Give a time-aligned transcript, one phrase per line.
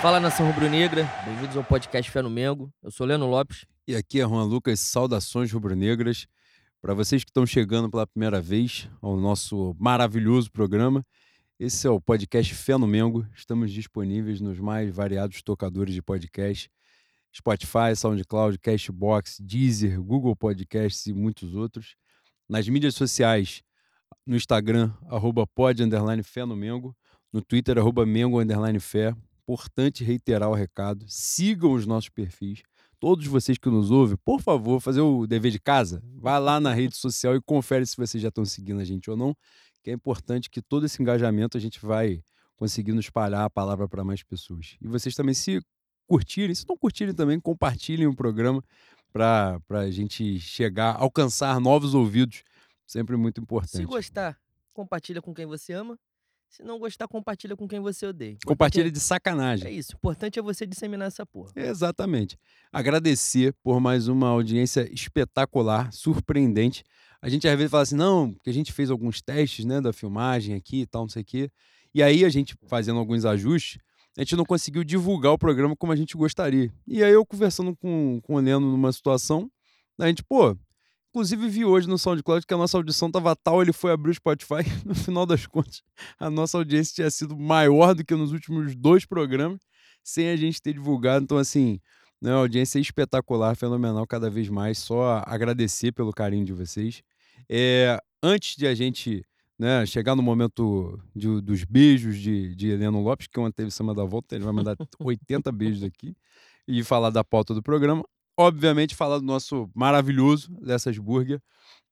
[0.00, 2.72] Fala nação rubro-negra, bem-vindos ao podcast Fé no Mengo.
[2.80, 3.66] Eu sou Leno Lopes.
[3.84, 6.28] E aqui é Juan Lucas, saudações rubro-negras.
[6.80, 11.04] Para vocês que estão chegando pela primeira vez ao nosso maravilhoso programa,
[11.58, 13.26] esse é o podcast Fé no Mengo.
[13.34, 16.70] Estamos disponíveis nos mais variados tocadores de podcast:
[17.34, 21.96] Spotify, SoundCloud, Cashbox, Deezer, Google Podcasts e muitos outros.
[22.48, 23.64] Nas mídias sociais,
[24.24, 26.96] no Instagram, arroba pod, no Mengo.
[27.32, 28.38] No Twitter, arroba Mengo,
[28.80, 29.12] fé.
[29.48, 31.06] Importante reiterar o recado.
[31.08, 32.62] Sigam os nossos perfis.
[33.00, 36.02] Todos vocês que nos ouvem, por favor, fazer o dever de casa.
[36.16, 39.16] Vá lá na rede social e confere se vocês já estão seguindo a gente ou
[39.16, 39.34] não.
[39.82, 42.22] Que é importante que todo esse engajamento a gente vai
[42.56, 44.76] conseguindo espalhar a palavra para mais pessoas.
[44.82, 45.62] E vocês também, se
[46.06, 48.62] curtirem, se não curtirem também, compartilhem o programa
[49.10, 52.42] para a gente chegar, alcançar novos ouvidos.
[52.86, 53.78] Sempre muito importante.
[53.78, 54.38] Se gostar,
[54.74, 55.98] compartilha com quem você ama.
[56.48, 58.36] Se não gostar, compartilha com quem você odeia.
[58.44, 59.68] Compartilha é- de sacanagem.
[59.68, 59.92] É isso.
[59.92, 61.52] O importante é você disseminar essa porra.
[61.54, 62.38] Exatamente.
[62.72, 66.82] Agradecer por mais uma audiência espetacular, surpreendente.
[67.20, 69.92] A gente às vezes fala assim, não, porque a gente fez alguns testes, né, da
[69.92, 71.50] filmagem aqui e tal, não sei o quê.
[71.94, 73.78] E aí a gente fazendo alguns ajustes,
[74.16, 76.72] a gente não conseguiu divulgar o programa como a gente gostaria.
[76.86, 79.50] E aí eu conversando com, com o Leno numa situação,
[79.98, 80.56] a gente, pô,
[81.10, 84.14] inclusive vi hoje no SoundCloud que a nossa audição tava tal, ele foi abrir o
[84.14, 85.82] Spotify, no final das contas,
[86.18, 89.60] a nossa audiência tinha sido maior do que nos últimos dois programas,
[90.02, 91.24] sem a gente ter divulgado.
[91.24, 91.80] Então, assim,
[92.20, 94.78] né, a audiência é espetacular, fenomenal cada vez mais.
[94.78, 97.02] Só agradecer pelo carinho de vocês.
[97.48, 99.22] É, antes de a gente
[99.58, 103.94] né, chegar no momento de- dos beijos de, de Heleno Lopes, que ontem teve Samba
[103.94, 106.14] da Volta, ele vai mandar 80 beijos aqui,
[106.66, 108.04] e falar da pauta do programa.
[108.40, 111.42] Obviamente, falar do nosso maravilhoso Lessas Burger,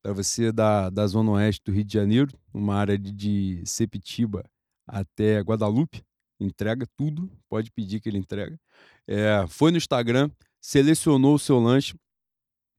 [0.00, 4.44] para você da, da Zona Oeste do Rio de Janeiro, uma área de, de Sepitiba
[4.86, 6.04] até Guadalupe.
[6.38, 8.56] Entrega tudo, pode pedir que ele entrega.
[9.08, 10.30] É, foi no Instagram,
[10.60, 11.96] selecionou o seu lanche.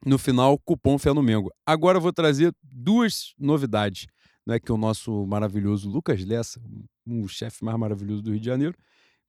[0.05, 1.51] No final, cupom Fé no Mengo.
[1.65, 4.07] Agora eu vou trazer duas novidades.
[4.45, 6.61] Não é que o nosso maravilhoso Lucas Lessa,
[7.05, 8.77] um chefe mais maravilhoso do Rio de Janeiro,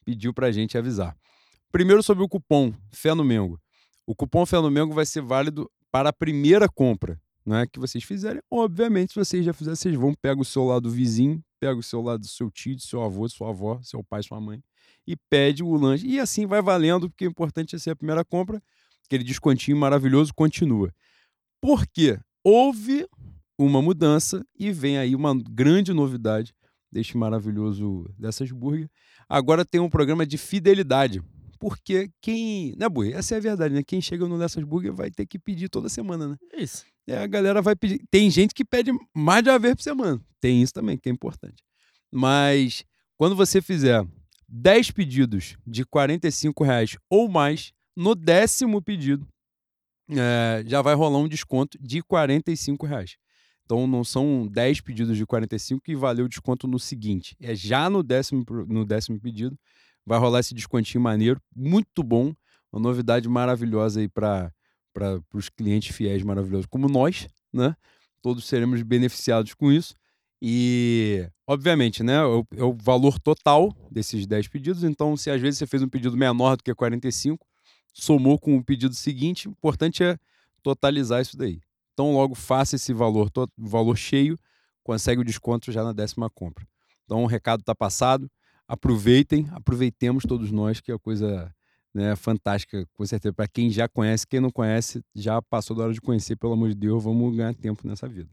[0.04, 1.16] pediu para a gente avisar.
[1.72, 3.58] Primeiro sobre o cupom Fé no Mengo.
[4.08, 8.02] O cupom Fé no Mengo vai ser válido para a primeira compra né, que vocês
[8.02, 8.40] fizerem.
[8.50, 12.00] Obviamente, se vocês já fizerem, vocês vão, pega o seu lado vizinho, pega o seu
[12.00, 14.64] lado do seu tio, do seu avô, sua avó, seu pai, sua mãe,
[15.06, 16.06] e pede o lanche.
[16.06, 18.62] E assim vai valendo, porque o importante é ser a primeira compra.
[19.04, 20.90] Aquele descontinho maravilhoso continua.
[21.60, 22.18] Por quê?
[22.42, 23.06] Houve
[23.58, 26.54] uma mudança e vem aí uma grande novidade
[26.90, 28.88] deste maravilhoso dessas burger.
[29.28, 31.22] Agora tem um programa de fidelidade.
[31.58, 32.74] Porque quem.
[32.76, 33.16] Né, Burger?
[33.16, 33.82] Essa é a verdade, né?
[33.82, 36.36] Quem chega no Dessas Burger vai ter que pedir toda semana, né?
[36.56, 36.84] Isso.
[37.06, 38.00] É, a galera vai pedir.
[38.10, 40.20] Tem gente que pede mais de uma vez por semana.
[40.40, 41.62] Tem isso também, que é importante.
[42.12, 42.84] Mas
[43.16, 44.06] quando você fizer
[44.48, 49.26] 10 pedidos de 45 reais ou mais, no décimo pedido,
[50.10, 53.16] é, já vai rolar um desconto de 45 reais.
[53.64, 57.36] Então não são 10 pedidos de 45 que valeu o desconto no seguinte.
[57.38, 59.58] É já no décimo, no décimo pedido.
[60.08, 62.34] Vai rolar esse descontinho maneiro, muito bom.
[62.72, 64.50] Uma novidade maravilhosa aí para
[65.34, 67.76] os clientes fiéis maravilhosos como nós, né?
[68.22, 69.94] Todos seremos beneficiados com isso.
[70.40, 72.14] E, obviamente, né?
[72.14, 74.82] É o, é valor total desses 10 pedidos.
[74.82, 77.46] Então, se às vezes você fez um pedido menor do que 45,
[77.92, 80.16] somou com o pedido seguinte, o importante é
[80.62, 81.60] totalizar isso daí.
[81.92, 84.38] Então, logo faça esse valor, valor cheio,
[84.82, 86.66] consegue o desconto já na décima compra.
[87.04, 88.30] Então, o recado está passado.
[88.68, 91.50] Aproveitem, aproveitemos todos nós, que é a coisa
[91.94, 93.32] né, fantástica, com certeza.
[93.32, 96.68] Para quem já conhece, quem não conhece, já passou da hora de conhecer, pelo amor
[96.68, 98.28] de Deus, vamos ganhar tempo nessa vida.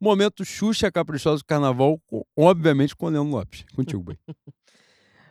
[0.00, 2.00] Momento Xuxa Caprichosa do Carnaval,
[2.36, 3.64] obviamente com o Leandro Lopes.
[3.74, 4.18] Contigo, bem.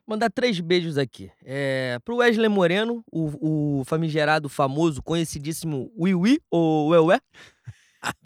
[0.07, 1.31] Mandar três beijos aqui.
[1.43, 7.19] É, pro Wesley Moreno, o, o famigerado, famoso, conhecidíssimo Wiwi, ou Ué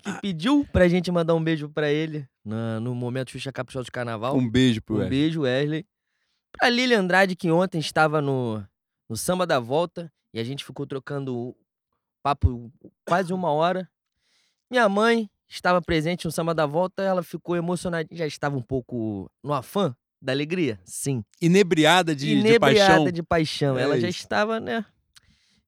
[0.02, 3.92] que pediu pra gente mandar um beijo pra ele na- no momento Xuxa Caprichosa de
[3.92, 4.36] Carnaval.
[4.38, 5.10] Um beijo pro Um Wesley.
[5.20, 5.86] beijo, Wesley.
[6.58, 8.64] Pra Lili Andrade, que ontem estava no,
[9.10, 11.56] no Samba da Volta e a gente ficou trocando
[12.24, 12.72] papo
[13.06, 13.90] quase uma hora.
[14.70, 18.08] Minha mãe estava presente no Samba da Volta, ela ficou emocionada.
[18.12, 20.80] Já estava um pouco no afã da alegria?
[20.84, 21.24] Sim.
[21.42, 23.12] Inebriada de, de Inebriada paixão.
[23.12, 23.78] de paixão.
[23.78, 24.20] É ela já isso.
[24.20, 24.86] estava, né?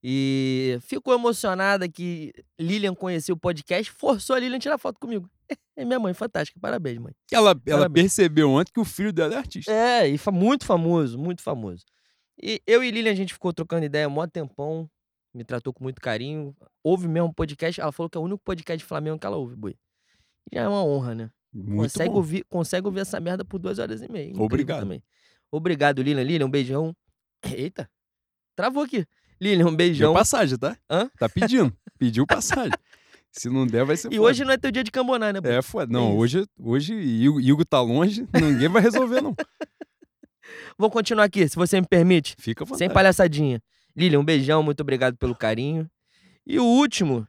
[0.04, 5.30] E ficou emocionada que Lilian conheceu o podcast, forçou a Lilian a tirar foto comigo.
[5.75, 6.59] É minha mãe, fantástica.
[6.59, 7.13] Parabéns, mãe.
[7.31, 8.03] Ela, ela Parabéns.
[8.03, 9.71] percebeu ontem que o filho dela é artista.
[9.71, 11.85] É, e fa muito famoso, muito famoso.
[12.41, 14.89] E eu e Lilian, a gente ficou trocando ideia um mó tempão,
[15.33, 16.55] me tratou com muito carinho.
[16.83, 19.38] Ouve mesmo um podcast, ela falou que é o único podcast de Flamengo que ela
[19.38, 19.75] ouve, boi.
[20.53, 21.31] Já é uma honra, né?
[21.53, 22.15] Muito consegue, bom.
[22.17, 24.33] ouvir, consegue ouvir essa merda por duas horas e meia.
[24.38, 24.81] Obrigado.
[24.81, 25.03] Também.
[25.51, 26.23] Obrigado, Lilian.
[26.23, 26.95] Lilian, um beijão.
[27.43, 27.89] Eita,
[28.55, 29.05] travou aqui.
[29.39, 30.13] Lilian, um Deu beijão.
[30.13, 30.77] passagem, tá?
[30.89, 31.09] Hã?
[31.17, 31.75] Tá pedindo.
[31.97, 32.71] Pediu passagem.
[33.38, 34.22] Se não der, vai ser E foda.
[34.30, 35.39] hoje não é teu dia de cambonar, né?
[35.42, 35.51] Boy?
[35.51, 35.92] É foda.
[35.92, 36.18] Não, isso.
[36.18, 39.36] hoje, hoje Igor, Igor tá longe, ninguém vai resolver, não.
[40.78, 42.36] Vou continuar aqui, se você me permite.
[42.39, 42.80] Fica à vontade.
[42.80, 43.62] Sem palhaçadinha.
[43.95, 45.89] Lilian, um beijão, muito obrigado pelo carinho.
[46.45, 47.28] E o último,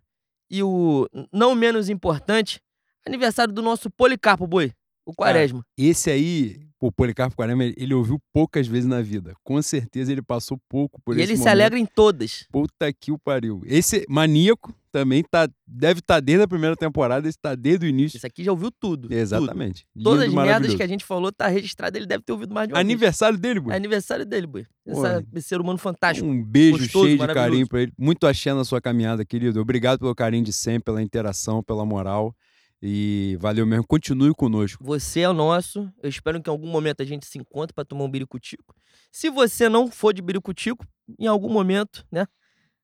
[0.50, 2.60] e o não menos importante,
[3.06, 4.72] aniversário do nosso Policarpo Boi,
[5.04, 5.64] o Quaresma.
[5.76, 9.34] Esse aí, o Policarpo Quaresma, ele ouviu poucas vezes na vida.
[9.42, 11.52] Com certeza ele passou pouco por e esse ele se momento.
[11.52, 12.46] alegra em todas.
[12.52, 13.62] Puta que o pariu.
[13.64, 18.16] Esse maníaco também tá, deve estar desde a primeira temporada, esse tá desde o início.
[18.16, 19.02] Esse aqui já ouviu tudo.
[19.02, 19.12] tudo.
[19.12, 19.86] Exatamente.
[20.02, 22.66] Todas Lindo, as merdas que a gente falou tá registrado, ele deve ter ouvido mais
[22.68, 22.86] de uma vez.
[22.86, 23.72] Aniversário dele, Bui.
[23.72, 24.64] É aniversário dele, Boi.
[24.84, 26.26] Pô, Essa- Esse ser humano fantástico.
[26.28, 27.92] Um beijo gostoso, cheio de carinho pra ele.
[27.98, 29.60] Muito axé na sua caminhada, querido.
[29.60, 32.34] Obrigado pelo carinho de sempre, pela interação, pela moral.
[32.80, 33.84] E valeu mesmo.
[33.86, 34.84] Continue conosco.
[34.84, 35.90] Você é o nosso.
[36.02, 38.74] Eu espero que em algum momento a gente se encontre pra tomar um biricutico.
[39.10, 40.86] Se você não for de biricutico,
[41.18, 42.24] em algum momento, né?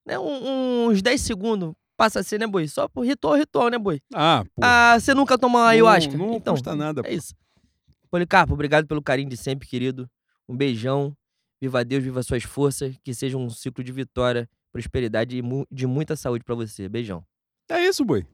[0.05, 2.67] né um- uns 10 segundos passa a ser, né, Boi?
[2.69, 4.01] Só por ritual, ritual, né, Boi?
[4.15, 4.61] Ah, pô.
[4.65, 6.17] Ah, você nunca tomou uma não, ayahuasca?
[6.17, 7.01] não então, custa nada.
[7.01, 7.11] é pô.
[7.11, 7.35] isso.
[8.11, 10.09] Policarpo, obrigado pelo carinho de sempre, querido.
[10.49, 11.17] Um beijão.
[11.61, 12.95] Viva Deus, viva suas forças.
[13.03, 16.89] Que seja um ciclo de vitória, prosperidade e mu- de muita saúde pra você.
[16.89, 17.25] Beijão.
[17.69, 18.27] É isso, boi.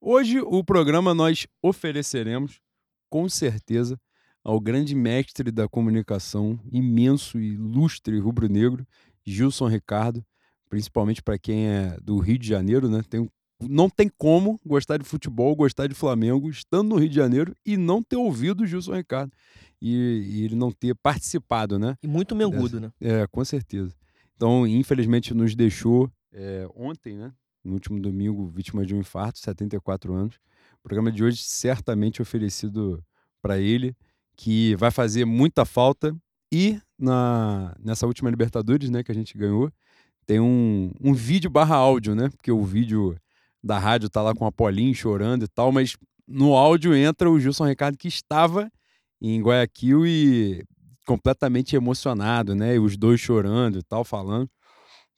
[0.00, 2.60] Hoje o programa nós ofereceremos,
[3.08, 3.98] com certeza,
[4.44, 8.84] ao grande mestre da comunicação, imenso e ilustre rubro-negro,
[9.24, 10.24] Gilson Ricardo,
[10.72, 13.02] principalmente para quem é do Rio de Janeiro, né?
[13.06, 13.28] Tem,
[13.60, 17.76] não tem como gostar de futebol, gostar de Flamengo, estando no Rio de Janeiro e
[17.76, 19.30] não ter ouvido o Gilson Ricardo.
[19.82, 19.90] E,
[20.32, 21.94] e ele não ter participado, né?
[22.02, 22.90] E muito mengudo, né?
[22.98, 23.94] É, com certeza.
[24.34, 27.34] Então, infelizmente, nos deixou é, ontem, né?
[27.62, 30.36] No último domingo, vítima de um infarto, 74 anos.
[30.80, 33.04] O programa de hoje certamente oferecido
[33.42, 33.94] para ele,
[34.34, 36.16] que vai fazer muita falta.
[36.50, 39.70] E na, nessa última Libertadores, né, que a gente ganhou,
[40.26, 42.28] tem um, um vídeo barra áudio, né?
[42.28, 43.16] Porque o vídeo
[43.62, 45.96] da rádio tá lá com a Paulinho chorando e tal, mas
[46.26, 48.70] no áudio entra o Gilson Ricardo, que estava
[49.20, 50.64] em Guayaquil e
[51.06, 52.74] completamente emocionado, né?
[52.74, 54.48] E os dois chorando e tal, falando,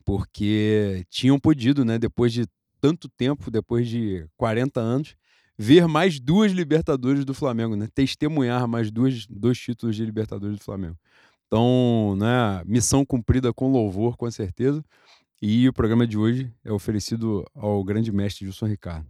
[0.05, 1.99] porque tinham podido, né?
[1.99, 2.47] Depois de
[2.81, 5.15] tanto tempo, depois de 40 anos,
[5.57, 7.89] ver mais duas Libertadores do Flamengo, né?
[7.95, 10.99] Testemunhar mais duas, dois títulos de Libertadores do Flamengo.
[11.55, 12.65] Então, né?
[12.67, 14.85] Missão cumprida com louvor, com certeza.
[15.41, 19.07] E o programa de hoje é oferecido ao grande mestre Gilson Ricardo.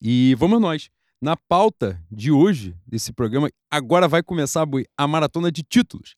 [0.00, 0.88] E vamos nós.
[1.20, 4.66] Na pauta de hoje, desse programa, agora vai começar
[4.96, 6.16] a maratona de títulos.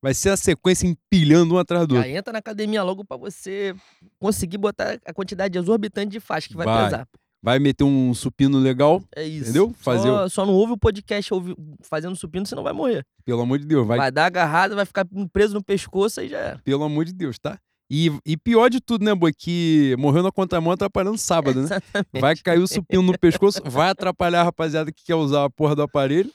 [0.00, 2.16] Vai ser a sequência empilhando um atrás do Já outro.
[2.16, 3.74] entra na academia logo pra você
[4.20, 6.84] conseguir botar a quantidade exorbitante de faixa que vai, Vai.
[6.84, 7.08] pesar.
[7.44, 9.44] Vai meter um supino legal, É isso.
[9.50, 9.74] Entendeu?
[9.78, 13.04] Fazer Só, só não ouve o podcast ouvi- fazendo supino, você não vai morrer.
[13.24, 13.84] pelo amor de Deus.
[13.86, 16.58] Vai, Vai, dar agarrada, vai ficar preso no pescoço e já era.
[16.64, 17.58] pelo amor de Deus, tá?
[17.90, 19.32] E, e pior de tudo, né, Boi?
[19.36, 21.64] Que morreu na contramão atrapalhando sábado, né?
[21.64, 22.20] Exatamente.
[22.20, 25.74] Vai cair o supino no pescoço, vai atrapalhar a rapaziada que quer usar a porra
[25.74, 26.30] do aparelho.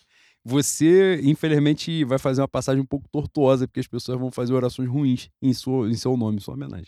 [0.45, 4.87] Você, infelizmente, vai fazer uma passagem um pouco tortuosa, porque as pessoas vão fazer orações
[4.89, 6.87] ruins em, sua, em seu nome, em sua homenagem.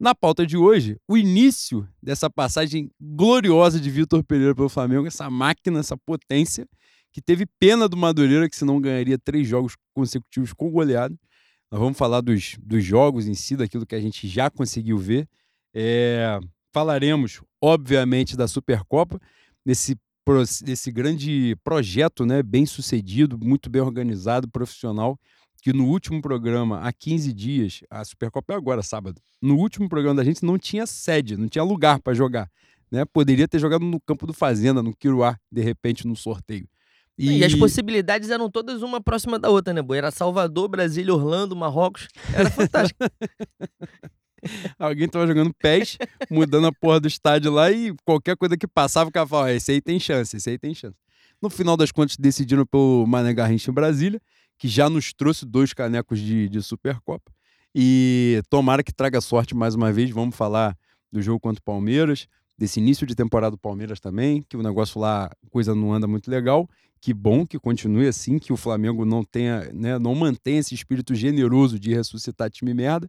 [0.00, 5.28] Na pauta de hoje, o início dessa passagem gloriosa de Vitor Pereira pelo Flamengo, essa
[5.28, 6.68] máquina, essa potência,
[7.12, 11.18] que teve pena do Madureira, que senão ganharia três jogos consecutivos com goleada.
[11.68, 15.28] Nós vamos falar dos, dos jogos em si, daquilo que a gente já conseguiu ver.
[15.74, 16.38] É,
[16.72, 19.20] falaremos, obviamente, da Supercopa,
[19.66, 19.96] desse,
[20.62, 25.18] desse grande projeto né, bem sucedido, muito bem organizado, profissional,
[25.68, 30.14] que no último programa, há 15 dias, a Supercopa é agora, sábado, no último programa
[30.14, 32.50] da gente não tinha sede, não tinha lugar para jogar.
[32.90, 33.04] Né?
[33.04, 36.66] Poderia ter jogado no campo do Fazenda, no Quiruá, de repente, no sorteio.
[37.18, 37.44] E...
[37.44, 39.98] as possibilidades eram todas uma próxima da outra, né, Boi?
[39.98, 42.08] Era Salvador, Brasília, Orlando, Marrocos.
[42.32, 42.98] Era fantástico.
[44.78, 45.98] Alguém tava jogando pés,
[46.30, 49.52] mudando a porra do estádio lá e qualquer coisa que passava, o cara falava, "Ah,
[49.52, 50.96] esse aí tem chance, esse aí tem chance.
[51.42, 54.18] No final das contas, decidiram pelo Mané Garrincha em Brasília,
[54.58, 57.32] que já nos trouxe dois canecos de, de Supercopa.
[57.74, 60.10] E tomara que traga sorte mais uma vez.
[60.10, 60.76] Vamos falar
[61.12, 62.26] do jogo contra o Palmeiras,
[62.58, 66.30] desse início de temporada do Palmeiras também, que o negócio lá, coisa não anda muito
[66.30, 66.68] legal.
[67.00, 71.14] Que bom que continue assim, que o Flamengo não tenha, né, não mantenha esse espírito
[71.14, 73.08] generoso de ressuscitar time merda.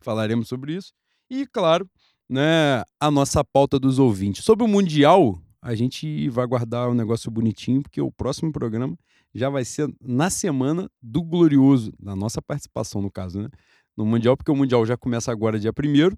[0.00, 0.92] Falaremos sobre isso.
[1.30, 1.88] E, claro,
[2.28, 4.44] né, a nossa pauta dos ouvintes.
[4.44, 8.96] Sobre o Mundial, a gente vai guardar um negócio bonitinho, porque o próximo programa
[9.34, 13.48] já vai ser na semana do Glorioso, da nossa participação, no caso, né?
[13.96, 16.16] No Mundial, porque o Mundial já começa agora, dia 1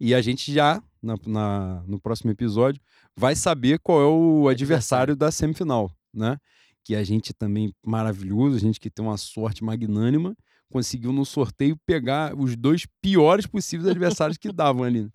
[0.00, 2.80] e a gente já, na, na- no próximo episódio,
[3.16, 6.36] vai saber qual é o adversário da semifinal, né?
[6.84, 10.34] Que a gente também, maravilhoso, a gente que tem uma sorte magnânima,
[10.70, 15.08] conseguiu no sorteio pegar os dois piores possíveis adversários que davam ali.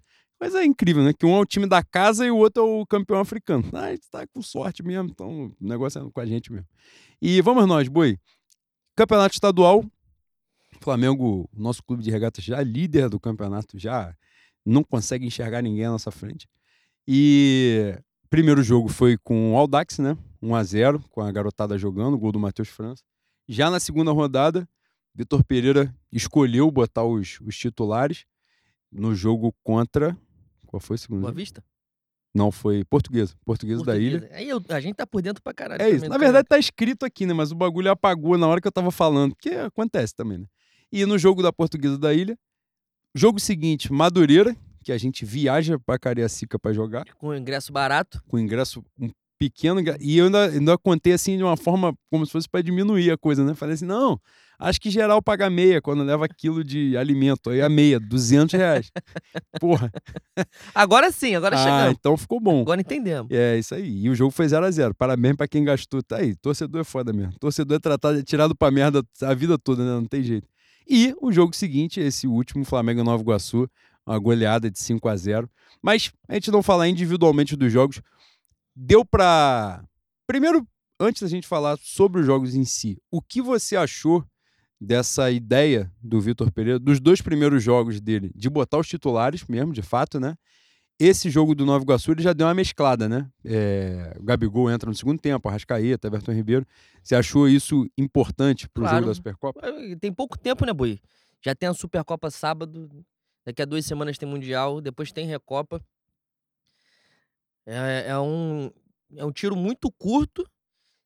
[0.44, 1.14] Mas é incrível, né?
[1.14, 3.64] Que um é o time da casa e o outro é o campeão africano.
[3.72, 6.68] Ah, a gente tá com sorte mesmo, então o negócio é com a gente mesmo.
[7.22, 8.20] E vamos nós, Boi.
[8.94, 9.86] Campeonato estadual.
[10.82, 14.14] Flamengo, nosso clube de regatas já líder do campeonato, já
[14.66, 16.46] não consegue enxergar ninguém à nossa frente.
[17.08, 17.98] E
[18.30, 20.18] primeiro jogo foi com o Aldax, né?
[20.42, 23.02] 1 a 0 com a garotada jogando, gol do Matheus França.
[23.48, 24.68] Já na segunda rodada,
[25.16, 28.26] Vitor Pereira escolheu botar os, os titulares
[28.92, 30.18] no jogo contra.
[30.74, 31.22] Qual foi o segundo?
[31.22, 31.32] Boa?
[31.32, 31.63] Vista?
[32.34, 33.36] Não, foi Portuguesa.
[33.46, 34.27] Portuguesa da Ilha.
[34.34, 35.80] Aí eu- a gente tá por dentro pra caralho.
[35.84, 36.10] É isso.
[36.10, 37.34] Na verdade, tá escrito aqui, né?
[37.34, 39.36] Mas o bagulho apagou na hora que eu tava falando.
[39.36, 40.46] Porque acontece também, né?
[40.92, 42.36] E no jogo da Portuguesa da Ilha,
[43.13, 48.20] jogo seguinte, Madureira, que a gente viaja pra Cariacica pra jogar, Com ingresso barato.
[48.27, 49.80] com ingresso um pequeno.
[49.80, 53.12] ingre- E eu ainda, ainda contei assim de uma forma como se fosse pra diminuir
[53.12, 53.53] a coisa, né?
[53.53, 54.20] Falei assim, não,
[54.63, 57.50] acho que geral paga meia quando leva quilo de alimento.
[57.50, 58.91] Aí a meia, 200 reais.
[59.60, 59.91] Porra.
[60.74, 61.98] Agora sim, agora ah, chegamos.
[62.00, 62.62] então ficou bom.
[62.62, 63.32] Agora entendemos.
[63.32, 64.03] É, isso aí.
[64.03, 66.01] E o jogo foi 0 a 0 Parabéns pra quem gastou.
[66.01, 67.34] Tá aí, torcedor é foda mesmo.
[67.39, 69.91] Torcedor é tratado, é tirado pra merda a vida toda, né?
[69.91, 70.48] Não tem jeito.
[70.88, 73.70] E o jogo seguinte, esse último, Flamengo Nova Iguaçu,
[74.05, 75.50] uma goleada de 5 a 0
[75.82, 78.01] Mas a gente não falar individualmente dos jogos,
[78.75, 79.84] deu pra.
[80.27, 80.67] Primeiro,
[81.00, 84.25] antes da gente falar sobre os jogos em si, o que você achou
[84.84, 89.72] dessa ideia do Vitor Pereira, dos dois primeiros jogos dele, de botar os titulares mesmo,
[89.74, 90.36] de fato, né?
[91.00, 93.28] Esse jogo do Nova Iguaçu ele já deu uma mesclada, né?
[93.44, 96.66] É, o Gabigol entra no segundo tempo, Arrascaeta, Everton Ribeiro.
[97.02, 98.98] Você achou isso importante pro Claro.
[98.98, 99.62] jogo da Supercopa?
[100.00, 101.00] Tem pouco tempo, né, Boi?
[101.44, 102.90] Já tem a Supercopa sábado.
[103.46, 104.80] Daqui a duas semanas tem Mundial.
[104.82, 105.82] Depois tem Recopa.
[107.66, 108.70] É, é um,
[109.16, 110.48] é um tiro muito curto.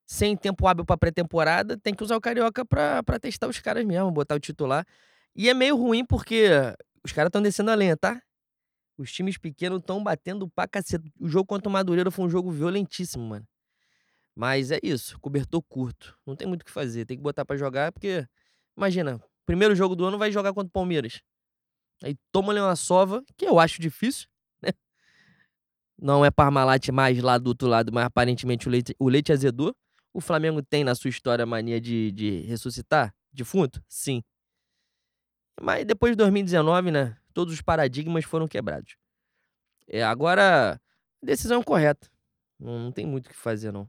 [0.07, 1.77] Sem tempo hábil pra pré-temporada.
[1.77, 4.85] Tem que usar o Carioca pra testar os caras mesmo, botar o titular.
[5.35, 6.47] E é meio ruim porque
[7.03, 8.19] os caras estão descendo a lenha, tá?
[8.97, 11.11] Os times pequenos estão batendo pra cacete.
[11.19, 13.45] O jogo contra o Madureira foi um jogo violentíssimo, mano.
[14.35, 16.17] Mas é isso, cobertor curto.
[16.25, 17.05] Não tem muito o que fazer.
[17.05, 18.25] Tem que botar pra jogar, porque,
[18.75, 21.21] imagina, primeiro jogo do ano vai jogar contra o Palmeiras.
[22.03, 24.27] Aí toma-lhe uma sova, que eu acho difícil,
[24.61, 24.71] né?
[25.99, 29.75] Não é Parmalat mais lá do outro lado, mas aparentemente o leite, o leite azedou.
[30.17, 33.83] O Flamengo tem na sua história a mania de, de ressuscitar defunto?
[33.87, 34.23] Sim.
[35.61, 37.15] Mas depois de 2019, né?
[37.35, 38.95] Todos os paradigmas foram quebrados.
[39.87, 40.81] É, agora,
[41.21, 42.09] decisão correta.
[42.59, 43.87] Não, não tem muito o que fazer, não.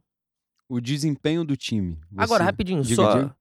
[0.68, 1.98] O desempenho do time.
[2.14, 3.34] Agora, Você- rapidinho, diga, só,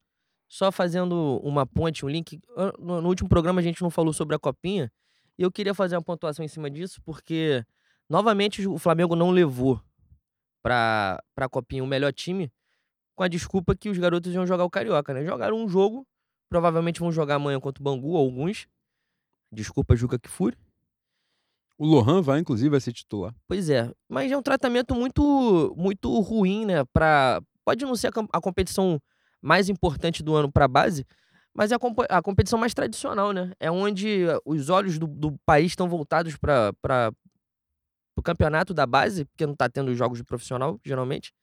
[0.47, 2.39] só fazendo uma ponte, um link.
[2.79, 4.89] No, no último programa a gente não falou sobre a copinha.
[5.37, 7.65] E eu queria fazer uma pontuação em cima disso, porque,
[8.09, 9.83] novamente, o Flamengo não levou
[10.63, 12.49] pra, pra copinha o melhor time,
[13.17, 15.25] com a desculpa que os garotos iam jogar o Carioca, né?
[15.25, 16.05] Jogaram um jogo,
[16.47, 18.67] provavelmente vão jogar amanhã contra o Bangu, alguns.
[19.51, 20.55] Desculpa, Juca Kifuri.
[21.79, 23.33] O Lohan vai, inclusive, vai ser titular.
[23.47, 26.85] Pois é, mas é um tratamento muito muito ruim, né?
[26.93, 27.41] Pra...
[27.65, 29.01] Pode não ser a, a competição
[29.41, 31.03] mais importante do ano pra base,
[31.55, 33.51] mas é a, compo- a competição mais tradicional, né?
[33.59, 37.11] É onde os olhos do, do país estão voltados para
[38.15, 41.33] o campeonato da base, porque não tá tendo jogos de profissional, geralmente.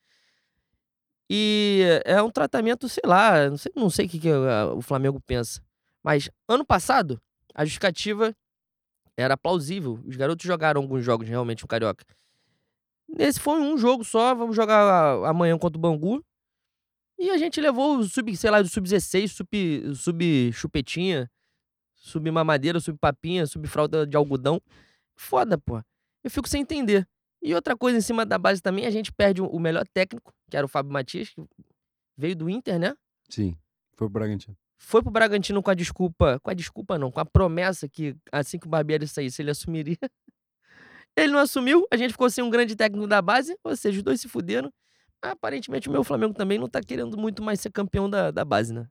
[1.29, 4.81] E é um tratamento, sei lá, não sei, não sei o que, que ah, o
[4.81, 5.61] Flamengo pensa.
[6.03, 7.19] Mas ano passado,
[7.53, 8.35] a justificativa
[9.17, 9.99] era plausível.
[10.05, 12.05] Os garotos jogaram alguns jogos realmente no Carioca.
[13.07, 16.23] Nesse foi um jogo só, vamos jogar amanhã contra o Bangu.
[17.17, 21.31] E a gente levou o sub, sei lá, do sub-16, sub, sub chupetinha,
[21.93, 24.61] sub mamadeira, sub papinha, sub fralda de algodão.
[25.15, 25.81] Foda, pô.
[26.23, 27.07] Eu fico sem entender.
[27.45, 30.57] E outra coisa em cima da base também, a gente perde o melhor técnico, que
[30.57, 31.45] era o Fábio Matias, que
[32.17, 32.95] veio do Inter, né?
[33.29, 33.55] Sim,
[33.93, 34.57] foi pro Bragantino.
[34.79, 36.39] Foi pro Bragantino com a desculpa.
[36.39, 39.97] Com a desculpa, não, com a promessa que assim que o Barbieri saísse, ele assumiria.
[41.17, 44.03] Ele não assumiu, a gente ficou sem um grande técnico da base, ou seja, os
[44.03, 44.69] dois se fuderam.
[45.21, 48.73] Aparentemente, o meu Flamengo também não tá querendo muito mais ser campeão da, da base,
[48.73, 48.85] né?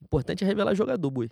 [0.00, 1.28] Importante é revelar jogador, boi.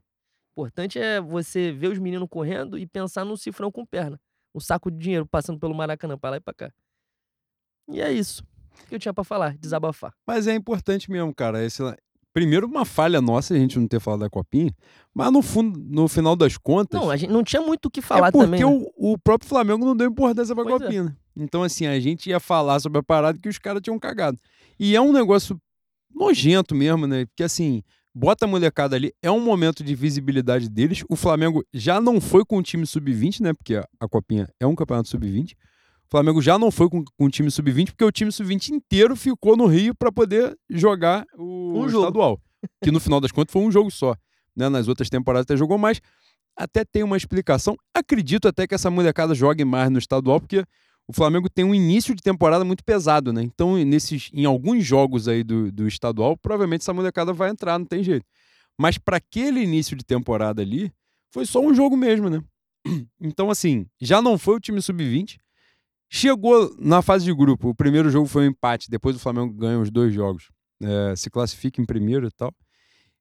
[0.53, 4.21] Importante é você ver os meninos correndo e pensar num cifrão com perna.
[4.57, 6.73] Um saco de dinheiro passando pelo Maracanã pra lá e pra cá.
[7.89, 8.43] E é isso
[8.89, 10.13] que eu tinha pra falar, desabafar.
[10.27, 11.65] Mas é importante mesmo, cara.
[11.65, 11.83] Esse...
[12.33, 14.71] Primeiro, uma falha nossa a gente não ter falado da copinha,
[15.15, 17.01] mas no, fundo, no final das contas.
[17.01, 18.61] Não, a gente não tinha muito o que falar é porque também.
[18.61, 18.67] né?
[18.67, 20.85] o, o próprio Flamengo não deu importância pra Pois é.
[20.85, 21.05] copinha.
[21.05, 21.17] né?
[21.35, 24.39] Então, assim, a gente ia falar sobre a parada que os caras tinham cagado.
[24.79, 25.59] E é um negócio
[26.15, 27.25] nojento mesmo, né?
[27.27, 27.83] Porque, assim,
[28.17, 31.05] bota a molecada ali, é um momento de visibilidade deles.
[31.07, 33.53] O Flamengo já não foi com o time sub-20, né?
[33.53, 35.53] Porque a, copinha é um campeonato sub-20.
[35.53, 39.15] O Flamengo já não foi com, com o time sub-20, porque o time sub-20 inteiro
[39.15, 42.41] ficou no Rio pra poder jogar o Um estadual.
[42.83, 44.17] Que no final das contas foi um jogo só.
[44.57, 44.71] né?
[44.71, 46.01] Nas outras temporadas até jogou mais.
[46.57, 47.77] Até tem uma explicação.
[47.95, 50.65] Acredito até que essa molecada jogue mais no estadual, porque
[51.09, 53.43] o Flamengo tem um início de temporada muito pesado, né?
[53.43, 57.87] Então, nesses, em alguns jogos aí do, do estadual, provavelmente essa molecada vai entrar, não
[57.87, 58.27] tem jeito.
[58.79, 60.93] Mas para aquele início de temporada ali,
[61.33, 62.43] foi só um jogo mesmo, né?
[63.21, 65.39] Então, assim, já não foi o time sub-20.
[66.11, 67.69] Chegou na fase de grupo.
[67.69, 68.89] O primeiro jogo foi um empate.
[68.89, 70.51] Depois o Flamengo ganha os dois jogos.
[70.81, 72.53] É, se classifica em primeiro e tal.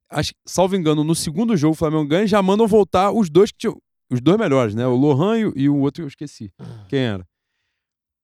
[0.10, 3.58] Acho, salvo engano, no segundo jogo o Flamengo ganha já mandam voltar os dois que
[3.58, 4.86] tinham, os dois melhores, né?
[4.86, 6.52] O Lohan e, e o outro eu esqueci.
[6.88, 7.26] Quem era?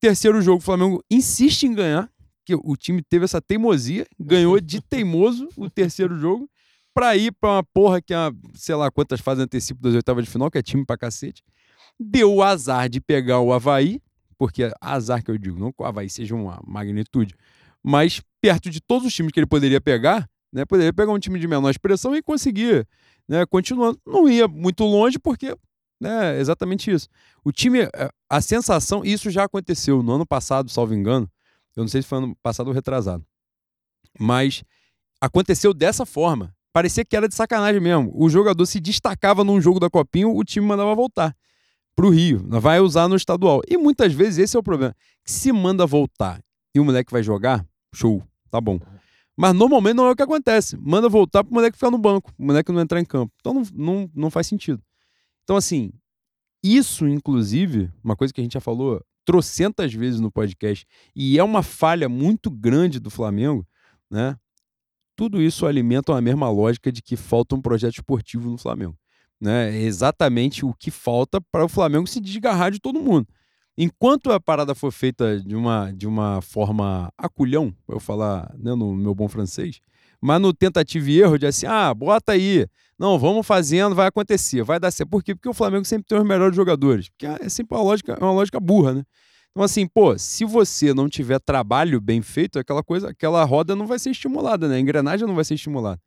[0.01, 2.09] Terceiro jogo, o Flamengo insiste em ganhar.
[2.43, 6.49] Que o time teve essa teimosia, ganhou de teimoso o terceiro jogo
[6.93, 8.17] pra ir pra uma porra que é,
[8.55, 11.43] sei lá, quantas fases antecipo das oitavas de final, que é time pra cacete.
[11.99, 14.01] Deu o azar de pegar o Havaí,
[14.39, 17.35] porque azar que eu digo, não que o Havaí seja uma magnitude,
[17.83, 21.39] mas perto de todos os times que ele poderia pegar, né, poderia pegar um time
[21.39, 22.87] de menor expressão e conseguir,
[23.29, 23.99] né, continuando.
[24.05, 25.55] Não ia muito longe porque,
[26.01, 27.07] né, exatamente isso.
[27.43, 31.29] O time, eh, a sensação, isso já aconteceu no ano passado, salvo engano,
[31.75, 33.25] eu não sei se foi ano passado ou retrasado,
[34.19, 34.63] mas
[35.21, 38.11] aconteceu dessa forma parecia que era de sacanagem mesmo.
[38.15, 41.35] O jogador se destacava num jogo da Copinha, o time mandava voltar
[41.95, 42.43] para o Rio.
[42.47, 43.61] Vai usar no estadual.
[43.67, 44.95] E muitas vezes esse é o problema.
[45.25, 46.41] Se manda voltar
[46.73, 48.79] e o moleque vai jogar, show, tá bom.
[49.35, 50.77] Mas normalmente não é o que acontece.
[50.77, 53.33] Manda voltar para o moleque ficar no banco, o moleque não entrar em campo.
[53.39, 54.81] Então não, não, não faz sentido.
[55.43, 55.91] Então, assim,
[56.63, 61.43] isso, inclusive, uma coisa que a gente já falou trocentas vezes no podcast, e é
[61.43, 63.65] uma falha muito grande do Flamengo,
[64.09, 64.35] né?
[65.21, 68.97] tudo isso alimenta a mesma lógica de que falta um projeto esportivo no Flamengo.
[69.39, 69.69] Né?
[69.69, 73.27] É exatamente o que falta para o Flamengo se desgarrar de todo mundo.
[73.77, 78.73] Enquanto a parada for feita de uma, de uma forma aculhão, para eu falar né,
[78.73, 79.79] no meu bom francês,
[80.19, 82.65] mas no tentativa e erro de assim, ah, bota aí,
[83.01, 85.09] não, vamos fazendo, vai acontecer, vai dar certo.
[85.09, 85.33] Por quê?
[85.33, 87.09] Porque o Flamengo sempre tem os melhores jogadores.
[87.09, 89.03] Porque é sempre uma lógica, é uma lógica burra, né?
[89.49, 93.87] Então, assim, pô, se você não tiver trabalho bem feito, aquela coisa, aquela roda não
[93.87, 94.75] vai ser estimulada, né?
[94.75, 95.99] A engrenagem não vai ser estimulada.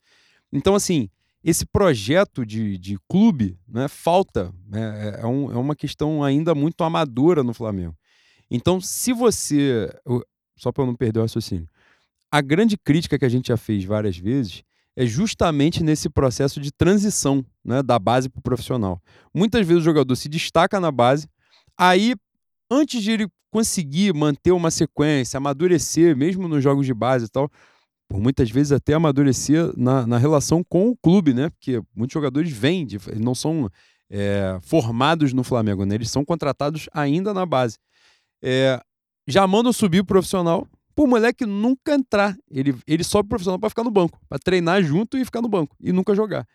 [0.53, 1.11] Então, assim,
[1.43, 4.55] esse projeto de, de clube né, falta.
[4.65, 7.97] Né, é, é, um, é uma questão ainda muito amadora no Flamengo.
[8.49, 9.93] Então, se você.
[10.57, 11.69] Só para eu não perder o raciocínio.
[12.31, 14.63] A grande crítica que a gente já fez várias vezes
[14.97, 19.01] é justamente nesse processo de transição né, da base para o profissional.
[19.35, 21.29] Muitas vezes o jogador se destaca na base,
[21.77, 22.15] aí
[22.71, 27.51] antes de ele conseguir manter uma sequência, amadurecer, mesmo nos jogos de base e tal,
[28.09, 31.51] por muitas vezes até amadurecer na, na relação com o clube, né?
[31.51, 33.71] Porque muitos jogadores vêm, de, não são
[34.11, 35.95] é, formados no Flamengo, né?
[35.95, 37.79] Eles são contratados ainda na base.
[38.43, 38.81] É,
[39.27, 42.37] já mandam subir o profissional pro moleque nunca entrar.
[42.51, 45.49] Ele, ele sobe o profissional para ficar no banco, para treinar junto e ficar no
[45.49, 46.47] banco e nunca jogar.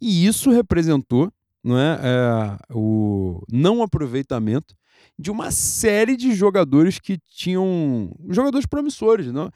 [0.00, 4.74] E isso representou não é, é o não aproveitamento
[5.18, 8.10] de uma série de jogadores que tinham.
[8.28, 9.26] jogadores promissores.
[9.32, 9.50] Não?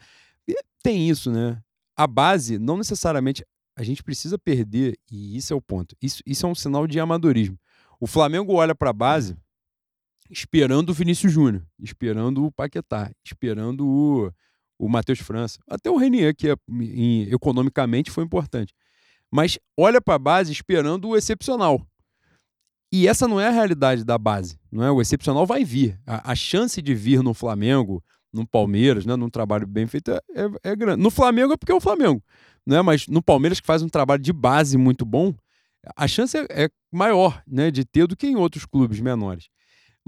[0.47, 1.61] E tem isso, né?
[1.95, 3.45] A base, não necessariamente.
[3.75, 5.95] A gente precisa perder, e isso é o ponto.
[6.01, 7.59] Isso, isso é um sinal de amadorismo.
[7.99, 9.37] O Flamengo olha para a base
[10.29, 14.31] esperando o Vinícius Júnior, esperando o Paquetá, esperando o,
[14.77, 18.73] o Matheus França, até o Renier, que é, em, economicamente foi importante.
[19.31, 21.85] Mas olha para a base esperando o excepcional.
[22.91, 24.57] E essa não é a realidade da base.
[24.71, 24.91] Não é?
[24.91, 25.99] O excepcional vai vir.
[26.05, 30.21] A, a chance de vir no Flamengo, no Palmeiras, né, num trabalho bem feito, é,
[30.35, 31.01] é, é, grande.
[31.01, 32.23] No Flamengo é porque é o Flamengo.
[32.65, 32.81] Né?
[32.81, 35.33] Mas no Palmeiras, que faz um trabalho de base muito bom,
[35.95, 39.49] a chance é, é maior né, de ter do que em outros clubes menores.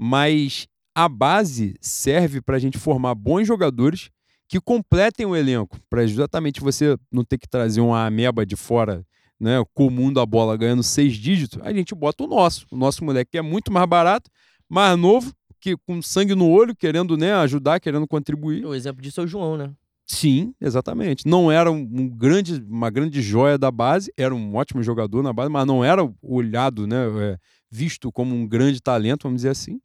[0.02, 4.08] Mas a base serve para a gente formar bons jogadores
[4.48, 9.04] que completem o elenco, para exatamente você não ter que trazer uma ameba de fora
[9.38, 12.66] né, comum da bola ganhando seis dígitos, a gente bota o nosso.
[12.70, 14.30] O nosso moleque é muito mais barato,
[14.68, 18.64] mais novo, que com sangue no olho, querendo né, ajudar, querendo contribuir.
[18.64, 19.70] O exemplo disso é o João, né?
[20.06, 21.26] Sim, exatamente.
[21.26, 25.50] Não era um grande, uma grande joia da base, era um ótimo jogador na base,
[25.50, 27.38] mas não era olhado, né, é,
[27.70, 29.80] visto como um grande talento, vamos dizer assim.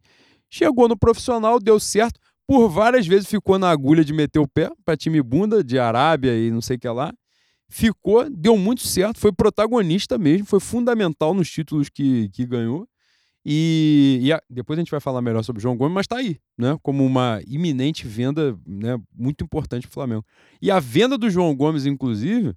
[0.50, 2.20] Chegou no profissional, deu certo.
[2.48, 6.38] Por várias vezes ficou na agulha de meter o pé para time bunda de Arábia
[6.38, 7.14] e não sei o que lá
[7.70, 12.88] ficou, deu muito certo, foi protagonista mesmo, foi fundamental nos títulos que, que ganhou.
[13.48, 16.18] E, e a, depois a gente vai falar melhor sobre o João Gomes, mas está
[16.18, 16.78] aí, né?
[16.82, 20.26] Como uma iminente venda né, muito importante para o Flamengo.
[20.60, 22.56] E a venda do João Gomes, inclusive,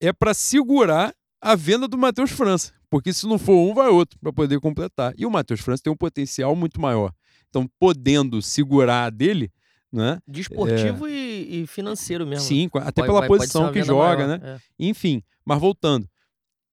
[0.00, 2.72] é para segurar a venda do Matheus França.
[2.88, 5.12] Porque se não for um, vai outro, para poder completar.
[5.16, 7.12] E o Matheus França tem um potencial muito maior.
[7.48, 9.50] Então, podendo segurar a dele,
[9.92, 10.18] né?
[10.26, 11.10] Desportivo é...
[11.10, 12.46] e, e, financeiro mesmo.
[12.46, 14.54] Sim, até pela posição que joga, maior, né?
[14.54, 14.58] É.
[14.78, 16.08] Enfim, mas voltando.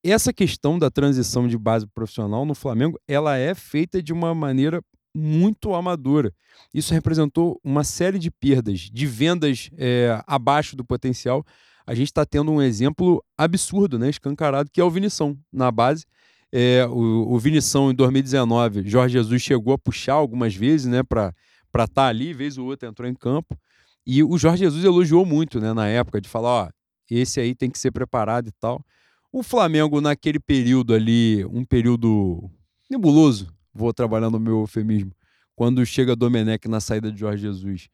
[0.04, 4.82] essa questão da transição de base profissional no Flamengo, ela é feita de uma maneira
[5.14, 6.34] muito amadora.
[6.74, 11.46] Isso representou uma série de perdas, de vendas é, abaixo do potencial.
[11.90, 16.06] A gente está tendo um exemplo absurdo, né, escancarado, que é o Vinição na base.
[16.52, 21.34] É, o, o Vinição em 2019, Jorge Jesus chegou a puxar algumas vezes, né, para
[21.66, 23.58] estar tá ali, vez ou outra entrou em campo.
[24.06, 26.70] E o Jorge Jesus elogiou muito, né, na época, de falar, ó,
[27.10, 28.86] esse aí tem que ser preparado e tal.
[29.32, 32.52] O Flamengo, naquele período ali, um período
[32.88, 35.12] nebuloso, vou trabalhar no meu eufemismo,
[35.56, 37.90] quando chega Domenech na saída de Jorge Jesus.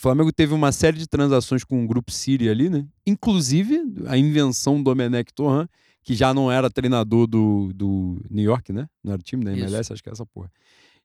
[0.00, 2.86] O Flamengo teve uma série de transações com o Grupo Siri ali, né?
[3.06, 5.68] Inclusive a invenção do Domenech Torran,
[6.02, 8.88] que já não era treinador do, do New York, né?
[9.04, 9.92] Não era o time da MLS, Isso.
[9.92, 10.50] acho que é essa porra.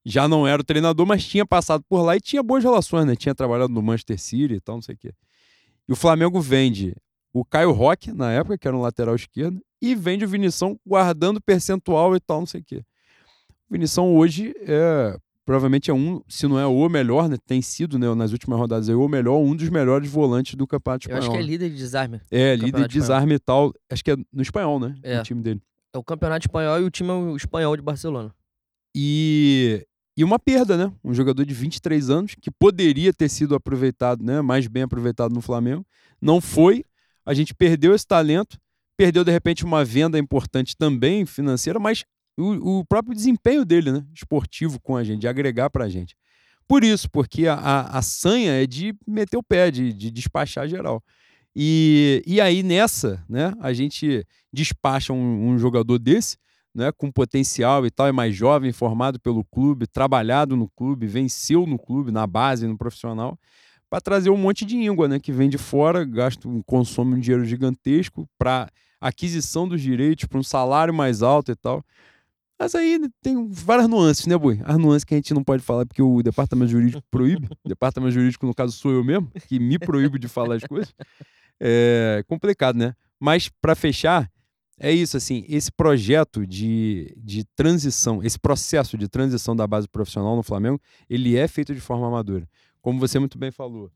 [0.05, 3.17] Já não era o treinador, mas tinha passado por lá e tinha boas relações, né?
[3.17, 5.13] Tinha trabalhado no Manchester City e tal, não sei o quê.
[5.89, 6.95] E o Flamengo vende
[7.33, 11.41] o Caio Roque, na época, que era um lateral esquerdo, e vende o Vinição guardando
[11.41, 12.77] percentual e tal, não sei o quê.
[13.69, 17.37] O Vinição hoje é provavelmente é um, se não é o melhor, né?
[17.45, 21.03] Tem sido, né, nas últimas rodadas, é o melhor, um dos melhores volantes do campeonato
[21.03, 21.23] espanhol.
[21.23, 22.21] Eu acho que é líder de desarme.
[22.31, 23.71] É, líder de desarme e tal.
[23.89, 24.95] Acho que é no espanhol, né?
[25.03, 25.19] É.
[25.19, 25.61] O time dele.
[25.93, 28.33] É o campeonato espanhol e o time é o espanhol de Barcelona.
[28.95, 29.85] E,
[30.17, 30.91] e uma perda, né?
[31.03, 34.41] Um jogador de 23 anos que poderia ter sido aproveitado, né?
[34.41, 35.85] Mais bem aproveitado no Flamengo.
[36.21, 36.83] Não foi.
[37.25, 38.57] A gente perdeu esse talento
[38.97, 42.03] perdeu de repente uma venda importante também financeira, mas
[42.37, 46.15] o, o próprio desempenho dele, né, esportivo com a gente, de agregar para a gente.
[46.67, 50.67] Por isso, porque a, a, a, sanha é de meter o pé, de, de despachar
[50.67, 51.03] geral.
[51.55, 56.37] E, e aí nessa, né, a gente despacha um, um jogador desse,
[56.73, 61.65] né, com potencial e tal, é mais jovem, formado pelo clube, trabalhado no clube, venceu
[61.65, 63.39] no clube, na base, no profissional,
[63.89, 67.45] para trazer um monte de íngua, né, que vem de fora, gasta, consome um dinheiro
[67.45, 68.69] gigantesco para
[68.99, 71.85] aquisição dos direitos, para um salário mais alto e tal.
[72.57, 74.61] Mas aí tem várias nuances, né, Boi?
[74.63, 77.47] As nuances que a gente não pode falar porque o departamento jurídico proíbe.
[77.63, 80.93] o departamento jurídico, no caso, sou eu mesmo, que me proíbe de falar as coisas.
[81.59, 82.93] É complicado, né?
[83.19, 84.29] Mas, para fechar,
[84.79, 90.35] é isso, assim, esse projeto de, de transição, esse processo de transição da base profissional
[90.35, 92.47] no Flamengo, ele é feito de forma amadora.
[92.81, 93.89] Como você muito bem falou,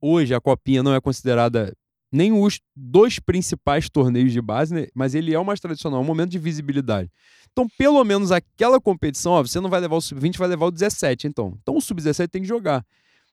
[0.00, 1.74] hoje a Copinha não é considerada
[2.12, 4.86] nem os dois principais torneios de base, né?
[4.94, 7.10] mas ele é o mais tradicional, é um momento de visibilidade.
[7.56, 10.70] Então, pelo menos aquela competição, ó, você não vai levar o sub-20, vai levar o
[10.70, 11.56] 17, então.
[11.62, 12.84] Então, o sub-17 tem que jogar.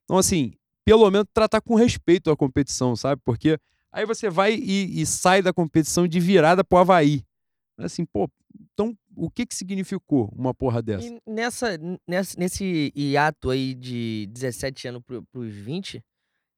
[0.05, 0.53] Então, assim,
[0.85, 3.21] pelo menos tratar com respeito a competição, sabe?
[3.25, 3.59] Porque
[3.91, 7.21] aí você vai e, e sai da competição de virada pro Havaí.
[7.77, 8.29] Assim, pô,
[8.73, 11.05] então o que que significou uma porra dessa?
[11.05, 16.01] E nessa, nessa, nesse hiato aí de 17 anos pro, pros 20,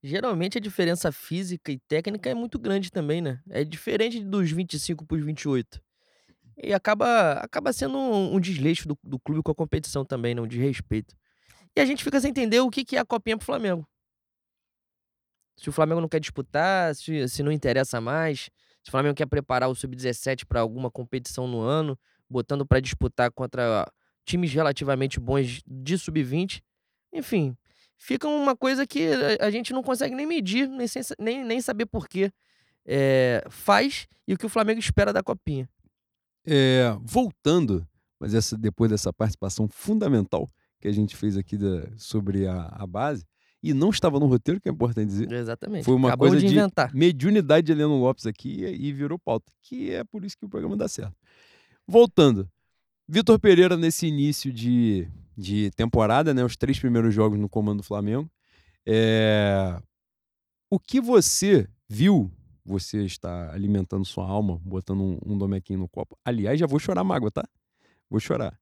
[0.04, 3.42] geralmente a diferença física e técnica é muito grande também, né?
[3.50, 5.82] É diferente dos 25 pros 28.
[6.58, 10.48] E acaba, acaba sendo um, um desleixo do, do clube com a competição também, não
[10.48, 11.16] de respeito.
[11.76, 13.86] E a gente fica sem entender o que, que é a copinha pro Flamengo.
[15.58, 18.50] Se o Flamengo não quer disputar, se, se não interessa mais,
[18.84, 21.98] se o Flamengo quer preparar o Sub-17 para alguma competição no ano,
[22.30, 23.86] botando para disputar contra
[24.26, 26.62] times relativamente bons de Sub-20.
[27.14, 27.56] Enfim,
[27.98, 30.88] fica uma coisa que a gente não consegue nem medir, nem,
[31.20, 32.32] nem, nem saber por quê.
[32.86, 35.70] É, faz e o que o Flamengo espera da copinha.
[36.46, 37.88] É, voltando,
[38.20, 42.86] mas essa, depois dessa participação fundamental que a gente fez aqui da, sobre a, a,
[42.86, 43.26] base,
[43.64, 45.32] e não estava no roteiro, que é importante dizer.
[45.32, 45.86] Exatamente.
[45.86, 46.92] Foi uma Acabou coisa de, inventar.
[46.92, 50.50] de mediunidade de Heleno Lopes aqui e virou pauta, que é por isso que o
[50.50, 51.16] programa dá certo.
[51.88, 52.48] Voltando,
[53.08, 57.84] Vitor Pereira nesse início de, de temporada, né, os três primeiros jogos no comando do
[57.84, 58.30] Flamengo,
[58.86, 59.80] é...
[60.70, 62.32] o que você viu
[62.66, 65.38] você está alimentando sua alma, botando um, um
[65.78, 66.18] no copo.
[66.26, 67.44] Aliás, já vou chorar mágoa, tá?
[68.10, 68.58] Vou chorar.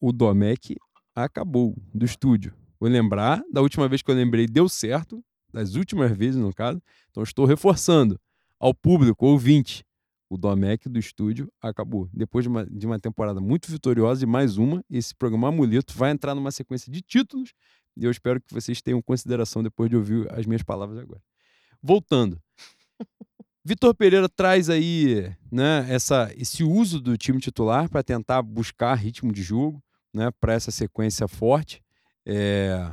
[0.00, 0.76] O domec
[1.14, 2.54] acabou do estúdio.
[2.80, 6.82] Vou lembrar, da última vez que eu lembrei, deu certo, das últimas vezes, no caso.
[7.10, 8.18] Então, estou reforçando
[8.58, 9.84] ao público, ouvinte,
[10.28, 12.08] o Domec do estúdio acabou.
[12.12, 16.10] Depois de uma, de uma temporada muito vitoriosa e mais uma, esse programa Amuleto vai
[16.10, 17.52] entrar numa sequência de títulos
[17.96, 21.22] e eu espero que vocês tenham consideração depois de ouvir as minhas palavras agora.
[21.82, 22.40] Voltando.
[23.66, 29.32] Vitor Pereira traz aí né, essa, esse uso do time titular para tentar buscar ritmo
[29.32, 31.82] de jogo né, para essa sequência forte.
[32.26, 32.92] É,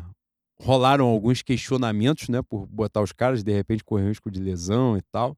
[0.61, 5.01] rolaram alguns questionamentos né, por botar os caras, de repente correr risco de lesão e
[5.11, 5.37] tal.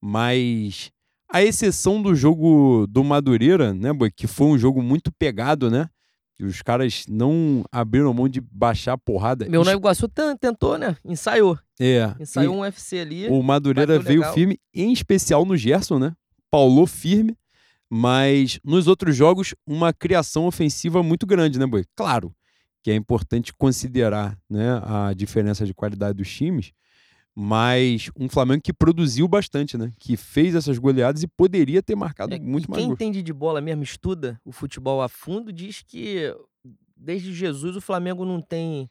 [0.00, 0.92] Mas
[1.28, 5.90] a exceção do jogo do Madureira, né, que foi um jogo muito pegado, né?
[6.40, 9.46] E os caras não abriram mão de baixar a porrada.
[9.46, 10.08] Meu Nova Iguaçu
[10.40, 10.96] tentou, né?
[11.04, 11.58] Ensaiou.
[11.78, 12.14] É.
[12.18, 13.28] Ensaiou um UFC ali.
[13.28, 14.32] O Madureira veio legal.
[14.32, 16.14] firme, em especial no Gerson, né?
[16.50, 17.36] Paulou firme.
[17.90, 21.84] Mas nos outros jogos, uma criação ofensiva muito grande, né, Boi?
[21.94, 22.32] Claro
[22.82, 26.72] que é importante considerar né, a diferença de qualidade dos times,
[27.34, 29.92] mas um Flamengo que produziu bastante, né?
[29.98, 33.32] Que fez essas goleadas e poderia ter marcado É, muito e mais quem entende de
[33.32, 36.34] bola mesmo, estuda o futebol a fundo, diz que
[36.96, 38.90] desde Jesus o Flamengo não tem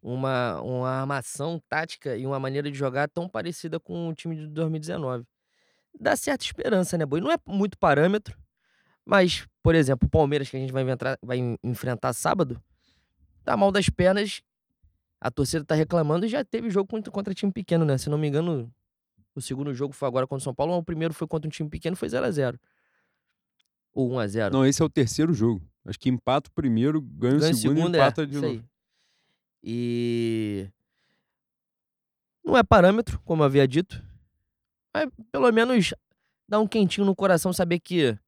[0.00, 4.46] uma, uma armação tática e uma maneira de jogar tão parecida com o time de
[4.48, 5.24] 2019.
[6.00, 7.20] Dá certa esperança, né, Boi?
[7.20, 8.36] Não é muito parâmetro,
[9.04, 12.60] mas, por exemplo, o Palmeiras, que a gente vai, entrar- vai en- enfrentar sábado,
[13.44, 14.40] tá mal das pernas,
[15.22, 17.96] a torcida tá reclamando e já teve jogo contra, contra time pequeno, né?
[17.96, 18.68] Se não me engano,
[19.36, 21.50] o segundo jogo foi agora contra o São Paulo, mas o primeiro foi contra um
[21.50, 22.58] time pequeno, foi 0x0.
[23.94, 24.50] Ou 1x0.
[24.50, 25.62] Não, esse é o terceiro jogo.
[25.84, 28.64] Acho que empata o primeiro, ganha, Ganha o segundo e é, empata de isso novo.
[29.62, 30.68] E
[32.44, 34.02] não é parâmetro, como eu havia dito,
[34.92, 35.94] mas pelo menos
[36.48, 38.18] dá um quentinho no coração saber que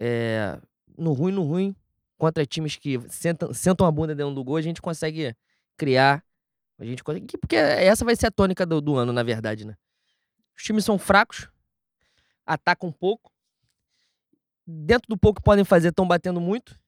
[0.00, 0.60] é,
[0.98, 1.76] no ruim, no ruim,
[2.18, 5.32] contra times que sentam, sentam a bunda dentro do gol, a gente consegue
[5.76, 6.24] criar.
[6.78, 9.76] A gente porque essa vai ser a tônica do, do ano, na verdade, né?
[10.56, 11.48] Os times são fracos,
[12.44, 13.32] atacam pouco.
[14.66, 16.78] Dentro do pouco que podem fazer, estão batendo muito.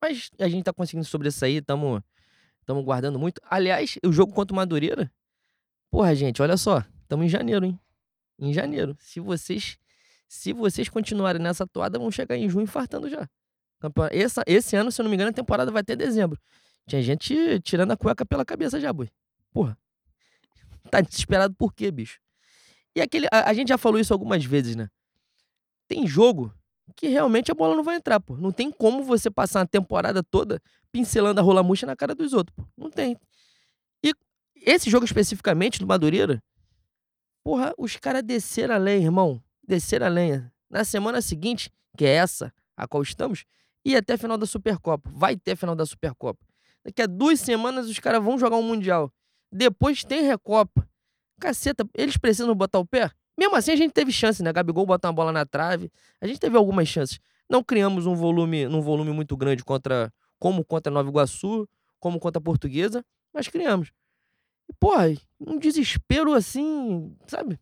[0.00, 2.02] Mas a gente tá conseguindo sobressair, estamos
[2.60, 3.40] estamos guardando muito.
[3.48, 5.10] Aliás, o jogo contra o Madureira,
[5.90, 7.80] porra, gente, olha só, estamos em janeiro, hein?
[8.38, 8.96] Em janeiro.
[9.00, 9.78] Se vocês
[10.28, 13.26] se vocês continuarem nessa toada, vão chegar em junho infartando já.
[14.46, 16.38] Esse ano, se eu não me engano, a temporada vai até dezembro.
[16.88, 19.10] Tinha gente tirando a cueca pela cabeça já, boi.
[19.52, 19.78] Porra.
[20.90, 22.18] Tá desesperado por quê, bicho?
[22.96, 23.26] E aquele.
[23.30, 24.88] A, a gente já falou isso algumas vezes, né?
[25.86, 26.50] Tem jogo
[26.96, 28.38] que realmente a bola não vai entrar, pô.
[28.38, 32.32] Não tem como você passar uma temporada toda pincelando a rola murcha na cara dos
[32.32, 32.64] outros, pô.
[32.74, 33.18] Não tem.
[34.02, 34.14] E
[34.56, 36.42] esse jogo especificamente do Madureira,
[37.44, 39.42] porra, os caras desceram a lenha, irmão.
[39.62, 40.50] Desceram a lenha.
[40.70, 43.44] Na semana seguinte, que é essa a qual estamos,
[43.84, 45.10] e até a final da Supercopa.
[45.12, 46.47] Vai ter a final da Supercopa.
[46.84, 49.12] Daqui a duas semanas os caras vão jogar um Mundial.
[49.52, 50.88] Depois tem Recopa.
[51.40, 53.10] Caceta, eles precisam botar o pé?
[53.38, 54.52] Mesmo assim, a gente teve chance, né?
[54.52, 55.90] Gabigol botar uma bola na trave.
[56.20, 57.20] A gente teve algumas chances.
[57.48, 61.68] Não criamos um volume, um volume muito grande contra, como contra Nova Iguaçu,
[62.00, 63.92] como contra a Portuguesa, mas criamos.
[64.68, 67.58] E, porra, um desespero assim, sabe?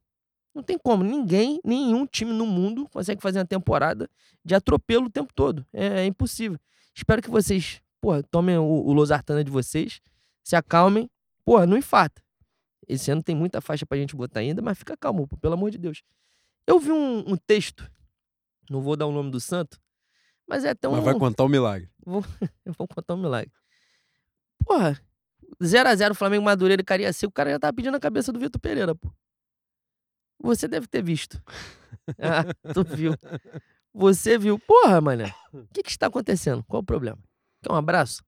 [0.55, 1.05] Não tem como.
[1.05, 4.09] Ninguém, nenhum time no mundo consegue fazer uma temporada
[4.43, 5.65] de atropelo o tempo todo.
[5.73, 6.59] É, é impossível.
[6.95, 10.01] Espero que vocês, porra, tomem o, o Losartana de vocês,
[10.43, 11.11] se acalmem.
[11.45, 12.23] Porra, não infarta.
[12.89, 15.71] Esse ano tem muita faixa pra gente botar ainda, mas fica calmo, pô, pelo amor
[15.71, 16.03] de Deus.
[16.67, 17.91] Eu vi um, um texto,
[18.71, 19.81] não vou dar o nome do santo,
[20.47, 20.93] mas é até um.
[20.93, 21.91] Mas vai contar o milagre.
[22.07, 22.23] Eu
[22.79, 23.53] vou contar um milagre.
[24.65, 25.01] Porra,
[25.61, 28.95] 0x0 Flamengo Madureira e Cariacica, o cara já tava pedindo a cabeça do Vitor Pereira,
[28.95, 29.13] pô.
[30.41, 31.43] Você deve ter visto.
[32.21, 33.15] ah, tu viu.
[33.93, 34.59] Você viu.
[34.59, 35.35] Porra, mané.
[35.53, 36.63] O que que está acontecendo?
[36.65, 37.19] Qual o problema?
[37.63, 38.23] Quer um abraço?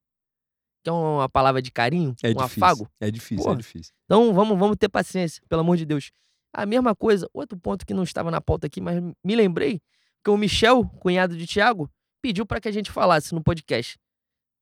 [0.83, 2.15] Quer uma palavra de carinho?
[2.23, 2.43] É um difícil.
[2.65, 2.89] afago?
[2.99, 3.55] É difícil, Porra.
[3.55, 3.93] é difícil.
[4.05, 6.11] Então vamos, vamos ter paciência, pelo amor de Deus.
[6.53, 9.81] A mesma coisa, outro ponto que não estava na pauta aqui, mas me lembrei
[10.23, 11.89] que o Michel, cunhado de Tiago,
[12.21, 13.97] pediu para que a gente falasse no podcast.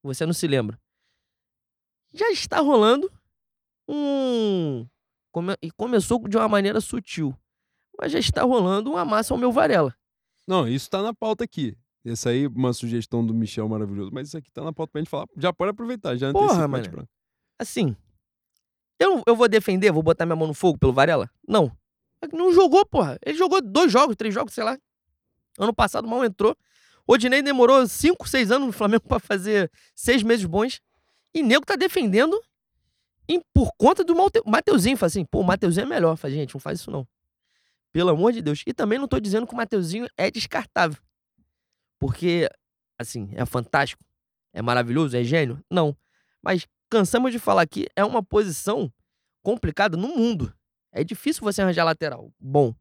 [0.04, 0.80] Você não se lembra?
[2.14, 3.12] Já está rolando
[3.88, 4.88] um.
[5.32, 7.36] come- E começou de uma maneira sutil.
[8.00, 9.96] Mas já está rolando uma massa ao meu Varela.
[10.48, 11.76] Não, isso tá na pauta aqui.
[12.10, 14.12] Essa aí, uma sugestão do Michel maravilhoso.
[14.14, 15.26] Mas isso aqui tá na pauta pra gente falar.
[15.38, 16.84] Já pode aproveitar, já Porra, antecipa mané.
[16.84, 17.10] de branco.
[17.60, 17.96] Assim.
[19.00, 21.30] Eu, eu vou defender, vou botar minha mão no fogo pelo Varela?
[21.48, 21.72] Não.
[22.34, 23.18] Não jogou, porra.
[23.26, 24.78] Ele jogou dois jogos, três jogos, sei lá.
[25.60, 26.56] Ano passado mal entrou.
[27.06, 30.82] O Odinei demorou cinco, seis anos no Flamengo pra fazer seis meses bons.
[31.34, 32.40] E nego tá defendendo
[33.30, 34.98] em- por conta do Maute- Mateuzinho.
[34.98, 36.16] Fala assim, pô, o Mateuzinho é melhor.
[36.18, 37.08] Fala, gente, não faz isso não.
[37.94, 38.64] Pelo amor de Deus.
[38.66, 41.02] E também não tô dizendo que o Mateuzinho é descartável.
[42.00, 42.50] Porque,
[43.00, 44.04] assim, é fantástico.
[44.54, 45.64] É maravilhoso, é gênio?
[45.70, 45.96] Não.
[46.42, 48.92] Mas cansamos de falar que é uma posição
[49.44, 50.54] complicada no mundo.
[50.92, 52.74] É difícil você arranjar lateral bom.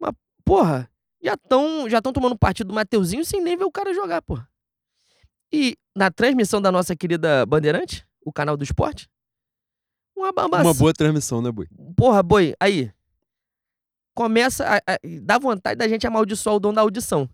[0.00, 0.12] Mas,
[0.44, 0.90] porra,
[1.22, 4.48] já estão já tão tomando partido do Mateuzinho sem nem ver o cara jogar, porra.
[5.52, 9.08] E na transmissão da nossa querida Bandeirante, o canal do esporte,
[10.16, 10.64] uma bambaça.
[10.64, 11.66] Uma boa transmissão, né, Boi?
[11.96, 12.92] Porra, boi, aí.
[14.14, 17.28] Começa a, a- dá vontade da gente amaldiçoar o dom da audição.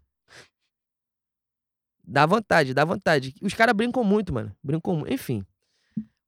[2.10, 3.34] Dá vontade, dá vontade.
[3.40, 4.52] Os caras brincam muito, mano.
[4.62, 5.12] Brincam muito.
[5.12, 5.44] Enfim.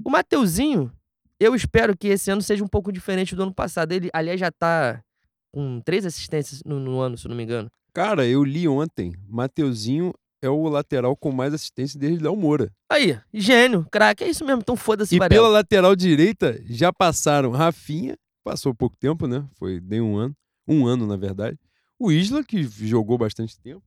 [0.05, 0.93] O Mateuzinho,
[1.41, 3.91] eu espero que esse ano seja um pouco diferente do ano passado.
[3.93, 5.03] Ele, aliás, já tá
[5.51, 7.69] com três assistências no, no ano, se eu não me engano.
[7.93, 9.13] Cara, eu li ontem.
[9.29, 12.71] Mateuzinho é o lateral com mais assistência desde Léo Moura.
[12.91, 14.23] Aí, gênio, craque.
[14.25, 14.61] É isso mesmo.
[14.63, 15.43] Então foda-se, E Varela.
[15.43, 19.45] pela lateral direita já passaram Rafinha, passou pouco tempo, né?
[19.55, 20.35] Foi nem um ano.
[20.67, 21.59] Um ano, na verdade.
[21.99, 23.83] o Isla, que jogou bastante tempo,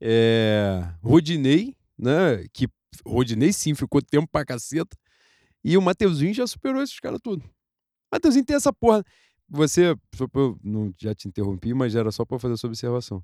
[0.00, 2.46] é, Rodinei, né?
[2.52, 2.66] Que
[3.04, 4.96] Rodinei sim ficou tempo pra caceta.
[5.62, 7.44] E o Mateuzinho já superou esses caras tudo.
[8.12, 9.04] Mateuzinho tem essa porra.
[9.48, 9.96] Você,
[10.34, 13.22] eu não já te interrompi, mas era só para fazer essa observação.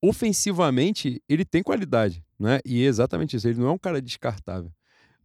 [0.00, 2.60] Ofensivamente, ele tem qualidade, né?
[2.64, 3.48] E é exatamente isso.
[3.48, 4.72] Ele não é um cara descartável.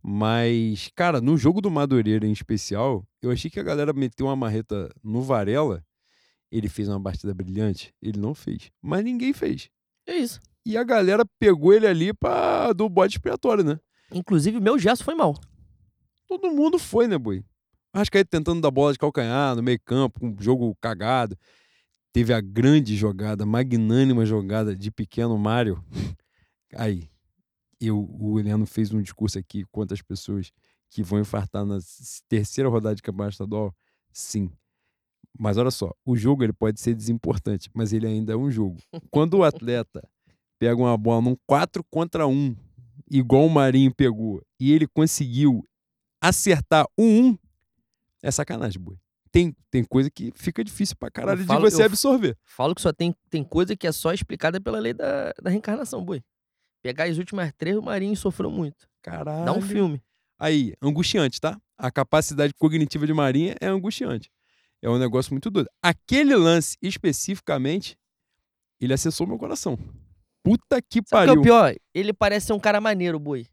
[0.01, 4.35] Mas, cara, no jogo do Madureira em especial, eu achei que a galera meteu uma
[4.35, 5.85] marreta no Varela.
[6.51, 7.93] Ele fez uma partida brilhante.
[8.01, 8.69] Ele não fez.
[8.81, 9.69] Mas ninguém fez.
[10.05, 10.41] É isso.
[10.65, 13.79] E a galera pegou ele ali pra, do bode expiatório, né?
[14.11, 15.35] Inclusive, meu gesto foi mal.
[16.27, 17.43] Todo mundo foi, né, boi?
[17.93, 21.37] Arrascaeta tentando dar bola de calcanhar no meio campo, com um jogo cagado.
[22.11, 25.83] Teve a grande jogada, magnânima jogada de pequeno Mário.
[26.75, 27.09] Aí,
[27.79, 30.51] eu, o Heleno fez um discurso aqui quantas pessoas
[30.89, 31.79] que vão infartar na
[32.29, 33.75] terceira rodada de campeonato estadual?
[34.11, 34.49] Sim.
[35.37, 38.77] Mas olha só, o jogo ele pode ser desimportante, mas ele ainda é um jogo.
[39.09, 40.07] Quando o atleta
[40.63, 42.55] pega uma bola num 4 contra 1,
[43.11, 45.61] igual o Marinho pegou, e ele conseguiu
[46.21, 47.37] acertar um 1,
[48.23, 48.97] é sacanagem, boi.
[49.29, 52.37] Tem, tem coisa que fica difícil pra caralho falo, de você absorver.
[52.45, 56.01] Falo que só tem, tem coisa que é só explicada pela lei da, da reencarnação,
[56.05, 56.23] boi.
[56.81, 58.87] Pegar as últimas três, o Marinho sofreu muito.
[59.01, 59.43] Caralho.
[59.43, 60.01] Dá um filme.
[60.39, 61.59] Aí, angustiante, tá?
[61.77, 64.31] A capacidade cognitiva de Marinha é angustiante.
[64.81, 65.67] É um negócio muito doido.
[65.81, 67.97] Aquele lance especificamente,
[68.79, 69.77] ele acessou meu coração.
[70.43, 71.33] Puta que Sabe pariu.
[71.33, 71.75] Que é o pior?
[71.93, 73.47] Ele parece ser um cara maneiro, boi.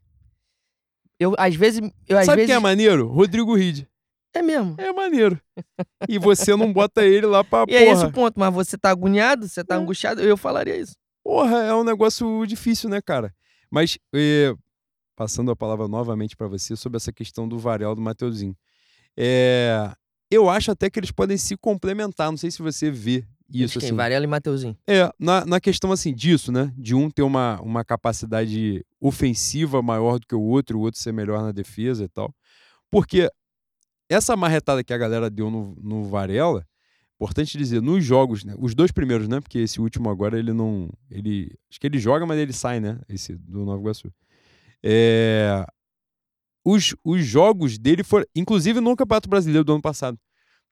[1.19, 1.79] Eu, às vezes.
[2.07, 2.49] Eu, às Sabe vezes...
[2.49, 3.07] quem é maneiro?
[3.07, 3.87] Rodrigo Ride.
[4.33, 4.75] É mesmo.
[4.77, 5.39] É maneiro.
[6.07, 7.65] E você não bota ele lá pra.
[7.67, 9.77] E é esse o ponto, mas você tá agoniado, você tá é.
[9.77, 10.95] angustiado, eu falaria isso.
[11.23, 13.33] Porra, é um negócio difícil, né, cara?
[13.69, 14.53] Mas, eh,
[15.15, 18.55] passando a palavra novamente para você sobre essa questão do Varel do Mateuzinho.
[19.15, 19.91] É,
[20.31, 22.31] eu acho até que eles podem se complementar.
[22.31, 23.79] Não sei se você vê isso.
[23.79, 23.89] Quem?
[23.89, 23.95] Assim.
[23.95, 24.77] Varela e Mateuzinho.
[24.87, 26.73] É, na, na questão assim disso, né?
[26.77, 31.11] De um ter uma, uma capacidade ofensiva maior do que o outro, o outro ser
[31.11, 32.33] melhor na defesa e tal.
[32.89, 33.29] Porque
[34.09, 36.65] essa marretada que a galera deu no, no Varela,
[37.15, 38.55] importante dizer, nos jogos, né?
[38.57, 39.39] Os dois primeiros, né?
[39.39, 40.89] Porque esse último agora ele não.
[41.09, 42.99] ele Acho que ele joga, mas ele sai, né?
[43.07, 44.11] Esse do Nova Iguaçu.
[44.83, 45.65] É,
[46.65, 48.25] os, os jogos dele foram.
[48.35, 50.17] Inclusive no Campeonato Brasileiro do ano passado.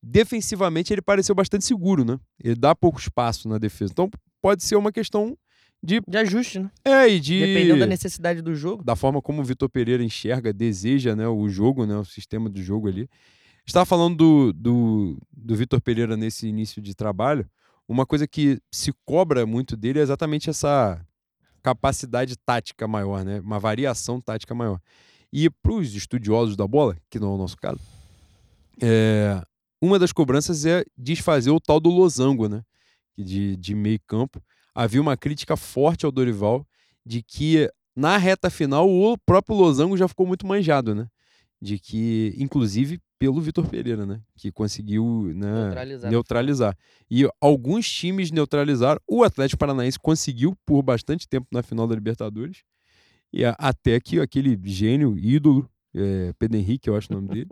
[0.01, 2.19] Defensivamente ele pareceu bastante seguro, né?
[2.41, 3.91] Ele dá pouco espaço na defesa.
[3.91, 4.09] Então
[4.41, 5.38] pode ser uma questão
[5.83, 6.01] de.
[6.07, 6.71] De ajuste, né?
[6.85, 7.39] É, e de.
[7.39, 8.83] Dependendo da necessidade do jogo.
[8.83, 11.95] Da forma como o Vitor Pereira enxerga, deseja né, o jogo, né?
[11.97, 13.09] O sistema do jogo ali
[13.69, 17.47] estava falando do, do, do Vitor Pereira nesse início de trabalho.
[17.88, 20.99] Uma coisa que se cobra muito dele é exatamente essa
[21.62, 23.39] capacidade tática maior, né?
[23.39, 24.79] Uma variação tática maior.
[25.31, 27.79] E para os estudiosos da bola, que não é o nosso caso,
[28.81, 29.41] é,
[29.81, 32.63] uma das cobranças é desfazer o tal do losango, né?
[33.17, 34.41] De, de meio campo.
[34.73, 36.65] Havia uma crítica forte ao Dorival
[37.05, 41.07] de que na reta final o próprio losango já ficou muito manjado, né?
[41.61, 44.21] De que, inclusive, pelo Vitor Pereira, né?
[44.37, 46.11] Que conseguiu né, neutralizar.
[46.11, 46.77] neutralizar.
[47.11, 49.01] E alguns times neutralizaram.
[49.05, 52.63] O Atlético Paranaense conseguiu por bastante tempo na final da Libertadores.
[53.33, 57.49] E até que aquele gênio, ídolo, é, Pedro Henrique, eu acho o nome dele,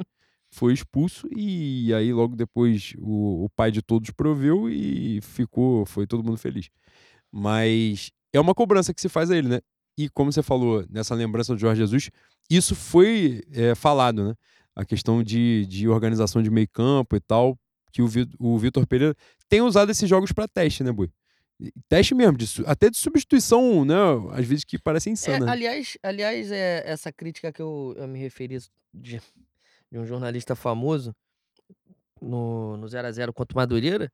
[0.51, 1.27] foi expulso.
[1.35, 6.37] E aí, logo depois, o, o pai de todos proveu e ficou, foi todo mundo
[6.37, 6.69] feliz.
[7.31, 9.59] Mas é uma cobrança que se faz a ele, né?
[9.97, 12.09] E como você falou nessa lembrança do Jorge Jesus,
[12.49, 14.33] isso foi é, falado, né?
[14.77, 17.57] a questão de, de organização de meio campo e tal,
[17.91, 18.07] que o,
[18.37, 19.15] o Vitor Pereira
[19.49, 21.09] tem usado esses jogos para teste, né, Bui?
[21.89, 23.95] Teste mesmo, de, até de substituição, né?
[24.33, 25.47] Às vezes que parece insana.
[25.47, 28.59] É, aliás, aliás é essa crítica que eu, eu me referi
[28.93, 29.19] de,
[29.91, 31.15] de um jornalista famoso
[32.21, 34.11] no, no 0x0 contra o Madureira,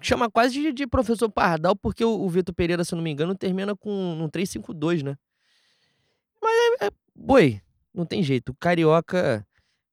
[0.00, 3.10] chama quase de, de professor Pardal, porque o, o Vitor Pereira, se eu não me
[3.10, 5.16] engano, termina com um 3-5-2, né?
[6.42, 7.60] Mas é, é, boi,
[7.92, 8.50] não tem jeito.
[8.50, 9.46] O Carioca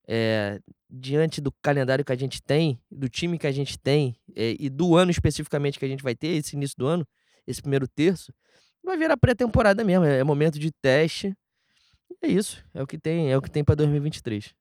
[0.08, 0.60] é,
[0.90, 4.70] diante do calendário que a gente tem, do time que a gente tem é, e
[4.70, 7.08] do ano especificamente que a gente vai ter, esse início do ano,
[7.48, 8.34] esse primeiro terço,
[8.84, 10.06] vai vir a pré-temporada mesmo.
[10.06, 11.36] É, momento de teste.
[12.22, 12.64] É isso.
[12.74, 14.54] É o que tem, é o que tem para 2023.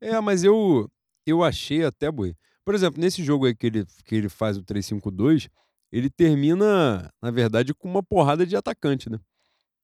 [0.00, 0.88] É, mas eu
[1.26, 2.34] eu achei até, Boi.
[2.64, 5.48] Por exemplo, nesse jogo aí que ele, que ele faz o 3-5-2,
[5.90, 9.18] ele termina, na verdade, com uma porrada de atacante, né?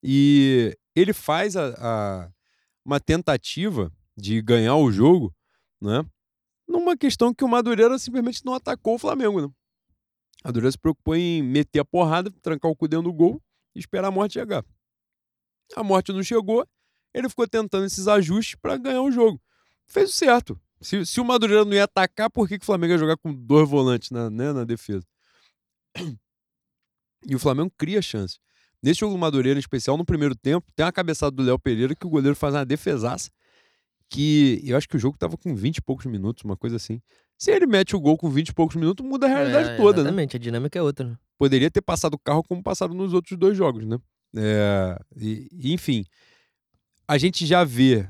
[0.02, 2.30] E ele faz a, a
[2.84, 5.34] uma tentativa de ganhar o jogo,
[5.80, 6.04] né?
[6.68, 9.48] Numa questão que o Madureira simplesmente não atacou o Flamengo, né?
[10.44, 13.42] A Madureira se preocupou em meter a porrada, trancar o cu dentro do gol
[13.74, 14.64] e esperar a morte chegar.
[15.76, 16.66] A morte não chegou,
[17.14, 19.40] ele ficou tentando esses ajustes para ganhar o jogo.
[19.92, 20.58] Fez o certo.
[20.80, 23.32] Se, se, o Madureira não ia atacar, por que, que o Flamengo ia jogar com
[23.32, 25.06] dois volantes na, né, na defesa?
[27.24, 28.40] E o Flamengo cria chances.
[28.82, 31.94] Nesse jogo do Madureira, em especial, no primeiro tempo, tem uma cabeçada do Léo Pereira
[31.94, 33.30] que o goleiro faz uma defesaça.
[34.10, 37.00] Que eu acho que o jogo tava com 20 e poucos minutos, uma coisa assim.
[37.38, 39.98] Se ele mete o gol com 20 e poucos minutos, muda a realidade É, toda,
[39.98, 40.08] né?
[40.08, 41.10] Exatamente, a dinâmica é outra.
[41.10, 41.18] né?
[41.38, 43.98] Poderia ter passado o carro como passaram nos outros dois jogos, né?
[44.36, 46.04] É, e, enfim,
[47.06, 48.08] a gente já vê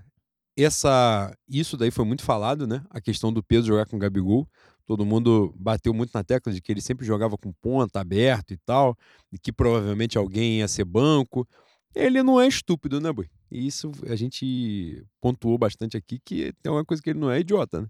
[0.56, 1.34] essa.
[1.48, 2.82] Isso daí foi muito falado, né?
[2.90, 4.48] A questão do Pedro jogar com o Gabigol.
[4.86, 8.56] Todo mundo bateu muito na tecla de que ele sempre jogava com ponta aberto e
[8.58, 8.96] tal,
[9.32, 11.46] e que provavelmente alguém ia ser banco.
[11.94, 13.10] Ele não é estúpido, né?
[13.50, 17.40] E isso a gente pontuou bastante aqui, que tem uma coisa que ele não é
[17.40, 17.88] idiota, né?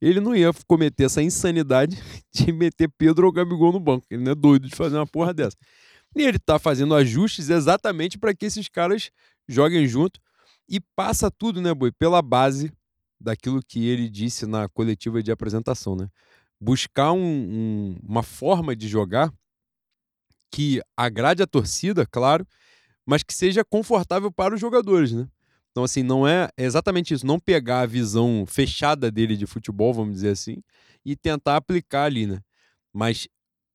[0.00, 1.96] Ele não ia cometer essa insanidade
[2.34, 4.04] de meter Pedro ou Gabigol no banco.
[4.10, 5.56] Ele não é doido de fazer uma porra dessa.
[6.16, 9.10] E ele tá fazendo ajustes exatamente para que esses caras
[9.48, 10.20] joguem junto.
[10.68, 11.92] E passa tudo, né, Boi?
[11.92, 12.72] Pela base
[13.20, 16.08] daquilo que ele disse na coletiva de apresentação, né?
[16.60, 19.32] Buscar um- um- uma forma de jogar
[20.50, 22.46] que agrade a torcida, claro,
[23.06, 25.28] mas que seja confortável para os jogadores, né?
[25.70, 30.14] Então, assim, não é exatamente isso, não pegar a visão fechada dele de futebol, vamos
[30.16, 30.62] dizer assim,
[31.04, 32.40] e tentar aplicar ali, né?
[32.92, 33.28] Mas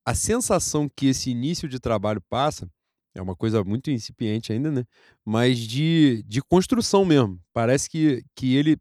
[0.06, 2.70] a sensação que esse início de trabalho passa
[3.18, 4.84] é uma coisa muito incipiente ainda, né?
[5.26, 7.40] Mas de, de construção mesmo.
[7.54, 8.78] Parece que, que ele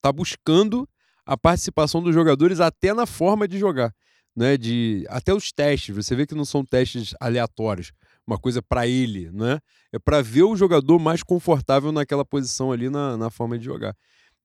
[0.00, 0.88] tá buscando
[1.26, 3.94] a participação dos jogadores até na forma de jogar,
[4.34, 4.56] né?
[4.56, 7.92] De até os testes, você vê que não são testes aleatórios,
[8.26, 9.60] uma coisa para ele, né?
[9.92, 13.94] É para ver o jogador mais confortável naquela posição ali na, na forma de jogar.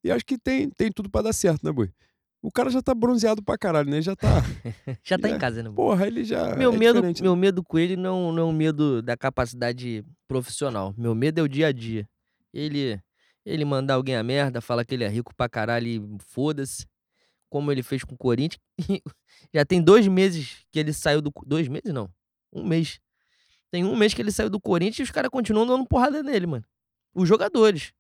[0.04, 1.90] E acho que tem, tem tudo para dar certo, né, Boi?
[2.46, 4.02] O cara já tá bronzeado pra caralho, né?
[4.02, 4.28] Já tá.
[5.02, 5.32] Já tá É.
[5.32, 5.72] em casa, né?
[5.74, 6.54] Porra, ele já.
[6.58, 7.14] Meu é medo, né?
[7.22, 10.94] meu medo com ele não, não é um medo da capacidade profissional.
[10.98, 12.06] Meu medo é o dia a dia.
[12.54, 13.00] Ele,
[13.46, 16.86] ele mandar alguém a merda, falar que ele é rico pra caralho e foda-se.
[17.50, 18.60] Como ele fez com o Corinthians.
[19.54, 21.32] Já tem dois meses que ele saiu do.
[21.46, 22.10] Dois meses não.
[22.52, 23.00] Um mês.
[23.72, 26.46] Tem um mês que ele saiu do Corinthians e os caras continuam dando porrada nele,
[26.46, 26.66] mano.
[27.16, 27.94] Os jogadores.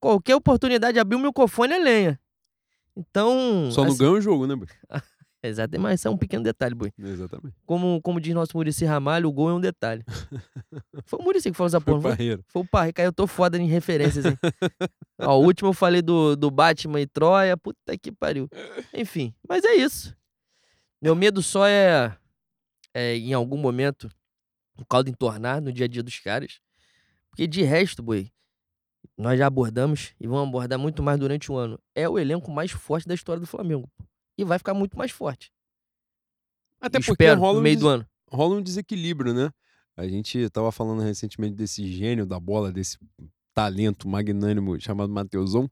[0.00, 2.20] Qualquer oportunidade de abrir o microfone é lenha.
[2.96, 3.70] Então.
[3.70, 4.66] Só não assim, ganha o jogo, né, Boi?
[5.42, 6.92] Exato, mas isso é um pequeno detalhe, boi.
[6.98, 7.56] Exatamente.
[7.64, 10.04] Como, como diz nosso Murici Ramalho, o gol é um detalhe.
[11.06, 12.10] Foi o Murici que falou essa porra, Foi foi?
[12.10, 12.44] barreira.
[12.48, 14.38] Foi o Parre, cara, eu tô foda em referências, hein?
[15.18, 18.50] Ó, o último eu falei do, do Batman e Troia, puta que pariu.
[18.92, 20.14] Enfim, mas é isso.
[21.00, 22.14] Meu medo só é,
[22.92, 24.10] é em algum momento,
[24.78, 26.60] o caldo entornar no dia a dia dos caras.
[27.30, 28.30] Porque de resto, boi,
[29.20, 31.78] nós já abordamos e vamos abordar muito mais durante o ano.
[31.94, 33.88] É o elenco mais forte da história do Flamengo.
[34.38, 35.50] E vai ficar muito mais forte.
[36.80, 38.06] Até porque Espero, rola no um, meio des- do ano.
[38.30, 39.50] rola um desequilíbrio, né?
[39.96, 42.96] A gente tava falando recentemente desse gênio da bola, desse
[43.54, 45.68] talento magnânimo chamado Mateusão,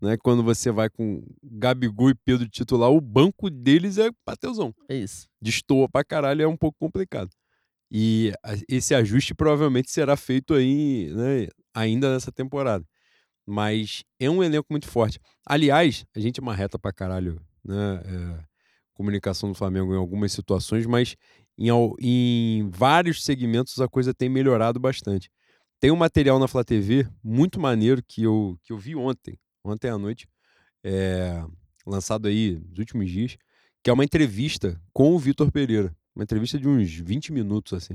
[0.00, 0.16] né?
[0.18, 4.74] Quando você vai com Gabigol e Pedro titular, o banco deles é Mateusão.
[4.88, 5.26] É isso.
[5.40, 7.30] Destoa pra caralho, é um pouco complicado.
[7.90, 8.32] E
[8.68, 12.84] esse ajuste provavelmente será feito aí, né, ainda nessa temporada.
[13.46, 15.18] Mas é um elenco muito forte.
[15.44, 18.02] Aliás, a gente marreta pra caralho, né?
[18.04, 18.44] é,
[18.94, 21.16] comunicação do Flamengo em algumas situações, mas
[21.58, 21.68] em,
[22.00, 25.30] em vários segmentos a coisa tem melhorado bastante.
[25.80, 29.90] Tem um material na Flá TV muito maneiro que eu, que eu vi ontem, ontem
[29.90, 30.28] à noite,
[30.84, 31.44] é,
[31.84, 33.36] lançado aí nos últimos dias,
[33.82, 35.94] que é uma entrevista com o Vitor Pereira.
[36.14, 37.94] Uma entrevista de uns 20 minutos, assim.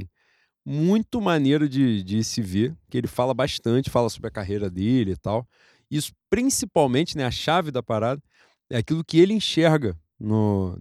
[0.69, 5.11] Muito maneiro de, de se ver, que ele fala bastante, fala sobre a carreira dele
[5.11, 5.47] e tal.
[5.89, 8.21] Isso, principalmente, né, a chave da parada,
[8.69, 10.77] é aquilo que ele enxerga no,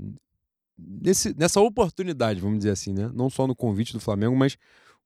[0.76, 3.08] nesse, nessa oportunidade, vamos dizer assim, né?
[3.14, 4.58] Não só no convite do Flamengo, mas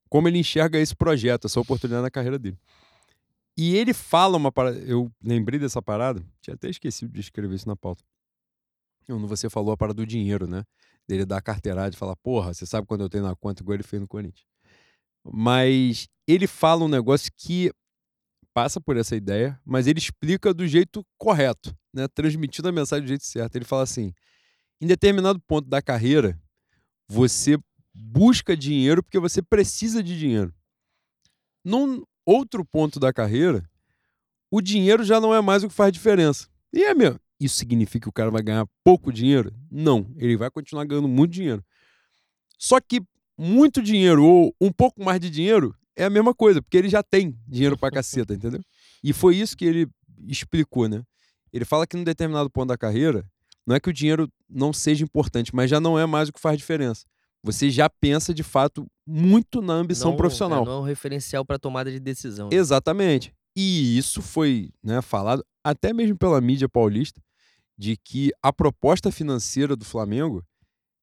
[0.09, 2.59] como ele enxerga esse projeto, essa oportunidade na carreira dele.
[3.59, 7.69] E ele fala uma parada, eu lembrei dessa parada, tinha até esquecido de escrever isso
[7.69, 8.03] na pauta.
[9.05, 10.65] Quando você falou a parada do dinheiro, né?
[11.07, 13.83] Dele dar carteirada e falar, porra, você sabe quando eu tenho na conta, igual ele
[13.83, 14.50] fez no Corinthians.
[15.25, 17.71] Mas ele fala um negócio que
[18.53, 22.09] passa por essa ideia, mas ele explica do jeito correto, né?
[22.09, 23.57] Transmitindo a mensagem do jeito certo.
[23.57, 24.13] Ele fala assim:
[24.81, 26.41] em determinado ponto da carreira,
[27.09, 27.59] você
[27.95, 30.55] busca dinheiro porque você precisa de dinheiro.
[31.65, 33.69] Num outro ponto da carreira,
[34.51, 36.49] o dinheiro já não é mais o que faz diferença.
[36.73, 37.21] E é mesmo.
[37.39, 39.55] Isso significa que o cara vai ganhar pouco dinheiro?
[39.71, 41.65] Não, ele vai continuar ganhando muito dinheiro.
[42.59, 43.01] Só que
[43.41, 47.03] muito dinheiro ou um pouco mais de dinheiro é a mesma coisa, porque ele já
[47.03, 48.61] tem dinheiro pra caceta, entendeu?
[49.03, 49.89] E foi isso que ele
[50.29, 51.03] explicou, né?
[51.51, 53.25] Ele fala que num determinado ponto da carreira,
[53.67, 56.39] não é que o dinheiro não seja importante, mas já não é mais o que
[56.41, 57.07] faz diferença.
[57.43, 60.63] Você já pensa de fato muito na ambição Não- profissional.
[60.63, 62.51] é, não é um referencial para tomada de decisão.
[62.51, 62.57] né?
[62.57, 63.33] Exatamente.
[63.57, 67.23] E isso foi né, falado até mesmo pela mídia paulista,
[67.79, 70.45] de que a proposta financeira do Flamengo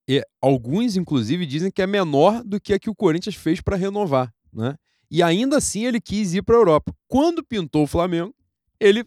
[0.07, 3.75] E alguns, inclusive, dizem que é menor do que a que o Corinthians fez para
[3.75, 4.75] renovar, né?
[5.09, 6.93] E ainda assim ele quis ir para a Europa.
[7.07, 8.33] Quando pintou o Flamengo,
[8.79, 9.05] ele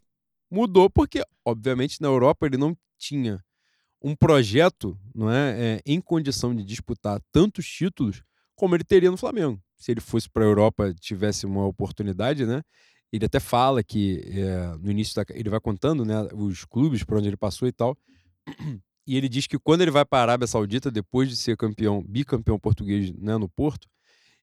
[0.50, 3.42] mudou porque, obviamente, na Europa ele não tinha
[4.02, 8.22] um projeto, não é, é em condição de disputar tantos títulos
[8.54, 9.60] como ele teria no Flamengo.
[9.76, 12.62] Se ele fosse para a Europa, tivesse uma oportunidade, né?
[13.12, 17.18] Ele até fala que é, no início da, ele vai contando, né, os clubes por
[17.18, 17.96] onde ele passou e tal.
[19.10, 22.00] E ele diz que quando ele vai para a Arábia Saudita, depois de ser campeão,
[22.00, 23.88] bicampeão português né, no Porto,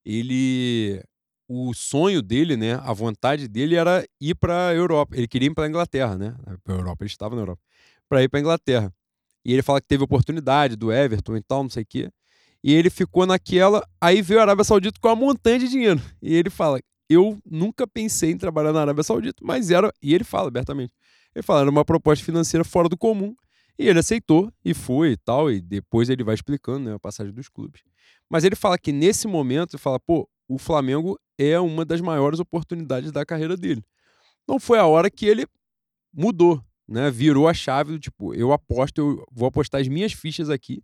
[0.03, 1.01] ele.
[1.47, 2.73] O sonho dele, né?
[2.83, 5.15] A vontade dele era ir para a Europa.
[5.15, 6.35] Ele queria ir para a Inglaterra, né?
[6.65, 7.61] Para a Europa, ele estava na Europa.
[8.09, 8.93] Para ir para a Inglaterra.
[9.45, 12.09] E ele fala que teve oportunidade do Everton e tal, não sei o quê.
[12.61, 13.87] E ele ficou naquela.
[14.01, 16.01] Aí veio a Arábia Saudita com uma montanha de dinheiro.
[16.21, 19.93] E ele fala: Eu nunca pensei em trabalhar na Arábia Saudita, mas era.
[20.01, 20.91] E ele fala abertamente:
[21.33, 23.33] Ele fala, era uma proposta financeira fora do comum.
[23.77, 25.51] E ele aceitou e foi e tal.
[25.51, 27.81] E depois ele vai explicando né, a passagem dos clubes.
[28.29, 32.39] Mas ele fala que nesse momento, ele fala, pô, o Flamengo é uma das maiores
[32.39, 33.83] oportunidades da carreira dele.
[34.47, 35.45] Não foi a hora que ele
[36.13, 37.11] mudou, né?
[37.11, 40.81] Virou a chave do tipo, eu aposto, eu vou apostar as minhas fichas aqui,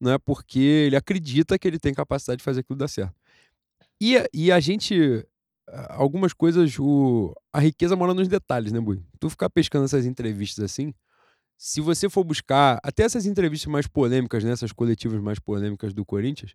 [0.00, 0.18] né?
[0.18, 3.14] Porque ele acredita que ele tem capacidade de fazer aquilo dar certo.
[4.00, 5.26] E, e a gente
[5.88, 9.02] algumas coisas, o, a riqueza mora nos detalhes, né, Bui?
[9.18, 10.92] Tu ficar pescando essas entrevistas assim,
[11.62, 16.06] se você for buscar até essas entrevistas mais polêmicas, né, essas coletivas mais polêmicas do
[16.06, 16.54] Corinthians,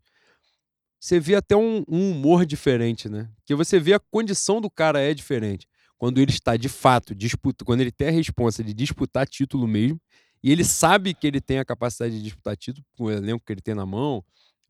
[0.99, 3.29] você vê até um, um, humor diferente, né?
[3.45, 5.67] Que você vê a condição do cara é diferente.
[5.95, 10.01] Quando ele está de fato disputa, quando ele tem a responsa de disputar título mesmo,
[10.43, 13.53] e ele sabe que ele tem a capacidade de disputar título com o elenco que
[13.53, 14.25] ele tem na mão,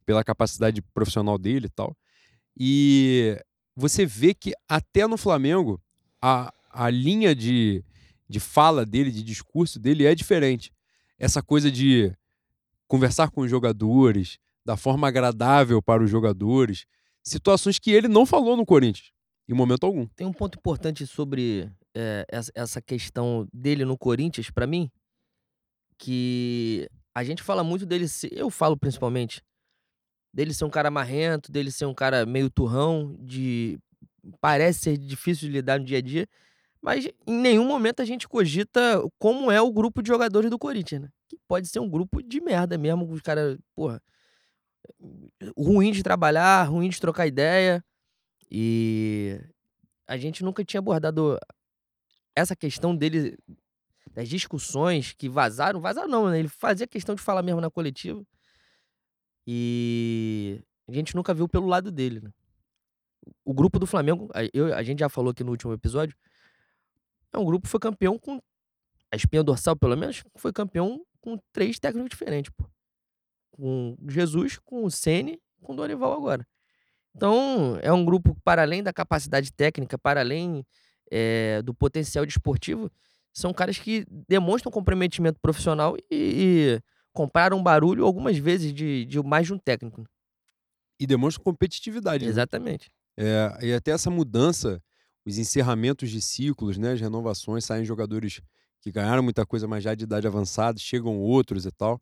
[0.05, 1.95] pela capacidade profissional dele e tal.
[2.59, 3.41] E
[3.73, 5.81] você vê que até no Flamengo
[6.21, 7.85] a, a linha de,
[8.27, 10.71] de fala dele, de discurso dele é diferente.
[11.17, 12.13] Essa coisa de
[12.87, 16.85] conversar com os jogadores da forma agradável para os jogadores,
[17.23, 19.11] situações que ele não falou no Corinthians,
[19.47, 20.07] em momento algum.
[20.07, 24.89] Tem um ponto importante sobre é, essa questão dele no Corinthians, para mim,
[25.97, 29.41] que a gente fala muito dele, eu falo principalmente,
[30.33, 33.79] dele ser um cara marrento, dele ser um cara meio turrão, de
[34.41, 36.27] parece ser difícil de lidar no dia a dia,
[36.85, 41.01] mas em nenhum momento a gente cogita como é o grupo de jogadores do Corinthians,
[41.01, 41.09] né?
[41.27, 43.99] Que pode ser um grupo de merda mesmo, os caras, porra,
[45.57, 47.83] ruim de trabalhar, ruim de trocar ideia.
[48.51, 49.41] E
[50.05, 51.39] a gente nunca tinha abordado
[52.35, 53.35] essa questão dele,
[54.11, 55.81] das discussões que vazaram.
[55.81, 56.37] Vazaram não, né?
[56.37, 58.23] Ele fazia questão de falar mesmo na coletiva.
[59.47, 62.29] E a gente nunca viu pelo lado dele, né?
[63.43, 66.15] O grupo do Flamengo, eu, a gente já falou aqui no último episódio,
[67.35, 68.39] é um grupo que foi campeão com.
[69.11, 72.65] A espinha dorsal, pelo menos, foi campeão com três técnicos diferentes, pô.
[73.51, 76.45] Com Jesus, com o Sene, com o Dorival agora.
[77.15, 80.65] Então, é um grupo para além da capacidade técnica, para além
[81.09, 82.91] é, do potencial desportivo,
[83.31, 86.81] são caras que demonstram comprometimento profissional e, e
[87.13, 90.05] compraram barulho algumas vezes de, de mais de um técnico.
[90.99, 92.25] E demonstram competitividade.
[92.25, 92.29] Né?
[92.29, 92.91] Exatamente.
[93.17, 93.25] Né?
[93.25, 94.81] É, e até essa mudança
[95.25, 98.41] os encerramentos de ciclos, né, as renovações, saem jogadores
[98.81, 101.99] que ganharam muita coisa, mas já de idade avançada, chegam outros e tal.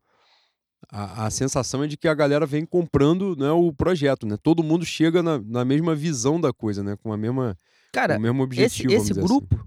[0.90, 4.36] A, a sensação é de que a galera vem comprando né, o projeto, né?
[4.42, 6.98] Todo mundo chega na, na mesma visão da coisa, né?
[7.02, 7.58] Com a mesma,
[7.94, 8.92] Cara, o mesmo objetivo.
[8.92, 9.22] Esse, esse assim.
[9.22, 9.66] grupo, assim.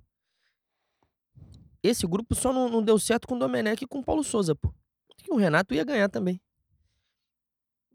[1.82, 4.54] esse grupo só não, não, deu certo com o Domenech e com o Paulo Souza,
[4.54, 4.70] pô.
[5.16, 6.38] Que o Renato ia ganhar também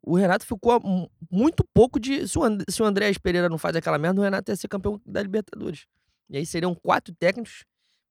[0.03, 0.81] o Renato ficou
[1.29, 2.27] muito pouco de.
[2.27, 4.99] Se o, And, se o Pereira não faz aquela merda, o Renato ia ser campeão
[5.05, 5.85] da Libertadores.
[6.29, 7.65] E aí seriam quatro técnicos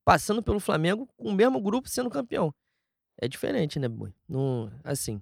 [0.05, 2.55] passando pelo Flamengo com o mesmo grupo sendo campeão.
[3.21, 4.15] É diferente, né, Boi?
[4.29, 5.21] No, assim.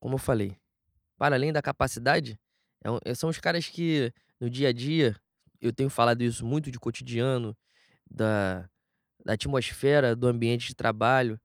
[0.00, 0.56] Como eu falei,
[1.16, 2.38] para além da capacidade,
[2.84, 5.14] é, é, são os caras que no dia a dia,
[5.60, 7.56] eu tenho falado isso muito de cotidiano,
[8.10, 8.68] da,
[9.24, 11.40] da atmosfera, do ambiente de trabalho.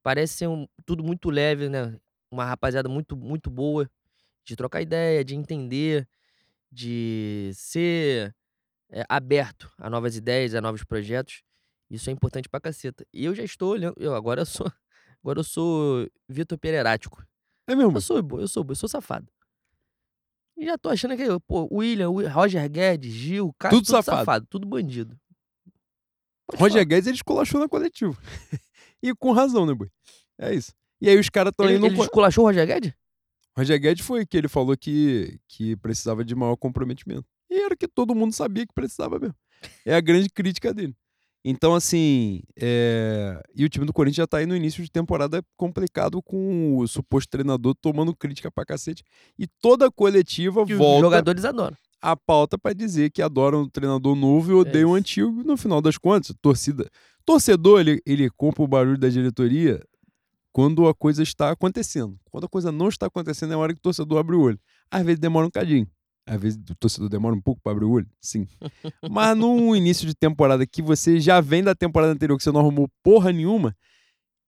[0.00, 1.98] Parece ser um, tudo muito leve, né?
[2.30, 3.88] Uma rapaziada muito, muito boa
[4.44, 6.08] de trocar ideia, de entender,
[6.70, 8.34] de ser
[8.90, 11.42] é, aberto a novas ideias, a novos projetos.
[11.90, 13.06] Isso é importante pra caceta.
[13.12, 13.94] E eu já estou olhando.
[13.98, 14.66] Eu, agora eu sou.
[15.22, 17.26] Agora eu sou Vitor Pererático.
[17.66, 17.96] É mesmo?
[17.96, 19.26] Eu sou, eu sou, eu sou safado.
[20.56, 24.18] E já tô achando que, pô, William, Roger Guedes, Gil, cara, tudo, tudo safado.
[24.18, 24.46] safado.
[24.48, 25.18] tudo bandido.
[26.46, 26.84] Pode Roger falar.
[26.84, 28.16] Guedes, ele esculachou na coletivo.
[29.02, 29.90] e com razão, né, boi?
[30.38, 30.72] É isso.
[31.00, 31.86] E aí os caras estão indo.
[31.86, 32.92] Ele esculachou o Roger Guedes?
[33.56, 37.24] Roger Guedes foi que ele falou que, que precisava de maior comprometimento.
[37.50, 39.34] E era que todo mundo sabia que precisava mesmo.
[39.84, 40.94] É a grande crítica dele.
[41.48, 43.40] Então, assim, é...
[43.54, 46.88] e o time do Corinthians já tá aí no início de temporada complicado com o
[46.88, 49.04] suposto treinador tomando crítica pra cacete.
[49.38, 51.76] E toda a coletiva Que os volta jogadores adoram.
[52.02, 55.00] a pauta pra dizer que adoram o treinador novo e odeiam o isso.
[55.00, 55.44] antigo.
[55.44, 56.90] No final das contas, torcida.
[57.24, 59.80] Torcedor, ele, ele compra o barulho da diretoria
[60.56, 62.18] quando a coisa está acontecendo.
[62.30, 64.58] Quando a coisa não está acontecendo, é a hora que o torcedor abre o olho.
[64.90, 65.86] Às vezes demora um cadinho.
[66.26, 68.48] Às vezes o torcedor demora um pouco para abrir o olho, sim.
[69.10, 72.60] Mas no início de temporada que você já vem da temporada anterior, que você não
[72.60, 73.76] arrumou porra nenhuma,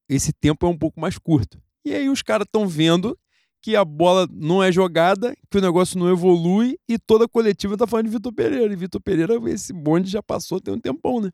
[0.08, 1.60] esse tempo é um pouco mais curto.
[1.84, 3.14] E aí os caras estão vendo
[3.60, 7.76] que a bola não é jogada, que o negócio não evolui e toda a coletiva
[7.76, 8.72] tá falando de Vitor Pereira.
[8.72, 11.30] E Vitor Pereira, esse bonde já passou tem um tempão, né?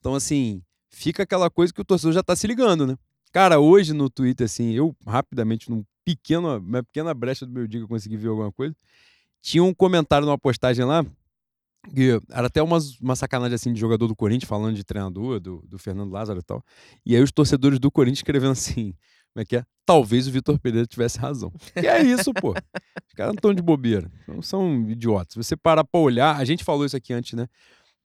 [0.00, 0.60] Então, assim,
[0.90, 2.96] fica aquela coisa que o torcedor já tá se ligando, né?
[3.32, 7.80] Cara, hoje no Twitter, assim, eu rapidamente, num pequeno, uma pequena brecha do meu dia
[7.80, 8.74] que eu consegui ver alguma coisa,
[9.42, 11.04] tinha um comentário numa postagem lá,
[11.94, 15.62] que era até umas, uma sacanagem assim de jogador do Corinthians, falando de treinador, do,
[15.68, 16.64] do Fernando Lázaro e tal.
[17.04, 18.94] E aí os torcedores do Corinthians escrevendo assim,
[19.32, 19.64] como é que é?
[19.86, 21.52] Talvez o Vitor Pereira tivesse razão.
[21.80, 22.50] E é isso, pô.
[22.50, 24.10] Os caras não estão de bobeira.
[24.26, 25.32] Não são idiotas.
[25.32, 27.46] Se você parar pra olhar, a gente falou isso aqui antes, né?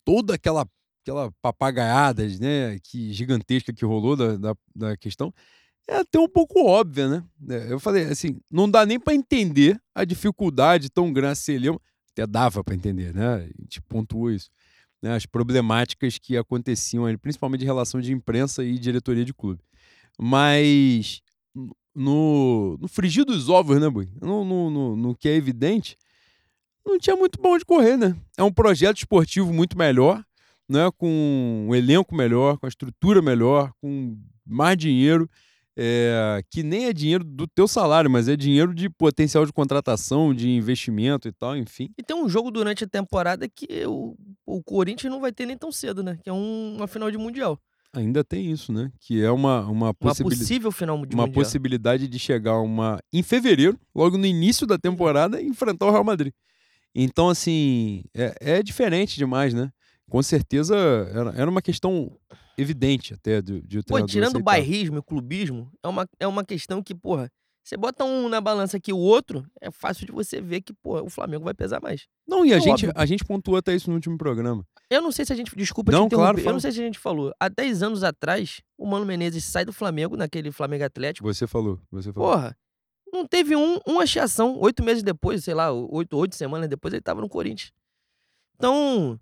[0.05, 0.65] Toda aquela
[1.04, 5.34] aquela papagaiada, né, que gigantesca que rolou da, da, da questão,
[5.88, 7.24] é até um pouco óbvia, né?
[7.49, 11.39] É, Eu falei assim, não dá nem pra entender a dificuldade tão grande.
[11.49, 11.70] Ele,
[12.12, 13.36] até dava pra entender, né?
[13.36, 14.49] A gente pontuou isso.
[15.01, 15.14] Né?
[15.14, 19.62] As problemáticas que aconteciam principalmente em relação de imprensa e diretoria de clube.
[20.18, 21.22] Mas
[21.93, 24.10] no, no frigir dos ovos, né, Bui?
[24.22, 25.97] No, no, no, no que é evidente,
[26.86, 28.16] não tinha muito bom de correr, né?
[28.38, 30.24] É um projeto esportivo muito melhor,
[30.74, 30.89] né?
[30.97, 35.30] com um elenco melhor, com a estrutura melhor, com mais dinheiro,
[35.76, 40.34] é, que nem é dinheiro do teu salário, mas é dinheiro de potencial de contratação,
[40.34, 41.89] de investimento e tal, enfim.
[41.97, 44.15] E tem um jogo durante a temporada que o,
[44.45, 46.17] o Corinthians não vai ter nem tão cedo, né?
[46.24, 47.59] Que é um- uma final de Mundial.
[47.95, 48.91] Ainda tem isso, né?
[48.99, 51.43] Que é uma, uma, Uma possível final de uma Mundial.
[51.43, 56.34] possibilidade de chegar uma em fevereiro, logo no início da temporada, enfrentar o Real Madrid.
[56.95, 59.71] Então, assim, é, é diferente demais, né?
[60.14, 60.76] Com certeza
[61.11, 62.16] era, era uma questão
[62.55, 66.28] evidente até de, de o Pô, tirando o bairrismo e o clubismo, é uma, é
[66.28, 67.32] uma questão que, porra,
[67.64, 71.01] você bota um na balança aqui o outro, é fácil de você ver que, porra,
[71.01, 72.05] o Flamengo vai pesar mais.
[72.28, 72.91] Não, e a É gente, óbvio.
[72.95, 74.64] a gente pontuou até isso no último programa.
[74.88, 75.55] Eu não sei se a gente.
[75.55, 76.34] Desculpa Não, te interromper.
[76.34, 77.34] claro, eu não sei se a gente falou.
[77.39, 81.28] Há 10 anos atrás, o Mano Menezes sai do Flamengo, naquele Flamengo Atlético.
[81.28, 82.30] Você falou, você falou.
[82.34, 82.55] Porra,
[83.11, 84.59] não teve um, uma chação.
[84.59, 87.72] Oito meses depois, sei lá, oito, oito semanas depois, ele tava no Corinthians.
[88.57, 89.20] Então.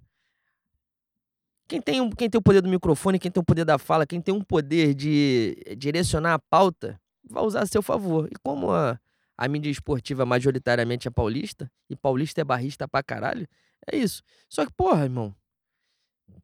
[1.72, 4.06] Quem tem, um- quem tem o poder do microfone, quem tem o poder da fala,
[4.06, 8.28] quem tem um poder de direcionar a pauta, vai usar a seu favor.
[8.30, 9.00] E como a,
[9.38, 13.48] a mídia esportiva majoritariamente é paulista, e paulista é barrista pra caralho,
[13.90, 14.22] é isso.
[14.50, 15.34] Só que, porra, irmão,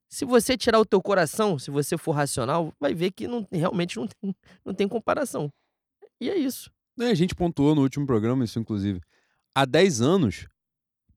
[0.07, 3.97] se você tirar o teu coração, se você for racional, vai ver que não, realmente
[3.97, 5.51] não tem, não tem comparação.
[6.21, 6.71] E é isso.
[7.01, 9.01] É, a gente pontuou no último programa isso, inclusive.
[9.53, 10.47] Há 10 anos,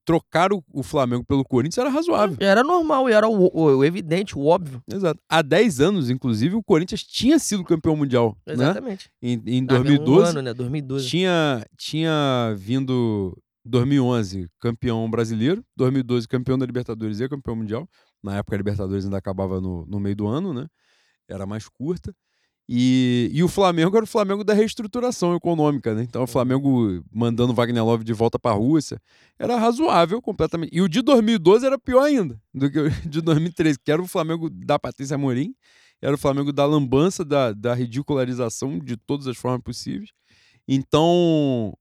[0.05, 2.37] trocar o, o Flamengo pelo Corinthians era razoável.
[2.39, 4.81] Era normal, e era o, o- o evidente, o óbvio.
[4.91, 5.19] Exato.
[5.29, 8.53] Há 10 anos, inclusive, o Corinthians tinha sido campeão mundial, né?
[8.53, 9.09] Exatamente.
[9.21, 10.21] Em, em Ah, mesmo 2012.
[10.25, 10.53] Um ano, né?
[10.53, 11.07] 2012.
[11.07, 17.87] tinha, tinha vindo 2011 campeão brasileiro, 2012 campeão da Libertadores e campeão mundial.
[18.23, 20.67] Na época a Libertadores ainda acabava no, no meio do ano, né?
[21.29, 22.13] Era mais curta.
[22.73, 26.03] E, e o Flamengo era o Flamengo da reestruturação econômica, né?
[26.03, 28.97] Então o Flamengo mandando Wagner Love de volta para a Rússia
[29.37, 30.69] era razoável completamente.
[30.73, 34.07] E o de 2012 era pior ainda do que o de 2013, que era o
[34.07, 35.53] Flamengo da Patrícia Amorim,
[36.01, 40.09] era o Flamengo da lambança, da, da ridicularização de todas as formas possíveis.
[40.67, 41.73] Então,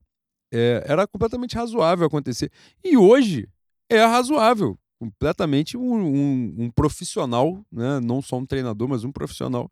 [0.53, 2.51] é, era completamente razoável acontecer.
[2.85, 3.49] E hoje
[3.89, 4.79] é razoável.
[4.99, 8.01] Completamente um, um- um profissional, né?
[8.01, 9.71] não só um treinador, mas um profissional,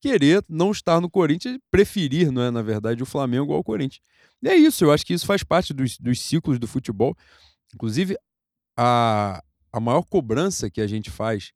[0.00, 4.02] querer não estar no Corinthians preferir, não é, na verdade, o Flamengo ao Corinthians.
[4.42, 7.16] E é isso, eu acho que isso faz parte dos, dos ciclos do futebol.
[7.74, 8.16] Inclusive,
[8.76, 9.42] a,
[9.72, 11.52] a maior cobrança que a gente faz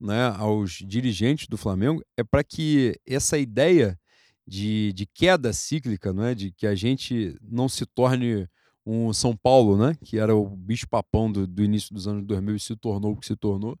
[0.00, 3.98] né, aos dirigentes do Flamengo é para que essa ideia
[4.46, 6.34] de, de queda cíclica, não é?
[6.34, 8.48] de que a gente não se torne
[8.84, 9.96] um São Paulo, né?
[10.02, 13.26] que era o bicho-papão do, do início dos anos 2000 e se tornou o que
[13.26, 13.78] se tornou,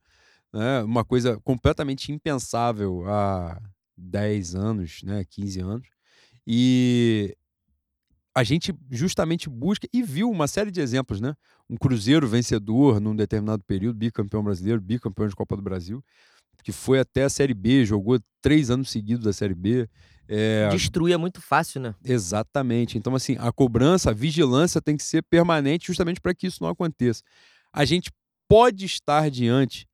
[0.52, 0.82] né?
[0.82, 3.60] uma coisa completamente impensável há
[4.02, 5.24] 10 anos, né?
[5.24, 5.88] 15 anos.
[6.46, 7.36] E
[8.34, 11.34] a gente justamente busca e viu uma série de exemplos, né?
[11.68, 16.02] Um Cruzeiro vencedor num determinado período, bicampeão brasileiro, bicampeão de Copa do Brasil,
[16.62, 19.88] que foi até a Série B, jogou três anos seguidos da Série B.
[20.28, 21.94] É, Destruir é muito fácil, né?
[22.02, 22.96] Exatamente.
[22.96, 26.70] Então, assim, a cobrança, a vigilância tem que ser permanente justamente para que isso não
[26.70, 27.22] aconteça.
[27.72, 28.10] A gente
[28.48, 29.86] pode estar diante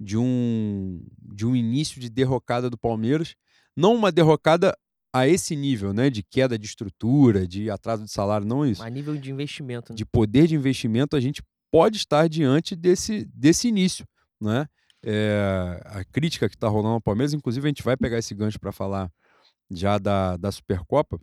[0.00, 3.34] de um, de um início de derrocada do Palmeiras.
[3.76, 4.76] Não uma derrocada
[5.12, 6.10] a esse nível, né?
[6.10, 8.82] De queda de estrutura, de atraso de salário, não isso.
[8.82, 9.92] A nível de investimento.
[9.92, 9.96] Né?
[9.96, 14.06] De poder de investimento, a gente pode estar diante desse, desse início,
[14.40, 14.66] né?
[15.06, 18.58] É, a crítica que está rolando ao Palmeiras, inclusive a gente vai pegar esse gancho
[18.58, 19.12] para falar
[19.70, 21.20] já da, da Supercopa.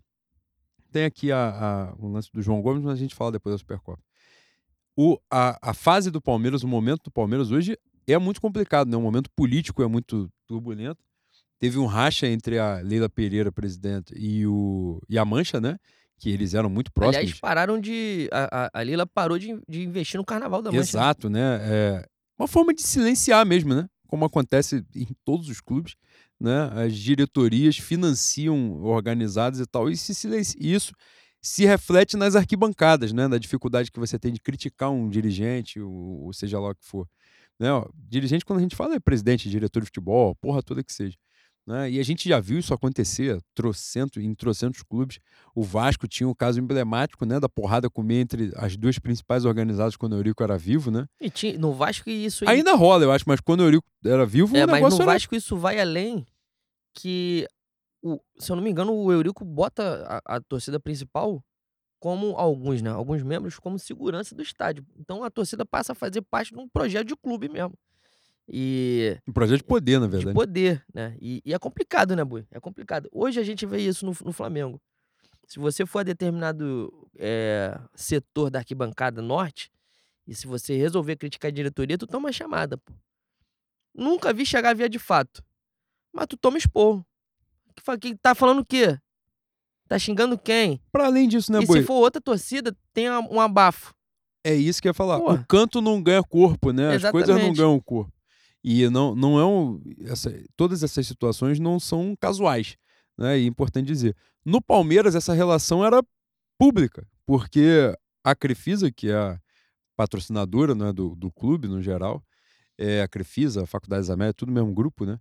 [0.91, 3.57] Tem aqui a, a, o lance do João Gomes, mas a gente fala depois da
[3.57, 4.01] Supercopa.
[4.95, 7.77] O, a, a fase do Palmeiras, o momento do Palmeiras hoje
[8.07, 8.97] é muito complicado, né?
[8.97, 11.03] O momento político é muito turbulento.
[11.61, 15.77] Teve um racha entre a Leila Pereira, presidente, e, o, e a Mancha, né?
[16.17, 17.17] Que eles eram muito próximos.
[17.17, 18.27] Aliás, pararam de.
[18.31, 20.81] A, a, a Leila parou de, de investir no carnaval da Mancha.
[20.81, 21.59] Exato, né?
[21.61, 22.05] É,
[22.35, 23.87] uma forma de silenciar mesmo, né?
[24.07, 25.93] Como acontece em todos os clubes,
[26.39, 26.71] né?
[26.73, 30.57] As diretorias financiam organizadas e tal, e se silencia.
[30.59, 30.93] Isso
[31.39, 33.27] se reflete nas arquibancadas, né?
[33.27, 36.83] Na dificuldade que você tem de criticar um dirigente, ou, ou seja lá o que
[36.83, 37.07] for.
[37.59, 37.71] Né?
[37.71, 41.15] Ó, dirigente, quando a gente fala, é presidente, diretor de futebol, porra toda que seja.
[41.65, 41.91] Né?
[41.91, 45.19] E a gente já viu isso acontecer trocento, em trocentos clubes.
[45.55, 49.95] O Vasco tinha um caso emblemático né, da porrada comer entre as duas principais organizadas
[49.95, 50.89] quando o Eurico era vivo.
[50.89, 51.05] Né?
[51.19, 52.47] E tinha, no Vasco isso...
[52.49, 55.05] Ainda rola, eu acho, mas quando o Eurico era vivo, é, mas no era...
[55.05, 56.25] Vasco isso vai além
[56.93, 57.47] que,
[58.01, 61.43] o, se eu não me engano, o Eurico bota a, a torcida principal
[61.99, 62.89] como alguns, né?
[62.89, 64.83] Alguns membros como segurança do estádio.
[64.99, 67.77] Então a torcida passa a fazer parte de um projeto de clube mesmo.
[68.47, 69.17] E.
[69.27, 70.27] Um projeto de poder, na verdade.
[70.27, 71.15] De poder, né?
[71.21, 72.45] E, e é complicado, né, Bui?
[72.51, 73.09] É complicado.
[73.11, 74.81] Hoje a gente vê isso no, no Flamengo.
[75.47, 79.69] Se você for a determinado é, setor da arquibancada norte,
[80.27, 82.93] e se você resolver criticar a diretoria, tu toma chamada, pô.
[83.93, 85.43] Nunca vi chegar via de fato.
[86.13, 87.05] Mas tu toma esporro.
[87.75, 88.97] Que, que tá falando o quê?
[89.87, 90.79] Tá xingando quem?
[90.91, 91.81] Para além disso, né, E Boi?
[91.81, 93.93] se for outra torcida, tem um abafo.
[94.43, 95.19] É isso que eu ia falar.
[95.19, 95.41] Porra.
[95.41, 96.95] O canto não ganha corpo, né?
[96.95, 97.57] As coisas não Exatamente.
[97.57, 98.11] ganham corpo.
[98.63, 99.81] E não, não é um.
[100.05, 102.77] essa- todas essas situações não são casuais.
[103.17, 103.39] Né?
[103.39, 104.15] E é importante dizer.
[104.45, 106.03] No Palmeiras, essa relação era
[106.57, 107.93] pública, porque
[108.23, 109.39] a Crefisa, que é a
[109.95, 112.23] patrocinadora né, do, do clube no geral,
[112.77, 115.19] é, a Crefisa, a Faculdade das Américas, tudo mesmo grupo, né?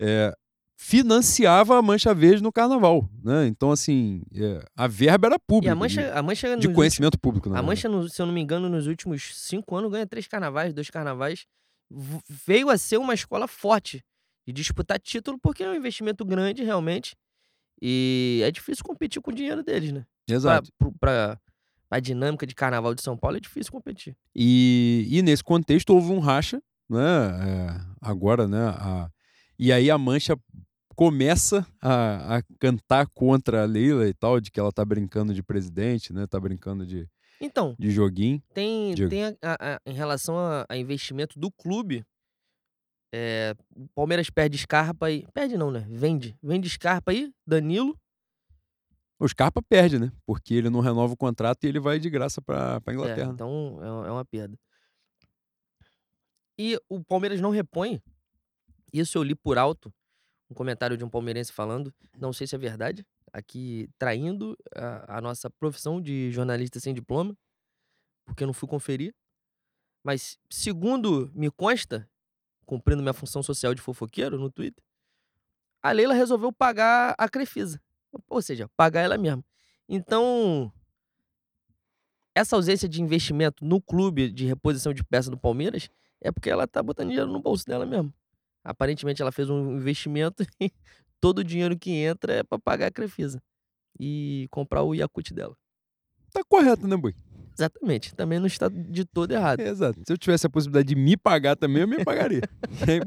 [0.00, 0.32] É,
[0.76, 3.08] financiava a Mancha Verde no carnaval.
[3.22, 3.46] Né?
[3.46, 5.72] Então, assim, é, a verba era E pública.
[5.72, 7.62] a Mancha, a Mancha de conhecimento público, na A.
[7.62, 11.44] Mancha, se eu não me engano, nos últimos cinco anos ganha três carnavais, dois carnavais.
[12.28, 14.04] Veio a ser uma escola forte
[14.46, 17.16] de disputar título, porque é um investimento grande, realmente.
[17.82, 20.06] E é difícil competir com o dinheiro deles, né?
[20.28, 20.70] Exato.
[21.00, 21.40] pra,
[21.88, 24.16] pra dinâmica de carnaval de São Paulo é difícil competir.
[24.34, 26.98] E, e nesse contexto houve um racha, né?
[27.00, 28.68] é, agora, né?
[28.68, 29.10] a-
[29.58, 30.38] e aí a Mancha
[30.94, 35.42] começa a, a cantar contra a Leila e tal, de que ela tá brincando de
[35.42, 36.26] presidente, né?
[36.26, 37.08] Tá brincando de,
[37.40, 38.42] Então, de joguinho.
[38.52, 42.04] tem, tem a- a- a- em relação a, investimento do clube,
[43.14, 45.26] é, o Palmeiras perde Scarpa aí.
[45.32, 45.86] Perde não, né?
[45.88, 46.36] Vende.
[46.42, 47.98] Vende Scarpa aí, Danilo.
[49.18, 50.12] O Scarpa perde, né?
[50.26, 53.30] Porque ele não renova o contrato e ele vai de graça pra, pra É, Inglaterra.
[53.32, 54.56] então é, é uma perda.
[56.58, 58.02] E o Palmeiras não repõe.
[58.92, 59.92] Isso eu li por alto,
[60.50, 65.20] um comentário de um palmeirense falando, não sei se é verdade, aqui traindo a, a
[65.20, 67.36] nossa profissão de jornalista sem diploma,
[68.24, 69.14] porque eu não fui conferir.
[70.02, 72.08] Mas, segundo me consta,
[72.64, 74.82] cumprindo minha função social de fofoqueiro no Twitter,
[75.82, 77.80] a Leila resolveu pagar a Crefisa.
[78.28, 79.44] Ou seja, pagar ela mesma.
[79.88, 80.72] Então,
[82.34, 85.88] essa ausência de investimento no clube de reposição de peça do Palmeiras
[86.20, 88.12] é porque ela tá botando dinheiro no bolso dela mesmo.
[88.62, 90.44] Aparentemente ela fez um investimento
[91.20, 93.42] todo o dinheiro que entra é pra pagar a Crefisa
[93.98, 95.56] e comprar o Yakut dela.
[96.32, 97.14] Tá correto, né, Boi?
[97.56, 98.14] Exatamente.
[98.14, 99.60] Também não está de todo errado.
[99.60, 100.00] É, exato.
[100.06, 102.40] Se eu tivesse a possibilidade de me pagar também, eu me pagaria.
[102.88, 103.00] é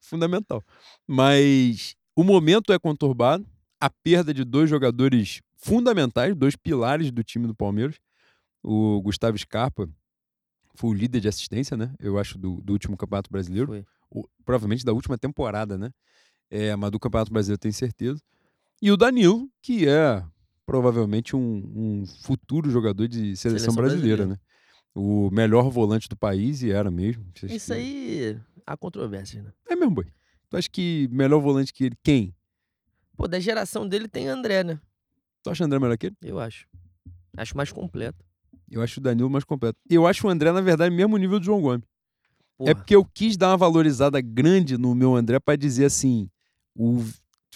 [0.00, 0.62] fundamental.
[1.06, 3.46] Mas o momento é conturbado.
[3.80, 7.96] A perda de dois jogadores fundamentais, dois pilares do time do Palmeiras.
[8.62, 9.88] O Gustavo Scarpa
[10.74, 11.92] foi o líder de assistência, né?
[11.98, 13.84] Eu acho, do, do último Campeonato Brasileiro.
[14.10, 15.90] O- provavelmente da última temporada, né?
[16.54, 18.20] É, mas do Campeonato Brasileiro eu tenho certeza.
[18.82, 20.22] E o Danilo, que é
[20.66, 21.40] provavelmente um,
[21.74, 24.34] um futuro jogador de seleção, Seleção brasileira, brasileira.
[24.34, 24.38] né?
[24.94, 27.24] O melhor volante do país e era mesmo.
[27.44, 29.52] Isso que- aí há controvérsias, né?
[29.66, 30.06] É mesmo, boi.
[30.50, 31.96] Tu acha que melhor volante que ele?
[32.02, 32.34] Quem?
[33.16, 34.78] Pô, da geração dele tem André, né?
[35.42, 36.16] Tu acha o André melhor que ele?
[36.20, 36.66] Eu acho.
[37.34, 38.22] Acho mais completo.
[38.70, 39.78] Eu acho o Danilo mais completo.
[39.88, 41.84] Eu acho o André, na verdade, mesmo nível do João Gomes.
[41.84, 41.86] É
[42.58, 42.74] Porra.
[42.74, 46.28] porque eu quis dar uma valorizada grande no meu André pra dizer assim:
[46.74, 47.04] o,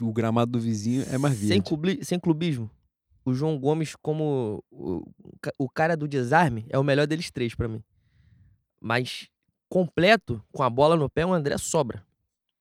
[0.00, 1.62] o gramado do vizinho é mais sem, verde.
[1.64, 2.70] clubi- sem clubismo,
[3.24, 5.02] o João Gomes, como o,
[5.58, 7.82] o cara do desarme, é o melhor deles três pra mim.
[8.80, 9.28] Mas
[9.68, 12.04] completo, com a bola no pé, o André sobra.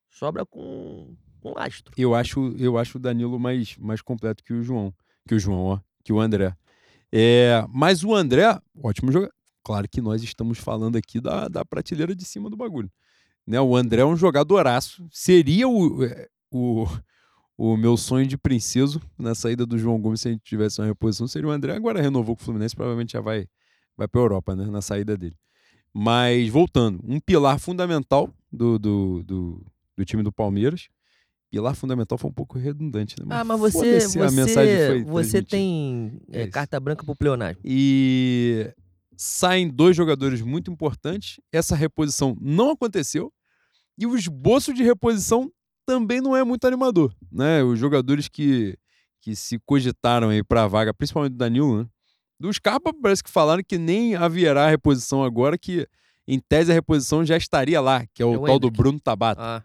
[0.09, 1.93] Sobra com, com lastro.
[1.97, 4.93] Eu acho, eu acho o Danilo mais, mais completo que o João.
[5.27, 5.79] Que o João, ó.
[6.03, 6.55] Que o André.
[7.11, 9.33] É, mas o André, ótimo jogador.
[9.63, 12.89] Claro que nós estamos falando aqui da, da prateleira de cima do bagulho.
[13.45, 13.59] Né?
[13.59, 15.07] O André é um jogadoraço.
[15.11, 16.87] Seria o, é, o,
[17.57, 20.87] o meu sonho de princeso na saída do João Gomes se a gente tivesse uma
[20.87, 21.27] reposição.
[21.27, 21.73] Seria o André.
[21.75, 23.47] Agora renovou com o Fluminense, provavelmente já vai,
[23.97, 24.65] vai para a Europa, né?
[24.65, 25.35] Na saída dele.
[25.93, 30.89] Mas voltando, um pilar fundamental do, do, do, do time do Palmeiras
[31.55, 33.27] pilar fundamental foi um pouco redundante, né?
[33.29, 37.61] ah, mas você, você, você tem é, é carta branca pro pleonasmo.
[37.63, 38.73] E
[39.15, 41.39] saem dois jogadores muito importantes.
[41.53, 43.31] Essa reposição não aconteceu.
[43.97, 45.49] E o esboço de reposição
[45.85, 47.63] também não é muito animador, né?
[47.63, 48.77] Os jogadores que,
[49.21, 51.87] que se cogitaram aí para a vaga, principalmente do Danilo, né?
[52.39, 55.87] Do Scarpa parece que falaram que nem haverá reposição agora, que
[56.27, 58.99] em tese a reposição já estaria lá, que é o, é o tal do Bruno
[58.99, 59.41] Tabata.
[59.41, 59.63] Ah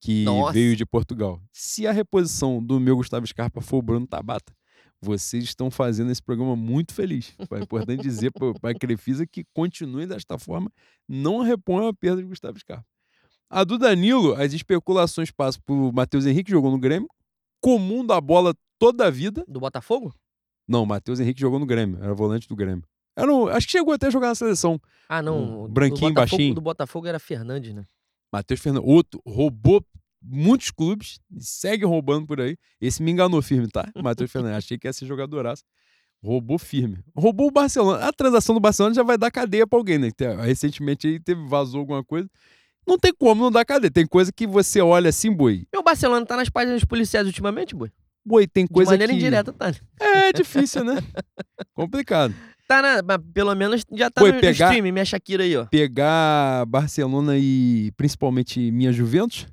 [0.00, 0.52] que Nossa.
[0.52, 1.40] veio de Portugal.
[1.52, 4.52] Se a reposição do meu Gustavo Scarpa for o Bruno Tabata,
[5.00, 7.34] vocês estão fazendo esse programa muito feliz.
[7.38, 10.72] É importante dizer para a Crefisa que continue desta forma,
[11.08, 12.86] não reponha a perda de Gustavo Scarpa.
[13.50, 17.08] A do Danilo, as especulações passam por Matheus Henrique, jogou no Grêmio,
[17.60, 19.44] comum da bola toda a vida.
[19.48, 20.14] Do Botafogo?
[20.66, 22.84] Não, Matheus Henrique jogou no Grêmio, era volante do Grêmio.
[23.16, 24.80] Era um, acho que chegou até a jogar na seleção.
[25.08, 25.64] Ah, não.
[25.64, 26.54] Um branquinho, do baixinho.
[26.54, 27.84] do Botafogo era Fernandes, né?
[28.32, 29.84] Matheus Fernandes, outro, roubou
[30.22, 32.56] muitos clubes, segue roubando por aí.
[32.80, 33.88] Esse me enganou firme, tá?
[33.96, 35.64] Matheus Fernandes, achei que ia ser jogadoraço.
[36.22, 36.98] Roubou firme.
[37.16, 38.04] Roubou o Barcelona.
[38.04, 40.10] A transação do Barcelona já vai dar cadeia pra alguém, né?
[40.44, 42.28] Recentemente aí teve, vazou alguma coisa.
[42.88, 43.90] Não tem como não dar cadeia.
[43.90, 45.66] Tem coisa que você olha assim, boi.
[45.70, 47.92] E o Barcelona tá nas páginas policiais ultimamente, boi?
[48.24, 49.18] Boi, tem coisa De maneira que...
[49.18, 49.72] indireta, tá?
[50.00, 50.96] É, difícil, né?
[51.74, 52.34] Complicado.
[52.66, 55.56] Tá na, mas pelo menos já tá Foi no, pegar, no stream, minha Shakira aí,
[55.56, 55.64] ó.
[55.66, 59.46] Pegar Barcelona e principalmente minha Juventus,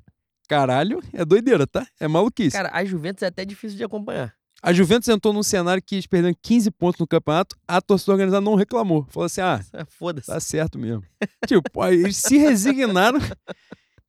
[0.46, 1.86] caralho, é doideira, tá?
[1.98, 2.54] É maluquice.
[2.54, 4.34] Cara, a Juventus é até difícil de acompanhar.
[4.66, 8.40] A Juventus entrou num cenário que eles perderam 15 pontos no campeonato, a torcida organizada
[8.44, 9.06] não reclamou.
[9.10, 10.26] Falou assim: ah, foda-se.
[10.26, 11.04] Tá certo mesmo.
[11.46, 13.20] tipo, aí eles se resignaram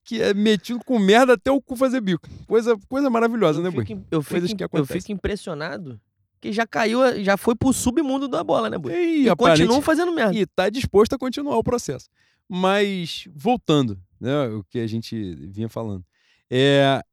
[0.03, 2.28] que é metido com merda até o cu fazer bico.
[2.47, 3.84] Coisa, coisa maravilhosa, eu né, Boi?
[4.10, 6.01] Eu fico, eu fico impressionado
[6.41, 8.93] que já caiu, já foi pro submundo da bola, né, Boi?
[8.93, 10.36] E, e continuam fazendo merda.
[10.36, 12.10] E tá disposto a continuar o processo.
[12.49, 16.03] Mas, voltando, né, o que a gente vinha falando.
[16.49, 17.03] É,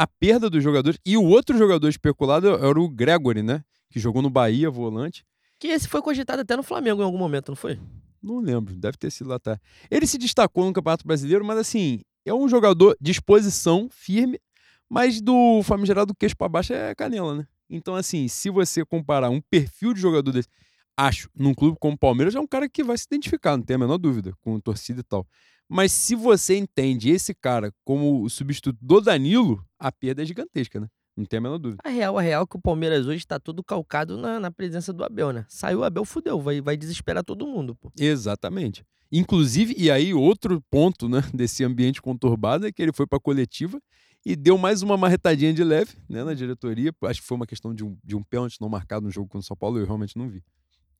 [0.00, 0.98] a perda dos jogadores.
[1.04, 3.62] E o outro jogador especulado era o Gregory, né?
[3.90, 5.26] Que jogou no Bahia, volante.
[5.58, 7.78] Que esse foi cogitado até no Flamengo em algum momento, não foi?
[8.22, 9.60] Não lembro, deve ter sido lá até.
[9.90, 14.40] Ele se destacou no Campeonato Brasileiro, mas assim, é um jogador de exposição firme,
[14.88, 17.46] mas do famigerado queixo para baixo é canela, né?
[17.68, 20.48] Então, assim, se você comparar um perfil de jogador desse,
[20.96, 23.74] acho, num clube como o Palmeiras, é um cara que vai se identificar, não tem
[23.74, 25.26] a menor dúvida, com torcida e tal.
[25.70, 30.80] Mas se você entende esse cara como o substituto do Danilo, a perda é gigantesca,
[30.80, 30.88] né?
[31.16, 31.80] Não tem a menor dúvida.
[31.84, 34.92] A real, a real é que o Palmeiras hoje está todo calcado na, na, presença
[34.92, 35.46] do Abel, né?
[35.48, 37.92] Saiu o Abel, fudeu, vai, vai desesperar todo mundo, pô.
[37.96, 38.84] Exatamente.
[39.12, 43.20] Inclusive, e aí outro ponto, né, desse ambiente conturbado é que ele foi para a
[43.20, 43.80] coletiva
[44.26, 46.92] e deu mais uma marretadinha de leve né, na diretoria.
[47.04, 49.38] Acho que foi uma questão de um, de um pênalti não marcado no jogo com
[49.38, 50.42] o São Paulo, eu realmente não vi.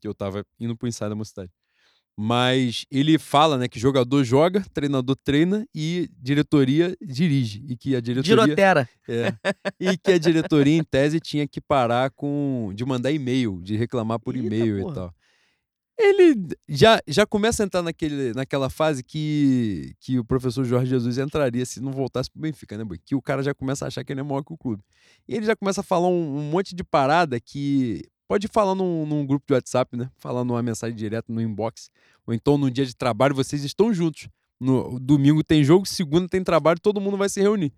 [0.00, 1.50] Que eu tava indo pro ensaio da mocidade.
[2.22, 7.64] Mas ele fala né, que jogador joga, treinador treina e diretoria dirige.
[7.66, 8.44] E que a diretoria.
[8.44, 8.88] Girotera.
[9.08, 9.32] É,
[9.80, 14.18] e que a diretoria, em tese, tinha que parar com de mandar e-mail, de reclamar
[14.20, 15.14] por e-mail e tal
[16.00, 16.34] ele
[16.66, 21.64] já, já começa a entrar naquele, naquela fase que, que o professor Jorge Jesus entraria
[21.66, 22.98] se não voltasse pro Benfica, né, boy?
[22.98, 24.82] Que o cara já começa a achar que ele é maior que o clube.
[25.28, 29.04] E ele já começa a falar um, um monte de parada que pode falar num,
[29.04, 30.08] num, grupo de WhatsApp, né?
[30.16, 31.90] Falar numa mensagem direta no inbox.
[32.24, 34.28] Ou então no dia de trabalho vocês estão juntos.
[34.60, 37.72] No domingo tem jogo, segunda tem trabalho, todo mundo vai se reunir.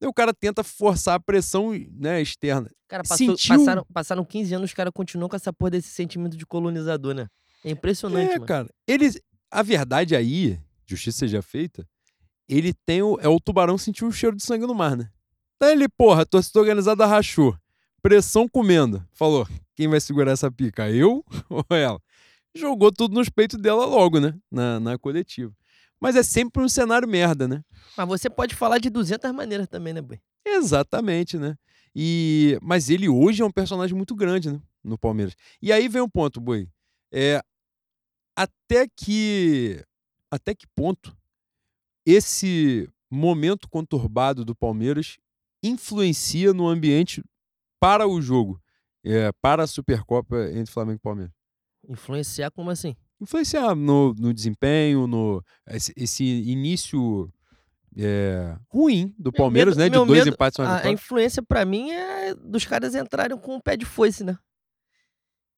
[0.00, 2.70] E o cara tenta forçar a pressão né, externa.
[2.86, 3.58] Cara, passou, Sentiu...
[3.58, 7.26] passaram, passaram 15 anos, os caras continuam com essa porra desse sentimento de colonizador, né?
[7.64, 8.46] É impressionante, é, mano.
[8.46, 8.68] cara.
[8.86, 9.20] Eles,
[9.50, 11.84] a verdade aí, justiça seja feita,
[12.48, 15.10] ele tem o, é o tubarão sentiu o cheiro de sangue no mar, né?
[15.60, 17.58] Daí ele, porra, torcida organizada rachou.
[18.02, 19.06] Pressão comendo.
[19.12, 20.90] Falou, quem vai segurar essa pica?
[20.90, 22.00] Eu ou ela?
[22.54, 24.34] Jogou tudo nos peitos dela logo, né?
[24.50, 25.52] Na, na coletiva.
[26.00, 27.62] Mas é sempre um cenário merda, né?
[27.96, 30.18] Mas você pode falar de 200 maneiras também, né, Boi?
[30.44, 31.56] Exatamente, né?
[31.94, 32.58] E...
[32.62, 34.60] Mas ele hoje é um personagem muito grande, né?
[34.82, 35.36] No Palmeiras.
[35.60, 36.68] E aí vem um ponto, Boi.
[37.12, 37.42] É,
[38.34, 39.84] até que
[40.30, 41.14] até que ponto
[42.06, 45.18] esse momento conturbado do Palmeiras
[45.62, 47.22] influencia no ambiente
[47.80, 48.60] para o jogo,
[49.04, 51.34] é, para a Supercopa entre Flamengo e Palmeiras?
[51.88, 52.94] Influenciar como assim?
[53.22, 57.30] influenciar no, no desempenho, no esse, esse início
[57.96, 59.98] é, ruim do Palmeiras, medo- né?
[60.00, 63.56] De dois medo- empates uma a, a influência pra mim é dos caras entrarem com
[63.56, 64.38] o pé de foice, né?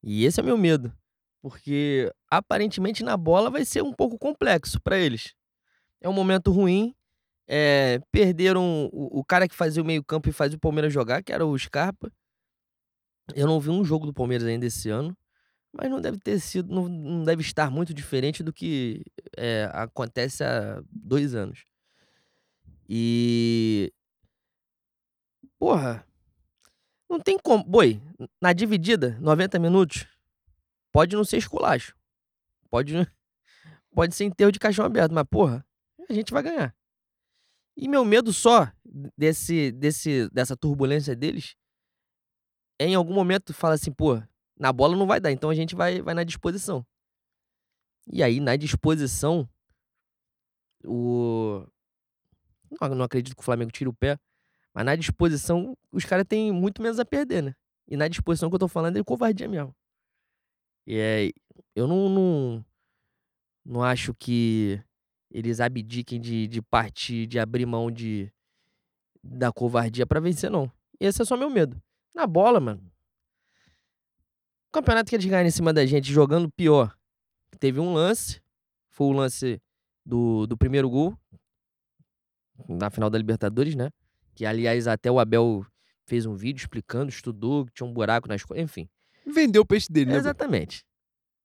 [0.02, 0.92] E esse é meu medo.
[1.40, 5.34] Porque aparentemente na bola vai ser um pouco complexo pra eles.
[6.00, 6.94] É um momento ruim.
[7.47, 11.32] É, perderam o, o cara que fazia o meio-campo e fazia o Palmeiras jogar, que
[11.32, 12.11] era o Scarpa.
[13.34, 15.16] Eu não vi um jogo do Palmeiras ainda esse ano.
[15.72, 19.03] Mas não deve ter sido, não, não deve estar muito diferente do que
[19.36, 21.64] é, acontece há dois anos.
[22.86, 23.90] E.
[25.59, 26.07] Porra.
[27.09, 27.64] Não tem como.
[27.64, 28.01] Boi,
[28.40, 30.07] na dividida, 90 minutos,
[30.93, 31.95] pode não ser esculacho.
[32.70, 32.95] Pode,
[33.95, 35.64] pode ser enterro de caixão aberto, mas, porra,
[36.09, 36.74] a gente vai ganhar.
[37.76, 38.70] E meu medo só
[39.16, 41.56] desse, desse, dessa turbulência deles
[42.78, 44.20] é em algum momento falar assim, pô,
[44.58, 46.84] na bola não vai dar, então a gente vai, vai na disposição.
[48.06, 49.48] E aí, na disposição,
[50.84, 51.64] o.
[52.80, 54.18] Não, não acredito que o Flamengo tire o pé,
[54.74, 57.54] mas na disposição, os caras têm muito menos a perder, né?
[57.86, 59.74] E na disposição que eu tô falando é covardia mesmo.
[60.86, 61.30] E é.
[61.74, 62.08] Eu não.
[62.08, 62.64] Não,
[63.64, 64.82] não acho que
[65.32, 68.30] eles abdiquem de, de partir, de abrir mão de,
[69.22, 70.70] da covardia pra vencer, não.
[71.00, 71.82] Esse é só meu medo.
[72.14, 72.82] Na bola, mano.
[74.68, 76.96] O campeonato que eles ganharam em cima da gente jogando pior.
[77.58, 78.40] Teve um lance.
[78.90, 79.60] Foi o lance
[80.04, 81.16] do, do primeiro gol.
[82.68, 83.90] Na final da Libertadores, né?
[84.34, 85.66] Que, aliás, até o Abel
[86.04, 88.62] fez um vídeo explicando, estudou, que tinha um buraco nas coisas.
[88.64, 88.88] Enfim.
[89.26, 90.16] Vendeu o peixe dele, né?
[90.16, 90.84] Exatamente.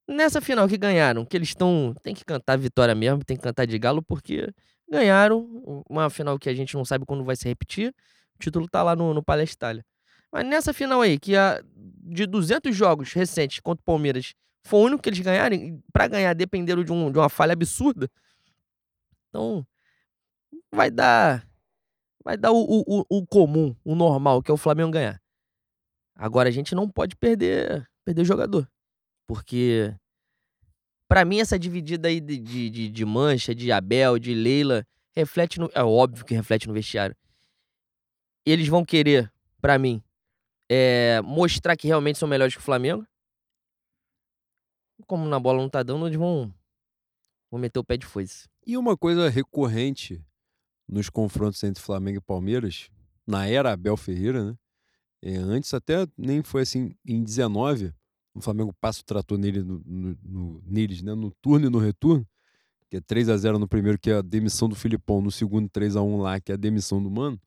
[0.07, 1.93] Nessa final que ganharam, que eles estão.
[2.01, 4.49] Tem que cantar vitória mesmo, tem que cantar de galo, porque
[4.89, 7.93] ganharam uma final que a gente não sabe quando vai se repetir.
[8.35, 9.85] O título tá lá no, no Palestra Itália.
[10.31, 14.33] Mas nessa final aí, que a, de 200 jogos recentes contra o Palmeiras,
[14.65, 15.57] foi o único que eles ganharam,
[15.91, 18.09] pra ganhar dependeram de, um, de uma falha absurda.
[19.29, 19.65] Então,
[20.71, 21.45] vai dar.
[22.23, 25.21] Vai dar o, o- o comum, o normal, que é o Flamengo ganhar.
[26.15, 28.67] Agora a gente não pode perder, perder jogador.
[29.27, 29.93] Porque,
[31.07, 35.69] pra mim, essa dividida aí de, de, de, Mancha, de Abel, de Leila, reflete no.
[35.73, 37.15] É óbvio que reflete no vestiário.
[38.45, 40.01] Eles vão querer, pra mim,
[40.69, 43.05] é, mostrar que realmente são melhores que o Flamengo.
[45.05, 46.53] Como na bola não tá dando, eles vão,
[47.51, 48.47] vão meter o pé de foice.
[48.65, 50.23] E uma coisa recorrente
[50.87, 52.89] nos confrontos entre Flamengo e Palmeiras,
[53.25, 54.57] na era Abel Ferreira, né?
[55.21, 57.93] É, antes até nem foi assim, em 19,
[58.37, 61.13] o Flamengo passa o trator nele, no, no- no- neles, né?
[61.15, 62.25] No turno e no retorno,
[62.89, 65.67] que é 3 a 0 no primeiro, que é a demissão do Filipão, no segundo
[65.69, 67.39] 3 a 1 lá, que é a demissão do Mano.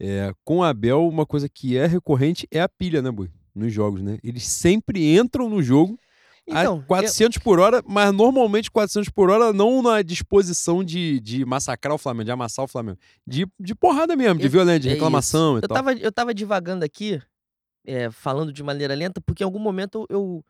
[0.00, 3.30] É, com o Abel, uma coisa que é recorrente é a pilha, né, Boi?
[3.54, 4.18] Nos jogos, né?
[4.22, 5.98] Eles sempre entram no jogo
[6.46, 11.44] Então, a 400 por hora, mas normalmente 400 por hora não na disposição de, de
[11.44, 12.96] massacrar o Flamengo, de amassar o Flamengo.
[13.26, 15.76] De, de porrada mesmo, de Eu- violência, de é reclamação e eu tal.
[15.76, 17.20] tava, eu tava divagando aqui,
[17.86, 20.44] é, falando de maneira lenta, porque em algum momento eu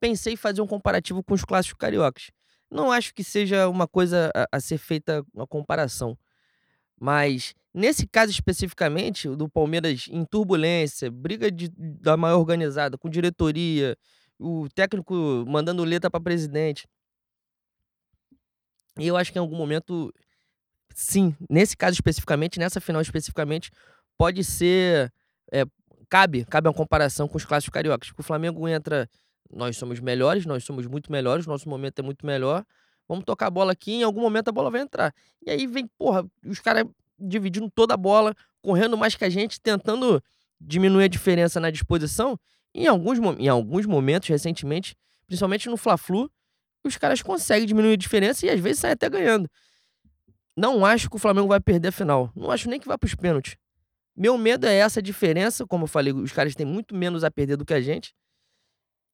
[0.00, 2.30] pensei em fazer um comparativo com os clássicos cariocas.
[2.70, 6.18] Não acho que seja uma coisa a, a ser feita uma comparação.
[7.00, 13.96] Mas, nesse caso especificamente, do Palmeiras em turbulência, briga de- da maior organizada, com diretoria,
[14.38, 15.14] o técnico
[15.48, 16.86] mandando letra para presidente.
[18.98, 20.12] E eu acho que em algum momento,
[20.94, 23.70] sim, nesse caso especificamente, nessa final especificamente,
[24.18, 25.12] pode ser.
[25.52, 25.64] é,
[26.12, 28.10] cabe, cabe uma comparação com os clássicos cariocas.
[28.10, 29.08] Porque o Flamengo entra.
[29.50, 32.64] Nós somos melhores, nós somos muito melhores, nosso momento é muito melhor.
[33.08, 35.14] Vamos tocar a bola aqui, em algum momento a bola vai entrar.
[35.44, 36.86] E aí vem, porra, os caras
[37.18, 40.22] dividindo toda a bola, correndo mais que a gente, tentando
[40.60, 42.38] diminuir a diferença na disposição.
[42.74, 44.94] E em alguns, em alguns momentos, recentemente,
[45.26, 46.30] principalmente no Fla-Flu,
[46.84, 49.50] os caras conseguem diminuir a diferença e às vezes saem até ganhando.
[50.56, 52.30] Não acho que o Flamengo vai perder a final.
[52.34, 53.56] Não acho nem que vai para os pênaltis.
[54.16, 55.66] Meu medo é essa diferença.
[55.66, 58.14] Como eu falei, os caras têm muito menos a perder do que a gente.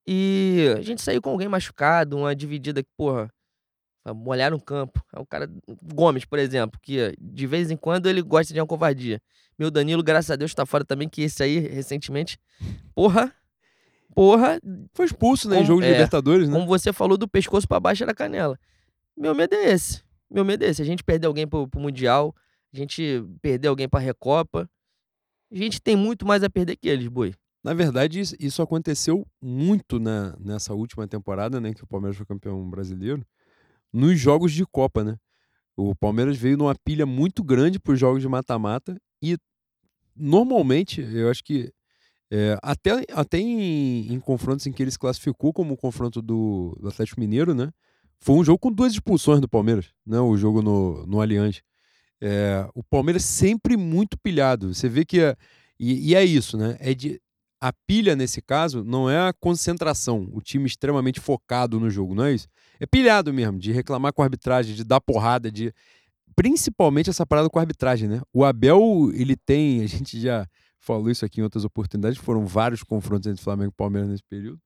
[0.06, 3.30] E a gente saiu com alguém machucado, uma dividida que, porra,
[4.14, 5.02] molhar no campo.
[5.14, 5.50] É o cara.
[5.94, 9.20] Gomes, por exemplo, que de vez em quando ele gosta de uma covardia.
[9.58, 12.38] Meu Danilo, graças a Deus, tá fora também, que esse aí, recentemente,
[12.94, 13.32] porra.
[14.14, 14.58] Porra,
[14.94, 15.56] Foi expulso, né?
[15.56, 16.54] Em Como- jogo de é, Libertadores, né?
[16.54, 18.58] como você falou, do pescoço pra baixo da canela.
[19.16, 20.02] Meu medo é esse.
[20.30, 20.80] Meu medo é esse.
[20.82, 22.34] A gente perder alguém pro, pro Mundial,
[22.72, 24.68] a gente perder alguém pra Recopa.
[25.50, 27.34] A gente tem muito mais a perder que eles, boi.
[27.64, 31.74] Na verdade, isso, aconteceu muito na, nessa última temporada, né?
[31.74, 33.24] Que o Palmeiras foi campeão brasileiro.
[33.92, 35.16] Nos jogos de Copa, né?
[35.76, 39.36] O Palmeiras veio numa pilha muito grande para os jogos de mata-mata e
[40.16, 41.70] normalmente, eu acho que
[42.32, 46.76] É, até até em, em confrontos em que ele se classificou como o confronto do,
[46.80, 47.70] do Atlético Mineiro, né?
[48.20, 50.20] Foi um jogo com duas expulsões do Palmeiras, né?
[50.20, 51.62] O jogo no, no Allianz.
[52.20, 54.74] É, o Palmeiras sempre muito pilhado.
[54.74, 55.20] Você vê que.
[55.20, 55.36] É,
[55.78, 56.76] e, e, é isso, né?
[56.80, 57.20] É de,
[57.60, 62.24] a pilha, nesse caso, não é a concentração, o time extremamente focado no jogo, não
[62.24, 62.48] é isso?
[62.80, 65.72] É pilhado mesmo, de reclamar com a arbitragem, de dar porrada, de.
[66.36, 68.20] Principalmente essa parada com a arbitragem, né?
[68.32, 69.82] O Abel, ele tem.
[69.82, 70.46] A gente já
[70.80, 74.60] falou isso aqui em outras oportunidades, foram vários confrontos entre Flamengo e Palmeiras nesse período.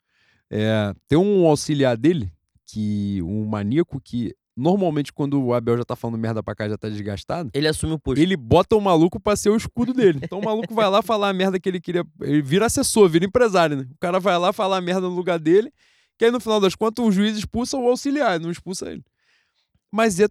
[0.50, 2.30] É, tem um auxiliar dele,
[2.66, 6.76] que um maníaco que normalmente quando o Abel já tá falando merda pra cá, já
[6.76, 7.50] tá desgastado.
[7.54, 8.20] Ele assume o posto.
[8.20, 10.20] Ele bota o maluco pra ser o escudo dele.
[10.22, 12.04] Então o maluco vai lá falar a merda que ele queria.
[12.20, 13.86] Ele vira assessor, vira empresário, né?
[13.90, 15.72] O cara vai lá falar a merda no lugar dele,
[16.18, 19.04] que aí no final das contas o juiz expulsa o auxiliar, não expulsa ele.
[19.90, 20.28] Mas é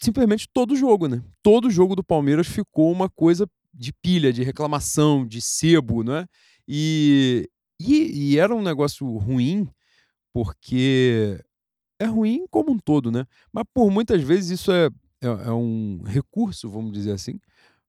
[0.00, 1.22] simplesmente todo jogo, né?
[1.42, 6.26] Todo jogo do Palmeiras ficou uma coisa de pilha, de reclamação, de sebo, né?
[6.68, 7.48] E,
[7.80, 9.68] e, e era um negócio ruim,
[10.32, 11.40] porque
[12.02, 13.26] é ruim como um todo, né?
[13.52, 14.86] Mas por muitas vezes isso é,
[15.20, 17.38] é, é um recurso, vamos dizer assim,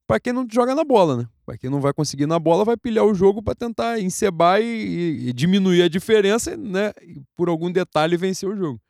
[0.06, 1.28] para quem não joga na bola, né?
[1.46, 5.30] Para quem não vai conseguir na bola, vai pilhar o jogo para tentar encebar e,
[5.30, 6.92] e, diminuir a diferença, né?
[7.02, 8.82] E por algum detalhe vencer o jogo.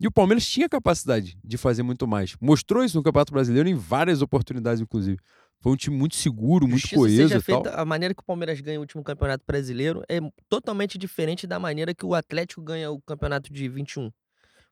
[0.00, 2.36] E o Palmeiras tinha capacidade de fazer muito mais.
[2.40, 5.18] Mostrou isso no Campeonato Brasileiro em várias oportunidades, inclusive.
[5.60, 7.80] Foi um time muito seguro, muito Justiça coeso seja e feita, tal.
[7.80, 11.94] A maneira que o Palmeiras ganha o último Campeonato Brasileiro é totalmente diferente da maneira
[11.94, 14.10] que o Atlético ganha o Campeonato de 21.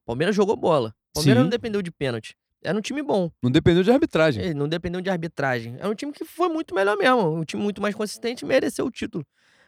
[0.04, 0.94] Palmeiras jogou bola.
[1.14, 1.44] Palmeiras Sim.
[1.44, 2.36] não dependeu de pênalti.
[2.62, 3.30] Era um time bom.
[3.42, 4.44] Não dependeu de arbitragem.
[4.44, 5.76] É, não dependeu de arbitragem.
[5.78, 7.34] Era um time que foi muito melhor mesmo.
[7.34, 9.26] Um time muito mais consistente mereceu o título.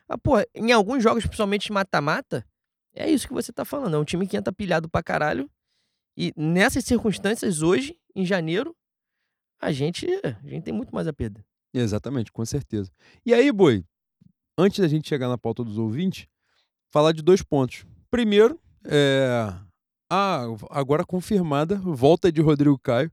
[0.09, 2.47] Ah, pô, em alguns jogos, principalmente mata-mata,
[2.95, 3.97] é isso que você tá falando.
[3.97, 5.51] É um time que entra pilhado pra caralho.
[6.17, 8.77] E nessas circunstâncias, hoje, em janeiro,
[9.61, 11.45] a gente, a gente tem muito mais a perder.
[11.73, 12.93] Exatamente, com certeza.
[13.27, 13.85] E aí, Boi,
[14.57, 16.29] antes da gente chegar na pauta dos ouvintes,
[16.93, 17.85] falar de dois pontos.
[18.09, 19.53] Primeiro, é,
[20.15, 23.11] ah, agora confirmada, volta de Rodrigo Caio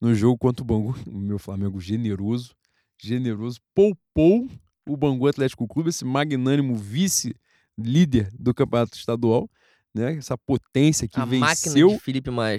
[0.00, 0.94] no jogo contra o Bangu.
[1.06, 2.54] O meu Flamengo generoso,
[3.00, 4.48] generoso, poupou
[4.86, 9.48] o Bangu Atlético Clube, esse magnânimo vice-líder do campeonato estadual,
[9.94, 10.16] né?
[10.16, 11.98] Essa potência que a venceu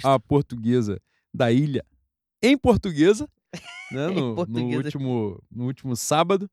[0.03, 0.99] a portuguesa
[1.33, 1.85] da ilha
[2.41, 3.29] em portuguesa,
[3.91, 4.07] né?
[4.07, 4.67] No, portuguesa.
[4.67, 6.49] no, último, no último sábado.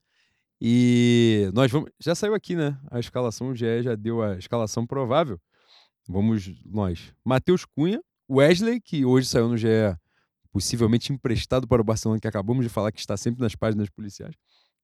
[0.60, 1.90] E nós vamos.
[1.98, 2.78] Já saiu aqui, né?
[2.90, 5.40] A escalação, o GE já deu a escalação provável.
[6.10, 7.12] Vamos nós.
[7.24, 9.68] Matheus Cunha, Wesley, que hoje saiu no GE,
[10.52, 14.34] possivelmente emprestado para o Barcelona, que acabamos de falar que está sempre nas páginas policiais.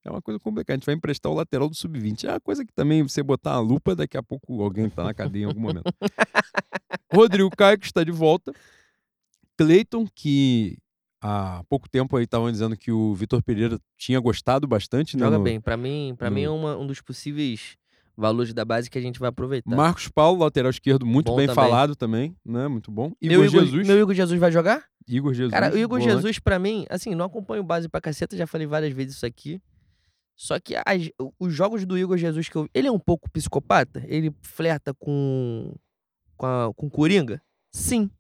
[0.05, 0.75] É uma coisa complicada.
[0.75, 2.25] A gente vai emprestar o lateral do sub-20.
[2.25, 5.13] É uma coisa que também você botar a lupa, daqui a pouco alguém está na
[5.13, 5.93] cadeia em algum momento.
[7.13, 8.53] Rodrigo Caio, que está de volta.
[9.57, 10.79] Cleiton, que
[11.21, 15.17] há pouco tempo aí estavam dizendo que o Vitor Pereira tinha gostado bastante.
[15.17, 15.61] Né, Joga no, bem.
[15.61, 16.37] Para mim, para no...
[16.37, 17.77] mim é uma, um dos possíveis
[18.17, 19.77] valores da base que a gente vai aproveitar.
[19.77, 21.65] Marcos Paulo, lateral esquerdo, muito bom bem também.
[21.65, 22.67] falado também, né?
[22.67, 23.13] Muito bom.
[23.21, 23.87] Igor, meu Jesus.
[23.87, 24.85] Meu Igor Jesus vai jogar?
[25.07, 25.53] Igor Jesus.
[25.53, 26.17] Cara, o Igor volante.
[26.17, 29.61] Jesus, para mim, assim, não acompanho base pra caceta, já falei várias vezes isso aqui.
[30.35, 32.69] Só que as, os jogos do Igor Jesus que eu.
[32.75, 34.05] Ele é um pouco psicopata?
[34.07, 35.75] Ele flerta com.
[36.37, 37.41] com, a, com Coringa?
[37.73, 38.11] Sim.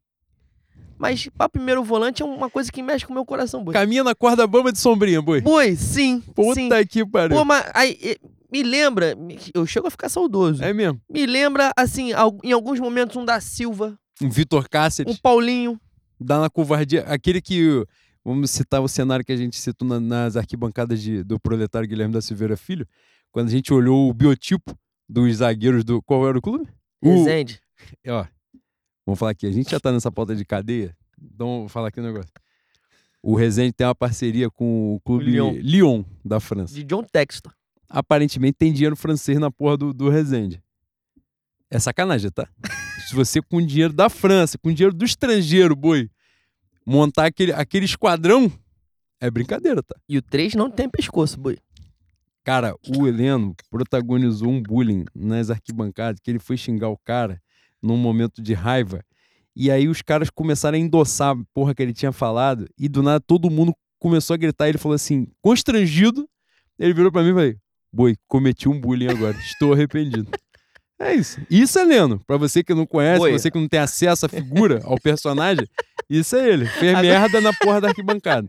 [0.99, 3.74] Mas pra primeiro volante é uma coisa que mexe com o meu coração, boi.
[3.74, 5.42] Caminha na corda bamba de sombrinha, boi.
[5.42, 6.20] Boi, sim.
[6.34, 6.86] Puta sim.
[6.88, 7.36] que pariu.
[7.36, 8.16] Pô, mas aí,
[8.51, 9.16] me lembra,
[9.53, 10.62] eu chego a ficar saudoso.
[10.62, 11.01] É mesmo.
[11.11, 12.12] Me lembra, assim,
[12.44, 13.99] em alguns momentos, um da Silva.
[14.22, 15.14] Um Vitor Cáceres.
[15.14, 15.81] Um Paulinho.
[16.20, 17.02] Dá na covardia.
[17.02, 17.85] Aquele que.
[18.24, 22.12] Vamos citar o cenário que a gente citou na, nas arquibancadas de, do proletário Guilherme
[22.12, 22.86] da Silveira Filho.
[23.31, 24.77] Quando a gente olhou o biotipo
[25.09, 26.02] dos zagueiros do.
[26.02, 26.68] Qual era o clube?
[27.02, 27.60] Resende.
[28.06, 28.27] O, ó,
[29.05, 29.47] vamos falar aqui.
[29.47, 30.97] A gente já tá nessa pauta de cadeia.
[31.23, 32.32] Então, vou falar aqui um negócio.
[33.23, 36.74] O Resende tem uma parceria com o clube Lyon, Lyon da França.
[36.74, 37.52] De John Textor
[37.89, 40.63] aparentemente tem dinheiro francês na porra do, do Resende.
[41.71, 42.49] É sacanagem, tá?
[43.09, 46.11] Se você com dinheiro da França, com dinheiro do estrangeiro, boi,
[46.85, 48.51] montar aquele, aquele esquadrão,
[49.21, 49.97] é brincadeira, tá?
[50.09, 51.59] E o 3 não tem pescoço, boi.
[52.45, 57.43] Cara, o Heleno protagonizou um bullying nas arquibancadas, que ele foi xingar o cara
[57.83, 59.05] num momento de raiva.
[59.55, 62.69] E aí os caras começaram a endossar a porra que ele tinha falado.
[62.79, 64.67] E do nada todo mundo começou a gritar.
[64.67, 66.29] E ele falou assim, constrangido.
[66.79, 67.55] Ele virou para mim e falou:
[67.97, 69.35] Boi, cometi um bullying agora.
[69.39, 70.31] Estou arrependido.
[70.98, 71.39] É isso.
[71.51, 72.23] Isso é Leno.
[72.27, 75.68] Pra você que não conhece, você que não tem acesso à figura, ao personagem,
[76.09, 76.64] isso é ele.
[76.64, 77.06] Fez agora...
[77.06, 78.48] merda na porra da arquibancada.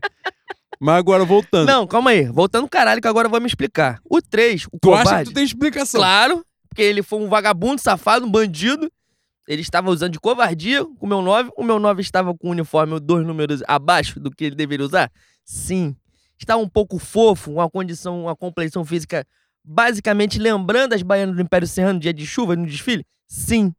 [0.80, 1.66] Mas agora voltando.
[1.66, 2.24] Não, calma aí.
[2.24, 4.00] Voltando caralho, que agora eu vou me explicar.
[4.02, 5.10] O 3, o tu covarde...
[5.10, 6.00] acha que tu tem explicação?
[6.00, 8.90] Claro, porque ele foi um vagabundo, safado, um bandido.
[9.46, 11.50] Ele estava usando de covardia com o meu 9.
[11.54, 15.12] O meu 9 estava com o uniforme dois números abaixo do que ele deveria usar?
[15.44, 15.94] Sim.
[16.38, 19.26] Estava um pouco fofo, uma condição, uma complexão física
[19.64, 23.04] basicamente lembrando as baianas do Império Serrano no dia de chuva, no desfile?
[23.26, 23.74] Sim.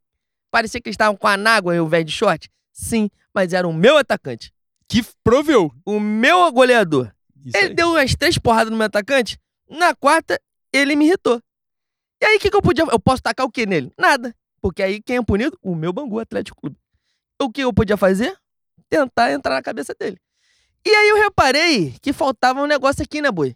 [0.51, 2.49] Parecia que eles estavam com a nágua e o velho de short?
[2.71, 3.09] Sim.
[3.33, 4.53] Mas era o meu atacante.
[4.87, 5.71] Que proveu.
[5.85, 7.11] O meu goleador.
[7.43, 7.73] Isso Ele aí.
[7.73, 9.39] deu umas três porradas no meu atacante.
[9.67, 10.39] Na quarta,
[10.73, 11.41] ele me irritou.
[12.21, 12.83] E aí, o que, que eu podia.
[12.83, 13.91] Eu posso tacar o quê nele?
[13.97, 14.35] Nada.
[14.61, 15.57] Porque aí, quem é punido?
[15.61, 16.77] O meu Bangu Atlético Clube.
[17.41, 18.35] O que eu podia fazer?
[18.89, 20.19] Tentar entrar na cabeça dele.
[20.85, 23.55] E aí, eu reparei que faltava um negócio aqui, né, boi?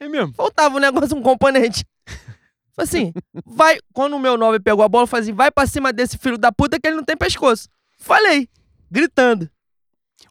[0.00, 0.32] É mesmo.
[0.34, 1.84] Faltava um negócio, um componente.
[2.76, 3.12] Falei assim,
[3.44, 3.78] vai.
[3.92, 6.36] Quando o meu 9 pegou a bola, eu falei assim: vai pra cima desse filho
[6.36, 7.68] da puta que ele não tem pescoço.
[7.98, 8.48] Falei,
[8.90, 9.50] gritando.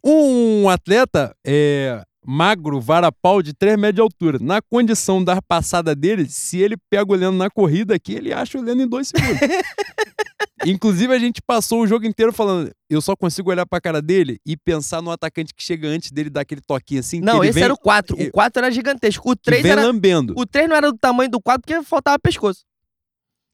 [0.04, 4.38] Um atleta é, magro, varapau, de 3 metros de altura.
[4.42, 8.58] Na condição da passada dele, se ele pega o Leno na corrida aqui, ele acha
[8.58, 9.40] o Leno em dois segundos.
[10.66, 14.40] Inclusive, a gente passou o jogo inteiro falando, eu só consigo olhar pra cara dele
[14.46, 17.20] e pensar no atacante que chega antes dele dar aquele toquinho assim.
[17.22, 18.20] Não, esse vem, era o 4.
[18.20, 19.30] eu- O 4 era gigantesco.
[19.32, 19.84] O que 3 vem era.
[19.84, 20.34] lambendo.
[20.36, 22.64] O 3 não era do tamanho do 4 porque faltava pescoço.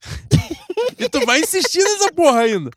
[0.98, 2.70] E tu vai insistir nessa porra ainda.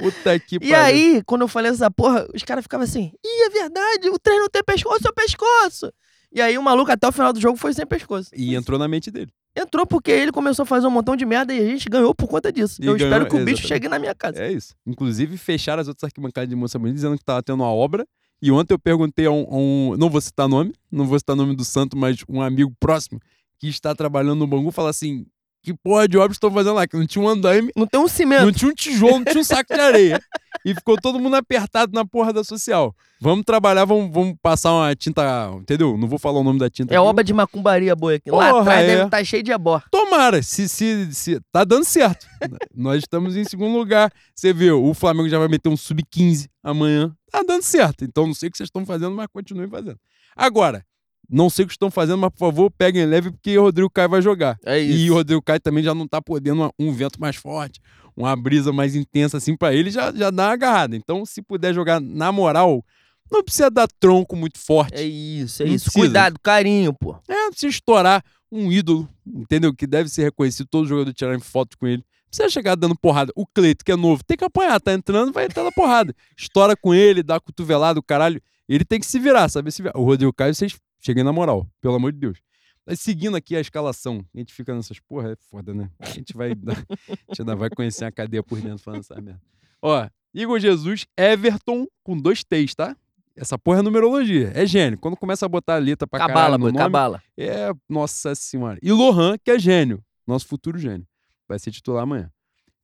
[0.00, 0.76] Puta que E pariu.
[0.76, 4.38] aí, quando eu falei essa porra, os caras ficavam assim: Ih, é verdade, o 3
[4.40, 5.92] não tem pescoço, é o pescoço.
[6.32, 8.30] E aí o maluco até o final do jogo foi sem pescoço.
[8.34, 9.32] E entrou na mente dele.
[9.56, 12.28] Entrou porque ele começou a fazer um montão de merda e a gente ganhou por
[12.28, 12.80] conta disso.
[12.80, 13.66] E eu ganhou, espero que o bicho exatamente.
[13.68, 14.40] chegue na minha casa.
[14.40, 14.74] É isso.
[14.86, 18.06] Inclusive, fecharam as outras arquibancadas de Moça Bonita dizendo que tava tendo uma obra.
[18.40, 21.34] E ontem eu perguntei a um, a um- Não vou citar nome, não vou citar
[21.34, 23.20] nome do santo, mas um amigo próximo
[23.58, 25.26] que está trabalhando no Bangu fala assim:
[25.62, 26.86] que porra de obra estão fazendo lá?
[26.86, 28.44] Que não tinha um andaime, Não tem um cimento.
[28.44, 30.20] não tinha um tijolo, não tinha um saco de areia.
[30.62, 32.94] E ficou todo mundo apertado na porra da social.
[33.18, 35.50] Vamos trabalhar, vamos, vamos passar uma tinta.
[35.54, 35.96] Entendeu?
[35.96, 36.92] Não vou falar o nome da tinta.
[36.92, 37.06] É aqui.
[37.06, 38.16] obra de macumbaria, boi.
[38.16, 38.30] aqui.
[38.30, 38.86] Lá Porra, atrás é.
[38.88, 39.80] deve estar cheio de abó.
[39.90, 42.26] Tomara, se, se, se tá dando certo.
[42.76, 44.12] Nós estamos em segundo lugar.
[44.34, 47.10] Você viu, o Flamengo já vai meter um sub-15 amanhã.
[47.30, 48.04] Tá dando certo.
[48.04, 49.98] Então não sei o que vocês estão fazendo, mas continuem fazendo.
[50.36, 50.84] Agora,
[51.30, 54.08] não sei o que estão fazendo, mas por favor, peguem leve porque o Rodrigo Caio
[54.08, 54.58] vai jogar.
[54.64, 54.98] É isso.
[54.98, 57.80] E o Rodrigo Caio também já não tá podendo uma- um vento mais forte,
[58.16, 60.96] uma brisa mais intensa assim pra ele, já, já dá uma agarrada.
[60.96, 62.84] Então, se puder jogar na moral,
[63.30, 64.94] não precisa dar tronco muito forte.
[64.96, 65.84] É isso, é Não isso.
[65.84, 66.04] precisa.
[66.04, 67.16] Cuidado, carinho, pô.
[67.28, 69.72] É, não precisa estourar um ídolo, entendeu?
[69.72, 72.04] Que deve ser reconhecido, todo jogador tirar foto com ele.
[72.28, 73.32] Precisa chegar dando porrada.
[73.36, 76.14] O Cleito, que é novo, tem que apanhar, tá entrando, vai entrar na porrada.
[76.36, 78.40] Estoura com ele, dá cotovelada, o caralho.
[78.68, 79.96] Ele tem que se virar, saber se virar.
[79.98, 82.38] O Rodrigo Caio, vocês cheguem na moral, pelo amor de Deus.
[82.86, 85.90] Mas seguindo aqui a escalação, a gente fica nessas porra, é foda, né?
[85.98, 89.40] A gente vai, a gente ainda vai conhecer a cadeia por dentro falando essa merda.
[89.82, 92.96] Ó, Igor Jesus, Everton com dois T's, tá?
[93.36, 94.98] Essa porra é numerologia, é gênio.
[94.98, 97.22] Quando começa a botar a letra pra Cabala, caralho no boi, nome, cabala.
[97.38, 98.78] é, nossa senhora.
[98.82, 100.04] E Lohan, que é gênio.
[100.26, 101.06] Nosso futuro gênio.
[101.48, 102.30] Vai ser titular amanhã.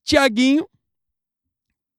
[0.05, 0.67] Tiaguinho,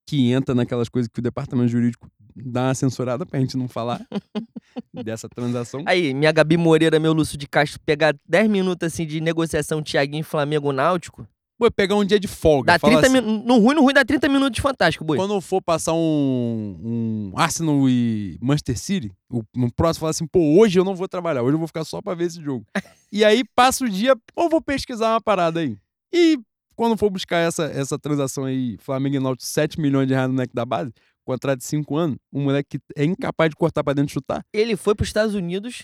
[0.06, 2.10] que entra naquelas coisas que o departamento jurídico
[2.46, 4.06] dá uma censurada pra gente não falar
[5.04, 5.84] dessa transação.
[5.86, 10.24] Aí, minha Gabi Moreira, meu Lúcio de Castro, pegar 10 minutos assim de negociação Thiaguinho
[10.24, 11.28] Flamengo Náutico,
[11.58, 12.74] Pô, pegar um dia de folga.
[12.74, 13.48] dá fala 30 assim, minutos.
[13.48, 15.18] No ruim, no ruim, dá 30 minutos de fantástico, boi.
[15.18, 20.60] Quando for passar um, um Arsenal e Manchester City, o, no próximo fala assim, pô,
[20.60, 22.64] hoje eu não vou trabalhar, hoje eu vou ficar só pra ver esse jogo.
[23.12, 25.76] e aí passa o dia, ou vou pesquisar uma parada aí.
[26.14, 26.38] E
[26.76, 30.36] quando for buscar essa, essa transação aí, Flamengo e Náutico, 7 milhões de reais no
[30.36, 30.94] moleque da base,
[31.28, 34.46] contrato de 5 anos, um moleque que é incapaz de cortar pra dentro e chutar.
[34.54, 35.84] Ele foi pros Estados Unidos,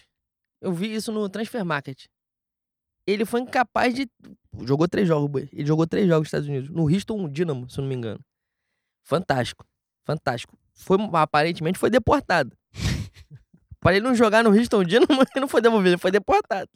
[0.62, 2.06] eu vi isso no Transfer Market.
[3.06, 4.10] Ele foi incapaz de.
[4.62, 5.50] Jogou três jogos, boi.
[5.52, 6.70] Ele jogou três jogos nos Estados Unidos.
[6.70, 8.22] No Houston Dynamo, se eu não me engano.
[9.04, 9.66] Fantástico.
[10.06, 10.58] Fantástico.
[10.74, 12.56] Foi, aparentemente foi deportado.
[13.82, 16.70] Para ele não jogar no Houston Dynamo, ele não foi devolvido, ele foi deportado.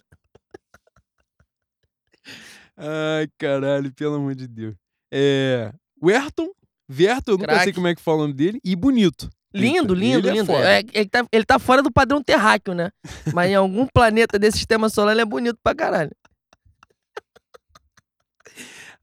[2.76, 4.76] Ai, caralho, pelo amor de Deus.
[5.10, 5.74] É.
[6.02, 6.50] O Ayrton,
[6.88, 7.74] Verton, eu nunca sei Craque.
[7.74, 9.30] como é que fala o nome dele, e bonito.
[9.54, 10.46] Lindo, lindo, ele é lindo.
[10.46, 10.70] foda.
[10.70, 12.92] É, ele, tá, ele tá fora do padrão terráqueo, né?
[13.34, 16.12] Mas em algum planeta desse sistema solar ele é bonito pra caralho.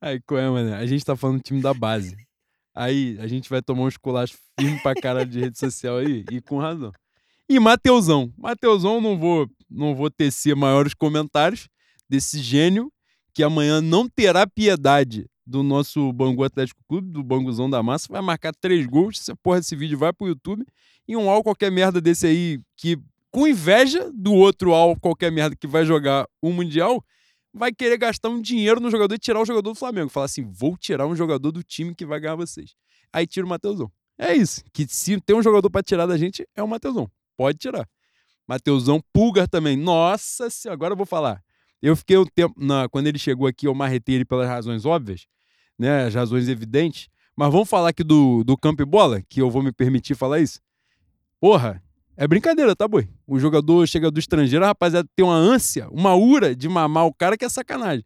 [0.00, 0.74] Aí, qual é, mano?
[0.74, 2.14] A gente tá falando do time da base.
[2.74, 6.40] Aí, a gente vai tomar uns colachos firmes pra caralho de rede social aí, e
[6.40, 6.92] com razão.
[7.48, 8.32] E Mateusão.
[8.36, 11.68] Mateusão, não vou, não vou tecer maiores comentários
[12.08, 12.92] desse gênio
[13.32, 18.08] que amanhã não terá piedade do nosso Bangu Atlético Clube, do Banguzão da Massa.
[18.10, 19.20] Vai marcar três gols.
[19.20, 20.64] Essa porra desse vídeo vai pro YouTube.
[21.06, 22.98] E um all qualquer merda desse aí, que
[23.30, 27.04] com inveja do outro all qualquer merda que vai jogar o Mundial,
[27.52, 30.08] vai querer gastar um dinheiro no jogador e tirar o jogador do Flamengo.
[30.08, 32.74] Falar assim, vou tirar um jogador do time que vai ganhar vocês.
[33.12, 33.90] Aí tira o Mateusão.
[34.18, 34.62] É isso.
[34.72, 37.10] Que se tem um jogador pra tirar da gente, é o Mateusão.
[37.36, 37.88] Pode tirar.
[38.46, 39.76] Mateusão, Pulgar também.
[39.76, 41.42] Nossa senhora, agora eu vou falar.
[41.84, 45.26] Eu fiquei um tempo, na, quando ele chegou aqui, eu marretei ele pelas razões óbvias,
[45.78, 46.04] né?
[46.06, 47.08] As razões evidentes.
[47.36, 50.40] Mas vamos falar aqui do, do campo e bola, que eu vou me permitir falar
[50.40, 50.60] isso.
[51.40, 51.82] Porra,
[52.16, 53.08] É brincadeira, tá, boi?
[53.26, 57.12] O jogador chega do estrangeiro, a rapaziada tem uma ânsia, uma ura de mamar o
[57.12, 58.04] cara que é sacanagem.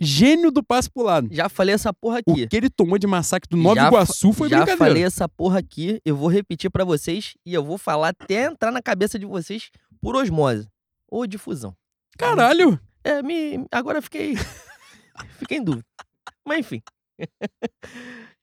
[0.00, 1.28] Gênio do passe pro lado.
[1.30, 2.48] Já falei essa porra O aqui.
[2.48, 4.76] que ele tomou de massacre do Nova Já Iguaçu foi Já brincadeira.
[4.76, 8.72] falei essa porra aqui, eu vou repetir pra vocês e eu vou falar até entrar
[8.72, 9.70] na cabeça de vocês
[10.02, 10.68] por osmose
[11.08, 11.74] ou difusão.
[12.18, 12.78] Caralho!
[13.02, 14.34] É, me agora fiquei
[15.38, 15.84] fiquei em dúvida.
[16.44, 16.82] Mas enfim.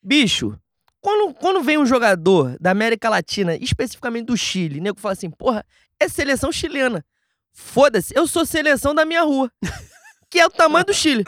[0.01, 0.57] Bicho,
[0.99, 5.65] quando, quando vem um jogador da América Latina, especificamente do Chile, nego fala assim: "Porra,
[5.99, 7.03] é seleção chilena".
[7.53, 9.51] Foda-se, eu sou seleção da minha rua,
[10.29, 11.25] que é o tamanho do Chile.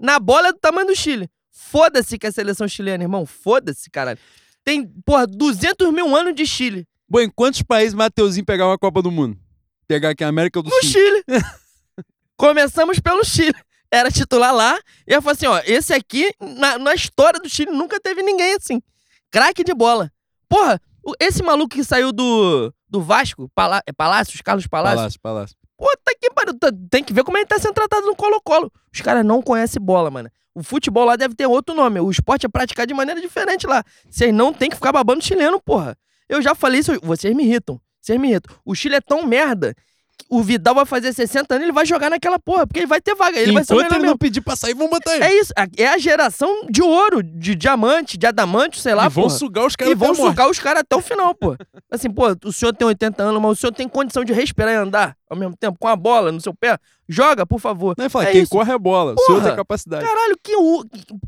[0.00, 1.28] Na bola é do tamanho do Chile.
[1.50, 3.26] Foda-se que é seleção chilena, irmão.
[3.26, 4.18] Foda-se, caralho.
[4.64, 6.86] Tem, porra, 200 mil anos de Chile.
[7.08, 9.38] Bom, em quantos países Mateuzinho pegava a Copa do Mundo?
[9.86, 10.90] Pegar aqui a América do No Sul.
[10.90, 11.24] Chile.
[12.38, 13.52] Começamos pelo Chile.
[13.92, 14.78] Era titular lá.
[15.06, 18.54] E eu falei assim: ó, esse aqui, na, na história do Chile, nunca teve ninguém
[18.54, 18.80] assim.
[19.30, 20.10] Craque de bola.
[20.48, 20.80] Porra,
[21.20, 25.00] esse maluco que saiu do, do Vasco, Pala, é Palácios, Carlos Palácios.
[25.00, 25.56] Palácio, palácio.
[25.76, 26.58] Puta que pariu.
[26.58, 28.70] tá- Tem que ver como ele tá sendo tratado no Colo-Colo.
[28.94, 30.30] Os caras não conhecem bola, mano.
[30.54, 32.00] O futebol lá deve ter outro nome.
[32.00, 33.82] O esporte é praticado de maneira diferente lá.
[34.10, 35.96] Vocês não tem que ficar babando chileno, porra.
[36.28, 36.92] Eu já falei isso.
[37.02, 37.80] Vocês me irritam.
[38.00, 38.54] Vocês me irritam.
[38.64, 39.74] O Chile é tão merda.
[40.30, 43.14] O Vidal vai fazer 60 anos, ele vai jogar naquela porra, porque ele vai ter
[43.14, 43.38] vaga.
[43.38, 44.10] Ele vai ser o Enquanto ele mesmo.
[44.10, 45.24] não pedir pra sair, vão botar ele.
[45.24, 45.52] É isso.
[45.76, 49.38] É a geração de ouro, de diamante, de adamante, sei lá, e vão porra.
[49.38, 51.56] sugar os caras E vão sugar os caras até o final, pô.
[51.90, 54.76] Assim, pô, o senhor tem 80 anos, mas o senhor tem condição de respirar e
[54.76, 56.76] andar ao mesmo tempo, com a bola no seu pé?
[57.08, 57.94] Joga, por favor.
[57.96, 58.50] Não, fala, É quem isso.
[58.50, 59.14] corre é bola.
[59.18, 59.48] O senhor Porra.
[59.48, 60.04] tem capacidade.
[60.04, 60.84] Caralho, que o.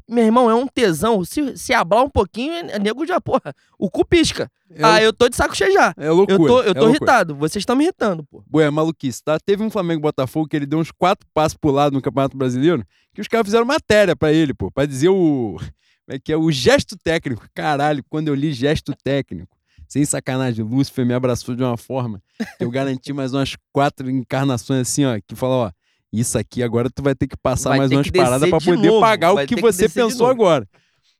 [0.09, 1.25] Meu irmão, é um tesão.
[1.25, 3.55] Se, se hablar um pouquinho, é nego já, porra.
[3.79, 4.51] O cu pisca.
[4.73, 5.95] É, ah, eu tô de saco cheio já.
[5.97, 6.35] é loucura.
[6.43, 6.91] Eu tô, eu é tô loucura.
[6.91, 7.35] irritado.
[7.35, 8.45] Vocês estão me irritando, pô.
[8.55, 9.39] Ué, é maluquice, tá?
[9.41, 12.85] Teve um Flamengo Botafogo que ele deu uns quatro passos pro lado no Campeonato Brasileiro,
[13.15, 15.57] que os caras fizeram matéria pra ele, pô, pra dizer o.
[15.59, 16.37] Como é que é?
[16.37, 17.47] O gesto técnico.
[17.55, 19.57] Caralho, quando eu li gesto técnico,
[19.91, 22.23] sem sacanagem, Lúcifer me abraçou de uma forma
[22.57, 25.73] que eu garanti mais umas quatro encarnações assim, ó, que falou, ó,
[26.13, 28.65] isso aqui agora tu vai ter que passar Vai mais umas que paradas pra de
[28.67, 30.65] poder novo, pagar o vai que ter que você de pensou agora.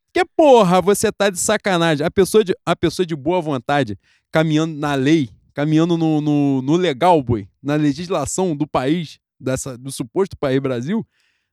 [0.05, 2.05] Porque, porra, você tá de sacanagem.
[2.05, 3.97] A pessoa de, a pessoa de boa vontade,
[4.31, 9.91] caminhando na lei, caminhando no, no, no legal, boi, na legislação do país, dessa, do
[9.91, 11.05] suposto país Brasil,